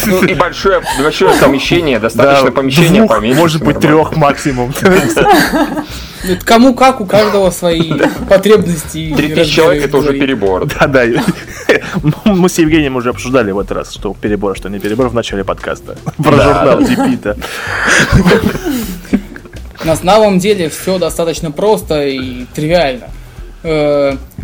ну, 0.07 0.23
и 0.23 0.33
большое, 0.33 0.81
большое 1.01 1.33
помещение, 1.35 1.99
достаточно 1.99 2.51
помещения 2.51 3.05
поменьше. 3.05 3.39
может 3.39 3.63
быть, 3.63 3.79
трех 3.79 4.15
максимум. 4.15 4.73
Это 4.81 6.45
Кому 6.45 6.73
как, 6.75 6.99
у 6.99 7.05
каждого 7.05 7.49
свои 7.49 7.93
потребности. 8.27 8.97
и 8.97 9.15
Три 9.15 9.33
тысячи 9.33 9.55
человек 9.55 9.85
это 9.85 9.97
уже 9.97 10.11
перебор. 10.13 10.65
Да, 10.65 10.87
да. 10.87 11.05
Мы 12.25 12.49
с 12.49 12.57
Евгением 12.57 12.97
уже 12.97 13.11
обсуждали 13.11 13.51
в 13.51 13.59
этот 13.59 13.77
раз, 13.77 13.93
что 13.93 14.13
перебор, 14.13 14.57
что 14.57 14.67
не 14.69 14.79
перебор 14.79 15.07
в 15.07 15.13
начале 15.13 15.45
подкаста. 15.45 15.97
Про 16.17 16.31
журнал 16.31 16.81
Дипита. 16.83 17.37
На 19.85 19.95
самом 19.95 20.39
деле 20.39 20.69
все 20.69 20.99
достаточно 20.99 21.51
просто 21.51 22.05
и 22.05 22.45
тривиально. 22.53 23.07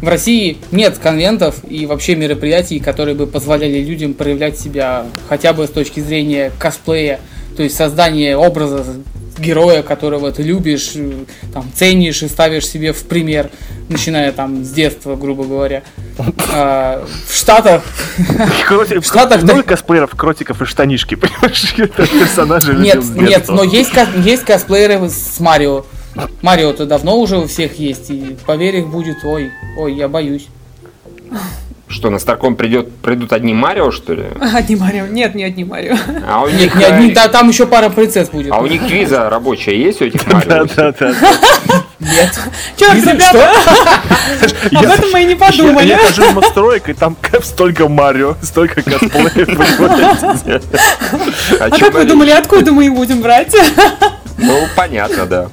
В 0.06 0.08
России 0.08 0.60
нет 0.70 1.00
конвентов 1.00 1.56
и 1.68 1.88
вообще 1.88 2.16
мероприятий, 2.16 2.80
которые 2.80 3.16
бы 3.16 3.26
позволяли 3.26 3.80
людям 3.80 4.14
проявлять 4.14 4.56
себя 4.56 5.08
хотя 5.28 5.52
бы 5.52 5.66
с 5.66 5.72
точки 5.72 6.00
зрения 6.00 6.52
косплея, 6.60 7.20
то 7.58 7.64
есть 7.64 7.76
создание 7.76 8.38
образа 8.38 8.86
героя, 9.40 9.82
которого 9.82 10.32
ты 10.32 10.44
любишь, 10.44 10.92
э, 10.94 11.12
там, 11.52 11.72
ценишь 11.74 12.22
и 12.22 12.28
ставишь 12.28 12.68
себе 12.68 12.94
в 12.94 13.02
пример, 13.08 13.50
начиная 13.90 14.32
там 14.32 14.64
с 14.64 14.70
детства, 14.70 15.16
грубо 15.16 15.44
говоря. 15.44 15.82
А, 16.54 17.04
В 17.28 17.36
Штатах 17.36 17.82
В 18.20 19.04
Штатах 19.04 19.44
так- 19.44 19.66
косплееров, 19.66 20.12
кротиков 20.12 20.62
и 20.62 20.66
штанишки, 20.66 21.16
понимаешь? 21.16 21.74
Это 21.80 22.06
персонажи 22.06 22.76
Нет, 22.76 23.04
нет, 23.16 23.46
но 23.48 23.64
есть, 23.64 23.94
есть 24.24 24.44
косплееры 24.44 25.10
с 25.10 25.40
Марио. 25.40 25.84
Марио-то 26.42 26.86
давно 26.86 27.18
уже 27.20 27.38
у 27.38 27.48
всех 27.48 27.78
есть, 27.80 28.10
и 28.10 28.36
поверь, 28.46 28.78
их 28.78 28.88
будет, 28.88 29.18
ой, 29.24 29.52
ой, 29.78 29.94
я 29.94 30.08
боюсь. 30.08 30.48
Что, 31.88 32.10
на 32.10 32.18
Старкон 32.20 32.56
придет, 32.56 32.92
придут 32.98 33.32
одни 33.32 33.54
Марио, 33.54 33.92
что 33.92 34.14
ли? 34.16 34.26
Одни 34.54 34.76
Марио. 34.76 35.06
Нет, 35.06 35.36
не 35.36 35.44
одни 35.44 35.64
Марио. 35.64 35.96
А 36.28 36.42
у 36.42 36.48
Нет, 36.48 36.60
них, 36.60 36.76
не 36.76 36.84
одни, 36.84 37.12
э, 37.12 37.14
да, 37.14 37.28
там 37.28 37.48
еще 37.50 37.68
пара 37.68 37.90
принцесс 37.90 38.30
будет. 38.30 38.52
а 38.52 38.58
у 38.60 38.66
них 38.66 38.82
виза 38.90 39.30
рабочая 39.30 39.76
есть 39.78 40.02
у 40.02 40.06
этих 40.06 40.26
Да, 40.28 40.36
Марио? 40.36 40.66
да, 40.76 40.92
да. 41.00 41.14
Нет. 42.00 42.40
Чё, 42.76 42.92
Виза- 42.92 43.14
ребята, 43.14 43.52
Я- 44.72 44.80
об 44.80 44.86
этом 44.86 45.12
мы 45.12 45.22
и 45.24 45.26
не 45.26 45.36
подумали. 45.36 45.88
я 45.88 45.98
хожу 46.00 46.24
в 46.24 46.34
Мостройк, 46.34 46.90
и 46.90 46.94
там 46.94 47.16
столько 47.44 47.88
Марио, 47.88 48.36
столько 48.42 48.82
косплеев? 48.82 50.62
А 51.60 51.72
чё 51.72 51.86
как 51.86 51.94
вы 51.94 52.06
думали, 52.06 52.32
откуда 52.32 52.72
мы 52.72 52.86
их 52.88 52.94
будем 52.96 53.22
брать? 53.22 53.56
Ну, 54.38 54.68
понятно, 54.76 55.26
да. 55.26 55.50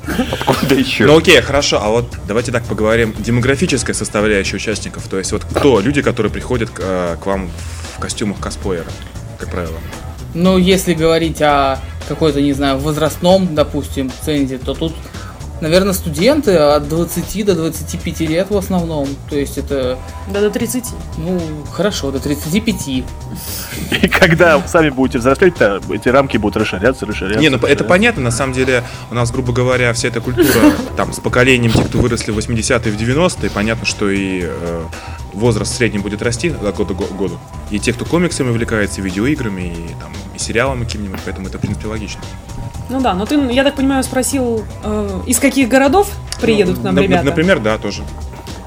Откуда 0.47 0.75
еще? 0.75 1.07
Ну 1.07 1.19
окей, 1.19 1.41
хорошо, 1.41 1.81
а 1.83 1.89
вот 1.89 2.07
давайте 2.27 2.53
так 2.53 2.65
поговорим, 2.65 3.15
демографическая 3.19 3.95
составляющая 3.95 4.57
участников, 4.57 5.07
то 5.09 5.19
есть 5.19 5.33
вот 5.33 5.45
кто 5.45 5.81
люди, 5.81 6.03
которые 6.03 6.33
приходят 6.33 6.71
к, 6.71 6.81
э, 6.81 7.17
к 7.21 7.27
вам 7.27 7.51
в 7.97 8.01
костюмах 8.01 8.41
косплеера, 8.41 8.91
как 9.39 9.51
правило? 9.51 9.79
Ну, 10.35 10.59
если 10.59 10.95
говорить 10.95 11.41
о 11.43 11.79
какой-то, 12.09 12.41
не 12.41 12.53
знаю, 12.53 12.79
возрастном, 12.79 13.55
допустим, 13.55 14.11
цензе, 14.25 14.59
то 14.59 14.75
тут, 14.75 14.95
наверное, 15.63 15.93
студенты 15.93 16.57
от 16.57 16.89
20 16.89 17.47
до 17.47 17.55
25 17.55 18.21
лет 18.21 18.51
в 18.51 18.57
основном. 18.57 19.09
То 19.31 19.37
есть 19.37 19.57
это, 19.57 19.97
Да 20.33 20.41
до 20.41 20.51
30. 20.51 20.85
ну, 21.19 21.41
хорошо, 21.71 22.11
до 22.11 22.19
35. 22.19 22.89
И 22.89 23.05
когда 24.09 24.61
сами 24.67 24.91
будете 24.91 25.19
взрослеть, 25.19 25.55
то 25.55 25.81
эти 25.91 26.09
рамки 26.09 26.37
будут 26.37 26.57
расширяться, 26.57 27.07
расширяться. 27.07 27.41
Не, 27.41 27.49
ну 27.49 27.59
это 27.59 27.85
понятно, 27.85 28.23
на 28.23 28.31
самом 28.33 28.53
деле 28.53 28.83
у 29.11 29.15
нас, 29.15 29.31
грубо 29.31 29.53
говоря, 29.53 29.93
вся 29.93 30.09
эта 30.09 30.21
культура 30.21 30.73
там 30.97 31.13
с 31.13 31.21
поколением 31.21 31.73
тех, 31.73 31.87
кто 31.87 31.99
выросли 31.99 32.33
в 32.33 32.39
80-е, 32.39 32.93
в 32.93 33.01
90-е, 33.01 33.51
понятно, 33.51 33.87
что 33.87 34.11
и 34.11 34.43
э, 34.45 34.85
возраст 35.33 35.73
в 35.73 35.77
среднем 35.77 36.03
будет 36.03 36.23
расти 36.23 36.49
от 36.49 36.75
года 36.77 36.95
к 36.95 37.17
году. 37.17 37.39
И 37.71 37.79
те, 37.79 37.93
кто 37.93 38.05
комиксами 38.05 38.51
увлекается, 38.51 39.01
видеоиграми, 39.01 39.63
и, 39.63 40.01
там, 40.01 40.13
и 40.35 40.39
сериалами 40.39 40.85
какими-нибудь, 40.85 41.21
поэтому 41.25 41.47
это, 41.47 41.59
в 41.59 41.61
принципе, 41.61 41.87
логично. 41.87 42.21
Ну 42.93 43.01
да, 43.01 43.15
но 43.15 43.25
ты, 43.25 43.37
я 43.51 43.65
так 43.65 43.75
понимаю, 43.75 44.05
спросил, 44.05 44.65
э, 44.85 45.21
из 45.27 45.39
каких 45.39 45.69
городов 45.69 46.09
приедут 46.43 46.79
к 46.81 46.83
нам 46.83 46.95
Нап- 46.95 47.03
ребята? 47.03 47.25
Например, 47.25 47.59
да, 47.59 47.79
тоже. 47.79 48.03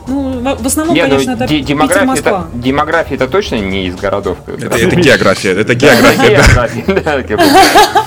Ну, 0.07 0.55
в, 0.55 0.65
основном, 0.65 0.95
Не, 0.95 1.03
ну, 1.03 1.09
конечно, 1.09 1.31
это 1.31 1.47
де- 1.47 1.57
Питер, 1.57 1.67
демография, 1.67 2.05
Москва. 2.05 2.47
это, 2.51 2.57
демография 2.63 3.15
это 3.15 3.27
точно 3.27 3.55
не 3.55 3.87
из 3.87 3.95
городов. 3.95 4.37
Это, 4.47 4.77
это 4.77 4.95
география, 4.95 5.51
это 5.51 5.73
география. 5.75 6.41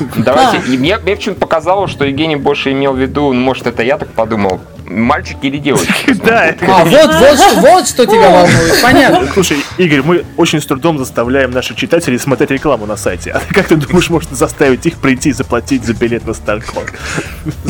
Давайте. 0.17 0.73
И 0.73 0.77
мне, 0.77 0.99
мне 0.99 1.17
почему-то 1.17 1.41
показалось, 1.41 1.91
что 1.91 2.05
Евгений 2.05 2.37
больше 2.37 2.73
имел 2.73 2.93
в 2.93 2.99
виду, 2.99 3.33
ну, 3.33 3.41
может, 3.41 3.67
это 3.67 3.83
я 3.83 3.99
так 3.99 4.11
подумал, 4.13 4.61
мальчики 4.89 5.47
или 5.47 5.59
девочки. 5.59 6.15
Да, 6.25 6.47
это 6.47 6.65
А, 6.67 6.85
вот, 6.85 7.15
вот, 7.15 7.39
что- 7.39 7.61
вот 7.61 7.89
что 7.89 8.07
тебя 8.07 8.29
волнует, 8.31 8.75
понятно. 8.83 9.29
Слушай, 9.33 9.59
Игорь, 9.79 10.03
мы 10.03 10.25
очень 10.37 10.61
с 10.61 10.67
трудом 10.67 10.99
заставляем 10.99 11.51
наших 11.51 11.77
читателей 11.77 12.19
смотреть 12.19 12.51
рекламу 12.51 12.87
на 12.87 12.97
сайте. 12.97 13.31
А 13.31 13.41
как 13.55 13.69
ты 13.69 13.77
думаешь, 13.77 14.11
можно 14.11 14.35
заставить 14.35 14.85
их 14.87 14.99
прийти 14.99 15.31
и 15.31 15.33
заплатить 15.33 15.85
за 15.85 15.95
билет 15.95 16.27
на 16.27 16.35
Старкон? 16.35 16.85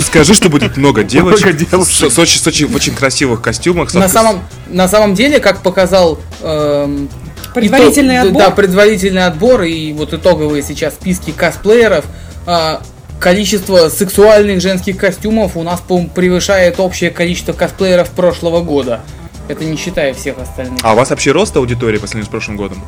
Скажи, 0.00 0.34
что 0.34 0.48
будет 0.48 0.76
много 0.76 1.04
девочек, 1.04 1.44
Много 1.46 1.58
девушек. 1.64 2.10
с, 2.10 2.14
с 2.14 2.18
очень, 2.18 2.40
с 2.40 2.46
очень- 2.46 2.66
в 2.66 2.74
очень 2.74 2.94
красивых 2.94 3.42
костюмах. 3.42 3.92
На 3.94 4.08
самом, 4.08 4.40
на 4.68 4.88
самом 4.88 5.14
деле, 5.14 5.38
как 5.40 5.62
показал 5.62 6.18
эм, 6.42 7.08
Предварительный 7.54 8.20
отбор. 8.20 8.42
Да, 8.42 8.50
предварительный 8.50 9.24
отбор 9.26 9.62
и 9.62 9.92
вот 9.92 10.12
итоговые 10.12 10.62
сейчас 10.62 10.94
списки 10.94 11.30
косплееров. 11.32 12.04
Количество 13.18 13.88
сексуальных 13.88 14.60
женских 14.60 14.96
костюмов 14.96 15.56
у 15.56 15.62
нас, 15.62 15.80
по-моему, 15.80 16.10
превышает 16.10 16.80
общее 16.80 17.10
количество 17.10 17.52
косплееров 17.52 18.10
прошлого 18.10 18.60
года. 18.62 19.00
Это 19.48 19.64
не 19.64 19.76
считая 19.78 20.12
всех 20.12 20.38
остальных. 20.38 20.78
А 20.82 20.92
у 20.92 20.96
вас 20.96 21.08
вообще 21.08 21.32
рост 21.32 21.56
аудитории 21.56 21.96
по 21.96 22.06
сравнению 22.06 22.26
с 22.26 22.30
прошлым 22.30 22.58
годом? 22.58 22.84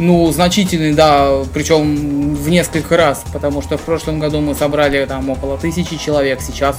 Ну, 0.00 0.30
значительный, 0.32 0.92
да, 0.92 1.44
причем 1.54 2.34
в 2.34 2.48
несколько 2.48 2.96
раз, 2.96 3.24
потому 3.32 3.62
что 3.62 3.78
в 3.78 3.82
прошлом 3.82 4.18
году 4.18 4.40
мы 4.40 4.56
собрали 4.56 5.04
там 5.06 5.30
около 5.30 5.56
тысячи 5.56 5.96
человек, 5.96 6.40
сейчас 6.40 6.76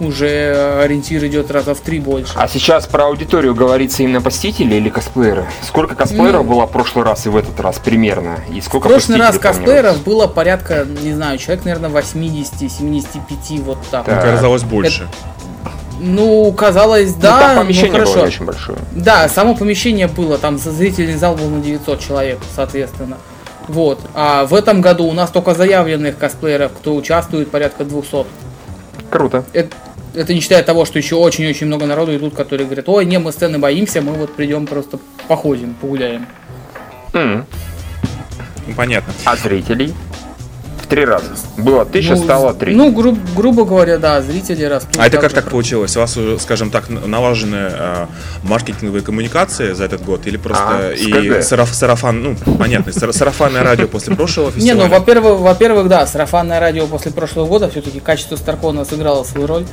уже 0.00 0.80
ориентир 0.82 1.24
идет 1.26 1.50
раза 1.50 1.74
в 1.74 1.80
три 1.80 2.00
больше. 2.00 2.32
А 2.36 2.48
сейчас 2.48 2.86
про 2.86 3.04
аудиторию 3.06 3.54
говорится 3.54 4.02
именно 4.02 4.20
посетители 4.20 4.74
или 4.74 4.88
косплееры? 4.88 5.46
Сколько 5.62 5.94
косплееров 5.94 6.44
Ну. 6.46 6.52
было 6.54 6.66
в 6.66 6.70
прошлый 6.72 7.04
раз 7.04 7.26
и 7.26 7.28
в 7.28 7.36
этот 7.36 7.60
раз 7.60 7.78
примерно? 7.78 8.38
И 8.52 8.60
В 8.60 8.64
сколько 8.64 8.88
прошлый 8.88 9.18
раз 9.18 9.38
косплееров 9.38 10.02
было 10.02 10.26
порядка, 10.26 10.86
не 11.02 11.12
знаю, 11.12 11.38
человек, 11.38 11.64
наверное, 11.64 11.90
80-75, 11.90 13.62
вот 13.62 13.78
так. 13.90 14.06
Так. 14.06 14.22
Казалось 14.22 14.62
больше. 14.62 15.08
Ну, 16.02 16.50
казалось, 16.52 17.14
Ну, 17.14 17.20
да, 17.20 17.38
там 17.40 17.56
ну, 17.56 17.62
помещение 17.62 17.90
было 17.92 18.00
хорошо. 18.04 18.20
не 18.20 18.24
очень 18.26 18.44
большое. 18.46 18.78
Да, 18.92 19.28
само 19.28 19.54
помещение 19.54 20.06
было, 20.08 20.38
там 20.38 20.56
за- 20.58 20.70
зрительный 20.72 21.16
зал 21.16 21.34
был 21.36 21.48
на 21.50 21.60
900 21.60 22.00
человек, 22.00 22.38
соответственно. 22.56 23.18
Вот. 23.68 24.00
А 24.14 24.46
в 24.46 24.54
этом 24.54 24.80
году 24.80 25.04
у 25.04 25.12
нас 25.12 25.30
только 25.30 25.54
заявленных 25.54 26.16
косплееров, 26.16 26.72
кто 26.72 26.96
участвует, 26.96 27.50
порядка 27.50 27.84
200. 27.84 28.24
Круто. 29.10 29.44
Это, 29.52 29.76
это 30.14 30.34
не 30.34 30.40
считая 30.40 30.62
того, 30.62 30.84
что 30.84 30.98
еще 30.98 31.16
очень-очень 31.16 31.66
много 31.66 31.86
народу 31.86 32.16
идут, 32.16 32.34
которые 32.34 32.66
говорят, 32.66 32.88
ой, 32.88 33.04
не, 33.04 33.18
мы 33.18 33.32
сцены 33.32 33.58
боимся, 33.58 34.00
мы 34.02 34.12
вот 34.14 34.34
придем 34.34 34.66
просто 34.66 34.98
походим, 35.28 35.74
погуляем. 35.74 36.26
Ну, 37.12 37.44
понятно. 38.76 39.12
А 39.24 39.36
зрителей? 39.36 39.94
три 40.88 41.04
раза. 41.04 41.26
Было 41.56 41.84
тысяча, 41.84 42.16
Ну, 42.16 42.24
стало 42.24 42.52
три. 42.52 42.74
Ну, 42.74 42.90
гру- 42.90 43.16
грубо 43.36 43.64
говоря, 43.64 43.96
да, 43.98 44.20
зрители 44.22 44.64
растут. 44.64 44.96
А 44.98 45.06
это 45.06 45.18
как 45.18 45.30
же. 45.30 45.36
так 45.36 45.48
получилось? 45.48 45.96
У 45.96 46.00
вас, 46.00 46.18
скажем 46.40 46.70
так, 46.72 46.88
налажены 46.88 47.68
э, 47.70 48.06
маркетинговые 48.42 49.00
коммуникации 49.00 49.72
за 49.72 49.84
этот 49.84 50.02
год? 50.04 50.26
Или 50.26 50.36
просто 50.36 50.64
А, 50.88 50.92
и 50.92 51.12
сараф- 51.42 51.72
сарафан, 51.72 52.20
ну, 52.20 52.36
понятно, 52.56 52.90
сара- 52.92 53.12
сарафанное 53.12 53.62
радио 53.62 53.86
после 53.86 54.16
прошлого 54.16 54.46
Не, 54.56 54.62
фестиваля? 54.62 54.88
ну, 54.88 54.90
во-первых, 54.98 55.38
во-первых, 55.38 55.86
да, 55.86 56.04
сарафанное 56.08 56.58
радио 56.58 56.88
после 56.88 57.12
прошлого 57.12 57.46
года 57.46 57.70
все-таки 57.70 58.00
качество 58.00 58.34
Старкона 58.34 58.84
сыграло 58.84 59.22
свою 59.22 59.46
роль, 59.46 59.66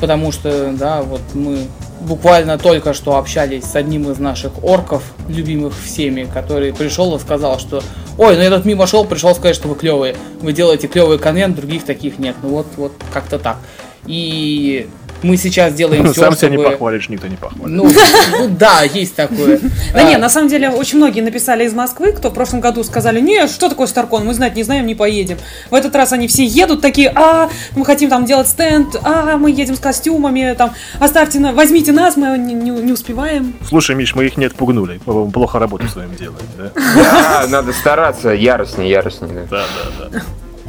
потому 0.00 0.32
что, 0.32 0.72
да, 0.72 1.02
вот 1.02 1.20
мы 1.34 1.66
буквально 2.00 2.58
только 2.58 2.94
что 2.94 3.16
общались 3.16 3.64
с 3.64 3.76
одним 3.76 4.10
из 4.10 4.18
наших 4.18 4.62
орков, 4.62 5.02
любимых 5.28 5.74
всеми, 5.78 6.24
который 6.24 6.72
пришел 6.72 7.14
и 7.16 7.18
сказал, 7.18 7.58
что 7.58 7.82
ой, 8.18 8.36
ну 8.36 8.42
я 8.42 8.50
тут 8.50 8.64
мимо 8.64 8.86
шел, 8.86 9.04
пришел 9.04 9.34
сказать, 9.34 9.56
что 9.56 9.68
вы 9.68 9.74
клевые, 9.74 10.16
вы 10.40 10.52
делаете 10.52 10.86
клевый 10.86 11.18
конвент, 11.18 11.56
других 11.56 11.84
таких 11.84 12.18
нет, 12.18 12.36
ну 12.42 12.50
вот, 12.50 12.66
вот 12.76 12.92
как-то 13.12 13.38
так. 13.38 13.58
И 14.06 14.88
мы 15.24 15.36
сейчас 15.36 15.74
делаем 15.74 16.04
все, 16.12 16.20
Сам 16.20 16.36
себя 16.36 16.50
не 16.50 16.58
похвалишь, 16.58 17.08
никто 17.08 17.26
не 17.26 17.36
похвалит. 17.36 17.74
Ну, 17.74 17.90
ну 18.38 18.48
да, 18.58 18.82
есть 18.82 19.14
такое. 19.16 19.58
Да 19.58 20.00
А, 20.00 20.02
не, 20.02 20.16
на 20.16 20.28
самом 20.28 20.48
деле 20.48 20.70
очень 20.70 20.98
многие 20.98 21.20
написали 21.22 21.64
из 21.64 21.72
Москвы, 21.74 22.12
кто 22.12 22.30
в 22.30 22.34
прошлом 22.34 22.60
году 22.60 22.84
сказали, 22.84 23.20
не, 23.20 23.46
что 23.48 23.68
такое 23.68 23.86
Старкон, 23.86 24.24
мы 24.26 24.34
знать 24.34 24.54
не 24.54 24.62
знаем, 24.62 24.86
не 24.86 24.94
поедем. 24.94 25.38
В 25.70 25.74
этот 25.74 25.94
раз 25.96 26.12
они 26.12 26.28
все 26.28 26.44
едут 26.44 26.80
такие, 26.80 27.10
а, 27.14 27.48
мы 27.74 27.84
хотим 27.84 28.10
там 28.10 28.24
делать 28.24 28.48
стенд, 28.48 28.96
а, 29.02 29.36
мы 29.36 29.50
едем 29.50 29.74
с 29.74 29.80
костюмами, 29.80 30.54
там, 30.56 30.72
оставьте, 31.00 31.40
на, 31.40 31.52
возьмите 31.52 31.92
нас, 31.92 32.16
мы 32.16 32.36
не, 32.38 32.54
не- 32.54 32.70
не 32.70 32.92
успеваем. 32.92 33.54
Слушай, 33.68 33.96
Миш, 33.96 34.14
мы 34.14 34.26
их 34.26 34.36
не 34.36 34.44
отпугнули. 34.46 35.00
Мы 35.06 35.30
плохо 35.30 35.58
работу 35.58 35.88
своим 35.88 36.14
делаем, 36.14 36.46
да? 36.58 36.70
Да, 36.74 37.46
надо 37.48 37.72
стараться, 37.72 38.30
яростнее, 38.30 38.90
яростнее. 38.90 39.46
Да, 39.50 39.64
да, 40.00 40.08
да. 40.10 40.22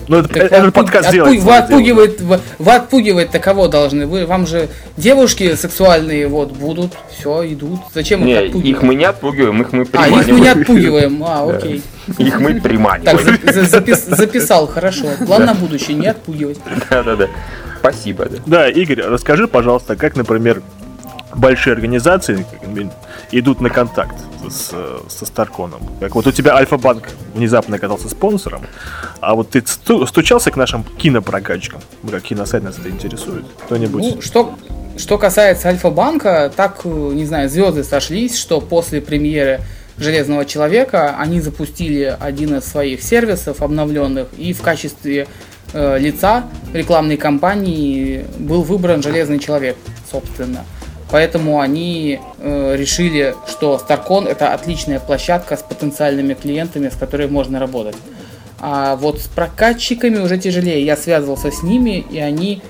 Ну, 0.08 0.18
это, 0.18 0.30
Так 0.30 0.52
это 0.52 0.72
подкаст 0.72 1.10
отпу- 1.10 1.12
делает. 1.14 1.42
Вы 1.42 1.56
отпугивает, 1.58 2.22
вы, 2.22 2.40
вы 2.60 2.72
отпугивать-то 2.74 3.40
кого 3.40 3.68
должны? 3.68 4.06
Вы, 4.06 4.26
вам 4.26 4.46
же 4.46 4.70
девушки 4.98 5.56
сексуальные 5.56 6.28
вот 6.28 6.52
будут, 6.52 6.94
все, 7.18 7.46
идут. 7.54 7.80
Зачем 7.94 8.20
их 8.22 8.26
Не, 8.26 8.34
отпугивать? 8.36 8.66
их 8.78 8.82
мы 8.84 8.96
не 8.96 9.06
отпугиваем, 9.06 9.62
их 9.62 9.72
мы 9.74 9.88
а, 9.94 10.08
их 10.08 10.12
мы 10.14 10.18
не 10.18 10.24
приманиваем. 10.24 10.62
отпугиваем. 10.62 11.24
А, 11.24 11.50
окей. 11.56 11.82
Их 12.20 12.40
мы 12.40 12.54
Так, 12.54 12.64
приманиваем. 12.64 13.40
за- 13.44 13.54
за- 13.66 13.78
запис- 13.80 14.16
записал, 14.16 14.68
хорошо. 14.68 15.06
План 15.26 15.46
на 15.46 15.54
будущее, 15.56 15.98
не 15.98 16.08
отпугивать. 16.08 16.60
Да-да-да. 16.90 17.28
Спасибо, 17.80 18.26
да. 18.26 18.38
Да, 18.46 18.70
Игорь, 18.70 19.02
расскажи, 19.02 19.48
пожалуйста, 19.48 19.96
как, 19.96 20.16
например, 20.16 20.62
большие 21.36 21.74
организации 21.74 22.46
идут 23.32 23.62
на 23.62 23.70
контакт 23.70 24.16
с, 24.50 24.74
со 25.08 25.26
Старконом. 25.26 25.82
Как 26.00 26.16
вот 26.16 26.28
у 26.28 26.32
тебя 26.32 26.56
Альфа-банк 26.56 27.10
внезапно 27.34 27.76
оказался 27.76 28.10
спонсором, 28.10 28.62
а 29.20 29.36
вот 29.36 29.52
ты 29.52 29.64
сту- 29.66 30.06
стучался 30.06 30.52
к 30.52 30.56
нашим 30.56 30.84
кинопрокатчикам? 30.84 31.82
Ну, 32.04 32.10
Как 32.10 32.24
киносайт 32.24 32.64
нас 32.64 32.78
это 32.78 32.90
интересует? 32.90 33.46
Кто-нибудь? 33.66 34.16
Ну, 34.16 34.22
что, 34.22 34.56
что 34.98 35.18
касается 35.18 35.70
Альфа-банка, 35.70 36.52
так, 36.56 36.86
не 36.86 37.26
знаю, 37.26 37.50
звезды 37.50 37.84
сошлись, 37.84 38.38
что 38.38 38.62
после 38.62 39.02
премьеры 39.02 39.62
Железного 39.98 40.44
человека 40.44 41.16
они 41.18 41.40
запустили 41.40 42.18
один 42.20 42.58
из 42.58 42.66
своих 42.66 43.02
сервисов 43.02 43.62
обновленных, 43.62 44.28
и 44.38 44.52
в 44.52 44.62
качестве 44.62 45.26
э, 45.72 45.98
лица 46.00 46.44
рекламной 46.74 47.16
кампании 47.16 48.26
был 48.38 48.64
выбран 48.64 49.02
Железный 49.02 49.40
человек, 49.40 49.78
собственно. 50.12 50.66
Поэтому 51.12 51.60
они 51.60 52.20
э, 52.40 52.76
решили, 52.76 53.36
что 53.48 53.80
Starcon 53.88 54.28
это 54.28 54.54
отличная 54.54 55.00
площадка 55.00 55.56
с 55.56 55.62
потенциальными 55.62 56.34
клиентами, 56.34 56.90
с 56.90 56.96
которыми 56.96 57.32
можно 57.32 57.60
работать. 57.60 57.96
А 58.60 58.96
вот 58.96 59.22
с 59.22 59.28
прокатчиками 59.28 60.18
уже 60.18 60.38
тяжелее. 60.38 60.84
Я 60.84 60.98
связывался 60.98 61.52
с 61.52 61.62
ними, 61.62 62.04
и 62.10 62.20
они 62.20 62.62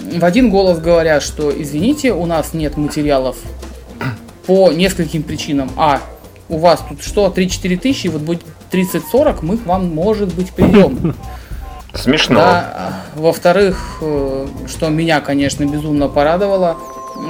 в 0.00 0.24
один 0.24 0.50
голос 0.50 0.78
говорят, 0.78 1.22
что 1.22 1.50
извините, 1.50 2.12
у 2.12 2.26
нас 2.26 2.54
нет 2.54 2.76
материалов 2.76 3.36
по 4.46 4.72
нескольким 4.72 5.22
причинам. 5.22 5.70
А, 5.76 6.00
у 6.48 6.58
вас 6.58 6.82
тут 6.88 7.02
что, 7.02 7.32
3-4 7.34 7.76
тысячи, 7.78 8.08
вот 8.08 8.22
будет 8.22 8.42
30-40, 8.72 9.38
мы 9.42 9.58
к 9.58 9.66
вам, 9.66 9.94
может 9.94 10.34
быть, 10.34 10.50
придем. 10.52 11.14
Смешно. 11.94 12.40
Да, 12.40 13.02
во-вторых, 13.14 13.98
э, 14.02 14.46
что 14.68 14.88
меня, 14.90 15.20
конечно, 15.20 15.64
безумно 15.64 16.08
порадовало, 16.08 16.76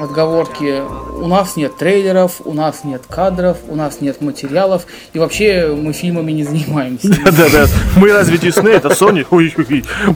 отговорки, 0.02 0.82
у 1.20 1.26
нас 1.26 1.56
нет 1.56 1.76
трейлеров, 1.76 2.40
у 2.44 2.52
нас 2.52 2.84
нет 2.84 3.02
кадров, 3.08 3.58
у 3.68 3.76
нас 3.76 4.00
нет 4.00 4.20
материалов, 4.20 4.86
и 5.12 5.18
вообще 5.18 5.74
мы 5.74 5.92
фильмами 5.92 6.32
не 6.32 6.44
занимаемся. 6.44 7.08
Да-да-да. 7.24 7.66
Мы 7.96 8.12
разве 8.12 8.36
Disney, 8.36 8.70
это 8.70 8.88
Sony? 8.88 9.26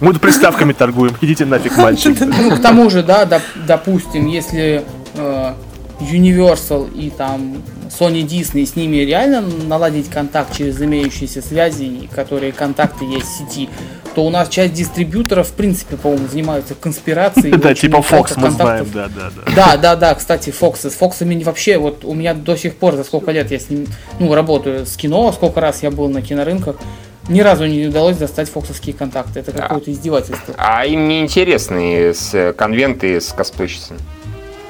Мы 0.01 0.14
приставками 0.14 0.72
торгуем. 0.72 1.14
Идите 1.20 1.44
нафиг, 1.44 1.76
мальчик. 1.76 2.16
Ну, 2.40 2.56
к 2.56 2.62
тому 2.62 2.88
же, 2.90 3.02
да, 3.02 3.24
доп- 3.24 3.66
допустим, 3.66 4.26
если 4.26 4.82
э, 5.14 5.52
Universal 6.01 6.90
и 6.94 7.10
там 7.10 7.62
Sony 7.90 8.22
Disney 8.22 8.64
с 8.64 8.76
ними 8.76 8.98
реально 8.98 9.42
наладить 9.66 10.09
контакт 10.09 10.56
через 10.56 10.80
имеющиеся 10.80 11.42
связи, 11.42 12.09
которые 12.14 12.52
контакты 12.52 13.05
есть 13.05 13.26
в 13.26 13.38
сети, 13.38 13.68
то 14.15 14.24
у 14.24 14.31
нас 14.31 14.49
часть 14.49 14.73
дистрибьюторов, 14.74 15.49
в 15.49 15.53
принципе, 15.53 15.97
по-моему, 15.97 16.27
занимаются 16.28 16.74
конспирацией. 16.74 17.53
Да, 17.57 17.74
типа 17.74 17.97
Fox 17.97 18.32
мы 18.37 18.49
контактов. 18.49 18.57
знаем, 18.59 18.87
да-да-да. 18.95 19.53
Да, 19.55 19.77
да, 19.77 19.97
да, 19.97 20.15
кстати, 20.15 20.51
Фоксы. 20.51 20.91
С 20.91 20.95
Фоксами 20.95 21.35
не- 21.35 21.45
вообще, 21.45 21.78
вот 21.78 22.05
у 22.05 22.15
меня 22.15 22.35
до 22.35 22.57
сих 22.57 22.77
пор, 22.77 22.97
за 22.97 23.05
сколько 23.05 23.31
лет 23.31 23.51
я 23.51 23.59
с 23.59 23.69
ним, 23.70 23.87
ну, 24.19 24.35
работаю 24.35 24.87
с 24.87 24.97
кино, 24.97 25.31
сколько 25.32 25.61
раз 25.61 25.82
я 25.82 25.91
был 25.91 26.09
на 26.09 26.23
кинорынках, 26.23 26.77
ни 27.28 27.41
разу 27.41 27.66
не 27.66 27.87
удалось 27.87 28.16
достать 28.16 28.51
фоксовские 28.51 28.95
контакты. 28.95 29.41
Это 29.41 29.53
какое-то 29.53 29.93
издевательство. 29.93 30.55
А 30.57 30.85
им 30.85 31.07
не 31.07 31.20
интересны 31.20 32.12
с 32.12 32.35
э, 32.35 32.53
конвенты 32.53 33.20
с 33.20 33.32
косплейщицами. 33.32 34.01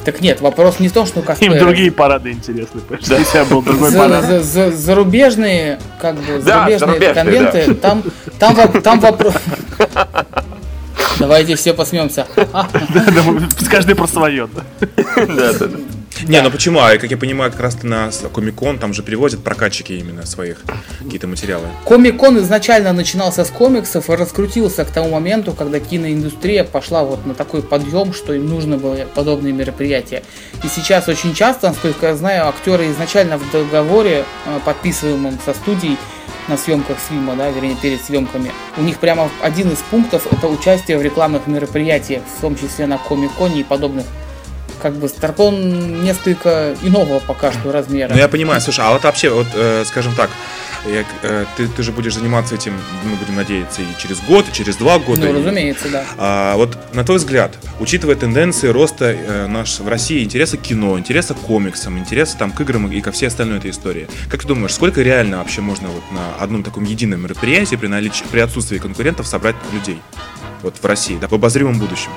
Так 0.04 0.20
нет, 0.22 0.40
вопрос 0.40 0.80
не 0.80 0.88
в 0.88 0.92
том, 0.92 1.06
что 1.06 1.20
Им 1.20 1.26
косплееры. 1.26 1.60
другие 1.60 1.92
парады 1.92 2.32
интересны. 2.32 2.80
что 3.02 3.16
Если 3.16 3.42
был 3.44 3.60
другой 3.62 3.90
За- 3.90 3.98
парад. 3.98 4.24
за- 4.24 4.42
за- 4.42 4.70
зарубежные, 4.76 5.78
как 6.00 6.16
бы, 6.16 6.38
Да, 6.40 6.60
зарубежные 6.68 6.78
зарубежные, 6.78 7.14
конвенты, 7.14 7.74
там, 7.74 8.02
там, 8.38 8.54
во- 8.54 8.80
там 8.80 9.00
вопрос... 9.00 9.34
Давайте 11.18 11.54
все 11.56 11.74
посмемся. 11.74 12.26
Да, 12.36 13.22
мы- 13.26 13.42
Каждый 13.70 13.94
про 13.94 14.06
свое. 14.06 14.48
да. 14.48 14.86
Да-да-да. 15.26 15.78
Не, 16.26 16.42
ну 16.42 16.50
почему? 16.50 16.80
А 16.80 16.96
как 16.96 17.10
я 17.10 17.16
понимаю, 17.16 17.50
как 17.50 17.60
раз 17.60 17.82
на 17.82 18.10
Комикон 18.32 18.78
там 18.78 18.92
же 18.92 19.02
привозят 19.02 19.42
прокатчики 19.42 19.92
именно 19.92 20.26
своих 20.26 20.58
какие-то 20.98 21.26
материалы. 21.26 21.66
Комик-кон 21.84 22.38
изначально 22.38 22.92
начинался 22.92 23.44
с 23.44 23.50
комиксов 23.50 24.10
и 24.10 24.12
раскрутился 24.14 24.84
к 24.84 24.90
тому 24.90 25.10
моменту, 25.10 25.52
когда 25.52 25.80
киноиндустрия 25.80 26.64
пошла 26.64 27.04
вот 27.04 27.26
на 27.26 27.34
такой 27.34 27.62
подъем, 27.62 28.12
что 28.12 28.34
им 28.34 28.48
нужно 28.48 28.76
было 28.76 28.96
подобные 29.14 29.52
мероприятия. 29.52 30.22
И 30.62 30.68
сейчас 30.68 31.08
очень 31.08 31.34
часто, 31.34 31.68
насколько 31.68 32.06
я 32.06 32.16
знаю, 32.16 32.48
актеры 32.48 32.90
изначально 32.90 33.38
в 33.38 33.50
договоре, 33.50 34.24
э, 34.46 34.60
подписываемом 34.64 35.38
со 35.44 35.54
студией, 35.54 35.96
на 36.48 36.56
съемках 36.56 36.98
фильма, 36.98 37.36
да, 37.36 37.50
вернее, 37.50 37.76
перед 37.80 38.02
съемками, 38.04 38.50
у 38.76 38.82
них 38.82 38.98
прямо 38.98 39.30
один 39.40 39.70
из 39.70 39.78
пунктов 39.78 40.26
это 40.32 40.48
участие 40.48 40.98
в 40.98 41.02
рекламных 41.02 41.46
мероприятиях, 41.46 42.22
в 42.36 42.40
том 42.40 42.56
числе 42.56 42.86
на 42.86 42.98
Комик-коне 42.98 43.60
и 43.60 43.64
подобных. 43.64 44.04
Как 44.82 44.94
бы 44.94 45.08
Старкон 45.08 46.02
несколько 46.02 46.74
иного 46.82 47.20
пока 47.20 47.52
что 47.52 47.72
размера. 47.72 48.12
Ну 48.12 48.18
я 48.18 48.28
понимаю, 48.28 48.60
слушай, 48.60 48.84
а 48.84 48.92
вот 48.92 49.04
вообще, 49.04 49.30
вот, 49.30 49.46
э, 49.54 49.84
скажем 49.86 50.14
так, 50.14 50.30
я, 50.86 51.04
э, 51.22 51.44
ты, 51.56 51.68
ты 51.68 51.82
же 51.82 51.92
будешь 51.92 52.14
заниматься 52.14 52.54
этим, 52.54 52.72
мы 53.04 53.16
будем 53.16 53.36
надеяться, 53.36 53.82
и 53.82 53.86
через 54.00 54.20
год, 54.20 54.48
и 54.48 54.52
через 54.52 54.76
два 54.76 54.98
года. 54.98 55.20
Ну, 55.20 55.30
и- 55.30 55.42
разумеется, 55.42 55.88
да. 55.90 56.04
А, 56.16 56.56
вот 56.56 56.78
на 56.94 57.04
твой 57.04 57.18
взгляд, 57.18 57.52
учитывая 57.78 58.16
тенденции 58.16 58.68
роста 58.68 59.06
э, 59.12 59.46
наш, 59.46 59.80
в 59.80 59.88
России 59.88 60.24
интереса 60.24 60.56
к 60.56 60.62
кино, 60.62 60.98
интереса 60.98 61.34
к 61.34 61.38
комиксам, 61.38 61.98
интереса 61.98 62.38
там, 62.38 62.50
к 62.52 62.60
играм 62.62 62.90
и 62.90 63.00
ко 63.02 63.12
всей 63.12 63.26
остальной 63.26 63.58
этой 63.58 63.70
истории, 63.72 64.08
как 64.30 64.40
ты 64.42 64.48
думаешь, 64.48 64.72
сколько 64.72 65.02
реально 65.02 65.38
вообще 65.38 65.60
можно 65.60 65.88
вот 65.88 66.02
на 66.12 66.42
одном 66.42 66.62
таком 66.62 66.84
едином 66.84 67.20
мероприятии 67.22 67.76
при, 67.76 67.88
наличии, 67.88 68.24
при 68.30 68.40
отсутствии 68.40 68.78
конкурентов 68.78 69.26
собрать 69.26 69.56
людей? 69.72 70.00
Вот 70.62 70.76
в 70.80 70.84
России, 70.84 71.18
да, 71.20 71.28
в 71.28 71.32
обозримом 71.32 71.78
будущем. 71.78 72.10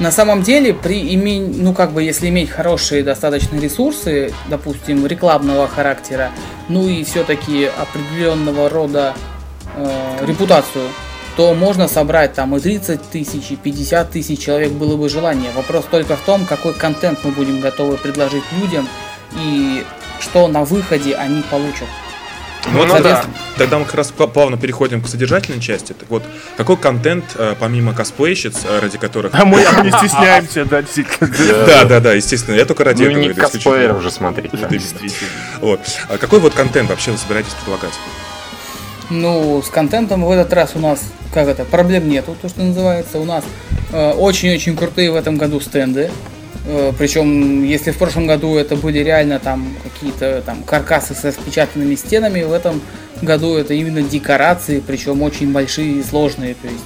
На 0.00 0.12
самом 0.12 0.42
деле, 0.42 0.74
при 0.74 1.00
имен... 1.00 1.54
ну 1.56 1.74
как 1.74 1.92
бы, 1.92 2.04
если 2.04 2.28
иметь 2.28 2.50
хорошие 2.50 3.02
достаточно 3.02 3.58
ресурсы, 3.58 4.32
допустим, 4.48 5.04
рекламного 5.06 5.66
характера, 5.66 6.30
ну 6.68 6.88
и 6.88 7.02
все-таки 7.02 7.64
определенного 7.64 8.68
рода 8.68 9.14
э, 9.74 10.24
репутацию, 10.24 10.88
то 11.36 11.52
можно 11.54 11.88
собрать 11.88 12.34
там 12.34 12.56
и 12.56 12.60
30 12.60 13.10
тысяч, 13.10 13.50
и 13.50 13.56
50 13.56 14.10
тысяч 14.10 14.40
человек 14.40 14.70
было 14.72 14.96
бы 14.96 15.08
желание. 15.08 15.50
Вопрос 15.56 15.84
только 15.90 16.16
в 16.16 16.20
том, 16.20 16.46
какой 16.46 16.74
контент 16.74 17.20
мы 17.24 17.32
будем 17.32 17.60
готовы 17.60 17.96
предложить 17.96 18.44
людям 18.60 18.88
и 19.36 19.84
что 20.20 20.46
на 20.46 20.64
выходе 20.64 21.14
они 21.14 21.42
получат. 21.42 21.88
Ну, 22.66 22.78
вот 22.78 22.88
Ну 22.88 22.94
тогда, 22.94 23.22
да. 23.22 23.24
тогда 23.56 23.78
мы 23.78 23.84
как 23.84 23.94
раз 23.94 24.12
пла- 24.16 24.28
плавно 24.30 24.56
переходим 24.58 25.00
к 25.00 25.08
содержательной 25.08 25.60
части. 25.60 25.92
Так 25.92 26.08
вот, 26.10 26.22
какой 26.56 26.76
контент, 26.76 27.24
э, 27.36 27.54
помимо 27.58 27.94
косплейщиц, 27.94 28.56
э, 28.68 28.80
ради 28.80 28.98
которых... 28.98 29.32
А 29.34 29.44
мы 29.44 29.60
не 29.60 29.90
стесняемся, 29.98 30.64
да, 30.64 30.82
действительно. 30.82 31.66
Да, 31.66 31.84
да, 31.84 32.00
да, 32.00 32.12
естественно. 32.14 32.56
Я 32.56 32.64
только 32.64 32.84
ради 32.84 33.02
Ну, 33.04 33.08
этого 33.10 33.20
не 33.20 33.26
иду, 33.28 33.32
исключительно. 33.40 33.62
косплееров 33.74 34.02
же 34.02 34.10
смотреть. 34.10 34.50
Вот. 35.60 35.80
А 36.08 36.18
какой 36.18 36.40
вот 36.40 36.52
контент 36.54 36.90
вообще 36.90 37.12
вы 37.12 37.18
собираетесь 37.18 37.52
предлагать? 37.54 37.94
Ну, 39.10 39.62
с 39.62 39.70
контентом 39.70 40.24
в 40.24 40.30
этот 40.30 40.52
раз 40.52 40.72
у 40.74 40.78
нас, 40.78 41.00
как 41.32 41.48
это, 41.48 41.64
проблем 41.64 42.08
нету, 42.08 42.36
то, 42.42 42.48
что 42.48 42.60
называется. 42.62 43.18
У 43.18 43.24
нас 43.24 43.44
э, 43.92 44.10
очень-очень 44.12 44.76
крутые 44.76 45.10
в 45.10 45.16
этом 45.16 45.36
году 45.38 45.60
стенды. 45.60 46.10
Э, 46.70 46.92
причем, 46.96 47.64
если 47.64 47.92
в 47.92 47.98
прошлом 47.98 48.26
году 48.26 48.56
это 48.56 48.76
были 48.76 48.98
реально 48.98 49.38
там 49.38 49.74
какие-то 49.82 50.42
там 50.44 50.62
каркасы 50.62 51.14
с 51.14 51.24
распечатанными 51.24 51.94
стенами, 51.94 52.42
в 52.42 52.52
этом 52.52 52.82
году 53.22 53.56
это 53.56 53.72
именно 53.72 54.02
декорации, 54.02 54.82
причем 54.86 55.22
очень 55.22 55.50
большие 55.50 55.94
и 55.94 56.02
сложные. 56.02 56.54
То 56.54 56.68
есть 56.68 56.84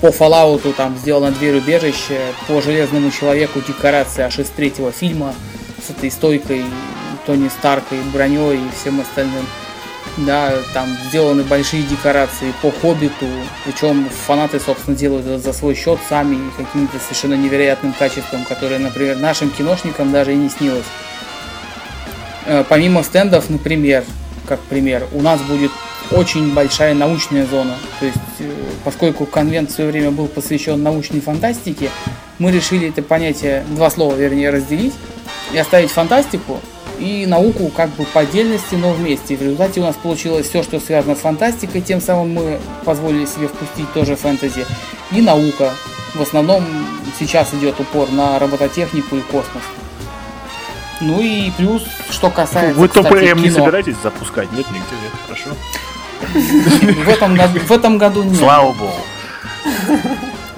по 0.00 0.06
Fallout 0.06 0.72
там 0.72 0.96
сделано 0.96 1.32
дверь 1.32 1.58
убежища, 1.58 2.18
по 2.48 2.62
Железному 2.62 3.10
Человеку 3.10 3.60
декорация 3.60 4.24
аж 4.26 4.38
из 4.38 4.48
третьего 4.48 4.90
фильма 4.90 5.34
с 5.86 5.90
этой 5.90 6.10
стойкой 6.10 6.62
Тони 7.26 7.50
Старкой, 7.50 7.98
броней 8.14 8.56
и 8.56 8.80
всем 8.80 9.00
остальным. 9.00 9.44
Да, 10.26 10.52
там 10.74 10.88
сделаны 11.08 11.44
большие 11.44 11.82
декорации 11.82 12.52
по 12.60 12.70
Хоббиту, 12.70 13.26
причем 13.64 14.06
фанаты, 14.26 14.60
собственно, 14.60 14.96
делают 14.96 15.26
это 15.26 15.38
за 15.38 15.52
свой 15.52 15.74
счет 15.74 15.98
сами 16.08 16.38
каким-то 16.56 16.98
совершенно 16.98 17.34
невероятным 17.34 17.94
качеством, 17.94 18.44
которое, 18.44 18.78
например, 18.78 19.16
нашим 19.16 19.50
киношникам 19.50 20.12
даже 20.12 20.32
и 20.32 20.36
не 20.36 20.50
снилось. 20.50 20.84
Э, 22.44 22.64
Помимо 22.68 23.02
стендов, 23.02 23.48
например, 23.48 24.04
как 24.46 24.60
пример, 24.60 25.06
у 25.12 25.22
нас 25.22 25.40
будет 25.40 25.70
очень 26.10 26.52
большая 26.52 26.92
научная 26.94 27.46
зона. 27.46 27.76
То 28.00 28.06
есть, 28.06 28.18
э, 28.40 28.50
поскольку 28.84 29.24
конвент 29.24 29.70
в 29.70 29.74
свое 29.74 29.90
время 29.90 30.10
был 30.10 30.26
посвящен 30.26 30.82
научной 30.82 31.20
фантастике, 31.20 31.88
мы 32.38 32.50
решили 32.50 32.88
это 32.88 33.02
понятие, 33.02 33.64
два 33.68 33.90
слова 33.90 34.14
вернее, 34.14 34.50
разделить 34.50 34.94
и 35.52 35.58
оставить 35.58 35.90
фантастику 35.90 36.60
и 37.00 37.26
науку 37.26 37.70
как 37.74 37.90
бы 37.90 38.04
по 38.04 38.20
отдельности, 38.20 38.74
но 38.74 38.92
вместе. 38.92 39.34
И 39.34 39.36
в 39.36 39.42
результате 39.42 39.80
у 39.80 39.84
нас 39.84 39.96
получилось 39.96 40.48
все, 40.48 40.62
что 40.62 40.78
связано 40.78 41.16
с 41.16 41.20
фантастикой, 41.20 41.80
тем 41.80 42.00
самым 42.00 42.34
мы 42.34 42.60
позволили 42.84 43.24
себе 43.24 43.48
впустить 43.48 43.92
тоже 43.92 44.16
фэнтези. 44.16 44.66
И 45.12 45.20
наука. 45.20 45.72
В 46.14 46.20
основном 46.20 46.64
сейчас 47.18 47.54
идет 47.54 47.78
упор 47.80 48.10
на 48.10 48.38
робототехнику 48.38 49.16
и 49.16 49.20
космос. 49.20 49.62
Ну 51.00 51.20
и 51.20 51.50
плюс, 51.56 51.82
что 52.10 52.30
касается, 52.30 52.78
Вы 52.78 52.88
кстати, 52.88 53.06
ТПМ 53.06 53.42
не 53.42 53.50
собираетесь 53.50 53.96
запускать? 54.02 54.52
Нет, 54.52 54.66
нигде 54.66 54.96
нет. 55.02 55.12
Хорошо. 55.26 55.50
В 57.04 57.08
этом, 57.08 57.34
в 57.34 57.72
этом 57.72 57.96
году 57.96 58.22
нет. 58.22 58.36
Слава 58.36 58.72
богу. 58.72 58.92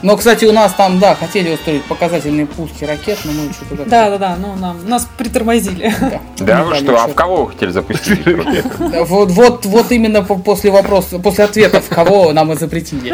Но, 0.02 0.16
кстати, 0.16 0.44
у 0.44 0.52
нас 0.52 0.72
там, 0.74 0.98
да, 0.98 1.14
хотели 1.14 1.54
устроить 1.54 1.84
показательные 1.84 2.46
пуски 2.46 2.84
ракет, 2.84 3.18
но 3.24 3.32
мы 3.32 3.52
что-то 3.52 3.76
как-то... 3.76 3.90
Да, 3.90 4.10
да, 4.10 4.18
да, 4.18 4.36
ну 4.38 4.56
нам, 4.56 4.88
нас 4.88 5.08
притормозили. 5.16 5.94
Да, 6.38 6.58
не 6.60 6.64
вы 6.64 6.74
что, 6.76 6.96
а 7.04 7.06
в 7.06 7.14
кого 7.14 7.44
вы 7.44 7.52
хотели 7.52 7.70
запустить? 7.70 8.20
Да, 8.78 9.04
Вот, 9.04 9.30
вот, 9.30 9.64
вот 9.66 9.92
именно 9.92 10.22
по- 10.22 10.36
после 10.36 10.70
вопроса, 10.70 11.18
после 11.18 11.44
ответов, 11.44 11.84
кого 11.88 12.32
нам 12.32 12.52
и 12.52 12.56
запретили. 12.56 13.12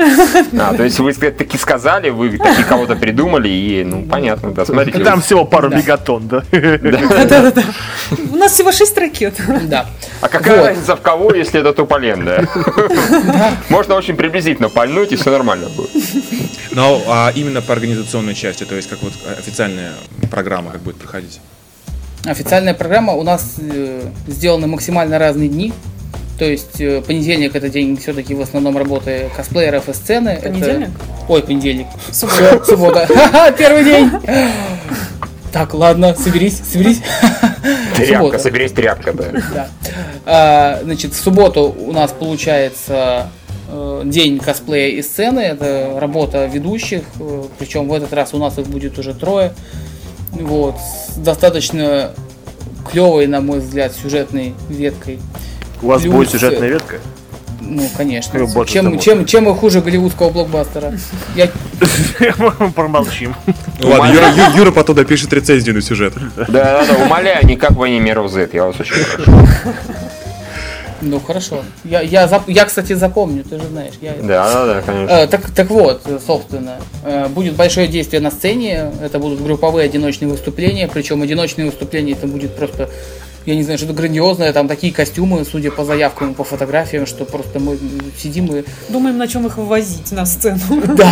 А, 0.58 0.74
то 0.74 0.82
есть 0.82 0.98
вы 0.98 1.12
таки 1.12 1.58
сказали, 1.58 2.08
вы 2.10 2.38
таки 2.38 2.62
кого-то 2.62 2.96
придумали, 2.96 3.48
и, 3.48 3.84
ну, 3.84 4.04
понятно, 4.04 4.50
да, 4.52 4.64
смотрите. 4.64 5.04
Там 5.04 5.20
всего 5.20 5.44
пару 5.44 5.68
Да. 5.68 5.76
мегатонн, 5.76 6.26
да? 6.28 6.42
Да-да-да. 6.50 7.62
У 8.32 8.36
нас 8.36 8.52
всего 8.52 8.72
6 8.72 8.96
ракет. 8.98 9.34
Да. 9.64 9.86
А 10.20 10.28
какая 10.28 10.64
разница 10.68 10.96
в 10.96 11.00
кого, 11.02 11.34
если 11.34 11.60
это 11.60 11.72
туполен, 11.72 12.24
да? 12.24 12.44
Можно 13.68 13.94
очень 13.94 14.16
приблизительно 14.16 14.68
пальнуть, 14.70 15.12
и 15.12 15.16
все 15.16 15.30
нормально 15.30 15.68
будет. 15.68 15.90
Но 16.78 17.02
а, 17.08 17.32
именно 17.34 17.60
по 17.60 17.72
организационной 17.72 18.36
части, 18.36 18.62
то 18.62 18.76
есть 18.76 18.88
как 18.88 19.02
вот 19.02 19.12
официальная 19.36 19.94
программа, 20.30 20.70
как 20.70 20.80
будет 20.80 20.94
проходить. 20.94 21.40
Официальная 22.24 22.72
программа 22.72 23.14
у 23.14 23.24
нас 23.24 23.56
э, 23.58 24.08
сделаны 24.28 24.68
максимально 24.68 25.18
разные 25.18 25.48
дни. 25.48 25.72
То 26.38 26.44
есть 26.44 26.80
э, 26.80 27.02
понедельник 27.02 27.56
это 27.56 27.68
день 27.68 27.96
все-таки 27.96 28.32
в 28.32 28.40
основном 28.40 28.78
работы 28.78 29.28
косплееров 29.36 29.88
и 29.88 29.92
сцены. 29.92 30.28
Это- 30.28 30.50
Понедельник? 30.50 30.90
Ой, 31.28 31.42
понедельник. 31.42 31.88
Суббота. 32.12 32.64
Суббота. 32.64 33.54
Первый 33.58 33.82
день. 33.82 34.12
Так, 35.50 35.74
ладно, 35.74 36.14
соберись, 36.14 36.62
соберись. 36.64 37.00
Тряпка, 37.96 38.14
Суббота. 38.18 38.38
соберись 38.38 38.70
тряпка, 38.70 39.12
да. 39.12 39.24
Да. 39.52 39.68
А, 40.26 40.80
значит, 40.84 41.12
в 41.12 41.20
субботу 41.20 41.74
у 41.76 41.90
нас 41.90 42.12
получается 42.12 43.30
день 44.04 44.38
косплея 44.38 44.90
и 44.96 45.02
сцены. 45.02 45.40
Это 45.40 45.98
работа 46.00 46.46
ведущих. 46.46 47.02
э, 47.20 47.44
Причем 47.58 47.88
в 47.88 47.92
этот 47.92 48.12
раз 48.12 48.34
у 48.34 48.38
нас 48.38 48.58
их 48.58 48.66
будет 48.66 48.98
уже 48.98 49.14
трое. 49.14 49.52
Вот. 50.32 50.76
С 50.78 51.16
достаточно 51.16 52.10
клевой, 52.90 53.26
на 53.26 53.40
мой 53.40 53.60
взгляд, 53.60 53.92
сюжетной 53.94 54.54
веткой. 54.68 55.18
У 55.82 55.88
вас 55.88 56.02
Плюс, 56.02 56.14
будет 56.14 56.30
сюжетная 56.30 56.68
ветка? 56.68 56.96
Ну, 57.60 57.82
конечно. 57.96 58.38
Чем, 58.66 58.98
чем, 58.98 59.26
чем 59.26 59.48
и 59.50 59.54
хуже 59.54 59.80
голливудского 59.82 60.30
блокбастера. 60.30 60.94
Я, 61.36 61.50
Промолчим. 62.74 63.34
Ну 63.78 63.88
ладно, 63.90 64.12
Юра, 64.12 64.56
Юра 64.56 64.70
потом 64.70 64.96
допишет 64.96 65.32
рецензию 65.32 65.74
на 65.74 65.82
сюжет. 65.82 66.14
Да, 66.36 66.46
да, 66.46 66.84
да, 66.86 67.04
умоляю, 67.04 67.44
никак 67.46 67.72
вы 67.72 67.90
не 67.90 68.00
Mirror 68.00 68.28
Z, 68.28 68.48
я 68.52 68.64
вас 68.64 68.80
очень 68.80 68.94
прошу. 69.04 69.32
Ну, 71.00 71.20
хорошо. 71.20 71.62
Я, 71.84 72.00
я, 72.00 72.26
зап- 72.26 72.44
я, 72.48 72.64
кстати, 72.64 72.92
запомню, 72.94 73.44
ты 73.44 73.58
же 73.60 73.66
знаешь. 73.66 73.94
Я, 74.00 74.14
Да, 74.20 74.52
да, 74.52 74.74
да, 74.74 74.82
конечно. 74.82 75.14
Э, 75.14 75.26
так, 75.26 75.50
так 75.50 75.70
вот, 75.70 76.02
собственно, 76.26 76.76
э, 77.04 77.28
будет 77.28 77.54
большое 77.54 77.86
действие 77.88 78.20
на 78.20 78.30
сцене, 78.30 78.92
это 79.02 79.18
будут 79.18 79.42
групповые 79.42 79.84
одиночные 79.86 80.28
выступления, 80.28 80.88
причем 80.88 81.22
одиночные 81.22 81.66
выступления 81.66 82.12
это 82.12 82.26
будет 82.26 82.56
просто, 82.56 82.88
я 83.48 83.54
не 83.54 83.62
знаю, 83.62 83.78
что-то 83.78 83.94
грандиозное, 83.94 84.52
там 84.52 84.68
такие 84.68 84.92
костюмы, 84.92 85.42
судя 85.50 85.70
по 85.70 85.82
заявкам 85.82 86.32
и 86.32 86.34
по 86.34 86.44
фотографиям, 86.44 87.06
что 87.06 87.24
просто 87.24 87.58
мы 87.58 87.78
сидим 88.18 88.54
и... 88.54 88.62
Думаем, 88.90 89.16
на 89.16 89.26
чем 89.26 89.46
их 89.46 89.56
вывозить 89.56 90.12
на 90.12 90.26
сцену. 90.26 90.58
Да. 90.96 91.10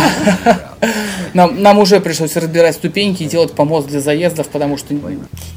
Нам, 1.33 1.61
нам 1.61 1.79
уже 1.79 1.99
пришлось 1.99 2.35
разбирать 2.35 2.75
ступеньки 2.75 3.23
и 3.23 3.25
делать 3.25 3.53
помост 3.53 3.87
для 3.87 4.01
заездов, 4.01 4.49
потому 4.49 4.77
что 4.77 4.95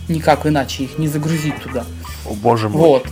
никак 0.08 0.46
иначе 0.46 0.84
их 0.84 0.98
не 0.98 1.06
загрузить 1.06 1.60
туда. 1.62 1.84
О, 2.24 2.32
боже 2.34 2.70
мой. 2.70 2.80
Вот. 2.80 3.06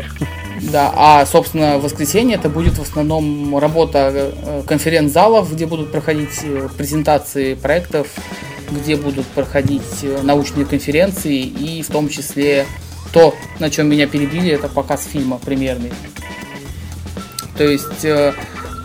Да, 0.73 0.93
а, 0.97 1.27
собственно, 1.27 1.79
в 1.79 1.83
воскресенье 1.83 2.37
это 2.37 2.49
будет 2.49 2.79
в 2.79 2.83
основном 2.83 3.57
работа 3.59 4.11
э, 4.15 4.63
конференц-залов, 4.67 5.53
где 5.53 5.67
будут 5.67 5.93
проходить 5.93 6.41
э, 6.43 6.69
презентации 6.77 7.55
проектов, 7.55 8.09
где 8.71 8.97
будут 8.97 9.27
проходить 9.27 10.03
э, 10.03 10.21
научные 10.23 10.65
конференции 10.65 11.43
и 11.43 11.83
в 11.83 11.89
том 11.89 12.09
числе 12.09 12.67
то, 13.13 13.35
на 13.59 13.71
чем 13.71 13.89
меня 13.89 14.07
перебили, 14.07 14.51
это 14.51 14.69
показ 14.69 15.07
фильма 15.11 15.39
примерный. 15.39 15.93
То 17.57 17.65
есть, 17.65 18.05
э, 18.05 18.33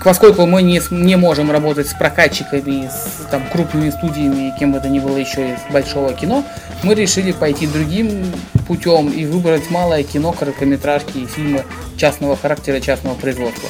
поскольку 0.04 0.45
мы 0.45 0.62
не, 0.64 0.82
не 0.91 1.16
можем 1.16 1.52
работать 1.52 1.88
с 1.88 1.94
прокатчиками, 1.94 2.88
с 2.88 3.30
там, 3.30 3.44
крупными 3.52 3.90
студиями, 3.91 4.54
кем 4.58 4.72
бы 4.72 4.80
то 4.80 4.90
ни 4.90 5.00
было 5.00 5.18
еще 5.18 5.54
из 5.54 5.60
большого 5.72 6.14
кино, 6.14 6.44
мы 6.82 6.95
решили 6.95 7.32
пойти 7.32 7.68
другим 7.68 8.26
путем 8.68 9.10
и 9.10 9.26
выбрать 9.26 9.70
малое 9.70 10.04
кино, 10.04 10.32
короткометражки 10.32 11.20
и 11.20 11.26
фильмы 11.26 11.64
частного 11.98 12.36
характера, 12.36 12.80
частного 12.80 13.16
производства. 13.16 13.70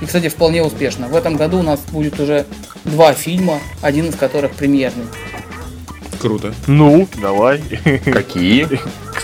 И, 0.00 0.06
кстати, 0.06 0.28
вполне 0.28 0.62
успешно. 0.62 1.08
В 1.08 1.16
этом 1.16 1.36
году 1.36 1.58
у 1.58 1.62
нас 1.62 1.80
будет 1.90 2.20
уже 2.20 2.46
два 2.84 3.12
фильма, 3.12 3.58
один 3.80 4.06
из 4.06 4.16
которых 4.16 4.52
премьерный. 4.52 5.04
Круто. 6.18 6.54
Ну, 6.66 7.08
давай. 7.20 7.62
Какие? 8.04 8.68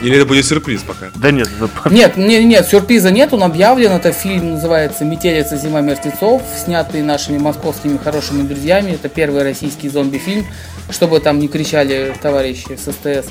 Или 0.02 0.16
это 0.16 0.26
будет 0.26 0.46
сюрприз 0.46 0.82
пока? 0.82 1.10
Да 1.16 1.30
нет, 1.30 1.48
Нет, 1.90 2.16
нет, 2.16 2.44
нет, 2.44 2.66
сюрприза 2.66 3.10
нет, 3.10 3.32
он 3.32 3.42
объявлен. 3.42 3.92
Это 3.92 4.12
фильм 4.12 4.52
называется 4.52 5.04
«Метелица. 5.04 5.56
Зима 5.56 5.80
мертвецов», 5.80 6.42
снятый 6.56 7.02
нашими 7.02 7.38
московскими 7.38 7.98
хорошими 7.98 8.42
друзьями. 8.42 8.92
Это 8.92 9.08
первый 9.08 9.42
российский 9.42 9.88
зомби-фильм, 9.88 10.46
чтобы 10.90 11.20
там 11.20 11.38
не 11.38 11.48
кричали 11.48 12.14
товарищи 12.20 12.76
с 12.76 12.90
СТС. 12.92 13.28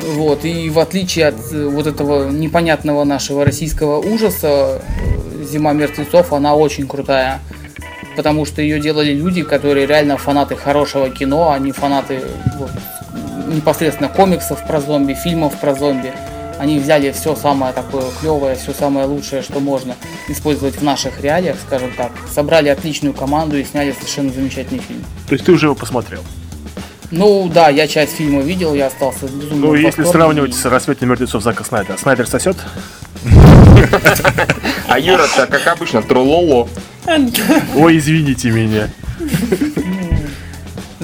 Вот, 0.00 0.44
и 0.44 0.70
в 0.70 0.78
отличие 0.78 1.26
от 1.26 1.52
э, 1.52 1.66
вот 1.66 1.86
этого 1.86 2.30
непонятного 2.30 3.04
нашего 3.04 3.44
российского 3.44 3.98
ужаса, 3.98 4.80
э, 5.40 5.44
«Зима 5.44 5.72
мертвецов», 5.72 6.32
она 6.32 6.54
очень 6.54 6.86
крутая. 6.86 7.40
Потому 8.18 8.44
что 8.44 8.60
ее 8.60 8.80
делали 8.80 9.12
люди, 9.12 9.44
которые 9.44 9.86
реально 9.86 10.16
фанаты 10.16 10.56
хорошего 10.56 11.08
кино, 11.08 11.52
а 11.52 11.58
не 11.60 11.70
фанаты 11.70 12.20
вот, 12.56 12.72
непосредственно 13.46 14.08
комиксов 14.08 14.66
про 14.66 14.80
зомби, 14.80 15.14
фильмов 15.14 15.56
про 15.60 15.72
зомби. 15.72 16.12
Они 16.58 16.80
взяли 16.80 17.12
все 17.12 17.36
самое 17.36 17.72
такое 17.72 18.02
клевое, 18.20 18.56
все 18.56 18.72
самое 18.72 19.06
лучшее, 19.06 19.42
что 19.42 19.60
можно 19.60 19.94
использовать 20.26 20.74
в 20.74 20.82
наших 20.82 21.20
реалиях, 21.20 21.54
скажем 21.64 21.92
так. 21.96 22.10
Собрали 22.28 22.68
отличную 22.70 23.14
команду 23.14 23.56
и 23.56 23.62
сняли 23.62 23.92
совершенно 23.92 24.32
замечательный 24.32 24.80
фильм. 24.80 25.04
то 25.28 25.34
есть 25.34 25.44
ты 25.44 25.52
уже 25.52 25.66
его 25.66 25.76
посмотрел. 25.76 26.22
Ну 27.12 27.48
да, 27.48 27.68
я 27.68 27.86
часть 27.86 28.16
фильма 28.16 28.40
видел, 28.40 28.74
я 28.74 28.88
остался 28.88 29.26
безумно 29.26 29.68
Ну, 29.68 29.74
если 29.74 30.02
сравнивать 30.02 30.56
с 30.56 30.64
«Рассветом 30.64 31.08
мертвецов» 31.08 31.40
Зака 31.40 31.62
Снайдера, 31.62 31.96
Снайдер 31.96 32.26
сосет? 32.26 32.56
А 34.88 34.98
Юра-то, 34.98 35.46
как 35.46 35.66
обычно, 35.66 36.02
трололо. 36.02 36.68
Ой, 37.76 37.98
извините 37.98 38.50
меня. 38.50 38.88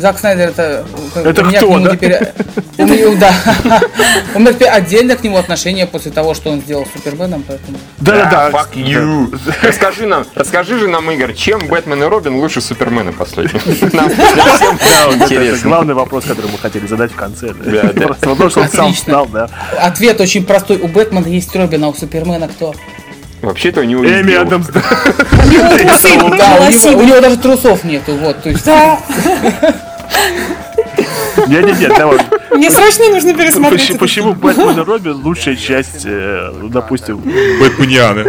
Зак 0.04 0.18
Снайдер 0.18 0.50
это... 0.50 0.84
Это 1.14 1.40
у 1.40 1.46
меня 1.46 1.58
кто, 1.60 1.66
к 1.66 1.70
нему 1.70 1.84
да? 1.86 1.96
теперь... 1.96 2.18
У 2.76 2.84
меня, 2.84 3.16
да. 3.18 3.80
У 4.34 4.38
меня 4.38 4.52
теперь 4.52 4.68
отдельно 4.68 5.16
к 5.16 5.24
нему 5.24 5.38
отношение 5.38 5.86
после 5.86 6.10
того, 6.10 6.34
что 6.34 6.50
он 6.50 6.60
сделал 6.60 6.84
с 6.84 6.92
Суперменом, 6.92 7.42
поэтому... 7.48 7.78
Да-да-да. 8.00 8.50
fuck 8.50 8.74
you. 8.74 9.34
Расскажи 9.62 10.04
нам, 10.04 10.26
расскажи 10.34 10.78
же 10.78 10.88
нам, 10.88 11.10
Игорь, 11.10 11.32
чем 11.32 11.68
Бэтмен 11.68 12.02
и 12.02 12.06
Робин 12.06 12.34
лучше 12.34 12.60
Супермена 12.60 13.14
последнего? 13.14 13.62
Нам 13.96 14.08
нам 14.08 14.10
всем 14.10 14.76
это- 14.76 15.14
это 15.14 15.24
интересно. 15.24 15.68
главный 15.70 15.94
вопрос, 15.94 16.24
который 16.24 16.50
мы 16.52 16.58
хотели 16.58 16.86
задать 16.86 17.10
в 17.10 17.16
конце. 17.16 17.54
да. 17.54 18.08
Потому, 18.20 18.50
что 18.50 18.60
он 18.60 18.68
сам 18.68 18.92
знал, 18.92 19.26
да. 19.26 19.48
Ответ 19.80 20.20
очень 20.20 20.44
простой. 20.44 20.76
У 20.76 20.88
Бэтмена 20.88 21.28
есть 21.28 21.56
Робин, 21.56 21.82
а 21.82 21.88
у 21.88 21.94
Супермена 21.94 22.48
кто? 22.48 22.74
Вообще-то 23.40 23.80
у 23.80 23.84
него 23.84 24.04
Эми. 24.04 24.34
Адамс. 24.34 24.66
да. 24.68 24.82
У 26.94 27.02
него 27.02 27.20
даже 27.20 27.38
трусов 27.38 27.84
нету, 27.84 28.14
вот, 28.16 28.42
то 28.42 28.50
есть... 28.50 28.68
Да, 31.36 31.46
Не-не-не, 31.46 31.88
давай. 31.88 32.18
мне 32.52 32.70
срочно 32.70 33.08
нужно 33.08 33.34
пересмотреть. 33.34 33.80
Почему- 33.98 33.98
Почему 33.98 34.32
Бэтмен 34.34 34.78
и 34.80 34.84
Робин 34.84 35.12
лучшая 35.24 35.56
часть, 35.56 36.02
э, 36.04 36.52
допустим, 36.70 37.18
Бэтменианы. 37.60 38.24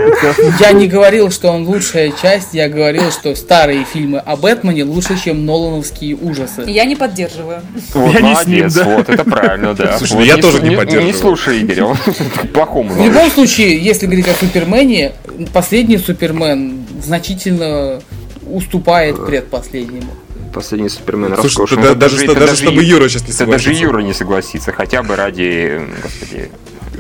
Я 0.59 0.71
не 0.71 0.87
говорил, 0.87 1.29
что 1.31 1.49
он 1.49 1.65
лучшая 1.67 2.11
часть, 2.19 2.49
я 2.53 2.67
говорил, 2.67 3.11
что 3.11 3.35
старые 3.35 3.85
фильмы 3.85 4.19
о 4.19 4.35
Бэтмене 4.35 4.83
лучше, 4.85 5.17
чем 5.23 5.45
Нолановские 5.45 6.15
ужасы. 6.15 6.63
Я 6.67 6.85
не 6.85 6.95
поддерживаю. 6.95 7.61
Вот, 7.93 8.13
Я 8.13 8.21
не 8.21 8.35
с 8.35 8.45
ним, 8.47 8.57
молодец, 8.59 8.73
да. 8.73 8.83
вот, 8.85 9.09
это 9.09 9.23
правильно, 9.23 9.73
да. 9.75 9.97
Слушай, 9.97 10.11
Вот 10.13 10.19
ну 10.19 10.25
я 10.25 10.35
не 10.35 10.41
тоже 10.41 10.61
не 10.63 10.69
Не 10.69 10.75
поддерживаю. 10.77 11.13
слушай 11.13 11.61
Игоря, 11.61 11.85
он 11.85 11.97
плохому. 12.53 12.93
В 12.93 13.05
любом 13.05 13.29
случае, 13.29 13.77
если 13.77 14.07
говорить 14.07 14.27
о 14.27 14.33
Супермене, 14.33 15.13
последний 15.53 15.97
Супермен 15.99 16.85
значительно 17.03 18.01
уступает 18.49 19.23
предпоследнему. 19.25 20.11
Последний 20.55 20.87
Супермен 20.89 21.35
Слушай, 21.35 21.43
роскошный. 21.43 21.83
да- 21.83 21.89
Это 21.89 21.95
даже, 21.99 22.23
это 22.23 22.33
даже 22.33 22.55
чтобы 22.55 22.81
Ю- 22.81 22.95
Юра 22.95 23.09
сейчас 23.09 23.23
не 23.23 23.27
это 23.33 23.45
даже 23.45 23.63
согласится. 23.65 23.83
Юра 23.83 23.99
не 23.99 24.13
согласится, 24.13 24.71
хотя 24.71 25.03
бы 25.03 25.15
ради, 25.17 25.81
господи, 26.01 26.49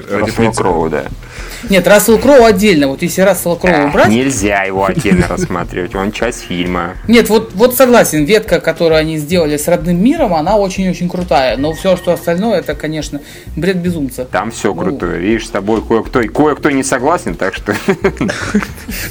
Ради. 0.09 0.51
Кроу, 0.55 0.89
да. 0.89 1.05
Нет, 1.69 1.87
Рассел 1.87 2.19
Кроу 2.19 2.45
отдельно. 2.45 2.87
Вот 2.87 3.01
если 3.01 3.21
Рассела 3.21 3.55
Кроу 3.55 3.87
убрать... 3.87 4.07
Нельзя 4.07 4.63
его 4.63 4.85
отдельно 4.85 5.27
рассматривать, 5.27 5.95
он 5.95 6.11
часть 6.11 6.43
фильма. 6.45 6.95
Нет, 7.07 7.29
вот, 7.29 7.53
вот 7.53 7.75
согласен, 7.75 8.25
ветка, 8.25 8.59
которую 8.59 8.99
они 8.99 9.17
сделали 9.17 9.57
с 9.57 9.67
родным 9.67 10.03
миром, 10.03 10.33
она 10.33 10.57
очень-очень 10.57 11.09
крутая. 11.09 11.57
Но 11.57 11.73
все, 11.73 11.97
что 11.97 12.13
остальное, 12.13 12.59
это, 12.59 12.75
конечно, 12.75 13.21
бред 13.55 13.77
безумца. 13.77 14.25
Там 14.25 14.51
все 14.51 14.73
Ну. 14.73 14.81
крутое. 14.81 15.19
Видишь, 15.19 15.47
с 15.47 15.49
тобой 15.49 15.81
кое-кто, 15.81 16.21
кое-кто 16.21 16.71
не 16.71 16.83
согласен, 16.83 17.35
так 17.35 17.55
что... 17.55 17.75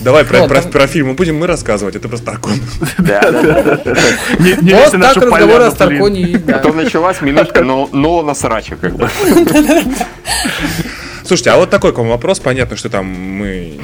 Давай 0.01 0.25
про, 0.25 0.47
про, 0.47 0.87
фильм 0.87 1.15
будем 1.17 1.39
мы 1.39 1.47
рассказывать, 1.47 1.97
это 1.97 2.09
просто 2.09 2.27
Таркон. 2.27 2.53
Да, 2.99 3.23
вот 3.31 4.93
так 4.93 5.17
разговор 5.17 5.61
о 5.61 5.65
блин. 5.65 5.73
Старконе 5.73 6.21
и... 6.21 6.37
да. 6.37 6.59
То 6.59 6.73
началась 6.73 7.21
минутка 7.21 7.63
Нолана 7.63 8.35
Срача, 8.35 8.77
как 8.77 8.97
бы. 8.97 9.09
Слушайте, 11.27 11.51
а 11.51 11.57
вот 11.57 11.71
такой 11.71 11.93
к 11.93 11.99
вам 11.99 12.09
вопрос, 12.09 12.39
понятно, 12.39 12.77
что 12.77 12.91
там 12.91 13.07
мы... 13.07 13.79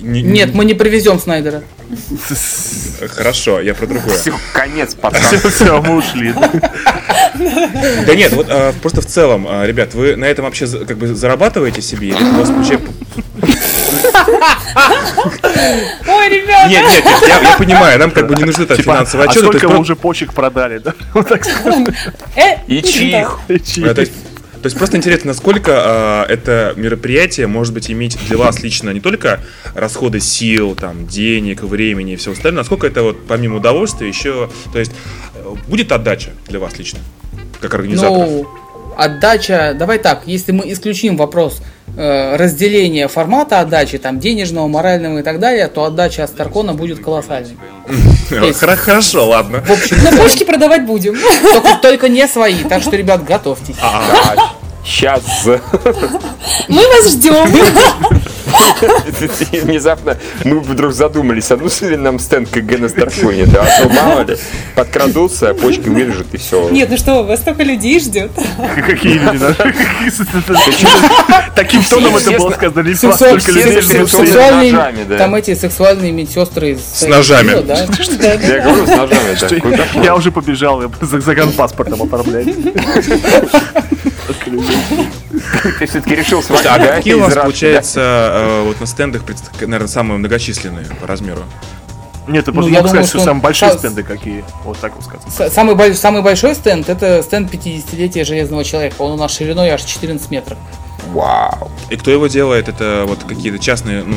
не- 0.00 0.22
не- 0.22 0.30
Нет, 0.30 0.54
мы 0.54 0.64
не 0.64 0.74
привезем 0.74 1.18
Снайдера. 1.18 1.62
Хорошо, 3.10 3.60
я 3.60 3.74
про 3.74 3.86
другое. 3.86 4.16
Все, 4.16 4.32
конец 4.52 4.94
подкаста. 4.94 5.50
Все, 5.50 5.82
мы 5.82 5.96
ушли. 5.96 6.32
да. 8.06 8.14
Нет, 8.14 8.32
вот 8.32 8.46
а, 8.48 8.72
просто 8.80 9.00
в 9.00 9.06
целом, 9.06 9.46
а, 9.48 9.66
ребят, 9.66 9.94
вы 9.94 10.14
на 10.14 10.24
этом 10.26 10.44
вообще 10.44 10.66
как 10.68 10.96
бы 10.96 11.08
зарабатываете 11.14 11.82
себе? 11.82 12.08
Или 12.08 12.22
у 12.22 12.32
вас 12.34 12.48
вообще... 12.50 12.78
Ой, 16.06 16.28
ребята! 16.28 16.68
Нет, 16.68 16.84
нет, 16.88 17.04
нет, 17.04 17.22
я, 17.28 17.40
я 17.40 17.56
понимаю, 17.58 17.98
нам 17.98 18.10
как 18.12 18.28
бы 18.28 18.34
не 18.36 18.44
нужны 18.44 18.66
там 18.66 18.76
Типа, 18.76 18.92
финансовые 18.92 19.26
а 19.26 19.30
отчеты. 19.30 19.46
то 19.46 19.52
сколько 19.52 19.66
вы 19.68 19.74
про- 19.74 19.80
уже 19.80 19.96
почек 19.96 20.32
продали, 20.32 20.78
да? 20.78 20.94
Вот 21.14 21.28
так 21.28 21.44
скажем. 21.44 21.86
Э, 22.36 22.56
И 22.68 22.82
чих. 22.82 23.38
То 24.64 24.66
есть, 24.68 24.76
то 24.76 24.78
есть 24.78 24.78
просто 24.78 24.96
интересно, 24.96 25.28
насколько 25.28 25.72
а, 25.74 26.26
это 26.26 26.72
мероприятие 26.76 27.46
может 27.46 27.74
быть 27.74 27.90
иметь 27.90 28.16
для 28.28 28.38
вас 28.38 28.62
лично 28.62 28.88
не 28.94 29.00
только 29.00 29.40
расходы 29.74 30.20
сил, 30.20 30.74
там, 30.74 31.06
денег, 31.06 31.62
времени 31.62 32.14
и 32.14 32.16
все 32.16 32.32
остальное, 32.32 32.62
насколько 32.62 32.86
это 32.86 33.02
вот 33.02 33.26
помимо 33.26 33.56
удовольствия 33.56 34.08
еще, 34.08 34.48
то 34.72 34.78
есть 34.78 34.92
э, 35.34 35.54
будет 35.68 35.92
отдача 35.92 36.30
для 36.48 36.60
вас 36.60 36.78
лично, 36.78 37.00
как 37.60 37.74
организаторов? 37.74 38.26
Ну, 38.26 38.48
отдача, 38.96 39.76
давай 39.78 39.98
так, 39.98 40.22
если 40.24 40.52
мы 40.52 40.72
исключим 40.72 41.18
вопрос 41.18 41.60
э, 41.96 42.36
разделения 42.36 43.08
формата 43.08 43.60
отдачи, 43.60 43.98
там, 43.98 44.18
денежного, 44.18 44.66
морального 44.68 45.18
и 45.18 45.22
так 45.22 45.38
далее, 45.40 45.68
то 45.68 45.84
отдача 45.84 46.24
от 46.24 46.30
Старкона 46.30 46.74
будет 46.74 47.02
колоссальной. 47.02 47.56
Хорошо, 48.54 49.28
ладно. 49.28 49.62
В 49.66 49.70
общем, 49.70 49.96
Но 50.02 50.16
почки 50.22 50.44
продавать 50.44 50.86
будем. 50.86 51.16
только, 51.52 51.78
только 51.80 52.08
не 52.08 52.26
свои, 52.28 52.64
так 52.64 52.82
что, 52.82 52.96
ребят, 52.96 53.24
готовьтесь. 53.24 53.76
Сейчас. 54.84 55.22
Мы 56.68 56.82
вас 56.88 57.12
ждем. 57.12 57.48
Внезапно 59.62 60.18
мы 60.44 60.60
вдруг 60.60 60.92
задумались, 60.92 61.50
а 61.50 61.56
ну 61.56 61.68
ли 61.88 61.96
нам 61.96 62.18
стенд 62.18 62.48
КГ 62.48 62.78
на 62.78 62.88
Старконе, 62.88 63.46
да? 63.46 63.62
А 63.62 63.82
то 63.82 63.88
мало 63.88 64.20
ли, 64.22 64.36
подкрадутся, 64.74 65.50
а 65.50 65.54
почки 65.54 65.88
вырежут 65.88 66.26
и 66.32 66.36
все. 66.36 66.68
Нет, 66.70 66.88
ну 66.90 66.96
что, 66.96 67.22
вас 67.22 67.40
столько 67.40 67.62
людей 67.62 68.00
ждет. 68.00 68.30
Какие 68.86 69.18
люди? 69.18 69.44
Таким 71.54 71.82
тоном 71.82 72.16
это 72.16 72.30
было 72.32 72.50
сказано. 72.50 72.86
Не 72.86 72.94
столько 72.94 73.52
людей, 73.52 74.72
да. 75.08 75.18
там 75.18 75.34
эти 75.34 75.54
сексуальные 75.54 76.12
медсестры 76.12 76.76
С 76.78 77.06
ножами. 77.06 77.48
Я 77.48 78.62
говорю, 78.62 78.86
с 78.86 78.90
ножами, 78.90 79.76
да. 79.94 80.02
Я 80.02 80.14
уже 80.14 80.30
побежал 80.30 80.82
я 80.82 80.90
за 81.00 81.20
загранпаспортом 81.20 82.02
оформлять. 82.02 82.48
Ты 85.78 85.86
все-таки 85.86 86.14
решил 86.14 86.42
а 86.50 86.78
какие 86.78 87.14
у 87.14 87.20
вас, 87.20 87.34
получается, 87.34 88.00
э, 88.00 88.62
вот 88.66 88.80
на 88.80 88.86
стендах, 88.86 89.22
наверное, 89.60 89.88
самые 89.88 90.18
многочисленные 90.18 90.86
по 91.00 91.06
размеру? 91.06 91.42
Нет, 92.26 92.46
ты 92.46 92.52
Ну, 92.52 92.54
просто 92.62 92.72
я 92.72 92.86
сказать, 92.86 93.06
что 93.06 93.18
что 93.18 93.24
самые 93.26 93.42
большие 93.42 93.72
са- 93.72 93.78
стенды 93.78 94.02
какие. 94.02 94.44
Вот 94.64 94.78
так 94.78 94.92
вот 94.96 95.04
сказать. 95.04 95.52
Самый, 95.52 95.74
бо- 95.74 95.92
самый 95.92 96.22
большой 96.22 96.54
стенд 96.54 96.88
это 96.88 97.22
стенд 97.22 97.52
50-летия 97.52 98.24
Железного 98.24 98.64
Человека. 98.64 98.94
Он 98.98 99.12
у 99.12 99.16
нас 99.16 99.30
шириной 99.36 99.68
аж 99.70 99.82
14 99.82 100.30
метров. 100.30 100.56
Вау. 101.12 101.70
И 101.90 101.96
кто 101.96 102.10
его 102.10 102.26
делает? 102.28 102.68
Это 102.68 103.04
вот 103.06 103.24
какие-то 103.24 103.58
частные, 103.58 104.04
ну, 104.04 104.16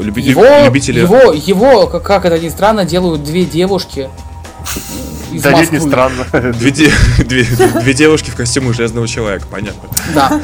э, 0.00 0.02
люби- 0.02 0.22
Его, 0.22 0.46
любители... 0.64 1.00
его, 1.00 1.32
его, 1.32 1.86
как, 1.88 2.04
как 2.04 2.24
это 2.24 2.38
ни 2.38 2.48
странно, 2.48 2.86
делают 2.86 3.22
две 3.22 3.44
девушки 3.44 4.08
из 5.36 5.42
Да 5.42 5.52
нет, 5.52 5.72
не 5.72 5.80
странно. 5.80 6.24
Две, 6.58 6.70
де- 6.70 6.92
две, 7.18 7.44
две 7.80 7.94
девушки 7.94 8.30
в 8.30 8.36
костюме 8.36 8.72
Железного 8.72 9.06
Человека, 9.08 9.46
понятно. 9.50 9.88
Да. 10.14 10.40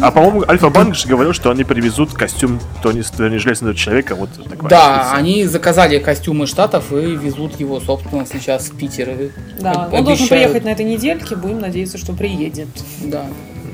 А 0.00 0.10
по-моему, 0.10 0.44
Альфа-Банк 0.48 0.94
же 0.94 1.08
говорил, 1.08 1.32
что 1.32 1.50
они 1.50 1.64
привезут 1.64 2.12
костюм 2.12 2.60
Тони 2.82 3.02
Тони 3.02 3.36
Железного 3.38 3.74
человека. 3.74 4.14
Вот 4.14 4.30
такая 4.48 4.68
Да, 4.68 5.12
они 5.12 5.44
заказали 5.46 5.98
костюмы 5.98 6.46
штатов 6.46 6.92
и 6.92 7.16
везут 7.16 7.58
его, 7.60 7.80
собственно, 7.80 8.26
сейчас 8.26 8.68
в 8.70 8.76
Питер. 8.76 9.30
Да, 9.58 9.72
об- 9.72 9.94
он 9.94 10.04
должен 10.04 10.24
обещают- 10.24 10.28
приехать 10.52 10.64
на 10.64 10.68
этой 10.70 10.84
недельке, 10.84 11.36
будем 11.36 11.60
надеяться, 11.60 11.98
что 11.98 12.12
приедет. 12.12 12.68
Да. 13.00 13.26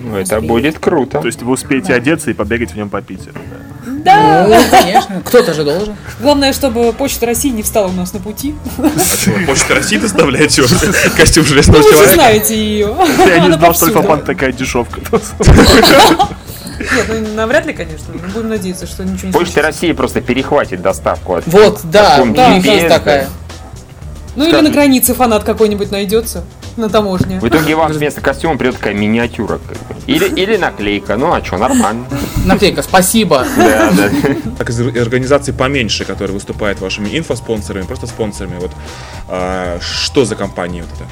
Ну, 0.03 0.17
это 0.17 0.41
будет 0.41 0.79
круто. 0.79 1.21
То 1.21 1.27
есть 1.27 1.43
вы 1.43 1.53
успеете 1.53 1.95
одеться 1.95 2.31
и 2.31 2.35
побегать 2.35 2.73
в 2.73 2.77
нем 2.77 2.89
по 2.91 3.01
Питеру. 3.03 3.35
да. 3.35 3.76
Да! 3.87 4.47
Ну, 4.49 4.57
конечно. 4.71 5.23
Кто-то 5.25 5.55
же 5.55 5.65
должен. 5.65 5.97
Главное, 6.21 6.53
чтобы 6.53 6.93
Почта 6.93 7.27
России 7.27 7.51
не 7.51 7.63
встала 7.63 7.87
у 7.89 7.93
нас 7.93 8.13
на 8.13 8.19
пути. 8.21 8.55
Вы 8.77 8.91
Почта 9.47 9.75
России 9.77 9.97
доставляете 9.97 10.63
костюм 11.17 11.45
Железного 11.45 11.79
Ну, 11.79 11.85
вы 11.85 11.89
же 11.91 11.95
Человека? 11.95 12.15
знаете 12.15 12.57
ее. 12.57 12.97
Я 13.27 13.39
не 13.41 13.53
знал, 13.53 13.75
что. 13.75 13.87
Альфа-Банк 13.87 14.25
такая 14.25 14.53
дешевка. 14.53 15.01
Нет, 16.79 17.07
ну 17.09 17.35
навряд 17.35 17.65
ли, 17.67 17.73
конечно. 17.73 18.07
но 18.13 18.29
Будем 18.35 18.49
надеяться, 18.51 18.87
что 18.87 19.03
ничего 19.05 19.29
не 19.29 19.33
Почта 19.33 19.53
случится. 19.53 19.63
России 19.63 19.93
просто 19.93 20.21
перехватит 20.21 20.83
доставку 20.83 21.35
от 21.37 21.47
Вот, 21.47 21.81
да, 21.85 22.23
да. 22.25 22.61
такая. 22.89 23.29
Ну 24.35 24.47
или 24.47 24.61
на 24.61 24.71
границе 24.71 25.15
фанат 25.15 25.45
какой-нибудь 25.45 25.91
найдется 25.91 26.45
на 26.83 26.89
таможне. 26.89 27.41
В 27.41 27.49
итоге 27.49 27.75
вам 27.75 27.93
вместо 27.93 28.21
костюма 28.21 28.57
придет 28.57 28.77
такая 28.77 28.95
миниатюра. 28.95 29.59
Или, 30.07 30.27
или 30.29 30.57
наклейка. 30.57 31.17
Ну 31.17 31.33
а 31.33 31.45
что, 31.45 31.59
нормально. 31.59 32.05
Наклейка, 32.45 32.83
спасибо. 32.83 33.45
Да, 33.57 33.91
да. 33.93 34.11
Так 34.59 34.71
из 34.71 34.81
организаций 34.81 35.53
поменьше, 35.53 36.05
которые 36.05 36.35
выступают 36.35 36.81
вашими 36.81 37.17
инфоспонсорами, 37.19 37.85
просто 37.85 38.07
спонсорами, 38.07 38.59
вот 38.61 38.71
а, 39.29 39.79
что 39.81 40.25
за 40.25 40.35
компании 40.37 40.83
вот 40.83 40.91
это? 40.95 41.09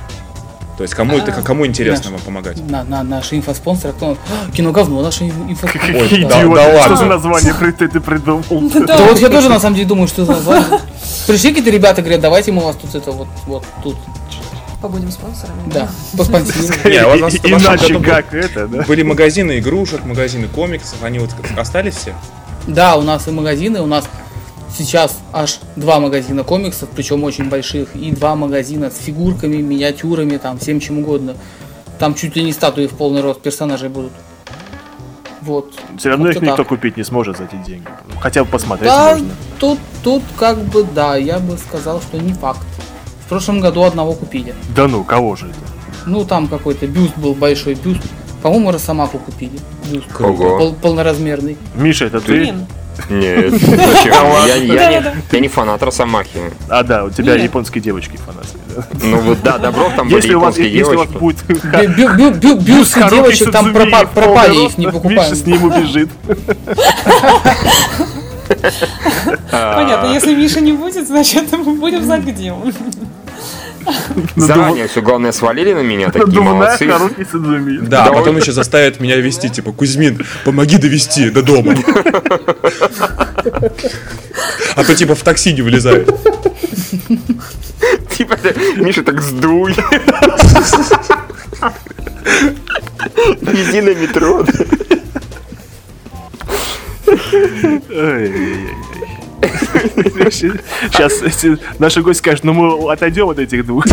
То 0.76 0.82
есть 0.82 0.94
кому 0.94 1.16
это, 1.16 1.30
кому 1.42 1.66
интересно 1.66 2.10
вам 2.10 2.20
помогать? 2.20 2.58
На, 2.68 2.82
на, 2.82 3.04
наш 3.04 3.32
инфоспонсор, 3.32 3.92
кто? 3.92 4.16
А, 4.28 4.50
Кино 4.50 4.72
говно, 4.72 5.02
наш 5.02 5.20
ин- 5.20 5.50
инфоспонсор. 5.50 5.94
Ой, 5.94 6.02
Какие 6.08 6.24
да- 6.26 6.40
идиоты. 6.40 6.54
да 6.56 6.64
Что 6.70 6.78
ладно. 6.78 6.96
за 6.96 7.04
название 7.04 7.54
ты 7.78 7.88
ты 7.88 8.00
придумал? 8.00 8.42
Да 8.86 8.96
вот 9.06 9.18
я 9.20 9.28
тоже 9.28 9.48
на 9.48 9.60
самом 9.60 9.76
деле 9.76 9.86
думаю, 9.88 10.08
что 10.08 10.22
это 10.22 10.32
название. 10.32 10.80
Пришли 11.28 11.50
какие-то 11.50 11.70
ребята, 11.70 12.02
говорят, 12.02 12.20
давайте 12.20 12.50
мы 12.50 12.62
у 12.62 12.64
вас 12.64 12.76
тут 12.76 12.94
это 12.94 13.12
вот, 13.12 13.28
вот 13.46 13.64
тут, 13.84 13.96
Побудем 14.85 15.11
спонсорами. 15.11 15.73
да, 15.73 15.89
поспонсируем. 16.19 16.74
Иначе 17.43 17.98
как 18.01 18.35
это, 18.35 18.69
да? 18.69 18.82
Были 18.82 19.02
магазины 19.02 19.59
игрушек, 19.59 20.05
магазины 20.05 20.47
комиксов, 20.47 21.02
они 21.02 21.20
вот 21.20 21.31
остались 21.56 21.94
все? 21.94 22.15
Да, 22.66 22.97
у 22.97 23.01
нас 23.01 23.27
и 23.27 23.31
магазины, 23.31 23.81
у 23.81 23.86
нас 23.86 24.05
сейчас 24.77 25.16
аж 25.32 25.61
два 25.77 26.01
магазина 26.01 26.44
комиксов, 26.44 26.90
причем 26.94 27.24
очень 27.24 27.48
больших, 27.48 27.97
и 27.97 28.11
два 28.11 28.36
магазина 28.36 28.90
с 28.90 28.98
фигурками, 28.98 29.56
миниатюрами, 29.56 30.36
там, 30.36 30.59
всем 30.59 30.81
чем 30.81 30.98
угодно. 30.98 31.35
Там 31.98 32.15
чуть 32.15 32.36
ли 32.36 32.44
не 32.44 32.52
статуи 32.52 32.86
в 32.86 32.93
полный 32.93 33.23
рост 33.23 33.40
персонажей 33.40 33.89
будут. 33.89 34.12
Вот. 35.40 35.73
Все 35.97 36.11
равно 36.11 36.28
их 36.28 36.43
никто 36.43 36.56
так. 36.59 36.69
купить 36.69 36.98
не 36.98 37.05
сможет 37.05 37.39
за 37.39 37.44
эти 37.44 37.56
деньги. 37.66 37.86
Хотя 38.20 38.44
бы 38.44 38.51
посмотреть 38.51 38.90
Да, 38.90 39.12
можно. 39.12 39.31
тут, 39.59 39.78
тут 40.02 40.23
как 40.36 40.59
бы 40.59 40.85
да, 40.85 41.16
я 41.16 41.39
бы 41.39 41.56
сказал, 41.56 42.02
что 42.02 42.19
не 42.19 42.35
факт. 42.35 42.61
В 43.24 43.28
прошлом 43.28 43.60
году 43.60 43.82
одного 43.84 44.12
купили. 44.12 44.55
Да 44.76 44.86
ну, 44.86 45.02
кого 45.05 45.34
же 45.36 45.46
это? 45.46 45.56
Ну, 46.06 46.24
там 46.24 46.46
какой-то 46.48 46.86
бюст 46.86 47.16
был, 47.16 47.34
большой 47.34 47.74
бюст. 47.74 48.02
По-моему, 48.42 48.70
Росомаху 48.72 49.18
купили. 49.18 49.59
Бюст. 49.90 50.06
Ого. 50.20 50.59
Пол- 50.59 50.74
полноразмерный. 50.74 51.56
Миша, 51.74 52.05
это 52.06 52.20
ты? 52.20 52.32
Блин. 52.32 52.66
Нет? 53.10 53.52
Я, 54.05 54.44
я 54.44 54.59
не, 54.60 55.02
я 55.32 55.40
не 55.40 55.48
фанат 55.48 55.82
Росомахи. 55.82 56.38
А, 56.68 56.84
да, 56.84 57.05
у 57.05 57.10
тебя 57.10 57.34
Нет. 57.34 57.44
японские 57.44 57.82
девочки 57.82 58.16
фанатские. 58.18 58.62
да? 58.76 58.84
Ну 59.02 59.18
вот 59.20 59.42
да, 59.42 59.59
Добров 59.59 59.94
там 59.96 60.06
были 60.09 60.16
Если 60.20 60.34
у 60.34 60.40
вас, 60.40 60.56
японские 60.56 60.78
если 60.78 60.94
у 60.94 60.98
вас 60.98 61.09
девочки. 61.09 61.18
будет 61.18 61.42
Бю- 61.48 61.96
бю- 61.96 62.16
бю- 62.16 62.38
бю- 62.38 62.60
Бюсты 62.60 63.01
Харуки 63.01 63.16
девочек 63.16 63.51
там 63.51 63.72
пропали, 63.72 64.66
их 64.66 64.78
не 64.78 64.86
Миша 64.86 64.96
покупаем. 64.98 65.34
с 65.34 65.44
ним 65.46 65.64
убежит. 65.64 66.09
А, 69.52 69.74
Понятно, 69.74 70.12
если 70.12 70.34
Миша 70.34 70.60
не 70.60 70.72
будет, 70.72 71.06
значит 71.06 71.50
мы 71.52 71.74
будем 71.74 72.02
знать, 72.04 72.22
где 72.22 72.52
он. 72.52 72.72
Заранее 74.36 74.88
все 74.88 75.02
главное 75.02 75.32
свалили 75.32 75.72
на 75.72 75.82
меня, 75.82 76.10
такие 76.10 76.40
молодцы. 76.40 76.90
Да, 77.82 78.06
а 78.06 78.12
потом 78.12 78.36
еще 78.36 78.52
заставят 78.52 79.00
меня 79.00 79.16
вести, 79.16 79.48
типа, 79.50 79.72
Кузьмин, 79.72 80.24
помоги 80.44 80.78
довести 80.78 81.30
до 81.30 81.42
дома. 81.42 81.74
А 84.76 84.84
то 84.84 84.94
типа 84.94 85.14
в 85.14 85.22
такси 85.22 85.52
не 85.52 85.62
вылезает. 85.62 86.10
Типа, 88.16 88.38
Миша, 88.76 89.02
так 89.02 89.20
сдуй. 89.20 89.74
Вези 93.40 93.80
на 93.80 93.94
метро. 93.94 94.44
Сейчас 100.30 101.12
наши 101.78 102.02
гости 102.02 102.18
скажут, 102.20 102.44
ну 102.44 102.52
мы 102.52 102.92
отойдем 102.92 103.28
от 103.28 103.38
этих 103.38 103.66
двух. 103.66 103.84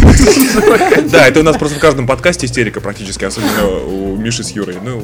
Да, 1.12 1.28
это 1.28 1.42
у 1.42 1.44
нас 1.44 1.58
просто 1.58 1.78
в 1.78 1.82
каждом 1.82 2.08
подкасте 2.08 2.46
истерика 2.46 2.82
практически, 2.82 3.26
особенно 3.26 3.68
у 3.68 4.16
Миши 4.16 4.44
с 4.44 4.52
Юрой. 4.52 4.78
Ну, 4.84 5.04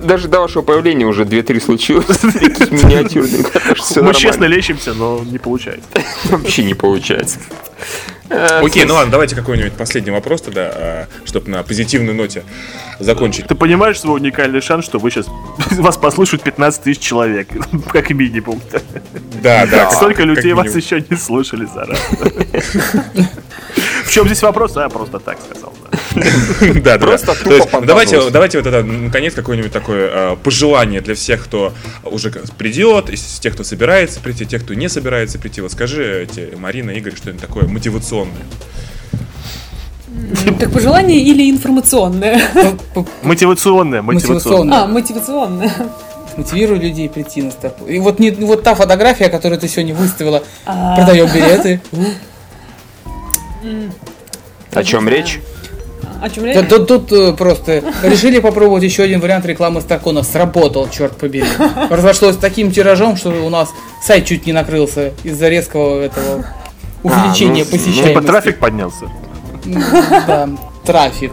Даже 0.00 0.28
до 0.28 0.40
вашего 0.40 0.62
появления 0.62 1.06
уже 1.06 1.24
2-3 1.24 1.60
случилось. 1.60 2.18
Таких 2.18 2.70
миниатюрных. 2.70 3.52
Мы 3.96 4.14
честно 4.14 4.44
лечимся, 4.44 4.94
но 4.94 5.22
не 5.24 5.38
получается. 5.38 5.88
Вообще 6.24 6.64
не 6.64 6.74
получается. 6.74 7.38
Э, 8.30 8.60
окей, 8.64 8.84
ну 8.84 8.94
ладно, 8.94 9.10
давайте 9.10 9.34
какой-нибудь 9.34 9.72
последний 9.72 10.12
вопрос 10.12 10.42
тогда, 10.42 11.08
чтобы 11.24 11.50
на 11.50 11.62
позитивной 11.62 12.14
ноте 12.14 12.44
закончить. 13.00 13.46
Ты 13.46 13.54
понимаешь 13.54 13.98
свой 13.98 14.20
уникальный 14.20 14.60
шанс, 14.60 14.84
что 14.84 14.98
вы 14.98 15.10
сейчас 15.10 15.26
вас 15.72 15.96
послушают 15.96 16.42
15 16.42 16.82
тысяч 16.82 17.00
человек, 17.00 17.48
как 17.92 18.10
минимум. 18.10 18.60
Да, 19.42 19.66
да. 19.66 19.90
Столько 19.90 20.22
людей 20.22 20.52
вас 20.52 20.74
еще 20.74 21.04
не 21.08 21.16
слушали 21.16 21.66
заранее. 21.66 21.98
В 24.04 24.12
чем 24.12 24.26
здесь 24.26 24.42
вопрос? 24.42 24.76
А, 24.76 24.82
я 24.82 24.88
просто 24.88 25.18
так 25.18 25.38
сказал. 25.40 25.72
да. 26.82 26.98
Просто 26.98 27.34
То 27.34 27.58
тупо 27.58 27.80
давайте, 27.80 28.30
давайте 28.30 28.58
вот 28.58 28.66
это, 28.66 28.82
наконец, 28.82 29.34
какое-нибудь 29.34 29.72
такое 29.72 30.10
э, 30.12 30.36
пожелание 30.42 31.00
для 31.00 31.14
всех, 31.14 31.44
кто 31.44 31.72
уже 32.04 32.30
придет, 32.58 33.10
из 33.10 33.38
тех, 33.38 33.54
кто 33.54 33.64
собирается 33.64 34.20
прийти, 34.20 34.46
тех, 34.46 34.64
кто 34.64 34.74
не 34.74 34.88
собирается 34.88 35.38
прийти. 35.38 35.60
Вот 35.60 35.72
скажи, 35.72 36.28
Марина, 36.56 36.90
Игорь, 36.90 37.14
что-нибудь 37.16 37.40
такое 37.40 37.66
мотивационное. 37.66 38.46
Так 40.58 40.72
пожелание 40.72 41.20
или 41.20 41.50
информационное? 41.50 42.40
Мотивационное, 43.22 44.02
мотивационное. 44.02 44.78
А, 44.78 44.86
мотивационное. 44.86 45.72
Мотивируй 46.36 46.78
людей 46.78 47.08
прийти 47.08 47.42
на 47.42 47.50
стопу. 47.50 47.86
И 47.86 47.98
вот, 47.98 48.18
не, 48.18 48.30
вот 48.30 48.62
та 48.62 48.74
фотография, 48.74 49.28
которую 49.28 49.58
ты 49.60 49.68
сегодня 49.68 49.94
выставила, 49.94 50.42
А. 50.64 50.96
продаем 50.96 51.26
билеты. 51.26 51.80
О 54.72 54.84
чем 54.84 55.08
речь? 55.08 55.40
О 56.20 56.28
чем 56.28 56.44
Да 56.44 56.52
речь? 56.60 56.68
Тут, 56.68 56.86
тут, 56.88 57.12
э, 57.12 57.32
просто 57.32 57.82
решили 58.02 58.40
попробовать 58.40 58.82
еще 58.82 59.02
один 59.02 59.20
вариант 59.20 59.46
рекламы 59.46 59.80
Старкона. 59.80 60.22
Сработал, 60.22 60.88
черт 60.90 61.16
побери. 61.16 61.46
Разошлось 61.88 62.36
таким 62.36 62.72
тиражом, 62.72 63.16
что 63.16 63.30
у 63.30 63.48
нас 63.48 63.70
сайт 64.02 64.26
чуть 64.26 64.46
не 64.46 64.52
накрылся 64.52 65.12
из-за 65.24 65.48
резкого 65.48 66.00
этого 66.02 66.44
увеличения 67.02 67.64
ну, 67.64 67.70
ну, 67.70 67.78
Типа 67.78 67.84
посещаемости. 67.90 68.26
трафик 68.26 68.58
поднялся. 68.58 69.04
Да, 70.26 70.48
трафик 70.84 71.32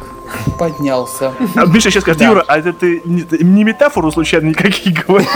поднялся. 0.59 1.33
А 1.55 1.65
Миша 1.65 1.89
сейчас 1.91 2.03
скажет, 2.03 2.19
Да. 2.19 2.25
Юра, 2.27 2.43
а 2.47 2.57
это 2.57 2.73
ты 2.73 3.01
не, 3.05 3.25
не 3.43 3.63
метафору 3.63 4.11
случайно 4.11 4.49
никакие 4.49 4.95
говорил? 5.07 5.29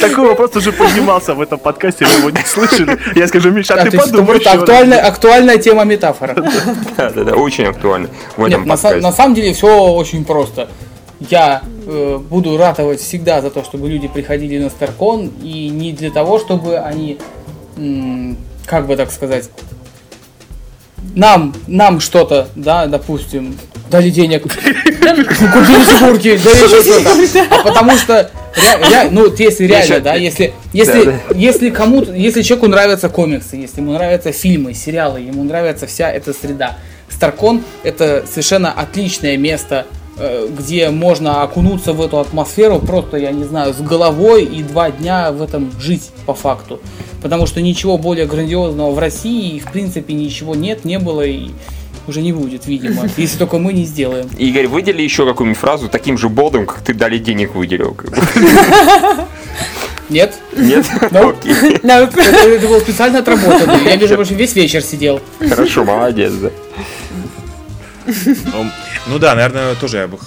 Такой- 0.00 0.28
вопрос 0.28 0.56
уже 0.56 0.72
поднимался 0.72 1.34
в 1.34 1.40
этом 1.40 1.58
подкасте, 1.58 2.04
вы 2.06 2.12
его 2.12 2.30
не 2.30 2.44
слышали. 2.44 2.98
Я 3.16 3.28
скажу, 3.28 3.50
Миша, 3.50 3.74
а 3.74 3.84
ты 3.84 3.96
подумай 3.96 4.38
актуальная, 4.38 5.58
тема 5.58 5.84
метафора. 5.84 6.34
Да, 6.96 7.10
да, 7.10 7.24
да, 7.24 7.32
очень 7.34 7.64
актуально 7.64 8.08
в 8.36 8.44
этом 8.44 8.66
подкасте. 8.66 9.00
на 9.00 9.12
самом 9.12 9.34
деле 9.34 9.52
все 9.52 9.90
очень 9.92 10.24
просто. 10.24 10.68
Я 11.28 11.62
э, 11.86 12.18
буду 12.18 12.56
ратовать 12.56 13.00
всегда 13.00 13.42
за 13.42 13.50
то, 13.50 13.62
чтобы 13.62 13.90
люди 13.90 14.08
приходили 14.08 14.58
на 14.58 14.70
Старкон, 14.70 15.30
и 15.42 15.68
не 15.68 15.92
для 15.92 16.10
того, 16.10 16.38
чтобы 16.38 16.78
они, 16.78 17.18
как 18.64 18.86
бы 18.86 18.96
так 18.96 19.10
сказать, 19.10 19.50
нам, 21.14 21.54
нам 21.66 22.00
что-то, 22.00 22.48
да, 22.54 22.86
допустим, 22.86 23.56
дали 23.90 24.10
денег, 24.10 24.42
купили 24.42 25.24
фигурки, 25.84 26.36
дали 26.38 26.56
еще 26.64 26.82
что-то. 26.82 27.54
А 27.54 27.62
потому 27.62 27.96
что, 27.96 28.30
ре- 28.56 29.08
ну, 29.10 29.26
если 29.36 29.64
реально, 29.66 30.00
да, 30.00 30.14
если, 30.14 30.52
если, 30.72 31.20
если 31.34 31.70
кому-то, 31.70 32.12
если 32.12 32.42
человеку 32.42 32.68
нравятся 32.68 33.08
комиксы, 33.08 33.56
если 33.56 33.80
ему 33.80 33.92
нравятся 33.92 34.32
фильмы, 34.32 34.74
сериалы, 34.74 35.20
ему 35.20 35.42
нравится 35.44 35.86
вся 35.86 36.10
эта 36.10 36.32
среда, 36.32 36.76
Старкон 37.08 37.62
это 37.82 38.24
совершенно 38.30 38.70
отличное 38.72 39.36
место, 39.36 39.86
где 40.58 40.90
можно 40.90 41.42
окунуться 41.42 41.92
в 41.92 42.00
эту 42.00 42.18
атмосферу 42.18 42.78
просто, 42.78 43.16
я 43.16 43.32
не 43.32 43.44
знаю, 43.44 43.74
с 43.74 43.80
головой 43.80 44.44
и 44.44 44.62
два 44.62 44.90
дня 44.90 45.32
в 45.32 45.42
этом 45.42 45.72
жить 45.80 46.10
по 46.26 46.34
факту. 46.34 46.80
Потому 47.22 47.46
что 47.46 47.60
ничего 47.60 47.98
более 47.98 48.26
грандиозного 48.26 48.90
в 48.92 48.98
России, 48.98 49.58
в 49.58 49.70
принципе, 49.70 50.14
ничего 50.14 50.54
нет, 50.54 50.84
не 50.84 50.98
было 50.98 51.22
и 51.22 51.50
уже 52.06 52.22
не 52.22 52.32
будет, 52.32 52.66
видимо, 52.66 53.08
если 53.16 53.38
только 53.38 53.58
мы 53.58 53.72
не 53.72 53.84
сделаем. 53.84 54.28
Игорь, 54.38 54.66
выдели 54.66 55.02
еще 55.02 55.26
какую-нибудь 55.26 55.58
фразу 55.58 55.88
таким 55.88 56.18
же 56.18 56.28
болдом, 56.28 56.66
как 56.66 56.80
ты 56.82 56.94
дали 56.94 57.18
денег 57.18 57.54
выделил. 57.54 57.96
Нет? 60.10 60.34
Нет? 60.56 60.86
Nope. 61.12 61.36
Это, 61.82 62.20
это 62.20 62.66
было 62.66 62.80
специально 62.80 63.20
отработано. 63.20 63.78
Я, 63.84 63.96
между 63.96 64.16
прочим, 64.16 64.36
весь 64.36 64.54
вечер 64.56 64.82
сидел. 64.82 65.20
Хорошо, 65.38 65.84
молодец, 65.84 66.32
да. 66.32 66.50
Ну 69.06 69.18
да, 69.18 69.34
наверное, 69.34 69.74
тоже 69.74 69.98
я 69.98 70.08
бы 70.08 70.18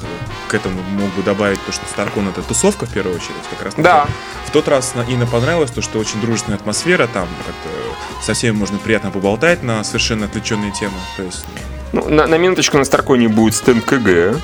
к 0.48 0.54
этому 0.54 0.82
мог 0.82 1.10
бы 1.14 1.24
добавить 1.24 1.60
то, 1.66 1.72
что 1.72 1.86
Старкон 1.88 2.28
это 2.30 2.42
тусовка 2.42 2.86
в 2.86 2.90
первую 2.90 3.16
очередь. 3.16 3.36
Как 3.50 3.64
раз 3.66 3.74
Да. 3.78 4.08
В 4.46 4.52
тот 4.52 4.68
раз 4.68 4.94
на- 4.96 5.02
Инна 5.02 5.26
понравилось 5.26 5.72
то, 5.72 5.82
что 5.82 6.00
очень 6.00 6.22
дружественная 6.22 6.58
атмосфера, 6.60 7.08
там 7.08 7.28
как-то 7.46 8.24
со 8.24 8.34
всеми 8.34 8.56
можно 8.56 8.78
приятно 8.78 9.12
поболтать 9.12 9.64
на 9.64 9.84
совершенно 9.84 10.26
отвлеченные 10.26 10.72
темы. 10.72 10.94
То 11.18 11.24
есть 11.24 11.46
Ну, 11.92 12.08
на, 12.10 12.28
на 12.28 12.36
минуточку 12.38 12.78
на 12.78 12.86
Старконе 12.86 13.28
будет 13.28 13.56
стенд 13.56 13.84
КГ. 13.84 14.36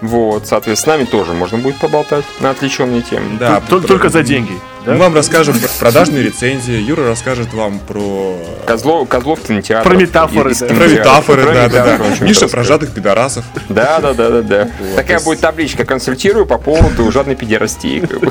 Вот, 0.00 0.46
соответственно, 0.46 0.96
с 0.96 0.98
нами 0.98 1.06
тоже 1.06 1.32
можно 1.32 1.58
будет 1.58 1.76
поболтать 1.78 2.24
на 2.40 2.50
отвлеченные 2.50 3.02
темы. 3.02 3.38
Да, 3.38 3.60
Тол- 3.68 3.86
Только 3.86 4.08
за 4.10 4.22
деньги. 4.22 4.52
Мы 4.86 4.92
да? 4.92 4.98
вам 4.98 5.14
расскажем 5.14 5.58
про 5.58 5.68
продажные 5.80 6.22
рецензии, 6.22 6.74
Юра 6.74 7.08
расскажет 7.08 7.54
вам 7.54 7.78
про 7.78 8.36
Козлов, 8.66 9.08
Козлов 9.08 9.40
кинотеатр. 9.40 9.88
Про 9.88 9.96
метафоры, 9.96 10.54
да. 10.54 10.66
про 10.66 10.86
метафоры, 10.88 11.44
да, 11.44 11.68
да, 11.70 11.98
да. 11.98 12.24
Миша 12.24 12.48
про 12.48 12.64
жадных 12.64 12.92
пидорасов. 12.92 13.46
Да, 13.70 13.98
да, 14.00 14.12
да, 14.12 14.28
да, 14.28 14.42
да. 14.42 14.68
Вот, 14.78 14.96
Такая 14.96 15.20
будет 15.20 15.40
табличка. 15.40 15.86
Консультирую 15.86 16.44
по 16.44 16.58
поводу 16.58 17.10
жадной 17.10 17.34
бы. 17.34 18.30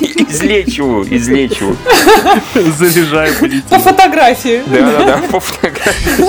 Излечиваю, 0.00 1.06
излечиваю. 1.16 1.76
Заряжаю 2.54 3.32
По 3.34 3.40
позитив. 3.40 3.82
фотографии. 3.82 4.62
Да, 4.66 4.80
да, 4.80 5.04
да, 5.04 5.18
по 5.30 5.38
фотографии. 5.38 6.24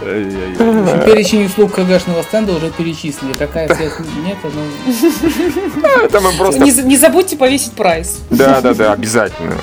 Перечень 0.00 1.46
услуг 1.46 1.74
КГшного 1.74 2.22
стенда 2.22 2.52
уже 2.54 2.70
перечислили. 2.70 3.34
Какая 3.34 3.66
связь 3.74 3.92
нет, 4.24 4.36
ну... 4.42 6.04
Это 6.04 6.20
мы 6.20 6.32
просто... 6.32 6.60
Не 6.60 6.96
забудьте 6.96 7.36
повесить 7.36 7.72
прайс. 7.72 8.20
Да, 8.30 8.60
да, 8.60 8.74
да, 8.74 8.92
обязательно. 8.92 9.54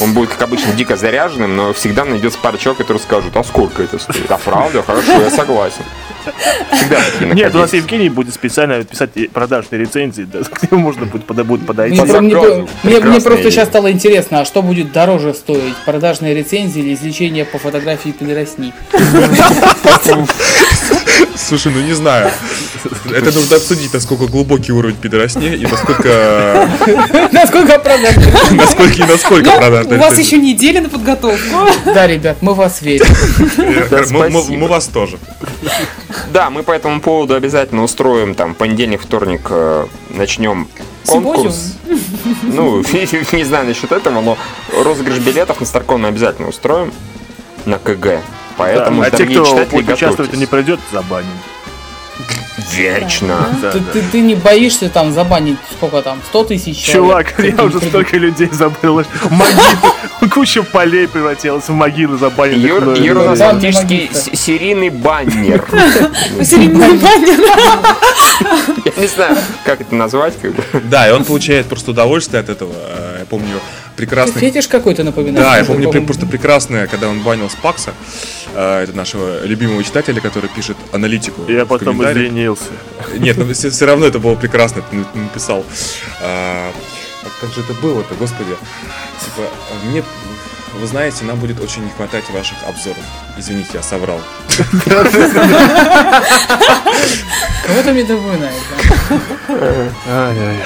Он 0.00 0.12
будет, 0.12 0.30
как 0.30 0.42
обычно, 0.42 0.72
дико 0.72 0.96
заряженным, 0.96 1.56
но 1.56 1.72
всегда 1.72 2.04
найдется 2.04 2.38
пара 2.42 2.58
человек, 2.58 2.78
которые 2.78 3.02
скажут, 3.02 3.36
а 3.36 3.44
сколько 3.44 3.82
это 3.82 3.98
стоит? 3.98 4.30
А 4.30 4.36
правда? 4.36 4.82
Хорошо, 4.82 5.12
я 5.12 5.30
согласен. 5.30 5.84
Всегда 6.72 6.96
такие 7.12 7.34
Нет, 7.34 7.54
у 7.54 7.58
нас. 7.58 7.72
Евгений 7.72 8.08
будет 8.08 8.34
специально 8.34 8.82
писать 8.84 9.10
продажные 9.32 9.80
рецензии, 9.80 10.22
да, 10.22 10.40
к 10.44 10.70
нему 10.70 10.82
можно 10.82 11.06
будет, 11.06 11.46
будет 11.46 11.66
подойти. 11.66 12.00
Мне, 12.00 13.00
мне- 13.00 13.00
просто 13.00 13.40
идея. 13.40 13.50
сейчас 13.50 13.68
стало 13.68 13.90
интересно, 13.90 14.40
а 14.40 14.44
что 14.44 14.62
будет 14.62 14.92
дороже 14.92 15.34
стоить? 15.34 15.76
Продажные 15.84 16.34
рецензии 16.34 16.80
или 16.80 16.94
излечение 16.94 17.44
по 17.44 17.58
фотографии 17.58 18.10
педорасни? 18.10 18.72
Слушай, 21.36 21.72
ну 21.72 21.80
не 21.80 21.92
знаю. 21.92 22.30
Это 23.14 23.32
нужно 23.32 23.56
обсудить, 23.56 23.92
насколько 23.92 24.26
глубокий 24.26 24.72
уровень 24.72 24.96
пидоросни 24.96 25.54
и 25.54 25.66
насколько... 25.66 26.68
Насколько 27.32 27.76
оправдано? 27.76 28.22
Насколько 28.52 28.94
и 28.94 29.04
насколько 29.04 29.50
Ну, 29.50 29.56
продажная 29.56 29.98
у 29.98 30.00
вас 30.00 30.18
еще 30.18 30.38
неделя 30.38 30.80
на 30.80 30.88
подготовку. 30.88 31.56
Да, 31.84 32.06
ребят, 32.06 32.38
мы 32.40 32.54
вас 32.54 32.82
верим. 32.82 33.06
Мы 34.48 34.66
вас 34.68 34.86
тоже. 34.86 35.18
Да, 36.32 36.50
мы 36.50 36.62
по 36.62 36.72
этому 36.72 37.00
поводу 37.00 37.34
обязательно 37.34 37.82
устроим 37.82 38.34
там 38.34 38.54
понедельник, 38.54 39.02
вторник 39.02 39.46
э, 39.50 39.86
начнем 40.10 40.68
конкурс. 41.06 41.74
Ну, 42.42 42.78
не 43.32 43.44
знаю 43.44 43.66
насчет 43.66 43.92
этого, 43.92 44.20
но 44.20 44.38
розыгрыш 44.82 45.18
билетов 45.18 45.60
на 45.60 45.66
Старкон 45.66 46.02
мы 46.02 46.08
обязательно 46.08 46.48
устроим 46.48 46.92
на 47.64 47.78
КГ. 47.78 48.22
Поэтому, 48.56 49.02
а 49.02 49.10
те, 49.10 49.26
кто 49.26 49.44
читатели, 49.44 49.82
будет 49.82 49.94
участвовать 49.94 50.32
и 50.34 50.36
не 50.36 50.46
пройдет, 50.46 50.80
забаним. 50.92 51.28
Вечно. 52.74 53.48
Да, 53.62 53.70
Ты, 53.70 53.80
да. 53.80 53.92
ты- 53.92 54.02
ты 54.02 54.20
не 54.20 54.34
боишься 54.34 54.88
там 54.88 55.12
забанить 55.12 55.56
сколько 55.76 56.02
там, 56.02 56.18
100 56.30 56.44
тысяч 56.44 56.76
человек? 56.78 57.34
Чувак, 57.36 57.56
я 57.56 57.64
уже 57.64 57.80
столько 57.80 58.16
людей 58.16 58.48
забыл. 58.50 59.02
Могилы, 59.30 60.28
куча 60.30 60.62
полей 60.62 61.06
превратилась 61.08 61.68
в 61.68 61.72
могилы 61.72 62.16
забаненных. 62.18 62.64
Юр, 62.68 62.94
Юр 62.94 63.18
у 63.18 63.24
нас 63.24 63.38
фактически 63.38 64.10
серийный 64.34 64.90
баннер. 64.90 65.64
Серийный 66.42 66.98
баннер. 66.98 67.40
Я 68.84 68.92
не 69.00 69.06
знаю, 69.06 69.36
как 69.64 69.80
это 69.80 69.94
назвать. 69.94 70.34
Да, 70.84 71.08
и 71.08 71.12
он 71.12 71.24
получает 71.24 71.66
просто 71.66 71.92
удовольствие 71.92 72.40
от 72.40 72.48
этого. 72.48 72.72
Э, 72.74 73.16
Я 73.20 73.24
помню 73.26 73.60
прекрасный... 73.96 74.40
Фетиш 74.40 74.68
какой-то 74.68 75.02
напоминает. 75.04 75.44
Да, 75.46 75.56
я 75.58 75.64
помню 75.64 75.90
при- 75.90 76.00
просто 76.00 76.26
прекрасное, 76.26 76.86
когда 76.86 77.08
он 77.08 77.20
банил 77.22 77.48
Спакса, 77.50 77.94
э, 78.54 78.82
это 78.84 78.92
нашего 78.96 79.44
любимого 79.44 79.82
читателя, 79.82 80.20
который 80.20 80.48
пишет 80.50 80.76
аналитику. 80.92 81.42
Я 81.50 81.66
потом 81.66 82.02
извинился. 82.04 82.70
Нет, 83.18 83.36
но 83.38 83.52
все, 83.52 83.86
равно 83.86 84.06
это 84.06 84.18
было 84.18 84.34
прекрасно, 84.34 84.82
ты 84.82 84.96
на- 84.96 85.22
написал. 85.22 85.64
А, 86.22 86.70
а 87.22 87.28
как 87.40 87.52
же 87.52 87.60
это 87.62 87.72
было-то, 87.74 88.14
господи? 88.14 88.50
Типа, 89.24 89.42
а, 89.48 89.86
мне, 89.86 90.02
вы 90.78 90.86
знаете, 90.86 91.24
нам 91.24 91.38
будет 91.38 91.60
очень 91.60 91.82
не 91.84 91.90
хватать 91.90 92.28
ваших 92.30 92.58
обзоров. 92.68 92.98
Извините, 93.38 93.70
я 93.74 93.82
соврал. 93.82 94.20
Кого-то 97.66 97.92
мне 97.92 98.04
напоминает. 98.04 98.62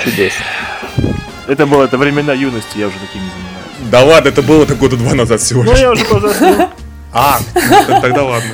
Чудесно. 0.04 0.44
Это 1.48 1.66
было, 1.66 1.84
это 1.84 1.98
времена 1.98 2.32
юности, 2.32 2.78
я 2.78 2.86
уже 2.88 2.96
таким 2.98 3.22
не 3.24 3.30
занимаюсь. 3.30 3.90
Да 3.90 4.04
ладно, 4.04 4.28
это 4.28 4.42
было-то 4.42 4.74
года 4.74 4.96
два 4.96 5.14
назад 5.14 5.40
всего 5.40 5.62
Ну, 5.62 5.72
лишь. 5.72 5.80
я 5.80 5.90
уже. 5.92 6.04
А, 7.12 7.40
тогда 8.02 8.22
ладно. 8.22 8.50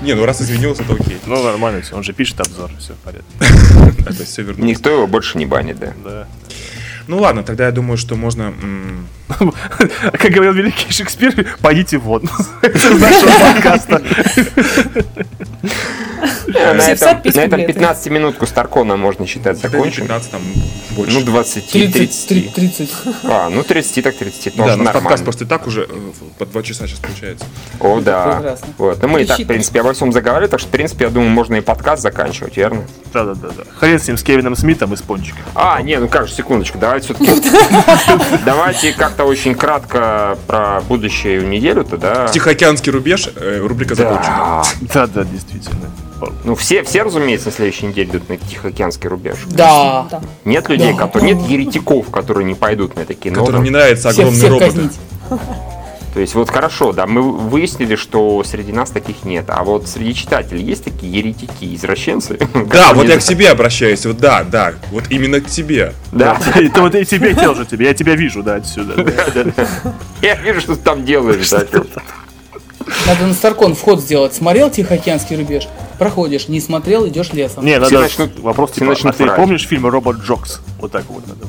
Не, 0.00 0.14
ну 0.14 0.24
раз 0.24 0.40
извинился, 0.40 0.84
то 0.84 0.94
окей. 0.94 1.18
Ну, 1.26 1.42
нормально 1.42 1.82
все, 1.82 1.94
он 1.94 2.02
же 2.02 2.12
пишет 2.14 2.40
обзор, 2.40 2.70
все 2.78 2.94
в 2.94 2.96
порядке. 2.98 3.26
Да, 4.04 4.12
то 4.12 4.20
есть 4.20 4.32
все 4.32 4.42
вернулось. 4.42 4.70
Никто 4.70 4.90
его 4.90 5.06
больше 5.06 5.36
не 5.36 5.44
банит, 5.46 5.78
да. 5.78 5.92
Да. 6.04 6.28
Ну 7.08 7.18
ладно, 7.18 7.42
тогда 7.42 7.66
я 7.66 7.72
думаю, 7.72 7.98
что 7.98 8.14
можно... 8.16 8.44
м, 8.44 9.06
Как 9.28 10.30
говорил 10.30 10.52
великий 10.52 10.92
Шекспир, 10.92 11.46
пойдите 11.60 11.98
вон. 11.98 12.28
Это 12.62 12.90
нашего 12.94 13.52
подкаста. 13.52 14.02
На 16.46 16.78
Все 16.78 16.92
этом, 16.92 17.22
писать 17.22 17.36
на 17.36 17.40
этом 17.40 17.60
билеты. 17.60 17.80
15-минутку 17.80 18.46
Старкона 18.46 18.96
можно 18.96 19.26
считать 19.26 19.58
законченным. 19.58 20.08
15, 20.08 20.30
там 20.30 20.40
больше. 20.90 21.18
Ну, 21.18 21.24
20, 21.24 21.70
30, 21.70 22.28
30. 22.28 22.54
30. 22.54 22.90
А, 23.24 23.50
ну 23.50 23.62
30, 23.62 24.04
так 24.04 24.16
30. 24.16 24.56
да, 24.56 24.64
Тоже 24.64 24.76
наш 24.76 24.86
подкаст 24.86 24.94
нормально. 24.94 25.24
просто 25.24 25.44
и 25.44 25.46
так 25.46 25.66
уже 25.66 25.82
э, 25.82 26.12
по 26.38 26.46
два 26.46 26.62
часа 26.62 26.86
сейчас 26.86 27.00
получается. 27.00 27.44
О, 27.80 28.00
да. 28.00 28.56
Вот. 28.78 29.02
Ну, 29.02 29.08
мы 29.08 29.22
и 29.22 29.24
так, 29.26 29.38
в 29.38 29.46
принципе, 29.46 29.80
обо 29.80 29.92
всем 29.92 30.12
заговорили, 30.12 30.48
так 30.48 30.60
что, 30.60 30.68
в 30.68 30.72
принципе, 30.72 31.04
я 31.04 31.10
думаю, 31.10 31.30
можно 31.30 31.56
и 31.56 31.60
подкаст 31.60 32.02
заканчивать, 32.02 32.56
верно? 32.56 32.84
Да-да-да. 33.12 33.64
Хрен 33.78 33.98
с 33.98 34.08
ним, 34.08 34.16
с 34.16 34.22
Кевином 34.22 34.56
Смитом 34.56 34.94
и 34.94 34.96
с 34.96 35.02
Пончиком. 35.02 35.42
А, 35.54 35.82
не, 35.82 35.98
ну 35.98 36.08
как 36.08 36.28
же, 36.28 36.34
секундочку, 36.34 36.78
давайте 36.78 37.06
все-таки... 37.14 37.42
Давайте 38.44 38.92
как-то 39.16 39.24
очень 39.30 39.54
кратко 39.54 40.36
про 40.46 40.82
будущую 40.82 41.48
неделю-то, 41.48 41.96
да? 41.96 42.28
Тихоокеанский 42.28 42.92
рубеж, 42.92 43.30
э, 43.34 43.60
рубрика 43.62 43.94
закончена. 43.94 44.62
Да. 44.82 45.06
Да-да, 45.06 45.24
действительно. 45.24 45.90
Ну, 46.44 46.54
все, 46.54 46.82
все, 46.82 47.02
разумеется, 47.02 47.46
на 47.46 47.52
следующей 47.52 47.86
неделе 47.86 48.10
идут 48.10 48.28
на 48.28 48.36
Тихоокеанский 48.36 49.08
рубеж. 49.08 49.36
Да. 49.46 50.06
Да. 50.10 50.20
Нет 50.44 50.68
людей, 50.68 50.92
Да. 50.92 50.98
которые... 51.06 51.32
Нет 51.34 51.48
еретиков, 51.48 52.10
которые 52.10 52.44
не 52.44 52.54
пойдут 52.54 52.94
на 52.96 53.06
такие 53.06 53.34
Которым 53.34 53.64
не 53.64 53.70
нравятся 53.70 54.10
всех 54.10 54.26
роботы. 54.50 54.64
казнить. 54.66 54.92
То 56.16 56.20
есть, 56.20 56.34
вот 56.34 56.48
хорошо, 56.48 56.94
да, 56.94 57.06
мы 57.06 57.20
выяснили, 57.20 57.94
что 57.94 58.42
среди 58.42 58.72
нас 58.72 58.88
таких 58.88 59.24
нет. 59.24 59.44
А 59.48 59.62
вот 59.64 59.86
среди 59.86 60.14
читателей 60.14 60.64
есть 60.64 60.82
такие 60.82 61.12
еретики, 61.12 61.74
извращенцы? 61.76 62.38
Да, 62.72 62.94
вот 62.94 63.06
я 63.06 63.18
к 63.18 63.22
тебе 63.22 63.50
обращаюсь, 63.50 64.06
вот 64.06 64.16
да, 64.16 64.42
да, 64.42 64.72
вот 64.90 65.04
именно 65.10 65.42
к 65.42 65.46
тебе. 65.46 65.92
Да, 66.12 66.40
Это 66.54 66.80
вот 66.80 66.94
и 66.94 67.04
тебе 67.04 67.34
тоже 67.34 67.66
тебе, 67.66 67.88
я 67.88 67.92
тебя 67.92 68.14
вижу, 68.14 68.42
да, 68.42 68.54
отсюда. 68.54 68.94
да. 69.04 69.94
я 70.22 70.36
вижу, 70.36 70.62
что 70.62 70.76
ты 70.76 70.82
там 70.82 71.04
делаешь, 71.04 71.50
да. 71.50 71.66
Надо 73.06 73.26
на 73.26 73.34
Старкон 73.34 73.74
вход 73.74 74.00
сделать. 74.00 74.34
Смотрел 74.34 74.70
Тихоокеанский 74.70 75.36
рубеж? 75.36 75.66
Проходишь. 75.98 76.48
Не 76.48 76.60
смотрел, 76.60 77.06
идешь 77.08 77.32
лесом. 77.32 77.64
Не, 77.64 77.72
Все 77.72 77.80
надо 77.80 78.00
начнут- 78.00 78.38
вопрос 78.40 78.70
все 78.70 78.80
типа, 78.80 78.90
начнут 78.90 79.14
а 79.14 79.16
ты 79.18 79.30
помнишь 79.30 79.66
фильм 79.66 79.86
Робот 79.86 80.18
Джокс? 80.18 80.60
Вот 80.78 80.92
так 80.92 81.04
вот 81.08 81.24
надо. 81.26 81.46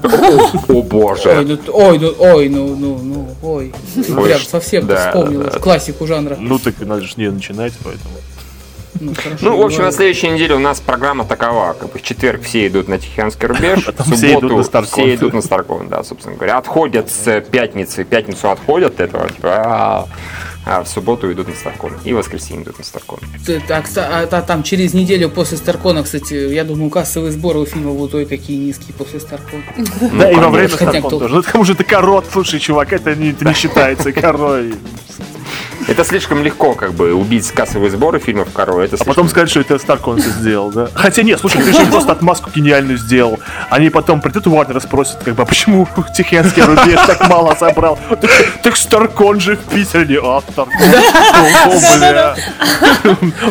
О 0.68 0.82
боже. 0.82 1.44
ну, 1.46 1.58
ой, 1.72 1.98
ну, 1.98 2.14
ой, 2.18 2.48
ну, 2.48 2.76
ну, 2.76 2.98
ну, 3.02 3.28
ой. 3.42 3.74
Прям 3.94 4.38
ш- 4.38 4.46
совсем 4.48 4.86
вспомнил 4.88 5.44
классику 5.60 6.06
жанра. 6.06 6.36
Ну 6.38 6.58
так 6.58 6.78
надо 6.80 7.02
же 7.02 7.12
с 7.12 7.16
нее 7.16 7.30
начинать, 7.32 7.72
поэтому. 7.82 8.14
Ну, 9.00 9.12
хорошо, 9.14 9.38
Ну, 9.42 9.56
в 9.58 9.62
общем, 9.64 9.82
на 9.82 9.92
следующей 9.92 10.28
неделе 10.28 10.54
у 10.54 10.58
нас 10.58 10.80
программа 10.80 11.24
такова. 11.24 11.72
Как 11.78 11.92
бы 11.92 11.98
в 11.98 12.02
четверг 12.02 12.42
все 12.42 12.66
идут 12.66 12.88
на 12.88 12.98
Тихоокеанский 12.98 13.46
рубеж, 13.48 13.82
в 13.82 13.86
Потом 13.86 14.12
все 14.12 14.32
идут 14.32 14.42
на 14.42 14.48
субботу 14.48 14.64
Старкон. 14.64 14.90
все 15.04 15.14
идут 15.14 15.32
на 15.34 15.42
Старкон, 15.42 15.88
да, 15.88 16.04
собственно 16.04 16.34
говоря. 16.36 16.58
Отходят 16.58 17.10
с 17.10 17.40
пятницы, 17.42 18.04
пятницу 18.04 18.50
отходят 18.50 18.94
от 18.94 19.00
этого, 19.00 19.28
типа, 19.28 20.08
а 20.68 20.78
а 20.78 20.84
в 20.84 20.88
субботу 20.88 21.32
идут 21.32 21.48
на 21.48 21.54
Старкон. 21.54 21.92
И 22.04 22.12
в 22.12 22.16
воскресенье 22.16 22.62
идут 22.62 22.78
на 22.78 22.84
Старкон. 22.84 23.18
Так, 23.66 23.86
а, 23.96 24.26
та- 24.26 24.42
там 24.42 24.62
через 24.62 24.92
неделю 24.94 25.30
после 25.30 25.56
Старкона, 25.56 26.02
кстати, 26.02 26.34
я 26.34 26.62
думаю, 26.64 26.90
кассовые 26.90 27.32
сборы 27.32 27.60
у 27.60 27.66
фильма 27.66 27.92
будут 27.92 28.14
ой 28.14 28.26
какие 28.26 28.58
низкие 28.58 28.94
после 28.94 29.18
Старкона. 29.20 29.62
Да, 30.18 30.30
и 30.30 30.34
во 30.34 30.50
время 30.50 30.68
Хотя 30.68 30.90
Старкон 30.90 31.10
кто- 31.10 31.18
тоже. 31.20 31.34
Ну, 31.34 31.42
к 31.42 31.50
тому 31.50 31.64
же 31.64 31.72
это 31.72 31.84
корот, 31.84 32.26
слушай, 32.30 32.60
чувак, 32.60 32.92
это 32.92 33.14
не, 33.16 33.30
это 33.30 33.44
не 33.46 33.54
считается 33.54 34.12
корой. 34.12 34.74
Это 35.88 36.04
слишком 36.04 36.42
легко, 36.44 36.74
как 36.74 36.92
бы, 36.92 37.14
убить 37.14 37.50
кассовые 37.50 37.90
сборы 37.90 38.18
фильмов 38.18 38.48
Коро. 38.52 38.74
Это 38.82 38.94
А 38.94 38.98
слишком... 38.98 39.06
потом 39.06 39.28
сказать, 39.28 39.48
что 39.48 39.60
это 39.60 39.78
Старкон 39.78 40.20
все 40.20 40.28
сделал, 40.30 40.70
да? 40.70 40.88
Хотя 40.94 41.22
нет, 41.22 41.40
слушай, 41.40 41.62
ты 41.62 41.72
же 41.72 41.86
просто 41.90 42.12
отмазку 42.12 42.50
гениальную 42.54 42.98
сделал. 42.98 43.38
Они 43.70 43.88
потом 43.88 44.20
придут 44.20 44.46
у 44.46 44.50
Варнера 44.54 44.80
спросят, 44.80 45.22
как 45.24 45.34
бы, 45.34 45.42
а 45.42 45.46
почему 45.46 45.88
Тихоокеанский 46.14 46.62
рубеж 46.62 47.00
так 47.06 47.26
мало 47.28 47.54
собрал? 47.54 47.98
Так, 48.20 48.30
так 48.62 48.76
Старкон 48.76 49.40
же 49.40 49.56
в 49.56 49.60
Питере. 49.60 50.06
не- 50.06 50.18
А, 50.22 50.42
Старкон. 50.52 50.76
О, 51.66 51.96
бля. 51.98 52.36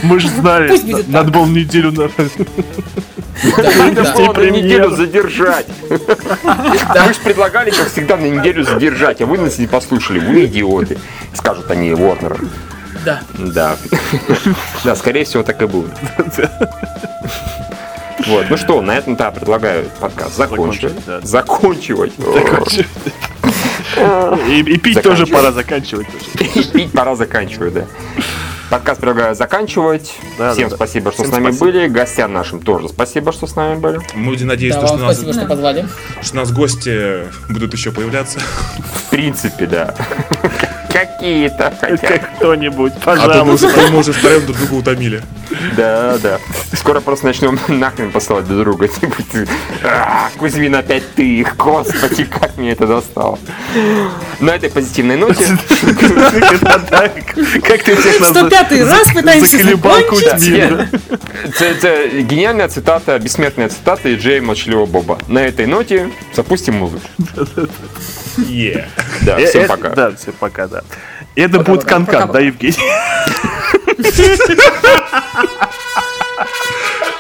Мы 0.04 0.20
же 0.20 0.28
знали. 0.30 0.80
Надо 1.08 1.32
было 1.32 1.46
неделю 1.48 1.92
на... 1.92 2.10
Надо 3.78 4.14
было 4.14 4.34
на 4.34 4.50
неделю 4.50 4.90
задержать. 4.92 5.66
Вы 5.90 7.14
же 7.14 7.20
предлагали, 7.24 7.70
как 7.72 7.88
всегда, 7.92 8.18
на 8.18 8.26
неделю 8.26 8.64
задержать, 8.64 9.22
а 9.22 9.26
вы 9.26 9.38
нас 9.38 9.58
не 9.60 9.68
послушали. 9.68 10.20
Вы 10.20 10.46
идиоты, 10.46 10.98
скажут 11.34 11.70
они 11.72 11.94
Уорнеру. 12.28 12.50
Да. 13.06 13.22
Да. 13.38 13.78
Да, 14.84 14.96
скорее 14.96 15.24
всего, 15.26 15.44
так 15.44 15.62
и 15.62 15.66
будет. 15.66 15.92
Вот, 18.26 18.46
ну 18.50 18.58
что, 18.58 18.82
на 18.82 18.98
этом, 18.98 19.16
да, 19.16 19.32
предлагаю 19.32 19.86
подкаст 20.00 20.36
закончить. 20.36 20.92
Закончивать. 21.24 22.14
И, 24.50 24.78
пить 24.78 25.02
тоже 25.02 25.26
пора 25.28 25.52
заканчивать. 25.52 26.08
И 26.56 26.64
пить 26.64 26.92
пора 26.92 27.16
заканчивать, 27.16 27.74
да. 27.74 27.84
Подкаст 28.70 29.00
предлагаю 29.00 29.34
заканчивать. 29.34 30.14
Да, 30.38 30.52
Всем 30.52 30.66
да, 30.66 30.72
да. 30.72 30.76
спасибо, 30.76 31.12
что 31.14 31.24
Всем 31.24 31.32
с 31.32 31.38
нами 31.38 31.52
спасибо. 31.52 31.66
были. 31.66 31.88
Гостям 31.88 32.34
нашим 32.34 32.60
тоже 32.60 32.90
спасибо, 32.90 33.32
что 33.32 33.48
с 33.48 33.56
нами 33.56 33.80
были. 33.80 34.02
Мы 34.14 34.32
будем 34.32 34.48
надеяться, 34.48 34.82
Да, 34.82 34.88
что, 34.88 34.98
нас, 34.98 35.16
спасибо, 35.16 35.34
что 35.34 35.46
позвали. 35.46 35.88
что 36.22 36.36
нас 36.36 36.52
гости 36.52 37.22
будут 37.50 37.72
еще 37.72 37.92
появляться. 37.94 38.40
В 38.40 39.10
принципе, 39.10 39.68
да. 39.68 39.96
Какие-то 40.98 41.74
хотя. 41.80 42.08
Как 42.08 42.36
кто-нибудь, 42.38 42.94
А 43.06 43.16
то 43.16 43.46
мы 43.46 43.54
уже, 43.54 43.68
пожалуйста. 43.68 43.92
мы 43.92 44.00
уже 44.00 44.14
втроем 44.14 44.46
друг 44.46 44.58
друга 44.58 44.74
утомили. 44.74 45.22
Да, 45.76 46.18
да. 46.18 46.40
Скоро 46.74 47.00
просто 47.02 47.26
начнем 47.26 47.60
нахрен 47.68 48.12
посылать 48.12 48.48
друг 48.48 48.62
друга. 48.62 48.88
Типа, 48.88 49.16
«А, 49.84 50.30
Кузьмин, 50.38 50.76
опять 50.76 51.04
ты. 51.16 51.46
Господи, 51.58 52.26
как 52.26 52.58
мне 52.58 52.72
это 52.72 52.88
достало. 52.88 53.38
На 54.40 54.52
этой 54.56 54.70
позитивной 54.70 55.18
ноте 55.18 55.46
Как 57.64 57.84
ты 57.84 57.96
всех 57.96 58.20
нас 58.20 58.30
105 58.30 58.72
раз 58.84 59.12
пытаемся 59.14 59.58
закончить. 59.64 60.52
Это 61.62 62.08
гениальная 62.22 62.68
цитата, 62.70 63.18
бессмертная 63.20 63.70
цитата 63.70 64.14
Джей 64.14 64.40
Молчаливого 64.40 64.86
Боба. 64.86 65.18
На 65.28 65.40
этой 65.40 65.66
ноте 65.68 66.10
запустим 66.34 66.76
музыку. 66.76 67.08
Е. 68.38 68.88
Да, 69.22 69.40
Э, 69.40 69.46
всем 69.46 69.64
э, 69.64 69.68
пока. 69.68 69.90
Да, 69.90 70.16
всем 70.16 70.34
пока, 70.40 70.68
да. 70.68 70.84
Это 71.36 71.60
будет 71.60 71.86
канкан, 71.86 72.32
да, 72.32 72.40
Евгений? 72.40 72.78